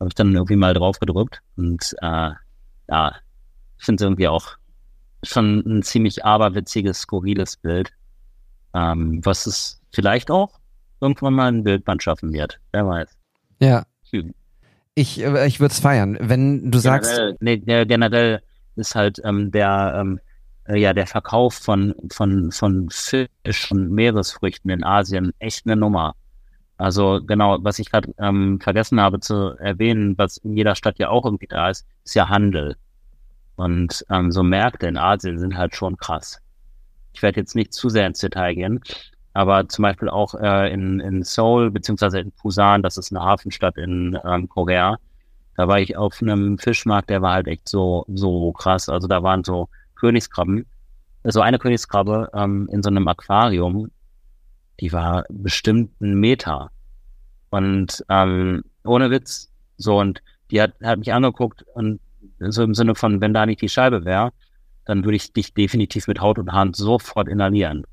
habe 0.01 0.10
ich 0.10 0.16
dann 0.16 0.34
irgendwie 0.34 0.57
mal 0.57 0.74
drauf 0.74 0.99
gedrückt. 0.99 1.41
Und 1.55 1.95
äh, 2.01 2.32
ja, 2.89 3.16
ich 3.78 3.86
finde 3.86 4.03
es 4.03 4.05
irgendwie 4.05 4.28
auch 4.28 4.57
schon 5.24 5.60
ein 5.60 5.82
ziemlich 5.82 6.26
aberwitziges, 6.26 6.99
skurriles 6.99 7.55
Bild. 7.55 7.93
Ähm, 8.74 9.22
was 9.24 9.45
es 9.45 9.82
vielleicht 9.93 10.32
auch 10.32 10.60
irgendwann 10.99 11.34
mal 11.34 11.47
ein 11.47 11.64
Bildband 11.64 12.03
schaffen 12.03 12.34
wird. 12.34 12.60
Wer 12.74 12.86
weiß. 12.86 13.18
Ja. 13.62 13.86
Hm. 14.12 14.34
Ich, 14.95 15.24
äh, 15.24 15.47
ich 15.47 15.62
würde 15.62 15.72
es 15.72 15.80
feiern. 15.80 16.18
Wenn 16.20 16.72
du 16.72 16.82
generell, 16.82 17.03
sagst. 17.05 17.22
Nee, 17.39 17.60
generell 17.60 18.41
ist 18.80 18.95
halt 18.95 19.19
ähm, 19.23 19.51
der, 19.51 19.93
ähm, 19.97 20.19
äh, 20.65 20.77
ja, 20.77 20.93
der 20.93 21.07
Verkauf 21.07 21.55
von, 21.55 21.93
von, 22.11 22.51
von 22.51 22.89
Fisch 22.89 23.71
und 23.71 23.91
Meeresfrüchten 23.91 24.71
in 24.71 24.84
Asien 24.84 25.34
echt 25.39 25.65
eine 25.65 25.75
Nummer. 25.75 26.15
Also 26.77 27.19
genau, 27.25 27.57
was 27.61 27.77
ich 27.80 27.91
gerade 27.91 28.13
ähm, 28.19 28.59
vergessen 28.61 29.01
habe 29.01 29.19
zu 29.19 29.57
erwähnen, 29.59 30.17
was 30.17 30.38
in 30.38 30.55
jeder 30.55 30.75
Stadt 30.75 30.97
ja 30.97 31.09
auch 31.09 31.25
irgendwie 31.25 31.47
da 31.47 31.69
ist, 31.69 31.86
ist 32.05 32.15
ja 32.15 32.30
Handel. 32.30 32.77
Und 33.57 34.05
ähm, 34.09 34.32
so 34.32 34.43
Märkte 34.43 34.88
in 34.88 34.95
Asien 34.95 35.38
sind 35.39 35.57
halt 35.57 35.75
schon 35.75 35.97
krass. 35.97 36.39
Ich 37.13 37.21
werde 37.21 37.41
jetzt 37.41 37.55
nicht 37.55 37.73
zu 37.73 37.89
sehr 37.89 38.07
ins 38.07 38.19
Detail 38.19 38.53
gehen, 38.55 38.80
aber 39.34 39.67
zum 39.67 39.84
Beispiel 39.84 40.07
auch 40.07 40.36
äh, 40.36 40.71
in, 40.71 41.01
in 41.01 41.23
Seoul 41.23 41.69
beziehungsweise 41.69 42.19
in 42.21 42.32
Busan, 42.41 42.82
das 42.82 42.97
ist 42.97 43.11
eine 43.11 43.25
Hafenstadt 43.25 43.77
in 43.77 44.17
ähm, 44.23 44.47
Korea, 44.47 44.97
da 45.60 45.68
war 45.68 45.78
ich 45.82 45.97
auf 45.97 46.22
einem 46.22 46.57
Fischmarkt, 46.57 47.10
der 47.10 47.22
war 47.22 47.34
halt 47.34 47.47
echt 47.47 47.68
so, 47.68 48.05
so 48.07 48.53
krass. 48.53 48.88
Also 48.88 49.10
da 49.10 49.24
waren 49.24 49.43
so 49.43 49.68
Königskrabben, 49.95 50.66
so 51.26 51.41
eine 51.41 51.60
Königskrabbe 51.60 52.30
ähm, 52.34 52.70
in 52.72 52.82
so 52.82 52.89
einem 52.89 53.05
Aquarium, 53.10 53.91
die 54.80 54.93
war 54.93 55.26
bestimmt 55.28 55.99
ein 55.99 56.18
Meter. 56.18 56.72
Und 57.49 58.05
ähm, 58.07 58.64
ohne 58.86 59.12
Witz, 59.12 59.51
so 59.76 59.99
und 59.99 60.24
die 60.49 60.62
hat, 60.62 60.76
hat 60.82 60.99
mich 60.99 61.12
angeguckt 61.12 61.66
und 61.74 61.99
so 62.39 62.64
im 62.64 62.74
Sinne 62.74 62.95
von, 62.95 63.20
wenn 63.20 63.34
da 63.34 63.45
nicht 63.45 63.62
die 63.62 63.68
Scheibe 63.68 64.05
wäre, 64.05 64.32
dann 64.86 65.03
würde 65.03 65.18
ich 65.18 65.34
dich 65.34 65.53
definitiv 65.53 66.07
mit 66.07 66.22
Haut 66.22 66.39
und 66.39 66.53
Hand 66.53 66.78
sofort 66.78 67.28
inhalieren. 67.28 67.84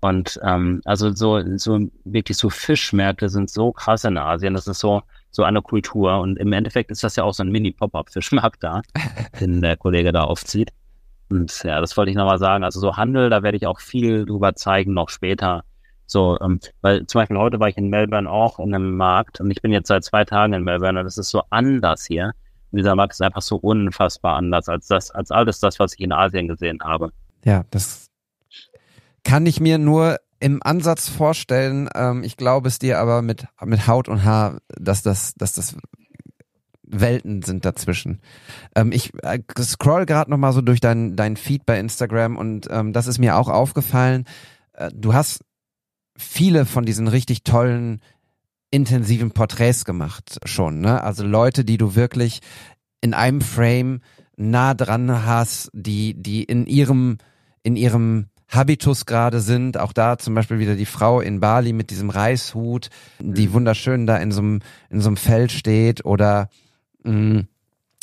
Und 0.00 0.40
ähm, 0.42 0.80
also 0.84 1.12
so, 1.12 1.40
so 1.58 1.78
wirklich 2.02 2.38
so 2.38 2.50
Fischmärkte 2.50 3.28
sind 3.28 3.50
so 3.50 3.70
krass 3.70 4.02
in 4.02 4.18
Asien. 4.18 4.54
Das 4.54 4.66
ist 4.66 4.80
so, 4.80 5.02
so 5.30 5.42
eine 5.42 5.62
Kultur. 5.62 6.20
Und 6.20 6.38
im 6.38 6.52
Endeffekt 6.52 6.90
ist 6.90 7.04
das 7.04 7.16
ja 7.16 7.24
auch 7.24 7.34
so 7.34 7.42
ein 7.42 7.50
Mini-Pop-Up-Fischmarkt 7.50 8.62
da, 8.62 8.82
den 9.40 9.60
der 9.60 9.76
Kollege 9.76 10.12
da 10.12 10.24
aufzieht. 10.24 10.70
Und 11.30 11.62
ja, 11.62 11.80
das 11.80 11.96
wollte 11.96 12.10
ich 12.10 12.16
nochmal 12.16 12.38
sagen. 12.38 12.64
Also 12.64 12.80
so 12.80 12.96
Handel, 12.96 13.30
da 13.30 13.42
werde 13.42 13.56
ich 13.56 13.66
auch 13.66 13.80
viel 13.80 14.24
drüber 14.24 14.54
zeigen, 14.54 14.94
noch 14.94 15.10
später. 15.10 15.64
So, 16.06 16.38
ähm, 16.40 16.58
weil 16.80 17.06
zum 17.06 17.20
Beispiel 17.20 17.36
heute 17.36 17.60
war 17.60 17.68
ich 17.68 17.76
in 17.76 17.90
Melbourne 17.90 18.30
auch 18.30 18.58
in 18.58 18.74
einem 18.74 18.96
Markt 18.96 19.40
und 19.40 19.50
ich 19.50 19.60
bin 19.60 19.72
jetzt 19.72 19.88
seit 19.88 20.04
zwei 20.04 20.24
Tagen 20.24 20.54
in 20.54 20.64
Melbourne 20.64 21.00
und 21.00 21.04
das 21.04 21.18
ist 21.18 21.28
so 21.28 21.42
anders 21.50 22.06
hier. 22.06 22.32
Und 22.70 22.78
dieser 22.78 22.96
Markt 22.96 23.12
ist 23.12 23.20
einfach 23.20 23.42
so 23.42 23.56
unfassbar 23.56 24.36
anders 24.36 24.70
als 24.70 24.86
das, 24.86 25.10
als 25.10 25.30
alles 25.30 25.60
das, 25.60 25.78
was 25.78 25.92
ich 25.94 26.00
in 26.00 26.12
Asien 26.12 26.48
gesehen 26.48 26.78
habe. 26.82 27.12
Ja, 27.44 27.64
das 27.70 28.08
kann 29.22 29.44
ich 29.44 29.60
mir 29.60 29.76
nur 29.76 30.16
im 30.40 30.62
Ansatz 30.62 31.08
vorstellen. 31.08 31.88
Ähm, 31.94 32.22
ich 32.22 32.36
glaube 32.36 32.68
es 32.68 32.78
dir 32.78 32.98
aber 32.98 33.22
mit, 33.22 33.46
mit 33.64 33.86
Haut 33.86 34.08
und 34.08 34.24
Haar, 34.24 34.58
dass 34.68 35.02
das, 35.02 35.34
dass 35.34 35.52
das 35.52 35.76
Welten 36.82 37.42
sind 37.42 37.64
dazwischen. 37.64 38.20
Ähm, 38.74 38.92
ich 38.92 39.12
äh, 39.22 39.40
scroll 39.60 40.06
gerade 40.06 40.30
noch 40.30 40.38
mal 40.38 40.52
so 40.52 40.62
durch 40.62 40.80
dein, 40.80 41.16
dein 41.16 41.36
Feed 41.36 41.66
bei 41.66 41.78
Instagram 41.78 42.36
und 42.36 42.68
ähm, 42.70 42.92
das 42.92 43.06
ist 43.06 43.18
mir 43.18 43.36
auch 43.36 43.48
aufgefallen. 43.48 44.24
Äh, 44.72 44.90
du 44.94 45.12
hast 45.12 45.44
viele 46.16 46.66
von 46.66 46.84
diesen 46.84 47.08
richtig 47.08 47.44
tollen, 47.44 48.00
intensiven 48.70 49.32
Porträts 49.32 49.84
gemacht 49.84 50.38
schon. 50.44 50.80
Ne? 50.80 51.02
Also 51.02 51.24
Leute, 51.24 51.64
die 51.64 51.78
du 51.78 51.94
wirklich 51.94 52.40
in 53.00 53.14
einem 53.14 53.40
Frame 53.40 54.00
nah 54.36 54.74
dran 54.74 55.24
hast, 55.26 55.70
die, 55.72 56.14
die 56.14 56.44
in 56.44 56.66
ihrem, 56.66 57.18
in 57.62 57.76
ihrem 57.76 58.26
Habitus 58.48 59.06
gerade 59.06 59.40
sind. 59.40 59.78
Auch 59.78 59.92
da 59.92 60.18
zum 60.18 60.34
Beispiel 60.34 60.58
wieder 60.58 60.74
die 60.74 60.86
Frau 60.86 61.20
in 61.20 61.40
Bali 61.40 61.72
mit 61.72 61.90
diesem 61.90 62.10
Reishut, 62.10 62.88
die 63.18 63.48
mhm. 63.48 63.52
wunderschön 63.52 64.06
da 64.06 64.16
in 64.16 64.32
so 64.32 64.40
einem, 64.40 64.60
in 64.90 65.00
so 65.00 65.08
einem 65.08 65.16
Feld 65.16 65.52
steht 65.52 66.04
oder 66.04 66.48
mh, 67.04 67.12
mm, 67.12 67.48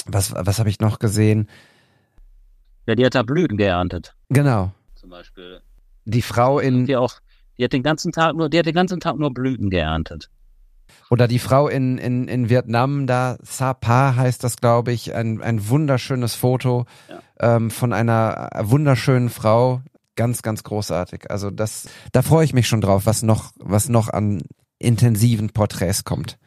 was, 0.06 0.34
was 0.36 0.60
habe 0.60 0.70
ich 0.70 0.80
noch 0.80 1.00
gesehen? 1.00 1.50
Ja, 2.88 2.96
die 2.96 3.06
hat 3.06 3.16
da 3.16 3.24
Blüten 3.24 3.58
geerntet. 3.58 4.16
Genau. 4.30 4.72
Zum 4.93 5.10
Beispiel. 5.10 5.62
Die 6.06 6.22
Frau 6.22 6.60
in. 6.60 6.86
Die 6.86 6.96
auch, 6.96 7.16
die 7.58 7.64
hat 7.64 7.74
den 7.74 7.84
ganzen 7.84 8.12
Tag 8.12 8.36
nur, 8.36 8.50
die 8.50 8.60
hat 8.60 8.68
den 8.68 8.76
ganzen 8.76 9.00
Tag 9.00 9.18
nur 9.18 9.34
Blüten 9.34 9.70
geerntet. 9.72 10.30
Oder 11.10 11.28
die 11.28 11.39
Frau 11.39 11.68
in, 11.68 11.98
in, 11.98 12.28
in 12.28 12.50
Vietnam, 12.50 13.08
da 13.08 13.38
Sapa 13.41 14.16
heißt 14.16 14.43
das, 14.43 14.58
glaube 14.58 14.91
ich, 14.91 15.14
ein, 15.14 15.41
ein 15.41 15.68
wunderschönes 15.68 16.36
Foto 16.36 16.86
ja. 17.10 17.56
ähm, 17.56 17.72
von 17.72 17.93
einer 17.93 18.50
wunderschönen 18.62 19.30
Frau. 19.30 19.82
Ganz, 20.16 20.41
ganz 20.41 20.63
großartig. 20.63 21.30
Also 21.30 21.51
das, 21.51 21.89
da 22.11 22.22
freue 22.22 22.45
ich 22.45 22.53
mich 22.53 22.68
schon 22.68 22.82
drauf, 22.82 23.05
was 23.05 23.24
noch, 23.24 23.51
was 23.57 23.89
noch 23.89 24.09
an 24.09 24.43
intensiven 24.80 25.49
Porträts 25.49 26.03
kommt. 26.03 26.38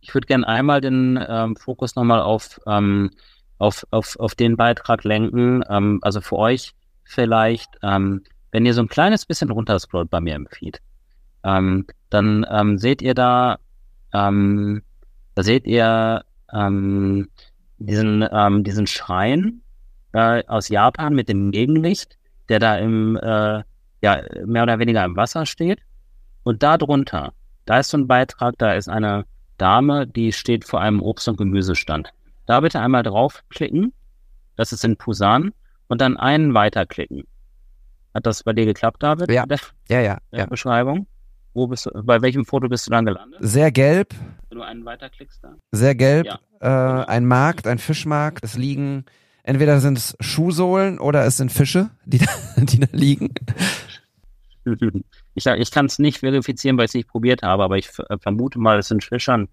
Ich 0.00 0.14
würde 0.14 0.26
gerne 0.26 0.46
einmal 0.46 0.80
den 0.80 1.18
ähm, 1.28 1.56
Fokus 1.56 1.96
nochmal 1.96 2.20
auf, 2.20 2.60
ähm, 2.66 3.10
auf, 3.58 3.86
auf, 3.90 4.16
auf 4.18 4.34
den 4.34 4.56
Beitrag 4.56 5.04
lenken. 5.04 5.62
Ähm, 5.68 5.98
also 6.02 6.20
für 6.20 6.36
euch 6.36 6.72
vielleicht, 7.04 7.70
ähm, 7.82 8.22
wenn 8.50 8.66
ihr 8.66 8.74
so 8.74 8.82
ein 8.82 8.88
kleines 8.88 9.26
bisschen 9.26 9.50
runterscrollt 9.50 10.10
bei 10.10 10.20
mir 10.20 10.34
im 10.34 10.46
Feed, 10.46 10.80
ähm, 11.44 11.86
dann 12.10 12.46
ähm, 12.50 12.78
seht 12.78 13.02
ihr 13.02 13.14
da 13.14 13.58
ähm, 14.12 14.82
da 15.34 15.42
seht 15.42 15.66
ihr 15.66 16.24
ähm, 16.52 17.28
diesen, 17.78 18.26
ähm, 18.32 18.64
diesen 18.64 18.86
Schrein 18.86 19.60
äh, 20.12 20.42
aus 20.46 20.68
Japan 20.68 21.14
mit 21.14 21.28
dem 21.28 21.50
Gegenlicht, 21.50 22.16
der 22.48 22.58
da 22.58 22.76
im, 22.76 23.16
äh, 23.16 23.62
ja, 24.02 24.22
mehr 24.44 24.62
oder 24.62 24.78
weniger 24.78 25.04
im 25.04 25.16
Wasser 25.16 25.46
steht. 25.46 25.80
Und 26.42 26.62
da 26.62 26.78
drunter, 26.78 27.32
da 27.64 27.80
ist 27.80 27.90
so 27.90 27.98
ein 27.98 28.06
Beitrag, 28.06 28.54
da 28.58 28.72
ist 28.74 28.88
eine 28.88 29.24
Dame, 29.58 30.06
die 30.06 30.32
steht 30.32 30.64
vor 30.64 30.80
einem 30.80 31.00
Obst- 31.00 31.28
und 31.28 31.36
Gemüsestand. 31.36 32.12
Da 32.46 32.60
bitte 32.60 32.80
einmal 32.80 33.02
draufklicken. 33.02 33.92
Das 34.56 34.72
ist 34.72 34.84
in 34.84 34.96
Pusan. 34.96 35.52
Und 35.88 36.00
dann 36.00 36.16
einen 36.16 36.54
weiterklicken. 36.54 37.24
Hat 38.14 38.26
das 38.26 38.42
bei 38.42 38.52
dir 38.52 38.64
geklappt, 38.64 39.02
David? 39.02 39.30
Ja, 39.30 39.44
ja, 39.88 40.00
ja. 40.00 40.18
ja. 40.32 40.46
Beschreibung? 40.46 41.06
Wo 41.54 41.66
bist 41.66 41.86
du, 41.86 41.90
bei 42.02 42.20
welchem 42.22 42.44
Foto 42.44 42.68
bist 42.68 42.86
du 42.86 42.90
dann 42.90 43.06
gelandet? 43.06 43.38
Sehr 43.42 43.70
gelb. 43.70 44.14
Wenn 44.48 44.58
du 44.58 44.64
einen 44.64 44.84
weiterklickst 44.84 45.42
da. 45.42 45.54
Sehr 45.72 45.94
gelb. 45.94 46.26
Ja. 46.26 47.02
Äh, 47.02 47.06
ein 47.06 47.26
Markt, 47.26 47.66
ein 47.66 47.78
Fischmarkt. 47.78 48.44
Es 48.44 48.56
liegen, 48.56 49.04
entweder 49.46 49.80
sind 49.80 49.96
es 49.96 50.16
Schuhsohlen 50.20 50.98
oder 50.98 51.24
es 51.24 51.38
sind 51.38 51.50
Fische, 51.50 51.90
die 52.04 52.18
da, 52.18 52.26
die 52.56 52.80
da 52.80 52.88
liegen. 52.92 53.32
Ich, 55.34 55.46
ich 55.46 55.70
kann 55.70 55.86
es 55.86 55.98
nicht 55.98 56.18
verifizieren, 56.18 56.76
weil 56.76 56.86
ich 56.86 56.90
es 56.90 56.94
nicht 56.94 57.08
probiert 57.08 57.42
habe, 57.42 57.62
aber 57.62 57.78
ich 57.78 57.88
vermute 58.20 58.58
mal, 58.58 58.78
es 58.78 58.88
sind 58.88 59.04
Fischern. 59.04 59.48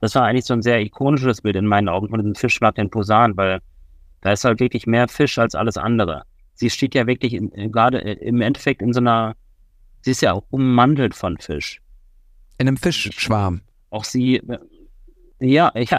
Das 0.00 0.14
war 0.14 0.24
eigentlich 0.24 0.44
so 0.44 0.54
ein 0.54 0.62
sehr 0.62 0.80
ikonisches 0.80 1.40
Bild 1.40 1.56
in 1.56 1.66
meinen 1.66 1.88
Augen 1.88 2.08
von 2.08 2.18
diesem 2.18 2.34
Fischmarkt 2.34 2.78
in 2.78 2.90
Posan, 2.90 3.36
weil 3.36 3.60
da 4.20 4.32
ist 4.32 4.44
halt 4.44 4.58
wirklich 4.60 4.86
mehr 4.86 5.08
Fisch 5.08 5.38
als 5.38 5.54
alles 5.54 5.76
andere. 5.76 6.24
Sie 6.54 6.68
steht 6.68 6.94
ja 6.94 7.06
wirklich 7.06 7.32
in, 7.32 7.50
gerade 7.70 7.98
im 7.98 8.40
Endeffekt 8.40 8.82
in 8.82 8.92
so 8.92 9.00
einer, 9.00 9.36
sie 10.00 10.10
ist 10.10 10.22
ja 10.22 10.32
auch 10.32 10.44
ummantelt 10.50 11.14
von 11.14 11.38
Fisch. 11.38 11.80
In 12.58 12.66
einem 12.66 12.76
Fischschwarm. 12.76 13.60
Auch 13.90 14.04
sie, 14.04 14.42
ja, 15.38 15.70
ja. 15.76 15.98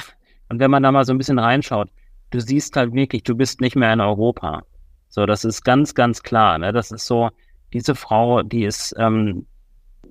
Und 0.49 0.59
wenn 0.59 0.71
man 0.71 0.83
da 0.83 0.91
mal 0.91 1.05
so 1.05 1.13
ein 1.13 1.17
bisschen 1.17 1.39
reinschaut, 1.39 1.89
du 2.31 2.39
siehst 2.39 2.75
halt 2.75 2.93
wirklich, 2.93 3.23
du 3.23 3.35
bist 3.35 3.61
nicht 3.61 3.75
mehr 3.75 3.93
in 3.93 4.01
Europa. 4.01 4.63
So, 5.09 5.25
das 5.25 5.45
ist 5.45 5.63
ganz, 5.63 5.93
ganz 5.95 6.23
klar. 6.23 6.57
Ne? 6.57 6.73
Das 6.73 6.91
ist 6.91 7.05
so, 7.05 7.29
diese 7.73 7.95
Frau, 7.95 8.43
die 8.43 8.65
ist, 8.65 8.95
ähm, 8.97 9.45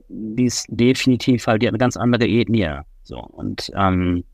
die 0.09 0.45
ist 0.45 0.67
definitiv 0.69 1.47
halt, 1.47 1.63
die 1.63 1.67
hat 1.67 1.73
eine 1.73 1.79
ganz 1.79 1.97
andere 1.97 2.27
Ethnie. 2.27 2.81
So, 3.03 3.19
und 3.19 3.71
ähm, 3.77 4.25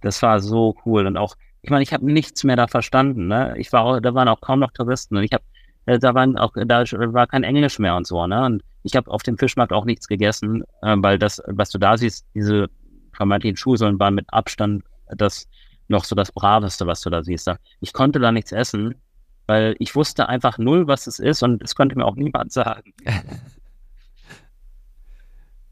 das 0.00 0.22
war 0.22 0.40
so 0.40 0.76
cool. 0.84 1.06
Und 1.06 1.16
auch, 1.16 1.34
ich 1.62 1.70
meine, 1.70 1.82
ich 1.82 1.92
habe 1.92 2.04
nichts 2.04 2.44
mehr 2.44 2.56
da 2.56 2.66
verstanden. 2.66 3.28
Ne? 3.28 3.54
Ich 3.58 3.72
war 3.72 3.84
auch, 3.84 4.00
da 4.00 4.14
waren 4.14 4.28
auch 4.28 4.40
kaum 4.40 4.60
noch 4.60 4.72
Touristen 4.72 5.16
und 5.16 5.24
ich 5.24 5.32
habe, 5.32 5.44
äh, 5.86 5.98
da 5.98 6.14
waren 6.14 6.36
auch, 6.36 6.52
da 6.54 6.84
war 7.12 7.26
kein 7.26 7.42
Englisch 7.42 7.78
mehr 7.78 7.96
und 7.96 8.06
so, 8.06 8.26
ne? 8.26 8.44
Und 8.44 8.62
ich 8.82 8.96
habe 8.96 9.10
auf 9.10 9.22
dem 9.22 9.38
Fischmarkt 9.38 9.72
auch 9.72 9.86
nichts 9.86 10.06
gegessen, 10.08 10.62
äh, 10.82 10.94
weil 10.98 11.18
das, 11.18 11.42
was 11.46 11.70
du 11.70 11.78
da 11.78 11.96
siehst, 11.96 12.26
diese 12.34 12.68
vermeintlichen 13.14 13.56
Schuhsohlen 13.56 13.98
waren 13.98 14.14
mit 14.14 14.26
Abstand 14.28 14.84
das 15.08 15.48
noch 15.88 16.04
so 16.04 16.14
das 16.14 16.32
Braveste, 16.32 16.86
was 16.86 17.00
du 17.00 17.10
da 17.10 17.22
siehst. 17.22 17.50
Ich 17.80 17.92
konnte 17.92 18.18
da 18.18 18.32
nichts 18.32 18.52
essen, 18.52 18.94
weil 19.46 19.76
ich 19.78 19.94
wusste 19.94 20.28
einfach 20.28 20.58
null, 20.58 20.86
was 20.86 21.06
es 21.06 21.18
ist 21.18 21.42
und 21.42 21.62
es 21.62 21.74
konnte 21.74 21.96
mir 21.96 22.04
auch 22.04 22.16
niemand 22.16 22.52
sagen. 22.52 22.94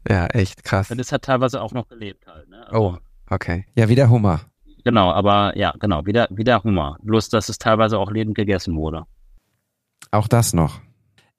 ja, 0.07 0.27
echt 0.27 0.63
krass. 0.63 0.91
Und 0.91 0.99
es 0.99 1.11
hat 1.11 1.23
teilweise 1.23 1.61
auch 1.61 1.71
noch 1.71 1.87
gelebt 1.87 2.27
halt. 2.27 2.49
Ne? 2.49 2.65
Also, 2.67 2.79
oh, 2.79 2.97
okay. 3.29 3.65
Ja, 3.75 3.89
wie 3.89 3.95
der 3.95 4.09
Hummer. 4.09 4.41
Genau, 4.83 5.11
aber 5.11 5.57
ja, 5.57 5.73
genau, 5.79 6.05
wie 6.05 6.13
der, 6.13 6.27
wie 6.29 6.43
der 6.43 6.63
Hummer. 6.63 6.97
Bloß, 7.01 7.29
dass 7.29 7.49
es 7.49 7.57
teilweise 7.57 7.97
auch 7.97 8.11
lebend 8.11 8.35
gegessen 8.35 8.75
wurde. 8.75 9.05
Auch 10.11 10.27
das 10.27 10.53
noch. 10.53 10.81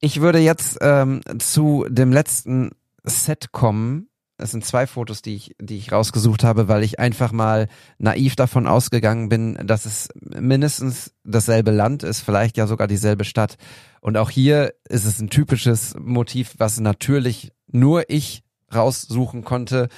Ich 0.00 0.20
würde 0.20 0.38
jetzt 0.38 0.78
ähm, 0.80 1.20
zu 1.38 1.86
dem 1.88 2.12
letzten 2.12 2.72
Set 3.04 3.52
kommen, 3.52 4.08
es 4.36 4.50
sind 4.50 4.64
zwei 4.64 4.86
Fotos, 4.86 5.22
die 5.22 5.36
ich, 5.36 5.54
die 5.60 5.76
ich 5.76 5.92
rausgesucht 5.92 6.42
habe, 6.42 6.66
weil 6.68 6.82
ich 6.82 6.98
einfach 6.98 7.32
mal 7.32 7.68
naiv 7.98 8.36
davon 8.36 8.66
ausgegangen 8.66 9.28
bin, 9.28 9.54
dass 9.64 9.84
es 9.84 10.08
mindestens 10.20 11.12
dasselbe 11.24 11.70
Land 11.70 12.02
ist, 12.02 12.20
vielleicht 12.20 12.56
ja 12.56 12.66
sogar 12.66 12.88
dieselbe 12.88 13.24
Stadt. 13.24 13.56
Und 14.00 14.16
auch 14.16 14.30
hier 14.30 14.74
ist 14.88 15.04
es 15.04 15.20
ein 15.20 15.30
typisches 15.30 15.94
Motiv, 15.98 16.54
was 16.58 16.80
natürlich 16.80 17.52
nur 17.68 18.10
ich 18.10 18.42
raussuchen 18.74 19.44
konnte 19.44 19.88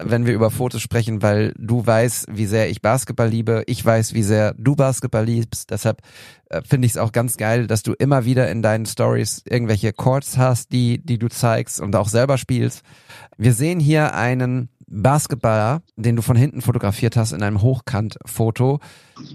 wenn 0.00 0.26
wir 0.26 0.34
über 0.34 0.50
Fotos 0.50 0.80
sprechen, 0.80 1.22
weil 1.22 1.52
du 1.58 1.84
weißt, 1.84 2.26
wie 2.30 2.46
sehr 2.46 2.70
ich 2.70 2.82
Basketball 2.82 3.28
liebe. 3.28 3.64
Ich 3.66 3.84
weiß, 3.84 4.14
wie 4.14 4.22
sehr 4.22 4.54
du 4.56 4.76
Basketball 4.76 5.24
liebst. 5.24 5.70
Deshalb 5.70 6.02
äh, 6.50 6.62
finde 6.62 6.86
ich 6.86 6.92
es 6.92 6.98
auch 6.98 7.12
ganz 7.12 7.36
geil, 7.36 7.66
dass 7.66 7.82
du 7.82 7.92
immer 7.92 8.24
wieder 8.24 8.50
in 8.50 8.62
deinen 8.62 8.86
Stories 8.86 9.42
irgendwelche 9.44 9.92
Chords 9.92 10.38
hast, 10.38 10.72
die, 10.72 11.04
die 11.04 11.18
du 11.18 11.28
zeigst 11.28 11.80
und 11.80 11.96
auch 11.96 12.08
selber 12.08 12.38
spielst. 12.38 12.82
Wir 13.36 13.52
sehen 13.52 13.80
hier 13.80 14.14
einen 14.14 14.68
Basketballer, 14.86 15.82
den 15.96 16.16
du 16.16 16.22
von 16.22 16.36
hinten 16.36 16.62
fotografiert 16.62 17.16
hast 17.16 17.32
in 17.32 17.42
einem 17.42 17.60
Hochkantfoto, 17.60 18.80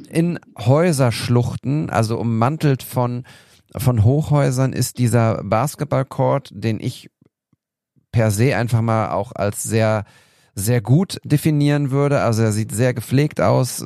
in 0.10 0.40
Häuserschluchten, 0.58 1.90
also 1.90 2.18
ummantelt 2.18 2.84
von, 2.84 3.24
von 3.76 4.04
Hochhäusern 4.04 4.74
ist 4.74 4.98
dieser 4.98 5.44
Basketballcourt, 5.44 6.50
den 6.54 6.80
ich 6.80 7.10
per 8.12 8.32
se 8.32 8.56
einfach 8.56 8.82
mal 8.82 9.12
auch 9.12 9.32
als 9.34 9.64
sehr 9.64 10.06
sehr 10.56 10.82
gut 10.82 11.20
definieren 11.24 11.92
würde. 11.92 12.22
Also 12.22 12.44
er 12.44 12.52
sieht 12.52 12.72
sehr 12.72 12.94
gepflegt 12.94 13.42
aus. 13.42 13.84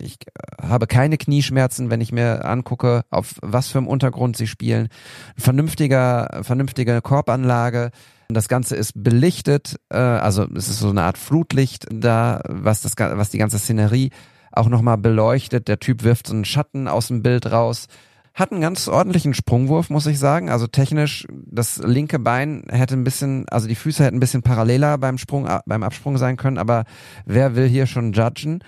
Ich 0.00 0.18
habe 0.60 0.86
keine 0.86 1.16
Knieschmerzen, 1.16 1.90
wenn 1.90 2.00
ich 2.00 2.12
mir 2.12 2.44
angucke, 2.44 3.02
auf 3.10 3.34
was 3.40 3.68
für 3.68 3.78
einem 3.78 3.86
Untergrund 3.86 4.36
sie 4.36 4.46
spielen. 4.46 4.88
Vernünftiger, 5.36 6.40
vernünftige 6.42 7.00
Korbanlage. 7.02 7.90
Das 8.28 8.48
Ganze 8.48 8.76
ist 8.76 9.02
belichtet, 9.02 9.76
äh, 9.90 9.98
also 9.98 10.46
es 10.54 10.68
ist 10.68 10.78
so 10.78 10.88
eine 10.88 11.02
Art 11.02 11.18
Flutlicht 11.18 11.86
da, 11.92 12.40
was 12.48 12.80
das, 12.80 12.94
was 12.96 13.30
die 13.30 13.38
ganze 13.38 13.58
Szenerie 13.58 14.10
auch 14.52 14.68
nochmal 14.68 14.98
beleuchtet. 14.98 15.68
Der 15.68 15.78
Typ 15.78 16.02
wirft 16.02 16.28
so 16.28 16.34
einen 16.34 16.44
Schatten 16.44 16.88
aus 16.88 17.08
dem 17.08 17.22
Bild 17.22 17.50
raus. 17.50 17.88
Hat 18.34 18.50
einen 18.50 18.62
ganz 18.62 18.88
ordentlichen 18.88 19.34
Sprungwurf, 19.34 19.90
muss 19.90 20.06
ich 20.06 20.18
sagen. 20.18 20.48
Also 20.48 20.66
technisch, 20.66 21.26
das 21.30 21.78
linke 21.78 22.18
Bein 22.18 22.64
hätte 22.70 22.94
ein 22.94 23.04
bisschen, 23.04 23.46
also 23.50 23.68
die 23.68 23.74
Füße 23.74 24.02
hätten 24.02 24.16
ein 24.16 24.20
bisschen 24.20 24.42
paralleler 24.42 24.96
beim 24.96 25.18
Sprung, 25.18 25.46
äh, 25.46 25.60
beim 25.66 25.82
Absprung 25.82 26.16
sein 26.16 26.36
können, 26.36 26.56
aber 26.56 26.84
wer 27.26 27.56
will 27.56 27.68
hier 27.68 27.86
schon 27.86 28.12
judgen? 28.12 28.64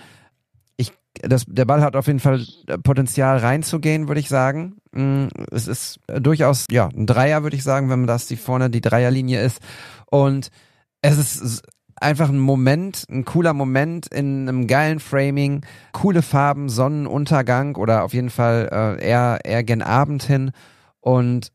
Ich, 0.77 0.91
das, 1.21 1.45
der 1.47 1.65
Ball 1.65 1.81
hat 1.81 1.95
auf 1.95 2.05
jeden 2.05 2.19
Fall 2.19 2.45
Potenzial 2.83 3.37
reinzugehen, 3.37 4.07
würde 4.07 4.21
ich 4.21 4.29
sagen. 4.29 4.77
Mm, 4.91 5.27
es 5.51 5.67
ist 5.67 5.99
durchaus, 6.07 6.67
ja, 6.69 6.89
ein 6.89 7.07
Dreier, 7.07 7.41
würde 7.41 7.55
ich 7.55 7.63
sagen, 7.63 7.89
wenn 7.89 7.99
man 7.99 8.07
das 8.07 8.27
die 8.27 8.37
vorne 8.37 8.69
die 8.69 8.81
Dreierlinie 8.81 9.41
ist. 9.41 9.59
Und 10.05 10.49
es 11.01 11.17
ist 11.17 11.63
einfach 11.95 12.29
ein 12.29 12.39
Moment, 12.39 13.05
ein 13.09 13.25
cooler 13.25 13.53
Moment 13.53 14.07
in 14.07 14.47
einem 14.47 14.67
geilen 14.67 14.99
Framing, 14.99 15.65
coole 15.91 16.21
Farben, 16.21 16.69
Sonnenuntergang 16.69 17.75
oder 17.75 18.03
auf 18.03 18.13
jeden 18.13 18.29
Fall 18.29 18.69
äh, 18.71 19.05
eher, 19.05 19.39
eher 19.43 19.63
gen 19.63 19.81
Abend 19.81 20.23
hin. 20.23 20.51
Und 20.99 21.51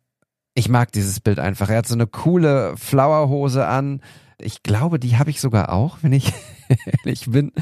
ich 0.54 0.68
mag 0.68 0.92
dieses 0.92 1.20
Bild 1.20 1.38
einfach. 1.38 1.68
Er 1.68 1.78
hat 1.78 1.86
so 1.86 1.94
eine 1.94 2.06
coole 2.06 2.74
Flowerhose 2.76 3.66
an. 3.66 4.00
Ich 4.38 4.62
glaube, 4.62 4.98
die 4.98 5.18
habe 5.18 5.30
ich 5.30 5.40
sogar 5.40 5.72
auch, 5.72 5.98
wenn 6.02 6.12
ich 6.12 6.32
ehrlich 7.04 7.30
bin. 7.30 7.52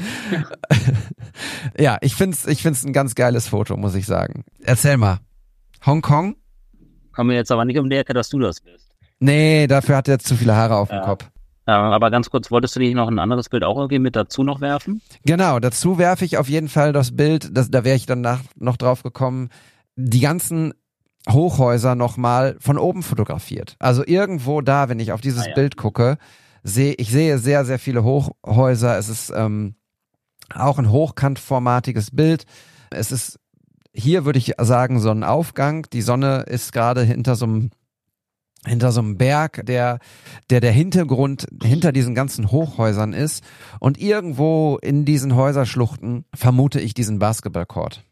ja, 1.77 1.97
ich 2.01 2.15
find's, 2.15 2.47
ich 2.47 2.61
find's 2.61 2.83
ein 2.85 2.93
ganz 2.93 3.15
geiles 3.15 3.47
Foto, 3.47 3.75
muss 3.77 3.95
ich 3.95 4.05
sagen. 4.05 4.45
Erzähl 4.63 4.97
mal. 4.97 5.19
Hongkong? 5.85 6.35
Kommen 7.11 7.29
wir 7.29 7.37
jetzt 7.37 7.51
aber 7.51 7.65
nicht 7.65 7.79
um 7.79 7.89
die 7.89 7.95
Ecke, 7.97 8.13
dass 8.13 8.29
du 8.29 8.39
das 8.39 8.61
bist. 8.61 8.89
Nee, 9.19 9.67
dafür 9.67 9.97
hat 9.97 10.07
er 10.07 10.19
zu 10.19 10.35
viele 10.35 10.55
Haare 10.55 10.77
auf 10.77 10.89
ja. 10.89 11.01
dem 11.01 11.05
Kopf. 11.05 11.29
Äh, 11.69 11.71
aber 11.71 12.09
ganz 12.09 12.31
kurz, 12.31 12.49
wolltest 12.49 12.75
du 12.75 12.79
nicht 12.79 12.95
noch 12.95 13.07
ein 13.07 13.19
anderes 13.19 13.49
Bild 13.49 13.63
auch 13.63 13.77
irgendwie 13.77 13.99
mit 13.99 14.15
dazu 14.15 14.43
noch 14.43 14.59
werfen? 14.59 15.01
Genau, 15.23 15.59
dazu 15.59 15.99
werfe 15.99 16.25
ich 16.25 16.39
auf 16.39 16.49
jeden 16.49 16.67
Fall 16.67 16.93
das 16.93 17.15
Bild, 17.15 17.55
das, 17.55 17.69
da 17.69 17.83
wäre 17.83 17.95
ich 17.95 18.07
dann 18.07 18.21
nach, 18.21 18.41
noch 18.55 18.75
drauf 18.75 19.03
gekommen, 19.03 19.49
die 19.95 20.19
ganzen 20.19 20.73
Hochhäuser 21.29 21.93
nochmal 21.93 22.55
von 22.59 22.79
oben 22.79 23.03
fotografiert. 23.03 23.75
Also 23.77 24.03
irgendwo 24.03 24.61
da, 24.61 24.89
wenn 24.89 24.99
ich 24.99 25.11
auf 25.11 25.21
dieses 25.21 25.43
ah, 25.43 25.49
ja. 25.49 25.53
Bild 25.53 25.77
gucke, 25.77 26.17
sehe 26.63 26.95
ich 26.97 27.11
sehe 27.11 27.37
sehr, 27.37 27.65
sehr 27.65 27.77
viele 27.77 28.03
Hochhäuser. 28.03 28.97
Es 28.97 29.07
ist 29.07 29.31
ähm, 29.35 29.75
auch 30.51 30.79
ein 30.79 30.89
hochkantformatiges 30.89 32.09
Bild. 32.11 32.45
Es 32.89 33.11
ist 33.11 33.39
hier 33.93 34.25
würde 34.25 34.39
ich 34.39 34.53
sagen 34.59 34.99
so 34.99 35.11
ein 35.11 35.23
Aufgang. 35.23 35.85
Die 35.93 36.01
Sonne 36.01 36.45
ist 36.47 36.73
gerade 36.73 37.03
hinter 37.03 37.35
so 37.35 37.45
einem 37.45 37.69
hinter 38.65 38.91
so 38.91 39.01
einem 39.01 39.17
Berg, 39.17 39.65
der, 39.65 39.99
der 40.49 40.59
der 40.59 40.71
Hintergrund 40.71 41.47
hinter 41.63 41.91
diesen 41.91 42.15
ganzen 42.15 42.51
Hochhäusern 42.51 43.13
ist. 43.13 43.43
Und 43.79 43.99
irgendwo 43.99 44.77
in 44.81 45.05
diesen 45.05 45.35
Häuserschluchten 45.35 46.25
vermute 46.33 46.79
ich 46.79 46.93
diesen 46.93 47.19
Basketballcourt. 47.19 48.03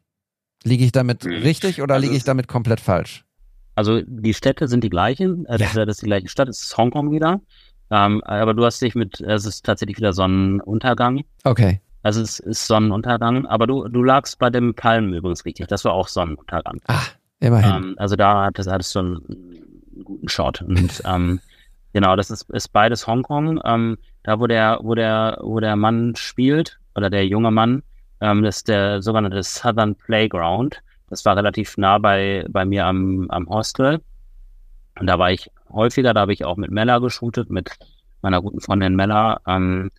Liege 0.64 0.86
ich 0.86 0.91
damit 0.91 1.24
hm. 1.24 1.32
richtig 1.32 1.82
oder 1.82 1.95
also 1.95 2.06
liege 2.06 2.18
ich 2.18 2.24
damit 2.24 2.48
komplett 2.48 2.80
falsch? 2.80 3.26
Also 3.76 4.02
die 4.02 4.34
Städte 4.34 4.68
sind 4.68 4.84
die 4.84 4.90
gleichen, 4.90 5.45
äh, 5.45 5.57
ja. 5.60 5.68
das 5.74 5.98
ist 5.98 6.02
die 6.02 6.07
gleiche 6.07 6.30
Stadt, 6.30 6.49
es 6.49 6.64
ist 6.64 6.78
Hongkong 6.78 7.11
wieder. 7.11 7.41
Ähm, 7.91 8.24
aber 8.24 8.53
du 8.53 8.65
hast 8.65 8.82
dich 8.82 8.95
mit, 8.95 9.22
es 9.22 9.45
ist 9.45 9.65
tatsächlich 9.65 9.98
wieder 9.98 10.14
Sonnenuntergang. 10.14 11.24
Okay. 11.44 11.80
Also 12.02 12.22
es 12.22 12.40
ist 12.40 12.65
Sonnenuntergang, 12.68 13.45
aber 13.45 13.68
du, 13.68 13.88
du 13.88 14.03
lagst 14.03 14.40
bei 14.40 14.49
dem 14.49 14.74
Palmen 14.74 15.14
übrigens 15.14 15.45
richtig, 15.45 15.68
das 15.68 15.86
war 15.86 15.94
auch 15.94 16.07
Sonnenuntergang. 16.07 16.82
Ah, 16.88 17.03
immerhin. 17.40 17.84
Ähm, 17.84 17.95
also 17.98 18.15
da 18.15 18.45
hattest, 18.45 18.69
hattest 18.69 18.95
du 18.95 18.99
einen 18.99 19.66
einen 19.98 20.06
guten 20.06 20.30
Shot. 20.30 20.61
Und 20.61 21.02
ähm, 21.06 21.40
genau, 21.94 22.15
das 22.15 22.32
ist, 22.32 22.49
ist 22.49 22.69
beides 22.69 23.07
Hongkong. 23.07 23.61
Ähm, 23.65 23.98
da, 24.24 24.40
wo 24.40 24.48
der, 24.48 24.80
wo 24.82 24.95
der, 24.95 25.40
wo 25.41 25.60
der 25.60 25.76
Mann 25.76 26.15
spielt, 26.15 26.80
oder 26.95 27.10
der 27.10 27.28
junge 27.28 27.52
Mann, 27.52 27.84
ähm, 28.22 28.44
das 28.44 28.57
ist 28.57 28.68
der 28.68 29.02
sogenannte 29.02 29.44
Southern 29.44 29.95
Playground. 29.95 30.82
Das 31.10 31.24
war 31.26 31.38
relativ 31.38 31.78
nah 31.78 31.98
bei, 31.99 32.45
bei 32.49 32.65
mir 32.65 32.86
am, 32.86 33.28
am 33.30 33.48
Hostel. 33.48 34.02
Und 34.99 35.07
da 35.07 35.19
war 35.19 35.32
ich 35.32 35.49
häufiger, 35.72 36.14
da 36.14 36.22
habe 36.22 36.34
ich 36.34 36.44
auch 36.44 36.57
mit 36.57 36.72
Mella 36.72 36.98
geshootet, 36.98 37.49
mit 37.49 37.72
meiner 38.22 38.41
guten 38.41 38.60
Freundin 38.60 38.95
Mella, 38.95 39.40
ähm, 39.48 39.91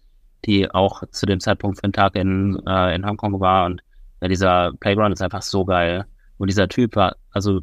die 0.45 0.71
auch 0.71 1.03
zu 1.11 1.25
dem 1.25 1.41
Zeitpunkt 1.41 1.79
für 1.79 1.83
den 1.83 1.93
Tag 1.93 2.17
in, 2.17 2.61
äh, 2.67 2.95
in 2.95 3.07
Hongkong 3.07 3.39
war. 3.41 3.67
Und 3.67 3.83
ja, 4.21 4.29
dieser 4.29 4.73
Playground 4.81 5.13
ist 5.13 5.23
einfach 5.23 5.43
so 5.43 5.65
geil. 5.65 6.05
Und 6.37 6.49
dieser 6.49 6.69
Typ 6.69 6.97
war, 6.97 7.17
also 7.31 7.61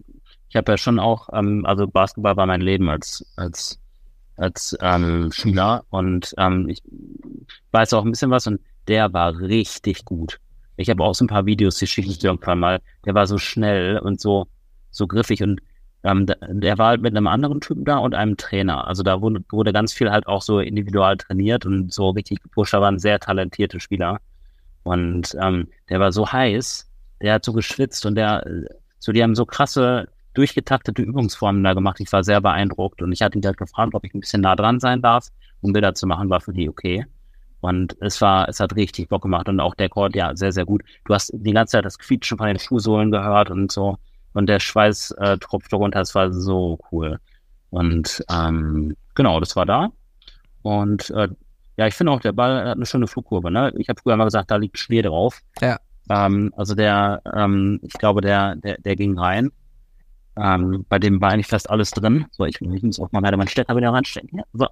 ich 0.49 0.55
habe 0.55 0.71
ja 0.71 0.77
schon 0.77 0.99
auch, 0.99 1.29
ähm, 1.33 1.65
also 1.65 1.87
Basketball 1.87 2.37
war 2.37 2.45
mein 2.45 2.61
Leben 2.61 2.89
als, 2.89 3.25
als, 3.35 3.79
als 4.37 4.77
ähm, 4.81 5.31
Schüler 5.31 5.83
und 5.89 6.33
ähm, 6.37 6.69
ich 6.69 6.81
weiß 7.71 7.93
auch 7.93 8.05
ein 8.05 8.11
bisschen 8.11 8.31
was 8.31 8.47
und 8.47 8.61
der 8.87 9.13
war 9.13 9.39
richtig 9.39 10.05
gut. 10.05 10.39
Ich 10.77 10.89
habe 10.89 11.03
auch 11.03 11.15
so 11.15 11.25
ein 11.25 11.29
paar 11.29 11.45
Videos, 11.45 11.77
die 11.77 11.87
schicke 11.87 12.09
ich 12.09 12.19
dir 12.19 12.27
irgendwann 12.27 12.59
mal. 12.59 12.81
Der 13.05 13.13
war 13.13 13.27
so 13.27 13.37
schnell 13.37 13.97
und 13.99 14.19
so, 14.19 14.47
so 14.91 15.07
griffig 15.07 15.41
und 15.41 15.61
ähm, 16.03 16.27
der 16.27 16.77
war 16.77 16.89
halt 16.89 17.01
mit 17.01 17.15
einem 17.15 17.27
anderen 17.27 17.61
Typen 17.61 17.83
da 17.83 17.97
und 17.97 18.13
einem 18.13 18.37
Trainer. 18.37 18.87
Also 18.87 19.01
da 19.01 19.21
wurde, 19.21 19.43
wurde 19.49 19.73
ganz 19.73 19.91
viel 19.91 20.11
halt 20.11 20.27
auch 20.27 20.41
so 20.41 20.59
individual 20.59 21.17
trainiert 21.17 21.65
und 21.65 21.91
so 21.91 22.09
richtig 22.09 22.43
gepusht. 22.43 22.73
Da 22.73 22.81
waren 22.81 22.99
sehr 22.99 23.19
talentierte 23.19 23.79
Spieler. 23.79 24.19
Und 24.83 25.35
ähm, 25.41 25.67
der 25.89 25.99
war 25.99 26.11
so 26.11 26.31
heiß, 26.31 26.87
der 27.21 27.33
hat 27.33 27.45
so 27.45 27.53
geschwitzt 27.53 28.05
und 28.05 28.15
der, 28.15 28.45
so 28.99 29.11
die 29.11 29.23
haben 29.23 29.33
so 29.33 29.45
krasse, 29.45 30.07
durchgetaktete 30.37 31.01
Übungsformen 31.01 31.63
da 31.63 31.73
gemacht. 31.73 31.99
Ich 31.99 32.11
war 32.11 32.23
sehr 32.23 32.41
beeindruckt 32.41 33.01
und 33.01 33.11
ich 33.11 33.21
hatte 33.21 33.37
ihn 33.37 33.45
halt 33.45 33.57
gefragt, 33.57 33.95
ob 33.95 34.03
ich 34.03 34.13
ein 34.13 34.19
bisschen 34.19 34.41
nah 34.41 34.55
dran 34.55 34.79
sein 34.79 35.01
darf, 35.01 35.27
um 35.61 35.73
Bilder 35.73 35.95
zu 35.95 36.07
machen, 36.07 36.29
war 36.29 36.41
für 36.41 36.53
die 36.53 36.69
okay. 36.69 37.05
Und 37.61 37.97
es 37.99 38.21
war, 38.21 38.47
es 38.47 38.59
hat 38.59 38.75
richtig 38.75 39.09
Bock 39.09 39.23
gemacht 39.23 39.49
und 39.49 39.59
auch 39.59 39.73
der 39.73 39.89
Chord, 39.89 40.15
ja, 40.15 40.35
sehr, 40.35 40.51
sehr 40.51 40.65
gut. 40.65 40.83
Du 41.05 41.13
hast 41.13 41.31
die 41.33 41.51
ganze 41.51 41.71
Zeit 41.71 41.85
das 41.85 41.97
Quietschen 41.97 42.37
von 42.37 42.47
den 42.47 42.59
Schuhsohlen 42.59 43.11
gehört 43.11 43.49
und 43.49 43.71
so 43.71 43.97
und 44.33 44.47
der 44.47 44.59
Schweiß 44.59 45.11
äh, 45.11 45.37
tropfte 45.37 45.77
runter. 45.77 45.99
Das 45.99 46.13
war 46.13 46.31
so 46.31 46.77
cool. 46.91 47.19
Und 47.71 48.23
ähm, 48.29 48.95
genau, 49.15 49.39
das 49.39 49.55
war 49.55 49.65
da. 49.65 49.89
Und 50.61 51.09
äh, 51.11 51.29
ja, 51.77 51.87
ich 51.87 51.95
finde 51.95 52.11
auch, 52.11 52.19
der 52.19 52.33
Ball 52.33 52.69
hat 52.69 52.75
eine 52.75 52.85
schöne 52.85 53.07
Flugkurve. 53.07 53.51
Ne? 53.51 53.73
Ich 53.77 53.89
habe 53.89 53.99
früher 54.01 54.15
mal 54.15 54.25
gesagt, 54.25 54.51
da 54.51 54.57
liegt 54.57 54.77
Schnee 54.77 55.01
drauf. 55.01 55.41
Ja. 55.61 55.79
Ähm, 56.09 56.53
also 56.55 56.75
der, 56.75 57.21
ähm, 57.33 57.79
ich 57.81 57.93
glaube, 57.93 58.21
der, 58.21 58.55
der, 58.57 58.77
der 58.79 58.95
ging 58.95 59.17
rein. 59.17 59.51
Ähm, 60.37 60.85
bei 60.89 60.99
dem 60.99 61.21
war 61.21 61.31
eigentlich 61.31 61.47
fast 61.47 61.69
alles 61.69 61.91
drin. 61.91 62.25
So, 62.31 62.45
ich, 62.45 62.59
ich 62.61 62.83
muss 62.83 62.99
auch 62.99 63.11
mal 63.11 63.21
leider 63.21 63.37
meinen 63.37 63.47
Stecker 63.47 63.75
wieder 63.75 63.91
reinstecken. 63.91 64.39
Ja, 64.39 64.43
so. 64.53 64.67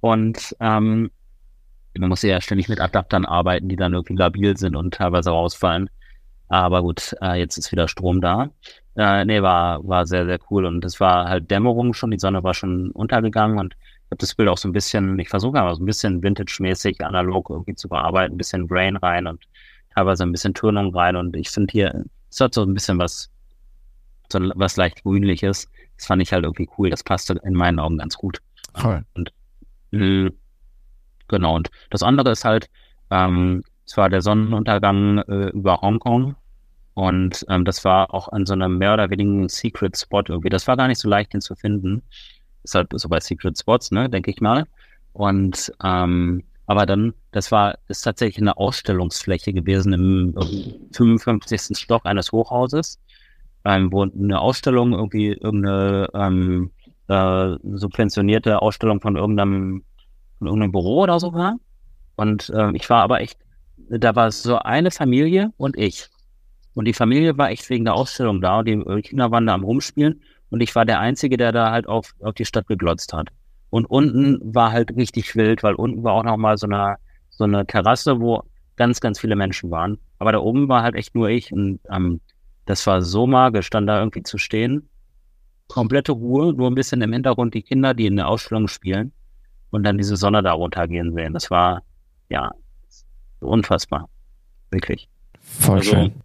Und 0.00 0.56
ähm, 0.60 1.10
man 1.98 2.08
muss 2.08 2.22
ja 2.22 2.40
ständig 2.40 2.68
mit 2.68 2.80
Adaptern 2.80 3.24
arbeiten, 3.24 3.68
die 3.68 3.76
dann 3.76 3.92
irgendwie 3.92 4.14
labil 4.14 4.56
sind 4.56 4.76
und 4.76 4.94
teilweise 4.94 5.30
rausfallen. 5.30 5.90
Aber 6.48 6.82
gut, 6.82 7.14
äh, 7.22 7.38
jetzt 7.38 7.56
ist 7.56 7.72
wieder 7.72 7.88
Strom 7.88 8.20
da. 8.20 8.50
Äh, 8.96 9.24
nee, 9.24 9.42
war, 9.42 9.86
war 9.86 10.06
sehr, 10.06 10.26
sehr 10.26 10.38
cool. 10.50 10.66
Und 10.66 10.84
es 10.84 11.00
war 11.00 11.28
halt 11.28 11.50
Dämmerung 11.50 11.94
schon, 11.94 12.10
die 12.10 12.18
Sonne 12.18 12.42
war 12.42 12.54
schon 12.54 12.90
untergegangen 12.90 13.58
und 13.58 13.74
ich 13.74 14.10
habe 14.10 14.18
das 14.18 14.34
Bild 14.34 14.50
auch 14.50 14.58
so 14.58 14.68
ein 14.68 14.72
bisschen, 14.72 15.18
ich 15.18 15.30
versuche 15.30 15.58
aber 15.58 15.74
so 15.74 15.82
ein 15.82 15.86
bisschen 15.86 16.22
vintage-mäßig 16.22 17.02
analog 17.02 17.48
irgendwie 17.48 17.74
zu 17.74 17.88
bearbeiten, 17.88 18.34
ein 18.34 18.38
bisschen 18.38 18.66
Brain 18.66 18.96
rein 18.96 19.26
und 19.26 19.42
teilweise 19.94 20.24
ein 20.24 20.32
bisschen 20.32 20.52
Turnung 20.52 20.94
rein. 20.94 21.16
Und 21.16 21.34
ich 21.36 21.48
finde 21.48 21.72
hier, 21.72 22.04
es 22.30 22.40
hat 22.40 22.52
so 22.52 22.62
ein 22.62 22.74
bisschen 22.74 22.98
was, 22.98 23.30
so 24.32 24.40
was 24.54 24.76
leicht 24.76 25.02
grünliches. 25.02 25.68
Das 25.96 26.06
fand 26.06 26.22
ich 26.22 26.32
halt 26.32 26.44
irgendwie 26.44 26.68
cool. 26.78 26.90
Das 26.90 27.04
passte 27.04 27.40
in 27.44 27.54
meinen 27.54 27.78
Augen 27.78 27.98
ganz 27.98 28.16
gut. 28.16 28.40
Cool. 28.82 29.04
Und 29.14 29.32
mh, 29.90 30.30
genau. 31.28 31.56
Und 31.56 31.70
das 31.90 32.02
andere 32.02 32.30
ist 32.30 32.44
halt, 32.44 32.68
ähm, 33.10 33.62
es 33.86 33.96
war 33.96 34.08
der 34.08 34.22
Sonnenuntergang 34.22 35.18
äh, 35.18 35.48
über 35.50 35.80
Hongkong 35.80 36.36
und 36.94 37.44
ähm, 37.48 37.64
das 37.64 37.84
war 37.84 38.12
auch 38.12 38.28
an 38.28 38.46
so 38.46 38.52
einem 38.52 38.78
mehr 38.78 38.94
oder 38.94 39.10
weniger 39.10 39.48
Secret 39.48 39.96
Spot 39.96 40.22
irgendwie. 40.28 40.50
Das 40.50 40.66
war 40.66 40.76
gar 40.76 40.88
nicht 40.88 40.98
so 40.98 41.08
leicht, 41.08 41.32
den 41.32 41.40
zu 41.40 41.54
finden. 41.54 42.02
Ist 42.64 42.74
halt 42.74 42.88
so 42.92 43.08
bei 43.08 43.20
Secret 43.20 43.58
Spots, 43.58 43.90
ne, 43.90 44.08
denke 44.08 44.30
ich 44.30 44.40
mal. 44.40 44.66
Und 45.12 45.72
ähm, 45.82 46.44
aber 46.66 46.86
dann, 46.86 47.12
das 47.32 47.50
war, 47.50 47.78
ist 47.88 48.02
tatsächlich 48.02 48.40
eine 48.40 48.56
Ausstellungsfläche 48.56 49.52
gewesen 49.52 49.92
im, 49.92 50.34
im 50.40 50.88
55. 50.92 51.76
Stock 51.76 52.06
eines 52.06 52.32
Hochhauses, 52.32 53.00
ähm, 53.64 53.92
wo 53.92 54.02
eine 54.02 54.40
Ausstellung 54.40 54.92
irgendwie 54.92 55.28
irgendeine 55.28 56.08
ähm, 56.14 56.70
äh, 57.08 57.56
subventionierte 57.74 58.60
Ausstellung 58.62 59.00
von 59.00 59.16
irgendeinem, 59.16 59.84
von 60.38 60.46
irgendeinem 60.46 60.72
Büro 60.72 61.02
oder 61.02 61.20
so 61.20 61.32
war. 61.32 61.56
Und 62.16 62.50
äh, 62.50 62.72
ich 62.72 62.88
war 62.90 63.02
aber 63.02 63.20
echt, 63.20 63.38
da 63.88 64.14
war 64.16 64.30
so 64.30 64.58
eine 64.58 64.90
Familie 64.90 65.52
und 65.56 65.76
ich. 65.76 66.08
Und 66.74 66.86
die 66.86 66.94
Familie 66.94 67.36
war 67.36 67.50
echt 67.50 67.68
wegen 67.70 67.84
der 67.84 67.94
Ausstellung 67.94 68.40
da 68.40 68.60
und 68.60 68.66
die 68.66 69.02
Kinder 69.02 69.30
waren 69.30 69.46
da 69.46 69.54
am 69.54 69.64
Rumspielen 69.64 70.22
und 70.50 70.60
ich 70.62 70.74
war 70.74 70.84
der 70.84 71.00
Einzige, 71.00 71.36
der 71.36 71.52
da 71.52 71.70
halt 71.70 71.86
auf, 71.86 72.14
auf 72.20 72.34
die 72.34 72.44
Stadt 72.44 72.66
geglotzt 72.66 73.12
hat. 73.12 73.28
Und 73.70 73.86
unten 73.86 74.38
war 74.54 74.72
halt 74.72 74.94
richtig 74.96 75.34
wild, 75.34 75.62
weil 75.62 75.74
unten 75.74 76.02
war 76.02 76.12
auch 76.12 76.24
nochmal 76.24 76.58
so 76.58 76.66
eine, 76.66 76.96
so 77.30 77.44
eine 77.44 77.66
Terrasse, 77.66 78.20
wo 78.20 78.42
ganz, 78.76 79.00
ganz 79.00 79.18
viele 79.18 79.36
Menschen 79.36 79.70
waren. 79.70 79.98
Aber 80.18 80.32
da 80.32 80.38
oben 80.38 80.68
war 80.68 80.82
halt 80.82 80.94
echt 80.94 81.14
nur 81.14 81.28
ich 81.28 81.52
und 81.52 81.80
ähm, 81.90 82.20
das 82.66 82.86
war 82.86 83.02
so 83.02 83.26
magisch, 83.26 83.70
dann 83.70 83.86
da 83.86 83.98
irgendwie 83.98 84.22
zu 84.22 84.38
stehen. 84.38 84.88
Komplette 85.68 86.12
Ruhe, 86.12 86.52
nur 86.52 86.70
ein 86.70 86.74
bisschen 86.74 87.00
im 87.02 87.12
Hintergrund 87.12 87.54
die 87.54 87.62
Kinder, 87.62 87.94
die 87.94 88.06
in 88.06 88.16
der 88.16 88.28
Ausstellung 88.28 88.68
spielen 88.68 89.12
und 89.70 89.84
dann 89.84 89.98
diese 89.98 90.16
Sonne 90.16 90.42
da 90.42 90.52
runtergehen 90.52 91.14
sehen. 91.14 91.32
Das 91.32 91.50
war, 91.50 91.82
ja, 92.28 92.52
unfassbar. 93.40 94.08
Wirklich. 94.70 95.08
Voll 95.40 95.78
also, 95.78 95.90
schön 95.90 96.22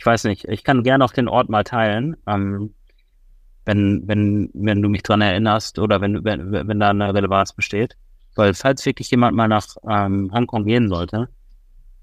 ich 0.00 0.06
weiß 0.06 0.24
nicht, 0.24 0.46
ich 0.46 0.64
kann 0.64 0.82
gerne 0.82 1.04
auch 1.04 1.12
den 1.12 1.28
Ort 1.28 1.50
mal 1.50 1.62
teilen, 1.62 2.16
ähm, 2.26 2.72
wenn, 3.66 4.08
wenn, 4.08 4.48
wenn 4.54 4.80
du 4.80 4.88
mich 4.88 5.02
dran 5.02 5.20
erinnerst 5.20 5.78
oder 5.78 6.00
wenn, 6.00 6.24
wenn, 6.24 6.50
wenn 6.52 6.80
da 6.80 6.88
eine 6.88 7.12
Relevanz 7.12 7.52
besteht. 7.52 7.98
Weil 8.34 8.54
falls 8.54 8.86
wirklich 8.86 9.10
jemand 9.10 9.36
mal 9.36 9.46
nach 9.46 9.76
ähm, 9.86 10.30
Hongkong 10.32 10.64
gehen 10.64 10.88
sollte, 10.88 11.28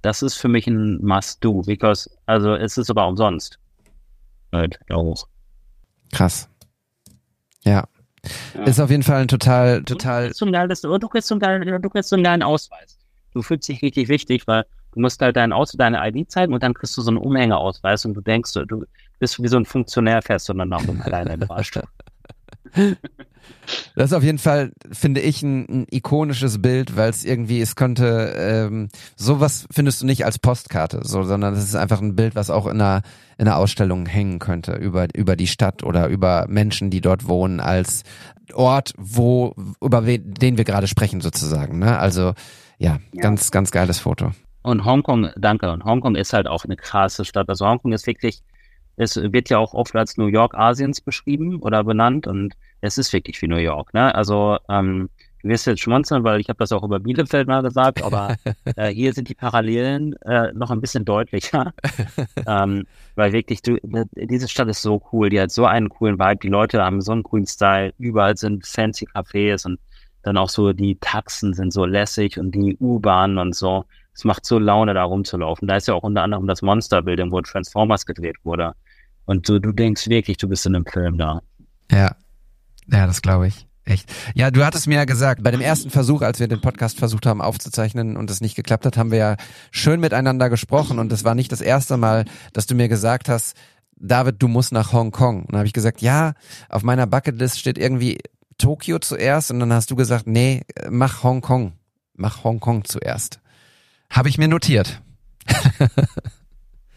das 0.04 0.22
ist 0.22 0.36
für 0.36 0.48
mich 0.48 0.68
ein 0.68 1.04
Must-Do, 1.04 1.64
because, 1.64 2.08
also 2.28 2.54
es 2.54 2.78
ist 2.78 2.86
sogar 2.86 3.08
umsonst. 3.08 3.58
Halt, 4.52 4.80
auch. 4.90 5.28
Krass. 6.14 6.49
Ja. 7.64 7.88
ja. 8.56 8.64
Ist 8.64 8.80
auf 8.80 8.90
jeden 8.90 9.03
Fall 9.03 9.22
ein 9.22 9.28
total, 9.28 9.84
total. 9.84 10.28
Du 10.28 10.34
kriegst 10.34 10.40
so 12.10 12.15
einen 12.15 12.24
geilen, 12.24 12.44
Ausweis. 12.44 12.98
Du 13.34 13.41
fühlst 13.41 13.68
dich 13.68 13.82
richtig 13.82 14.07
wichtig, 14.07 14.48
weil 14.48 14.65
Du 14.98 15.02
musst 15.02 15.22
halt 15.22 15.36
dein 15.36 15.53
Auto, 15.53 15.78
deine 15.78 15.99
ID 16.07 16.32
zeigen 16.32 16.56
und 16.56 16.64
dann 16.64 16.74
kriegst 16.74 16.98
du 16.98 17.03
so 17.03 17.11
einen 17.11 17.19
Umhängeausweis 17.19 18.03
und 18.06 18.15
du 18.15 18.22
denkst, 18.22 18.53
du 18.53 18.84
bist 19.19 19.41
wie 19.44 19.48
so 19.48 19.57
ein 19.57 19.65
Funktionär, 19.65 20.24
fährst 20.24 20.49
du 20.49 20.53
dann 20.53 20.74
auch 20.74 20.82
alleine 21.03 21.36
im 21.36 21.41
Fahrstuhl. 21.41 21.84
Das 23.95 24.12
ist 24.12 24.14
auf 24.14 24.24
jeden 24.24 24.38
Fall, 24.38 24.72
finde 24.91 25.22
ich, 25.22 25.41
ein, 25.41 25.66
ein 25.68 25.88
ikonisches 25.90 26.62
Bild, 26.62 26.95
weil 26.95 27.10
es 27.10 27.26
irgendwie, 27.26 27.60
es 27.62 27.76
könnte, 27.76 28.34
ähm, 28.38 28.90
sowas 29.16 29.68
findest 29.72 30.02
du 30.02 30.06
nicht 30.06 30.26
als 30.26 30.40
Postkarte, 30.40 31.02
so, 31.04 31.24
sondern 31.24 31.54
es 31.54 31.64
ist 31.64 31.76
einfach 31.76 32.02
ein 32.02 32.16
Bild, 32.16 32.36
was 32.36 32.49
auch 32.49 32.68
in 32.68 32.80
einer, 32.80 33.02
in 33.38 33.48
einer 33.48 33.58
Ausstellung 33.58 34.06
hängen 34.06 34.40
könnte 34.40 34.74
über, 34.74 35.08
über 35.16 35.36
die 35.36 35.48
Stadt 35.48 35.84
oder 35.84 36.08
über 36.08 36.45
Menschen, 36.48 36.90
die 36.90 37.02
dort 37.02 37.28
wohnen, 37.28 37.60
als 37.60 38.04
Ort, 38.54 38.94
wo, 38.98 39.56
über 39.82 40.02
den 40.02 40.58
wir 40.58 40.64
gerade 40.64 40.88
sprechen, 40.88 41.22
sozusagen. 41.22 41.80
Ne? 41.80 41.98
Also 41.98 42.34
ja, 42.78 42.99
ja, 43.12 43.22
ganz, 43.22 43.52
ganz 43.52 43.72
geiles 43.72 43.99
Foto. 43.99 44.32
Und 44.62 44.86
Hongkong, 44.86 45.30
danke. 45.38 45.72
Und 45.72 45.84
Hongkong 45.84 46.16
ist 46.16 46.34
halt 46.34 46.48
auch 46.48 46.66
eine 46.66 46.76
krasse 46.76 47.26
Stadt. 47.26 47.49
Also 47.49 47.66
Hongkong 47.66 47.94
ist 47.94 48.06
wirklich, 48.06 48.41
es 48.95 49.16
wird 49.16 49.49
ja 49.49 49.58
auch 49.58 49.74
oft 49.74 49.95
als 49.95 50.18
New 50.18 50.28
York 50.28 50.56
Asiens 50.56 51.02
beschrieben 51.02 51.62
oder 51.62 51.84
benannt 51.84 52.28
und 52.28 52.56
es 52.82 52.98
ist 52.98 53.14
wirklich 53.14 53.41
wie 53.41 53.48
New 53.48 53.58
York. 53.58 53.94
Ne? 53.94 54.14
Also 54.14 54.58
ähm, 54.70 55.10
du 55.41 55.49
wirst 55.49 55.68
jetzt 55.68 55.82
schmunzeln, 55.82 56.24
weil 56.24 56.40
ich 56.40 56.49
habe 56.49 56.60
das 56.60 56.72
auch 56.72 56.84
über 56.84 56.99
Bielefeld 56.99 57.48
mal 57.48 57.62
gesagt, 57.62 58.04
aber 58.04 58.36
äh, 58.76 58.90
hier 58.90 59.14
sind 59.14 59.30
die 59.30 59.36
Parallelen 59.36 60.14
äh, 60.24 60.52
noch 60.54 60.72
ein 60.72 60.82
bisschen 60.82 61.06
deutlicher. 61.06 61.74
ähm, 62.48 62.86
weil 63.16 63.34
wirklich, 63.34 63.62
du, 63.62 63.78
diese 64.16 64.48
Stadt 64.48 64.68
ist 64.68 64.82
so 64.82 65.02
cool, 65.12 65.30
die 65.30 65.40
hat 65.40 65.52
so 65.52 65.66
einen 65.66 65.90
coolen 65.90 66.20
Vibe, 66.20 66.40
die 66.44 66.49
Leute 66.49 66.84
haben 66.84 67.02
so 67.02 67.12
einen 67.12 67.24
coolen 67.24 67.48
Style, 67.48 67.94
überall 67.98 68.38
sind 68.38 68.66
fancy 68.66 69.08
Cafés 69.08 69.66
und 69.66 69.80
dann 70.24 70.38
auch 70.38 70.49
so 70.49 70.74
die 70.74 70.98
Taxen 70.99 71.54
sind 71.54 71.72
so 71.72 71.86
lässig 71.86 72.38
und 72.38 72.52
die 72.52 72.78
U-Bahnen 72.80 73.38
und 73.38 73.56
so 73.56 73.86
es 74.18 74.24
macht 74.24 74.45
so 74.45 74.58
Laune, 74.58 74.95
da 74.95 75.04
rumzulaufen. 75.04 75.68
Da 75.68 75.78
ist 75.78 75.88
ja 75.88 75.94
auch 75.94 76.02
unter 76.02 76.24
anderem 76.24 76.48
das 76.48 76.64
Monster-Building, 76.64 77.32
wo 77.32 77.40
Transformers 77.41 78.06
gedreht 78.06 78.38
wurde. 78.44 78.74
Und 79.26 79.48
du, 79.48 79.60
du 79.60 79.72
denkst 79.72 80.10
wirklich, 80.10 80.38
du 80.38 80.49
bist 80.49 80.66
in 80.66 80.76
einem 80.76 80.88
Film 80.88 81.20
da. 81.20 81.41
Ja. 81.91 82.16
Ja, 82.92 83.06
das 83.08 83.22
glaube 83.22 83.48
ich. 83.48 83.68
Echt. 83.88 84.12
Ja, 84.36 84.52
du 84.52 84.66
hattest 84.66 84.88
mir 84.88 84.96
ja 84.96 85.06
gesagt, 85.06 85.44
bei 85.44 85.52
dem 85.52 85.62
ersten 85.62 85.90
Versuch, 85.90 86.22
als 86.22 86.42
wir 86.42 86.50
den 86.50 86.60
Podcast 86.60 87.00
versucht 87.00 87.26
haben 87.26 87.42
aufzuzeichnen 87.42 88.18
und 88.18 88.30
es 88.30 88.42
nicht 88.42 88.56
geklappt 88.56 88.86
hat, 88.86 88.98
haben 88.98 89.12
wir 89.12 89.18
ja 89.18 89.36
schön 89.72 90.02
miteinander 90.02 90.50
gesprochen 90.50 91.00
und 91.00 91.12
es 91.14 91.24
war 91.24 91.36
nicht 91.36 91.54
das 91.54 91.62
erste 91.62 91.96
Mal, 91.96 92.26
dass 92.52 92.66
du 92.66 92.76
mir 92.76 92.90
gesagt 92.90 93.30
hast, 93.30 93.56
David, 93.96 94.36
du 94.40 94.50
musst 94.50 94.74
nach 94.74 94.92
Hongkong. 94.92 95.42
Und 95.42 95.52
dann 95.54 95.60
habe 95.60 95.68
ich 95.68 95.74
gesagt, 95.74 96.02
ja, 96.02 96.34
auf 96.68 96.84
meiner 96.84 97.08
Bucketlist 97.08 97.60
steht 97.60 97.78
irgendwie 97.78 98.18
Tokio 98.58 99.00
zuerst 99.00 99.52
und 99.52 99.60
dann 99.60 99.72
hast 99.72 99.90
du 99.90 99.96
gesagt, 99.96 100.28
nee, 100.28 100.64
mach 100.90 101.24
Hongkong. 101.24 101.74
Mach 102.14 102.44
Hongkong 102.44 102.84
zuerst. 102.84 103.40
Habe 104.10 104.30
ich 104.30 104.38
mir 104.38 104.48
notiert. 104.48 105.02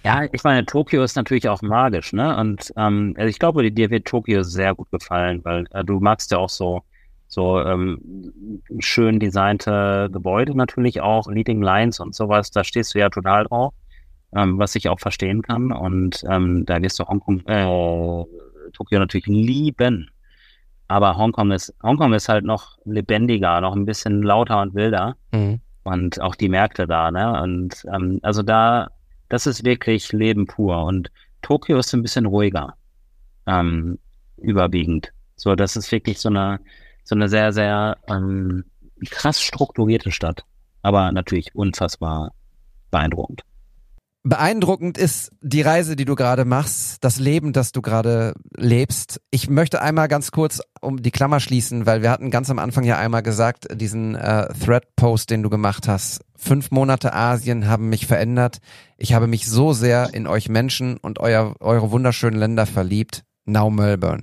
ja, 0.05 0.25
ich 0.33 0.45
meine, 0.45 0.65
Tokio 0.65 1.03
ist 1.03 1.17
natürlich 1.17 1.49
auch 1.49 1.63
magisch, 1.63 2.13
ne? 2.13 2.37
Und 2.37 2.73
ähm, 2.77 3.15
also 3.17 3.29
ich 3.29 3.39
glaube, 3.39 3.71
dir 3.71 3.91
wird 3.91 4.07
Tokio 4.07 4.43
sehr 4.43 4.75
gut 4.75 4.91
gefallen, 4.91 5.45
weil 5.45 5.67
äh, 5.73 5.85
du 5.85 6.01
magst 6.01 6.31
ja 6.31 6.39
auch 6.39 6.49
so 6.49 6.83
so 7.29 7.61
ähm, 7.61 8.33
schön 8.81 9.21
designte 9.21 10.09
Gebäude 10.13 10.57
natürlich 10.57 11.01
auch, 11.01 11.29
Leading 11.29 11.63
Lines 11.63 12.01
und 12.01 12.15
sowas, 12.15 12.51
da 12.51 12.65
stehst 12.65 12.95
du 12.95 12.99
ja 12.99 13.09
total 13.09 13.45
drauf, 13.45 13.73
ähm, 14.35 14.59
was 14.59 14.75
ich 14.75 14.89
auch 14.89 14.99
verstehen 14.99 15.43
kann. 15.43 15.71
Und 15.71 16.25
ähm, 16.29 16.67
da 16.67 16.83
wirst 16.83 16.99
du 16.99 17.05
Hongkong, 17.05 17.47
äh, 17.47 18.25
Tokio 18.73 18.99
natürlich 18.99 19.27
lieben. 19.27 20.11
Aber 20.89 21.17
Hongkong 21.17 21.53
ist, 21.53 21.73
Hongkong 21.85 22.15
ist 22.15 22.29
halt 22.29 22.45
noch 22.45 22.79
lebendiger, 22.85 23.61
noch 23.61 23.77
ein 23.77 23.85
bisschen 23.85 24.23
lauter 24.23 24.61
und 24.63 24.75
wilder. 24.75 25.15
Mhm 25.33 25.61
und 25.83 26.21
auch 26.21 26.35
die 26.35 26.49
Märkte 26.49 26.87
da, 26.87 27.11
ne? 27.11 27.41
Und 27.43 27.85
ähm, 27.93 28.21
also 28.23 28.43
da, 28.43 28.89
das 29.31 29.47
ist 29.47 29.65
wirklich 29.65 30.13
Leben 30.13 30.47
pur. 30.47 30.85
Und 30.85 31.11
Tokio 31.41 31.79
ist 31.79 31.95
ein 31.95 32.03
bisschen 32.03 32.27
ruhiger. 32.27 32.75
Ähm, 33.47 33.99
überwiegend. 34.37 35.13
So, 35.37 35.55
das 35.55 35.77
ist 35.77 35.91
wirklich 35.91 36.19
so 36.19 36.29
eine, 36.29 36.61
so 37.05 37.15
eine 37.15 37.29
sehr, 37.29 37.53
sehr 37.53 37.97
ähm, 38.09 38.65
krass 39.09 39.41
strukturierte 39.41 40.11
Stadt. 40.11 40.45
Aber 40.83 41.11
natürlich 41.13 41.55
unfassbar 41.55 42.33
beeindruckend. 42.91 43.43
Beeindruckend 44.23 44.99
ist 44.99 45.33
die 45.41 45.63
Reise, 45.63 45.97
die 45.97 46.05
du 46.05 46.15
gerade 46.15 46.45
machst, 46.45 47.03
das 47.03 47.19
Leben, 47.19 47.55
das 47.55 47.73
du 47.73 47.81
gerade 47.81 48.35
lebst. 48.55 49.19
Ich 49.31 49.49
möchte 49.49 49.81
einmal 49.81 50.09
ganz 50.09 50.31
kurz 50.31 50.61
um 50.83 51.03
die 51.03 51.11
Klammer 51.11 51.41
schließen, 51.41 51.87
weil 51.87 52.03
wir 52.03 52.11
hatten 52.11 52.31
ganz 52.31 52.51
am 52.51 52.59
Anfang 52.59 52.85
ja 52.85 52.99
einmal 52.99 53.23
gesagt, 53.23 53.69
diesen 53.73 54.17
äh, 54.17 54.53
Thread-Post, 54.53 55.31
den 55.31 55.43
du 55.43 55.49
gemacht 55.49 55.89
hast. 55.89 56.21
Fünf 56.37 56.71
Monate 56.71 57.15
Asien 57.15 57.67
haben 57.67 57.89
mich 57.89 58.07
verändert. 58.07 58.59
Ich 58.99 59.15
habe 59.15 59.27
mich 59.27 59.47
so 59.47 59.73
sehr 59.73 60.13
in 60.13 60.27
euch 60.27 60.51
Menschen 60.51 60.99
und 60.99 61.19
euer, 61.19 61.55
eure 61.61 61.91
wunderschönen 61.91 62.39
Länder 62.39 62.67
verliebt. 62.67 63.25
Now 63.47 63.71
Melbourne. 63.71 64.23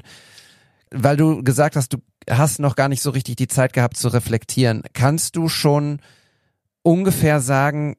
Weil 0.91 1.17
du 1.17 1.43
gesagt 1.43 1.75
hast, 1.75 1.93
du 1.93 1.97
hast 2.29 2.59
noch 2.59 2.75
gar 2.75 2.87
nicht 2.87 3.01
so 3.01 3.09
richtig 3.09 3.35
die 3.37 3.47
Zeit 3.47 3.73
gehabt 3.73 3.97
zu 3.97 4.09
reflektieren. 4.09 4.83
Kannst 4.93 5.35
du 5.35 5.49
schon 5.49 6.01
ungefähr 6.83 7.39
sagen, 7.39 7.95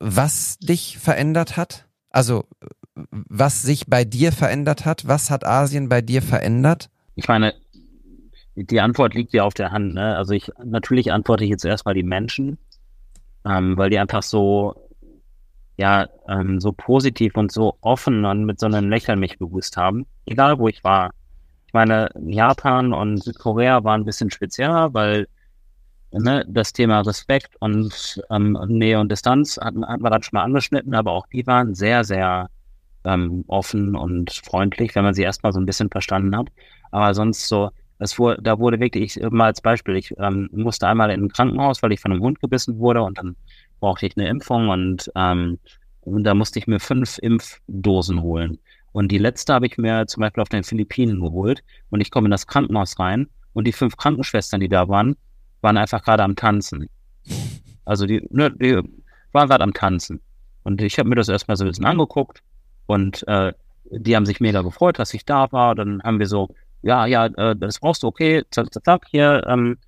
was 0.00 0.58
dich 0.58 0.98
verändert 0.98 1.56
hat? 1.56 1.86
Also 2.10 2.44
was 3.10 3.62
sich 3.62 3.86
bei 3.86 4.04
dir 4.04 4.32
verändert 4.32 4.84
hat? 4.84 5.06
Was 5.06 5.30
hat 5.30 5.46
Asien 5.46 5.88
bei 5.88 6.00
dir 6.00 6.22
verändert? 6.22 6.90
Ich 7.14 7.28
meine, 7.28 7.54
die 8.56 8.80
Antwort 8.80 9.14
liegt 9.14 9.32
ja 9.32 9.44
auf 9.44 9.54
der 9.54 9.70
Hand. 9.70 9.94
Ne? 9.94 10.16
Also 10.16 10.34
ich 10.34 10.50
natürlich 10.62 11.12
antworte 11.12 11.44
ich 11.44 11.50
jetzt 11.50 11.64
erstmal 11.64 11.94
die 11.94 12.02
Menschen, 12.02 12.58
ähm, 13.44 13.76
weil 13.76 13.90
die 13.90 13.98
einfach 13.98 14.22
so 14.22 14.88
ja 15.76 16.08
ähm, 16.28 16.60
so 16.60 16.72
positiv 16.72 17.36
und 17.36 17.52
so 17.52 17.76
offen 17.80 18.24
und 18.24 18.44
mit 18.44 18.58
so 18.58 18.66
einem 18.66 18.90
Lächeln 18.90 19.18
mich 19.18 19.38
begrüßt 19.38 19.76
haben, 19.76 20.06
egal 20.26 20.58
wo 20.58 20.68
ich 20.68 20.84
war. 20.84 21.12
Ich 21.66 21.72
meine, 21.72 22.10
Japan 22.26 22.92
und 22.92 23.22
Südkorea 23.22 23.84
waren 23.84 24.02
ein 24.02 24.04
bisschen 24.04 24.30
spezieller, 24.30 24.92
weil 24.92 25.28
ne, 26.12 26.44
das 26.48 26.72
Thema 26.72 27.00
Respekt 27.00 27.56
und 27.60 28.22
ähm, 28.30 28.58
Nähe 28.68 28.98
und 28.98 29.10
Distanz 29.10 29.58
hatten, 29.58 29.86
hatten 29.86 30.02
wir 30.02 30.10
dann 30.10 30.22
schon 30.22 30.36
mal 30.36 30.44
angeschnitten, 30.44 30.94
aber 30.94 31.12
auch 31.12 31.26
die 31.28 31.46
waren 31.46 31.74
sehr, 31.74 32.04
sehr 32.04 32.48
ähm, 33.04 33.44
offen 33.46 33.96
und 33.96 34.30
freundlich, 34.30 34.94
wenn 34.94 35.04
man 35.04 35.14
sie 35.14 35.22
erstmal 35.22 35.52
so 35.52 35.60
ein 35.60 35.66
bisschen 35.66 35.90
verstanden 35.90 36.36
hat. 36.36 36.48
Aber 36.90 37.14
sonst 37.14 37.48
so, 37.48 37.70
es 37.98 38.18
wurde, 38.18 38.42
da 38.42 38.58
wurde 38.58 38.80
wirklich, 38.80 39.16
ich, 39.16 39.30
mal 39.30 39.46
als 39.46 39.60
Beispiel, 39.60 39.96
ich 39.96 40.14
ähm, 40.18 40.48
musste 40.52 40.88
einmal 40.88 41.10
in 41.10 41.24
ein 41.24 41.28
Krankenhaus, 41.28 41.82
weil 41.82 41.92
ich 41.92 42.00
von 42.00 42.12
einem 42.12 42.22
Hund 42.22 42.40
gebissen 42.40 42.78
wurde 42.78 43.02
und 43.02 43.18
dann 43.18 43.36
brauchte 43.78 44.06
ich 44.06 44.16
eine 44.16 44.28
Impfung 44.28 44.68
und, 44.68 45.10
ähm, 45.14 45.58
und 46.00 46.24
da 46.24 46.34
musste 46.34 46.58
ich 46.58 46.66
mir 46.66 46.80
fünf 46.80 47.18
Impfdosen 47.18 48.22
holen. 48.22 48.58
Und 48.92 49.12
die 49.12 49.18
letzte 49.18 49.54
habe 49.54 49.66
ich 49.66 49.78
mir 49.78 50.06
zum 50.06 50.22
Beispiel 50.22 50.42
auf 50.42 50.48
den 50.48 50.64
Philippinen 50.64 51.20
geholt 51.20 51.62
und 51.90 52.00
ich 52.00 52.10
komme 52.10 52.26
in 52.26 52.32
das 52.32 52.46
Krankenhaus 52.46 52.98
rein 52.98 53.28
und 53.52 53.66
die 53.66 53.72
fünf 53.72 53.96
Krankenschwestern, 53.96 54.60
die 54.60 54.68
da 54.68 54.88
waren, 54.88 55.16
waren 55.60 55.76
einfach 55.76 56.02
gerade 56.02 56.22
am 56.22 56.36
Tanzen. 56.36 56.88
Also 57.84 58.06
die, 58.06 58.26
ne, 58.30 58.50
die 58.50 58.80
waren 59.32 59.48
gerade 59.48 59.64
am 59.64 59.74
Tanzen. 59.74 60.20
Und 60.62 60.82
ich 60.82 60.98
habe 60.98 61.08
mir 61.08 61.14
das 61.14 61.28
erstmal 61.28 61.56
so 61.56 61.64
ein 61.64 61.68
bisschen 61.68 61.86
angeguckt 61.86 62.42
und 62.86 63.26
äh, 63.28 63.52
die 63.90 64.14
haben 64.14 64.26
sich 64.26 64.40
mega 64.40 64.62
gefreut, 64.62 64.98
dass 64.98 65.14
ich 65.14 65.24
da 65.24 65.50
war. 65.52 65.74
Dann 65.74 66.02
haben 66.02 66.18
wir 66.18 66.26
so, 66.26 66.54
ja, 66.82 67.06
ja, 67.06 67.26
äh, 67.26 67.56
das 67.56 67.80
brauchst 67.80 68.02
du, 68.02 68.06
okay, 68.06 68.44
zack, 68.50 68.72
zack, 68.72 68.84
zack, 68.84 69.06
hier 69.10 69.42
ähm, 69.48 69.78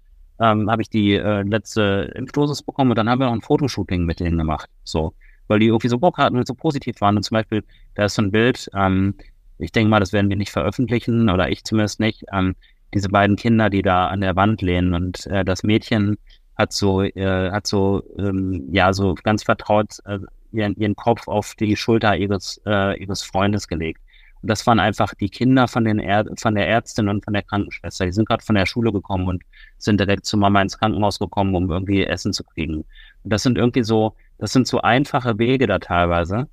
ähm, 0.40 0.70
habe 0.70 0.82
ich 0.82 0.90
die 0.90 1.14
äh, 1.14 1.42
letzte 1.42 2.12
Impfdosis 2.14 2.62
bekommen 2.62 2.90
und 2.90 2.98
dann 2.98 3.08
haben 3.08 3.20
wir 3.20 3.26
noch 3.26 3.34
ein 3.34 3.42
Fotoshooting 3.42 4.04
mit 4.04 4.20
denen 4.20 4.38
gemacht. 4.38 4.68
So, 4.84 5.14
weil 5.48 5.60
die 5.60 5.66
irgendwie 5.66 5.88
so 5.88 5.98
Bock 5.98 6.18
hatten 6.18 6.36
und 6.36 6.46
so 6.46 6.54
positiv 6.54 7.00
waren. 7.00 7.16
Und 7.16 7.22
zum 7.22 7.36
Beispiel, 7.36 7.62
da 7.94 8.06
ist 8.06 8.14
so 8.14 8.22
ein 8.22 8.30
Bild, 8.30 8.70
ähm, 8.74 9.14
ich 9.58 9.70
denke 9.70 9.90
mal, 9.90 10.00
das 10.00 10.12
werden 10.12 10.28
wir 10.28 10.36
nicht 10.36 10.50
veröffentlichen 10.50 11.30
oder 11.30 11.48
ich 11.50 11.62
zumindest 11.64 12.00
nicht. 12.00 12.24
Ähm, 12.32 12.56
diese 12.94 13.08
beiden 13.08 13.36
Kinder, 13.36 13.70
die 13.70 13.82
da 13.82 14.08
an 14.08 14.20
der 14.20 14.36
Wand 14.36 14.62
lehnen 14.62 14.94
und 14.94 15.26
äh, 15.26 15.44
das 15.44 15.62
Mädchen 15.62 16.18
hat 16.56 16.72
so, 16.72 17.02
äh, 17.02 17.50
hat 17.50 17.66
so, 17.66 18.02
ähm, 18.18 18.68
ja, 18.70 18.92
so 18.92 19.14
ganz 19.22 19.42
vertraut 19.42 19.98
äh, 20.04 20.18
ihren, 20.52 20.76
ihren 20.76 20.96
Kopf 20.96 21.26
auf 21.28 21.54
die 21.54 21.76
Schulter 21.76 22.16
ihres, 22.16 22.60
äh, 22.66 23.00
ihres 23.00 23.22
Freundes 23.22 23.68
gelegt. 23.68 24.00
Und 24.42 24.50
das 24.50 24.66
waren 24.66 24.80
einfach 24.80 25.14
die 25.14 25.28
Kinder 25.28 25.68
von, 25.68 25.84
den 25.84 25.98
er 25.98 26.24
von 26.36 26.54
der 26.54 26.68
Ärztin 26.68 27.08
und 27.08 27.24
von 27.24 27.32
der 27.32 27.44
Krankenschwester. 27.44 28.06
Die 28.06 28.12
sind 28.12 28.28
gerade 28.28 28.44
von 28.44 28.56
der 28.56 28.66
Schule 28.66 28.92
gekommen 28.92 29.28
und 29.28 29.42
sind 29.78 30.00
direkt 30.00 30.26
zu 30.26 30.36
Mama 30.36 30.60
ins 30.60 30.78
Krankenhaus 30.78 31.18
gekommen, 31.20 31.54
um 31.54 31.70
irgendwie 31.70 32.04
Essen 32.04 32.32
zu 32.32 32.42
kriegen. 32.42 32.84
Und 33.22 33.32
das 33.32 33.44
sind 33.44 33.56
irgendwie 33.56 33.84
so, 33.84 34.14
das 34.38 34.52
sind 34.52 34.66
so 34.66 34.80
einfache 34.80 35.38
Wege 35.38 35.66
da 35.68 35.78
teilweise. 35.78 36.48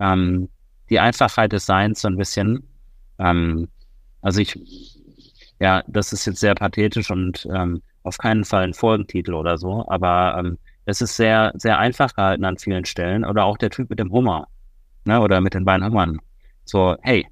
Ähm, 0.00 0.48
die 0.88 1.00
Einfachheit 1.00 1.52
des 1.52 1.66
Seins 1.66 2.00
so 2.00 2.08
ein 2.08 2.16
bisschen. 2.16 2.66
Ähm, 3.18 3.68
also 4.22 4.40
ich, 4.40 4.97
ja, 5.60 5.82
das 5.86 6.12
ist 6.12 6.26
jetzt 6.26 6.40
sehr 6.40 6.54
pathetisch 6.54 7.10
und 7.10 7.46
ähm, 7.54 7.82
auf 8.02 8.18
keinen 8.18 8.44
Fall 8.44 8.64
ein 8.64 8.74
Folgentitel 8.74 9.34
oder 9.34 9.58
so, 9.58 9.84
aber 9.88 10.36
ähm, 10.38 10.58
es 10.88 11.02
ist 11.02 11.16
sehr, 11.16 11.52
sehr 11.54 11.78
einfach 11.78 12.14
gehalten 12.14 12.46
an 12.46 12.56
vielen 12.56 12.86
Stellen. 12.86 13.22
Oder 13.22 13.44
auch 13.44 13.58
der 13.58 13.68
Typ 13.68 13.90
mit 13.90 13.98
dem 13.98 14.10
Hummer, 14.10 14.48
ne, 15.04 15.20
oder 15.20 15.42
mit 15.42 15.52
den 15.52 15.66
beiden 15.66 15.86
Hummern. 15.86 16.18
So, 16.64 16.96
hey, 17.02 17.26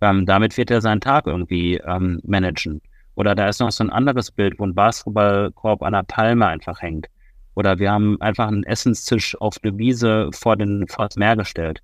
ähm, 0.00 0.26
damit 0.26 0.56
wird 0.56 0.70
er 0.70 0.80
seinen 0.80 1.00
Tag 1.00 1.26
irgendwie 1.26 1.78
ähm, 1.78 2.20
managen. 2.22 2.80
Oder 3.16 3.34
da 3.34 3.48
ist 3.48 3.58
noch 3.58 3.72
so 3.72 3.82
ein 3.82 3.90
anderes 3.90 4.30
Bild, 4.30 4.60
wo 4.60 4.64
ein 4.64 4.76
Basketballkorb 4.76 5.82
an 5.82 5.92
der 5.92 6.04
Palme 6.04 6.46
einfach 6.46 6.80
hängt. 6.80 7.08
Oder 7.56 7.80
wir 7.80 7.90
haben 7.90 8.20
einfach 8.20 8.46
einen 8.46 8.62
Essenstisch 8.62 9.36
auf 9.40 9.56
eine 9.60 9.76
Wiese 9.76 10.30
vor, 10.32 10.56
den, 10.56 10.86
vor 10.86 11.08
das 11.08 11.16
Meer 11.16 11.34
gestellt. 11.34 11.82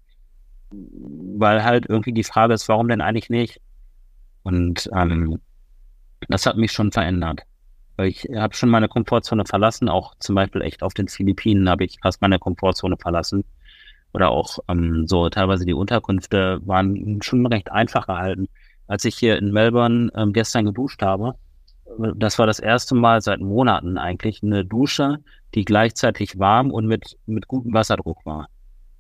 Weil 0.71 1.65
halt 1.65 1.87
irgendwie 1.89 2.13
die 2.13 2.23
Frage 2.23 2.55
ist, 2.55 2.69
warum 2.69 2.87
denn 2.87 3.01
eigentlich 3.01 3.31
nicht? 3.31 3.61
Und 4.45 4.89
ähm, 4.95 5.41
das 6.29 6.47
hat 6.47 6.57
mich 6.57 6.73
schon 6.73 6.93
verändert. 6.93 7.43
Weil 7.97 8.09
ich 8.09 8.29
habe 8.35 8.55
schon 8.55 8.69
meine 8.69 8.89
Komfortzone 8.89 9.45
verlassen, 9.47 9.89
auch 9.89 10.15
zum 10.19 10.35
Beispiel 10.35 10.63
echt 10.63 10.83
auf 10.83 10.95
den 10.95 11.09
Philippinen 11.09 11.69
habe 11.69 11.85
ich 11.85 11.99
fast 12.03 12.21
meine 12.21 12.39
Komfortzone 12.39 12.97
verlassen. 12.97 13.45
Oder 14.13 14.31
auch 14.31 14.59
ähm, 14.69 15.07
so 15.07 15.29
teilweise 15.29 15.65
die 15.65 15.75
Unterkünfte 15.75 16.61
waren 16.65 17.21
schon 17.23 17.47
recht 17.47 17.71
einfach 17.73 18.07
gehalten. 18.07 18.49
Als 18.87 19.05
ich 19.05 19.17
hier 19.17 19.37
in 19.39 19.53
Melbourne 19.53 20.11
ähm, 20.15 20.33
gestern 20.33 20.67
geduscht 20.67 21.03
habe, 21.03 21.35
das 22.17 22.39
war 22.39 22.47
das 22.47 22.59
erste 22.59 22.95
Mal 22.95 23.21
seit 23.21 23.41
Monaten 23.41 23.99
eigentlich 23.99 24.43
eine 24.43 24.65
Dusche, 24.65 25.19
die 25.55 25.65
gleichzeitig 25.65 26.39
warm 26.39 26.71
und 26.71 26.87
mit, 26.87 27.17
mit 27.27 27.49
gutem 27.49 27.73
Wasserdruck 27.73 28.25
war. 28.27 28.49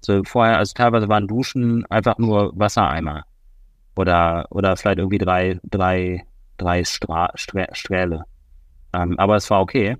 So 0.00 0.22
vorher, 0.24 0.58
also 0.58 0.72
teilweise 0.74 1.08
waren 1.08 1.26
Duschen 1.26 1.84
einfach 1.86 2.18
nur 2.18 2.52
Wassereimer. 2.54 3.24
Oder, 3.96 4.46
oder 4.50 4.76
vielleicht 4.76 4.98
irgendwie 4.98 5.18
drei, 5.18 5.58
drei 5.64 6.24
drei 6.56 6.84
Stra 6.84 7.30
Stra 7.34 7.66
Strähle. 7.72 8.24
Ähm, 8.92 9.18
aber 9.18 9.36
es 9.36 9.50
war 9.50 9.60
okay, 9.60 9.96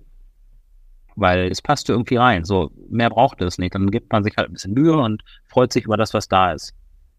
weil 1.17 1.51
es 1.51 1.63
passte 1.63 1.93
irgendwie 1.93 2.17
rein. 2.17 2.45
So, 2.45 2.71
mehr 2.89 3.11
braucht 3.11 3.41
es 3.41 3.59
nicht. 3.59 3.75
Dann 3.75 3.91
gibt 3.91 4.13
man 4.13 4.23
sich 4.23 4.37
halt 4.37 4.49
ein 4.49 4.53
bisschen 4.53 4.75
Mühe 4.75 4.97
und 4.97 5.23
freut 5.47 5.73
sich 5.73 5.85
über 5.85 5.97
das, 5.97 6.15
was 6.15 6.29
da 6.29 6.53
ist. 6.53 6.75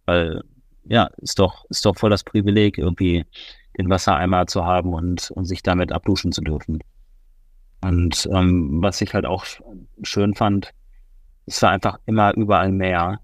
Weil, 0.05 0.43
ja, 0.85 1.09
ist 1.17 1.39
doch, 1.39 1.65
ist 1.69 1.85
doch 1.85 1.97
voll 1.97 2.09
das 2.09 2.23
Privileg, 2.23 2.77
irgendwie 2.77 3.25
den 3.77 3.89
Wassereimer 3.89 4.47
zu 4.47 4.65
haben 4.65 4.93
und, 4.93 5.31
und 5.31 5.45
sich 5.45 5.61
damit 5.63 5.91
abduschen 5.91 6.31
zu 6.31 6.41
dürfen. 6.41 6.79
Und 7.81 8.27
ähm, 8.31 8.81
was 8.81 9.01
ich 9.01 9.13
halt 9.13 9.25
auch 9.25 9.45
schön 10.03 10.33
fand, 10.33 10.71
es 11.45 11.61
war 11.61 11.71
einfach 11.71 11.99
immer 12.05 12.35
überall 12.35 12.71
Meer. 12.71 13.19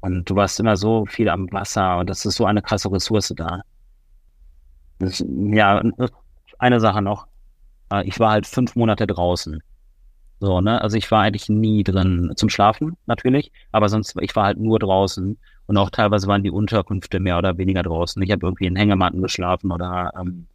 Und 0.00 0.28
du 0.28 0.36
warst 0.36 0.60
immer 0.60 0.76
so 0.76 1.06
viel 1.06 1.28
am 1.30 1.50
Wasser 1.50 1.98
und 1.98 2.10
das 2.10 2.26
ist 2.26 2.36
so 2.36 2.44
eine 2.44 2.60
krasse 2.60 2.92
Ressource 2.92 3.32
da. 3.36 3.62
Ja, 5.00 5.82
eine 6.58 6.80
Sache 6.80 7.02
noch. 7.02 7.26
Äh, 7.90 8.06
ich 8.06 8.18
war 8.20 8.30
halt 8.30 8.46
fünf 8.46 8.76
Monate 8.76 9.06
draußen. 9.06 9.62
So, 10.40 10.60
ne? 10.60 10.80
Also 10.80 10.96
ich 10.96 11.10
war 11.10 11.22
eigentlich 11.22 11.48
nie 11.48 11.84
drin 11.84 12.32
zum 12.36 12.48
Schlafen, 12.48 12.96
natürlich, 13.06 13.52
aber 13.72 13.88
sonst, 13.88 14.14
ich 14.20 14.34
war 14.36 14.44
halt 14.44 14.58
nur 14.58 14.78
draußen 14.78 15.38
und 15.66 15.76
auch 15.76 15.90
teilweise 15.90 16.26
waren 16.26 16.42
die 16.42 16.50
Unterkünfte 16.50 17.20
mehr 17.20 17.38
oder 17.38 17.56
weniger 17.56 17.82
draußen. 17.82 18.20
Ich 18.22 18.30
habe 18.30 18.46
irgendwie 18.46 18.66
in 18.66 18.76
Hängematten 18.76 19.22
geschlafen 19.22 19.72
oder 19.72 20.12
ähm, 20.20 20.46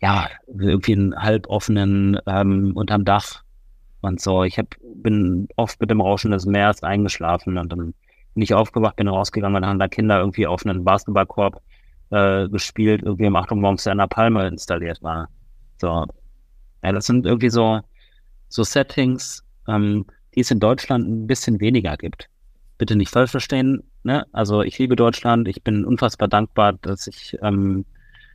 ja, 0.00 0.28
irgendwie 0.46 0.92
in 0.92 1.14
halboffenen 1.14 2.18
ähm, 2.26 2.72
unterm 2.74 3.04
Dach 3.04 3.42
und 4.00 4.20
so. 4.20 4.44
Ich 4.44 4.58
hab, 4.58 4.74
bin 4.94 5.48
oft 5.56 5.78
mit 5.80 5.90
dem 5.90 6.00
Rauschen 6.00 6.30
des 6.30 6.46
Meeres 6.46 6.82
eingeschlafen 6.82 7.58
und 7.58 7.70
dann 7.70 7.94
bin 8.34 8.42
ich 8.42 8.54
aufgewacht, 8.54 8.96
bin 8.96 9.08
rausgegangen 9.08 9.56
und 9.56 9.62
dann 9.62 9.70
haben 9.70 9.78
da 9.78 9.88
Kinder 9.88 10.20
irgendwie 10.20 10.46
auf 10.46 10.64
einen 10.64 10.84
Basketballkorb 10.84 11.60
äh, 12.10 12.48
gespielt, 12.48 13.02
irgendwie 13.02 13.26
im 13.26 13.36
Achtung 13.36 13.60
morgens 13.60 13.84
der 13.84 13.94
Palme 14.06 14.46
installiert 14.46 15.02
war. 15.02 15.28
So. 15.80 16.06
Ja, 16.82 16.92
das 16.92 17.06
sind 17.06 17.26
irgendwie 17.26 17.50
so, 17.50 17.80
so 18.48 18.62
Settings, 18.62 19.44
ähm, 19.68 20.06
die 20.34 20.40
es 20.40 20.50
in 20.50 20.60
Deutschland 20.60 21.08
ein 21.08 21.26
bisschen 21.26 21.60
weniger 21.60 21.96
gibt. 21.96 22.28
Bitte 22.78 22.96
nicht 22.96 23.10
falsch 23.10 23.30
verstehen, 23.30 23.82
ne? 24.02 24.24
Also 24.32 24.62
ich 24.62 24.78
liebe 24.78 24.96
Deutschland, 24.96 25.48
ich 25.48 25.62
bin 25.62 25.84
unfassbar 25.84 26.28
dankbar, 26.28 26.72
dass 26.74 27.06
ich, 27.06 27.36
ähm, 27.42 27.84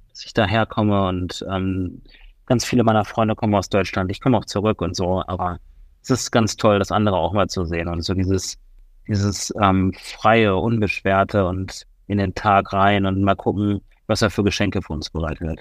dass 0.10 0.26
ich 0.26 0.34
daher 0.34 0.66
komme 0.66 1.08
und 1.08 1.44
ähm, 1.52 2.02
ganz 2.46 2.64
viele 2.66 2.84
meiner 2.84 3.06
Freunde 3.06 3.36
kommen 3.36 3.56
aus 3.56 3.70
Deutschland. 3.70 4.12
Ich 4.12 4.22
komme 4.22 4.38
auch 4.38 4.46
zurück 4.46 4.82
und 4.82 4.96
so, 4.96 5.24
aber 5.26 5.60
es 6.04 6.12
ist 6.12 6.32
ganz 6.32 6.56
toll, 6.56 6.78
das 6.78 6.92
andere 6.92 7.18
auch 7.18 7.34
mal 7.34 7.48
zu 7.50 7.66
sehen 7.66 7.88
und 7.88 8.02
so 8.04 8.14
dieses, 8.14 8.60
dieses 9.08 9.52
ähm, 9.60 9.94
freie, 9.94 10.56
unbeschwerte 10.56 11.48
und 11.48 11.88
in 12.08 12.18
den 12.18 12.36
Tag 12.36 12.74
rein 12.74 13.06
und 13.06 13.22
mal 13.22 13.36
gucken, 13.36 13.82
was 14.08 14.22
er 14.22 14.30
für 14.30 14.44
Geschenke 14.44 14.82
für 14.82 14.94
uns 14.94 15.10
bereitet. 15.10 15.60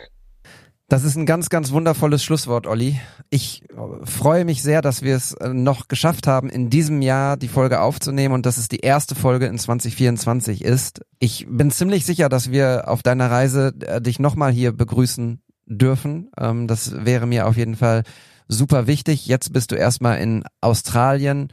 Das 0.89 1.03
ist 1.03 1.17
ein 1.17 1.25
ganz, 1.25 1.49
ganz 1.49 1.73
wundervolles 1.73 2.23
Schlusswort, 2.23 2.67
Olli. 2.67 3.01
Ich 3.31 3.63
äh, 3.71 4.07
freue 4.07 4.45
mich 4.45 4.63
sehr, 4.63 4.83
dass 4.83 5.01
wir 5.01 5.17
es 5.17 5.33
äh, 5.33 5.49
noch 5.49 5.89
geschafft 5.89 6.27
haben, 6.27 6.51
in 6.51 6.69
diesem 6.69 7.01
Jahr 7.01 7.39
die 7.39 7.49
Folge 7.49 7.81
aufzunehmen 7.81 8.35
und 8.35 8.45
dass 8.45 8.59
es 8.59 8.69
die 8.69 8.81
erste 8.81 9.15
Folge 9.15 9.47
in 9.47 9.59
2024 9.59 10.63
ist. 10.63 11.01
Ich 11.21 11.47
bin 11.49 11.71
ziemlich 11.71 12.05
sicher, 12.05 12.29
dass 12.29 12.51
wir 12.51 12.85
auf 12.87 13.03
deiner 13.03 13.31
Reise 13.31 13.73
äh, 13.81 14.03
dich 14.03 14.19
nochmal 14.19 14.53
hier 14.53 14.73
begrüßen 14.73 15.41
dürfen. 15.65 16.31
Ähm, 16.39 16.67
das 16.69 17.05
wäre 17.05 17.27
mir 17.27 17.47
auf 17.47 17.57
jeden 17.57 17.77
Fall 17.77 18.03
super 18.47 18.87
wichtig. 18.87 19.27
Jetzt 19.27 19.55
bist 19.55 19.73
du 19.73 19.77
erstmal 19.77 20.19
in 20.19 20.45
Australien 20.61 21.49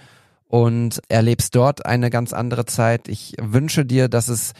und 0.47 1.01
erlebst 1.07 1.55
dort 1.55 1.85
eine 1.85 2.09
ganz 2.09 2.33
andere 2.33 2.65
Zeit. 2.65 3.07
Ich 3.07 3.35
wünsche 3.39 3.85
dir, 3.85 4.09
dass 4.09 4.27
es 4.27 4.51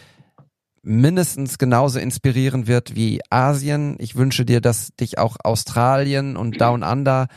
mindestens 0.82 1.58
genauso 1.58 1.98
inspirierend 1.98 2.66
wird 2.66 2.94
wie 2.94 3.20
Asien. 3.30 3.96
Ich 3.98 4.16
wünsche 4.16 4.44
dir, 4.44 4.60
dass 4.60 4.94
dich 4.96 5.18
auch 5.18 5.36
Australien 5.42 6.36
und 6.36 6.60
Down 6.60 6.82
Under 6.82 7.28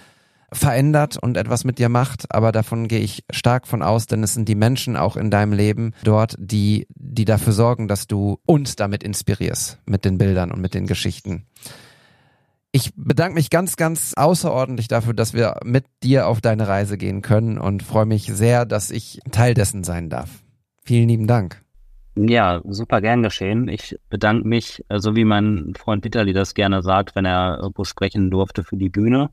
verändert 0.52 1.18
und 1.18 1.38
etwas 1.38 1.64
mit 1.64 1.80
dir 1.80 1.90
macht, 1.90 2.34
aber 2.34 2.52
davon 2.52 2.88
gehe 2.88 3.00
ich 3.00 3.24
stark 3.32 3.68
von 3.68 3.82
aus, 3.82 4.08
denn 4.08 4.24
es 4.24 4.34
sind 4.34 4.48
die 4.48 4.56
Menschen 4.56 4.96
auch 4.96 5.18
in 5.18 5.30
deinem 5.30 5.54
Leben 5.54 5.94
dort, 6.04 6.36
die, 6.40 6.88
die 6.90 7.26
dafür 7.26 7.54
sorgen, 7.54 7.88
dass 7.88 8.08
du 8.08 8.40
uns 8.46 8.76
damit 8.76 9.04
inspirierst, 9.04 9.80
mit 9.86 10.06
den 10.06 10.18
Bildern 10.18 10.52
und 10.52 10.62
mit 10.62 10.74
den 10.74 10.88
Geschichten. 10.88 11.46
Ich 12.72 12.92
bedanke 12.96 13.36
mich 13.36 13.50
ganz, 13.50 13.76
ganz 13.78 14.14
außerordentlich 14.16 14.88
dafür, 14.88 15.14
dass 15.14 15.34
wir 15.34 15.58
mit 15.64 15.86
dir 16.04 16.28
auf 16.28 16.42
deine 16.42 16.68
Reise 16.68 16.98
gehen 16.98 17.22
können 17.22 17.58
und 17.58 17.84
freue 17.84 18.06
mich 18.06 18.26
sehr, 18.26 18.66
dass 18.66 18.92
ich 18.92 19.20
Teil 19.32 19.54
dessen 19.54 19.84
sein 19.84 20.10
darf. 20.10 20.30
Vielen 20.84 21.08
lieben 21.08 21.28
Dank. 21.28 21.65
Ja, 22.18 22.62
super 22.64 23.02
gern 23.02 23.24
geschehen. 23.24 23.68
Ich 23.68 24.00
bedanke 24.10 24.48
mich, 24.48 24.84
äh, 24.88 25.00
so 25.00 25.16
wie 25.16 25.26
mein 25.26 25.74
Freund 25.78 26.04
Vitali 26.06 26.32
das 26.32 26.54
gerne 26.54 26.82
sagt, 26.82 27.16
wenn 27.16 27.26
er 27.26 27.60
irgendwo 27.62 27.84
sprechen 27.84 28.32
durfte 28.32 28.64
für 28.64 28.78
die 28.78 28.90
Bühne. 28.90 29.30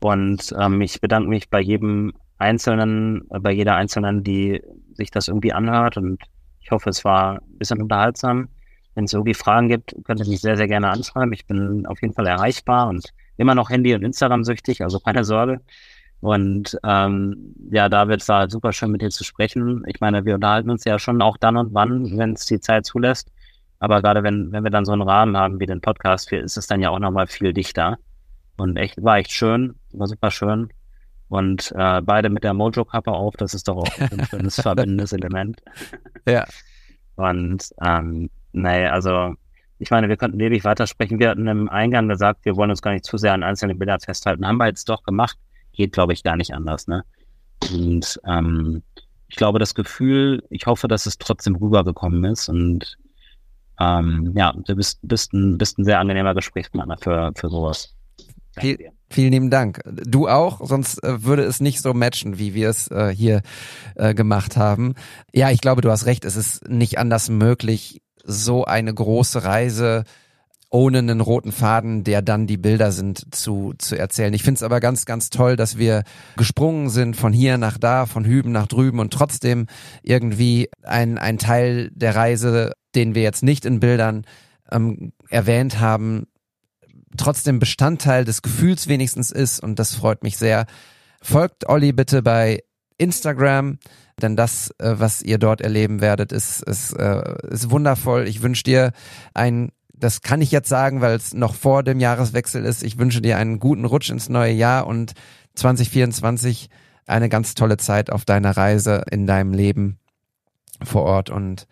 Und 0.00 0.54
ähm, 0.58 0.80
ich 0.82 1.00
bedanke 1.00 1.30
mich 1.30 1.48
bei 1.48 1.60
jedem 1.60 2.12
Einzelnen, 2.36 3.24
äh, 3.30 3.38
bei 3.38 3.52
jeder 3.52 3.76
Einzelnen, 3.76 4.22
die 4.24 4.62
sich 4.94 5.10
das 5.10 5.28
irgendwie 5.28 5.54
anhört. 5.54 5.96
Und 5.96 6.22
ich 6.60 6.70
hoffe, 6.70 6.90
es 6.90 7.02
war 7.04 7.36
ein 7.36 7.58
bisschen 7.58 7.80
unterhaltsam. 7.80 8.48
Wenn 8.94 9.04
es 9.04 9.14
irgendwie 9.14 9.34
Fragen 9.34 9.68
gibt, 9.68 9.96
könnt 10.04 10.20
ihr 10.20 10.28
mich 10.28 10.42
sehr, 10.42 10.58
sehr 10.58 10.68
gerne 10.68 10.90
anschreiben. 10.90 11.32
Ich 11.32 11.46
bin 11.46 11.86
auf 11.86 12.02
jeden 12.02 12.12
Fall 12.12 12.26
erreichbar 12.26 12.88
und 12.88 13.08
immer 13.38 13.54
noch 13.54 13.70
Handy- 13.70 13.94
und 13.94 14.02
Instagram 14.02 14.44
süchtig, 14.44 14.82
also 14.82 15.00
keine 15.00 15.24
Sorge. 15.24 15.62
Und 16.22 16.78
ähm, 16.84 17.52
ja, 17.72 17.88
David, 17.88 18.22
es 18.22 18.28
war 18.28 18.38
halt 18.38 18.52
super 18.52 18.72
schön 18.72 18.92
mit 18.92 19.02
dir 19.02 19.10
zu 19.10 19.24
sprechen. 19.24 19.82
Ich 19.88 20.00
meine, 20.00 20.24
wir 20.24 20.36
unterhalten 20.36 20.70
uns 20.70 20.84
ja 20.84 21.00
schon 21.00 21.20
auch 21.20 21.36
dann 21.36 21.56
und 21.56 21.74
wann, 21.74 22.16
wenn 22.16 22.34
es 22.34 22.46
die 22.46 22.60
Zeit 22.60 22.86
zulässt. 22.86 23.32
Aber 23.80 24.00
gerade 24.00 24.22
wenn, 24.22 24.52
wenn 24.52 24.62
wir 24.62 24.70
dann 24.70 24.84
so 24.84 24.92
einen 24.92 25.02
Rahmen 25.02 25.36
haben 25.36 25.58
wie 25.58 25.66
den 25.66 25.80
Podcast, 25.80 26.30
ist 26.30 26.56
es 26.56 26.68
dann 26.68 26.80
ja 26.80 26.90
auch 26.90 27.00
nochmal 27.00 27.26
viel 27.26 27.52
dichter. 27.52 27.98
Und 28.56 28.76
echt, 28.76 29.02
war 29.02 29.16
echt 29.16 29.32
schön, 29.32 29.74
war 29.94 30.06
super 30.06 30.30
schön. 30.30 30.68
Und 31.28 31.72
äh, 31.76 32.00
beide 32.00 32.30
mit 32.30 32.44
der 32.44 32.54
Mojo-Kappe 32.54 33.10
auf, 33.10 33.34
das 33.36 33.52
ist 33.52 33.66
doch 33.66 33.78
auch 33.78 33.98
ein 33.98 34.24
schönes 34.30 34.60
verbindendes 34.60 35.12
Element. 35.12 35.60
Ja. 36.24 36.46
Und 37.16 37.68
ähm, 37.84 38.30
nee, 38.52 38.86
also 38.86 39.34
ich 39.80 39.90
meine, 39.90 40.08
wir 40.08 40.16
könnten 40.16 40.38
ewig 40.38 40.62
weitersprechen. 40.62 41.18
Wir 41.18 41.30
hatten 41.30 41.48
im 41.48 41.68
Eingang 41.68 42.06
gesagt, 42.06 42.44
wir 42.44 42.54
wollen 42.54 42.70
uns 42.70 42.80
gar 42.80 42.92
nicht 42.92 43.06
zu 43.06 43.16
sehr 43.16 43.32
an 43.32 43.42
einzelnen 43.42 43.76
Bildern 43.76 43.98
festhalten. 43.98 44.46
Haben 44.46 44.58
wir 44.58 44.68
jetzt 44.68 44.88
doch 44.88 45.02
gemacht 45.02 45.36
geht, 45.72 45.92
glaube 45.92 46.12
ich, 46.12 46.22
gar 46.22 46.36
nicht 46.36 46.54
anders. 46.54 46.86
Ne? 46.86 47.04
Und 47.72 48.20
ähm, 48.26 48.82
ich 49.28 49.36
glaube, 49.36 49.58
das 49.58 49.74
Gefühl, 49.74 50.42
ich 50.50 50.66
hoffe, 50.66 50.88
dass 50.88 51.06
es 51.06 51.18
trotzdem 51.18 51.56
rübergekommen 51.56 52.24
ist. 52.24 52.48
Und 52.48 52.98
ähm, 53.80 54.32
ja, 54.36 54.52
du 54.52 54.76
bist, 54.76 54.98
bist, 55.02 55.32
ein, 55.32 55.58
bist 55.58 55.78
ein 55.78 55.84
sehr 55.84 55.98
angenehmer 55.98 56.34
Gesprächspartner 56.34 56.98
für, 56.98 57.32
für 57.34 57.48
sowas. 57.48 57.94
Viel, 58.58 58.90
vielen 59.08 59.32
lieben 59.32 59.50
Dank. 59.50 59.80
Du 59.86 60.28
auch, 60.28 60.60
sonst 60.62 61.02
äh, 61.02 61.24
würde 61.24 61.44
es 61.44 61.60
nicht 61.60 61.80
so 61.80 61.94
matchen, 61.94 62.38
wie 62.38 62.52
wir 62.52 62.68
es 62.68 62.90
äh, 62.90 63.14
hier 63.14 63.40
äh, 63.94 64.14
gemacht 64.14 64.58
haben. 64.58 64.94
Ja, 65.32 65.50
ich 65.50 65.62
glaube, 65.62 65.80
du 65.80 65.90
hast 65.90 66.04
recht, 66.04 66.26
es 66.26 66.36
ist 66.36 66.68
nicht 66.68 66.98
anders 66.98 67.30
möglich, 67.30 68.02
so 68.24 68.64
eine 68.66 68.92
große 68.92 69.44
Reise 69.44 70.04
ohne 70.72 70.98
einen 70.98 71.20
roten 71.20 71.52
Faden, 71.52 72.02
der 72.02 72.22
dann 72.22 72.46
die 72.46 72.56
Bilder 72.56 72.92
sind, 72.92 73.34
zu, 73.34 73.74
zu 73.76 73.94
erzählen. 73.94 74.32
Ich 74.32 74.42
finde 74.42 74.56
es 74.56 74.62
aber 74.62 74.80
ganz, 74.80 75.04
ganz 75.04 75.28
toll, 75.28 75.54
dass 75.54 75.76
wir 75.76 76.02
gesprungen 76.38 76.88
sind 76.88 77.14
von 77.14 77.34
hier 77.34 77.58
nach 77.58 77.76
da, 77.76 78.06
von 78.06 78.24
hüben 78.24 78.52
nach 78.52 78.66
drüben 78.66 78.98
und 78.98 79.12
trotzdem 79.12 79.66
irgendwie 80.02 80.70
ein, 80.82 81.18
ein 81.18 81.36
Teil 81.36 81.90
der 81.94 82.16
Reise, 82.16 82.72
den 82.94 83.14
wir 83.14 83.20
jetzt 83.20 83.42
nicht 83.42 83.66
in 83.66 83.80
Bildern 83.80 84.24
ähm, 84.70 85.12
erwähnt 85.28 85.78
haben, 85.78 86.26
trotzdem 87.18 87.58
Bestandteil 87.58 88.24
des 88.24 88.40
Gefühls 88.40 88.88
wenigstens 88.88 89.30
ist 89.30 89.62
und 89.62 89.78
das 89.78 89.94
freut 89.94 90.22
mich 90.22 90.38
sehr. 90.38 90.64
Folgt 91.20 91.68
Olli 91.68 91.92
bitte 91.92 92.22
bei 92.22 92.60
Instagram, 92.96 93.78
denn 94.22 94.36
das, 94.36 94.70
äh, 94.78 94.94
was 94.96 95.20
ihr 95.20 95.36
dort 95.36 95.60
erleben 95.60 96.00
werdet, 96.00 96.32
ist, 96.32 96.62
ist, 96.62 96.94
äh, 96.94 97.34
ist 97.50 97.70
wundervoll. 97.70 98.26
Ich 98.26 98.40
wünsche 98.40 98.62
dir 98.64 98.92
ein 99.34 99.70
das 100.02 100.20
kann 100.20 100.42
ich 100.42 100.50
jetzt 100.50 100.68
sagen, 100.68 101.00
weil 101.00 101.14
es 101.14 101.32
noch 101.32 101.54
vor 101.54 101.84
dem 101.84 102.00
Jahreswechsel 102.00 102.64
ist. 102.64 102.82
Ich 102.82 102.98
wünsche 102.98 103.20
dir 103.20 103.38
einen 103.38 103.60
guten 103.60 103.84
Rutsch 103.84 104.10
ins 104.10 104.28
neue 104.28 104.52
Jahr 104.52 104.88
und 104.88 105.12
2024 105.54 106.68
eine 107.06 107.28
ganz 107.28 107.54
tolle 107.54 107.76
Zeit 107.76 108.10
auf 108.10 108.24
deiner 108.24 108.56
Reise 108.56 109.04
in 109.10 109.28
deinem 109.28 109.52
Leben 109.52 110.00
vor 110.82 111.04
Ort 111.04 111.30
und 111.30 111.68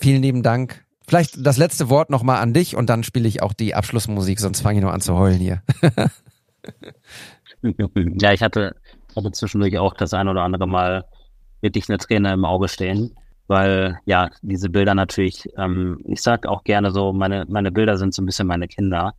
vielen 0.00 0.22
lieben 0.22 0.42
Dank. 0.42 0.86
Vielleicht 1.06 1.46
das 1.46 1.58
letzte 1.58 1.90
Wort 1.90 2.08
nochmal 2.08 2.38
an 2.38 2.54
dich 2.54 2.76
und 2.76 2.88
dann 2.88 3.04
spiele 3.04 3.28
ich 3.28 3.42
auch 3.42 3.52
die 3.52 3.74
Abschlussmusik, 3.74 4.40
sonst 4.40 4.62
fange 4.62 4.78
ich 4.78 4.82
nur 4.82 4.94
an 4.94 5.02
zu 5.02 5.14
heulen 5.14 5.38
hier. 5.38 5.62
ja, 7.62 8.32
ich 8.32 8.42
hatte, 8.42 8.74
hatte 9.14 9.32
zwischendurch 9.32 9.76
auch 9.76 9.92
das 9.92 10.14
ein 10.14 10.28
oder 10.28 10.42
andere 10.42 10.66
Mal 10.66 11.04
wirklich 11.60 11.90
eine 11.90 11.98
Träne 11.98 12.32
im 12.32 12.46
Auge 12.46 12.68
stehen 12.68 13.14
weil 13.48 13.98
ja, 14.04 14.30
diese 14.42 14.70
Bilder 14.70 14.94
natürlich, 14.94 15.48
ähm, 15.56 16.00
ich 16.04 16.22
sag 16.22 16.46
auch 16.46 16.64
gerne 16.64 16.90
so, 16.90 17.12
meine, 17.12 17.44
meine 17.48 17.70
Bilder 17.70 17.96
sind 17.96 18.14
so 18.14 18.22
ein 18.22 18.26
bisschen 18.26 18.46
meine 18.46 18.68
Kinder. 18.68 19.14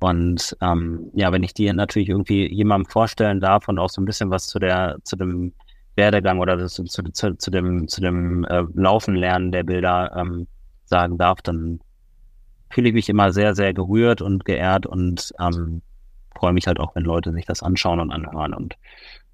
Und 0.00 0.56
ähm, 0.60 1.10
ja, 1.14 1.32
wenn 1.32 1.42
ich 1.42 1.54
die 1.54 1.72
natürlich 1.72 2.08
irgendwie 2.08 2.52
jemandem 2.52 2.90
vorstellen 2.90 3.40
darf 3.40 3.68
und 3.68 3.78
auch 3.78 3.88
so 3.90 4.02
ein 4.02 4.04
bisschen 4.04 4.30
was 4.30 4.46
zu 4.46 4.58
der, 4.58 4.96
zu 5.04 5.16
dem 5.16 5.52
Werdegang 5.96 6.40
oder 6.40 6.58
zu, 6.66 6.84
zu, 6.84 7.02
zu, 7.04 7.36
zu 7.36 7.50
dem, 7.50 7.88
zu 7.88 8.00
dem 8.00 8.44
äh, 8.44 8.64
Laufen 8.74 9.14
lernen 9.14 9.52
der 9.52 9.62
Bilder 9.62 10.12
ähm, 10.16 10.46
sagen 10.84 11.16
darf, 11.16 11.40
dann 11.42 11.80
fühle 12.70 12.88
ich 12.88 12.94
mich 12.94 13.08
immer 13.08 13.32
sehr, 13.32 13.54
sehr 13.54 13.72
gerührt 13.72 14.20
und 14.20 14.44
geehrt 14.44 14.84
und 14.84 15.32
ähm, 15.40 15.80
freue 16.36 16.52
mich 16.52 16.66
halt 16.66 16.80
auch, 16.80 16.94
wenn 16.96 17.04
Leute 17.04 17.32
sich 17.32 17.46
das 17.46 17.62
anschauen 17.62 18.00
und 18.00 18.10
anhören. 18.10 18.52
Und 18.52 18.76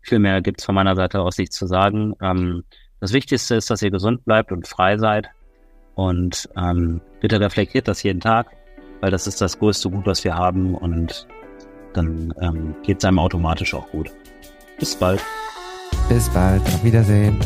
viel 0.03 0.19
mehr 0.19 0.43
gibt's 0.43 0.65
von 0.65 0.75
meiner 0.75 0.95
Seite 0.95 1.21
aus 1.21 1.39
nichts 1.39 1.57
zu 1.57 1.67
sagen. 1.67 2.15
Ähm, 2.21 2.65
das 3.01 3.13
Wichtigste 3.13 3.55
ist, 3.55 3.71
dass 3.71 3.83
ihr 3.83 3.91
gesund 3.91 4.25
bleibt 4.25 4.53
und 4.53 4.69
frei 4.69 4.99
seid. 4.99 5.31
Und 5.95 6.49
ähm, 6.57 7.01
bitte 7.21 7.41
reflektiert 7.41 7.89
das 7.89 8.03
jeden 8.03 8.21
Tag, 8.21 8.47
weil 9.01 9.11
das 9.11 9.27
ist 9.27 9.41
das 9.41 9.59
größte 9.59 9.91
Gut, 9.91 10.07
was 10.07 10.25
wir 10.25 10.37
haben. 10.37 10.75
Und 10.75 11.27
dann 11.93 12.33
ähm, 12.41 12.75
geht 12.83 12.99
es 12.99 13.05
einem 13.05 13.19
automatisch 13.19 13.75
auch 13.75 13.91
gut. 13.91 14.11
Bis 14.79 14.95
bald. 14.95 15.23
Bis 16.09 16.29
bald. 16.31 16.63
Auf 16.63 16.85
Wiedersehen. 16.85 17.39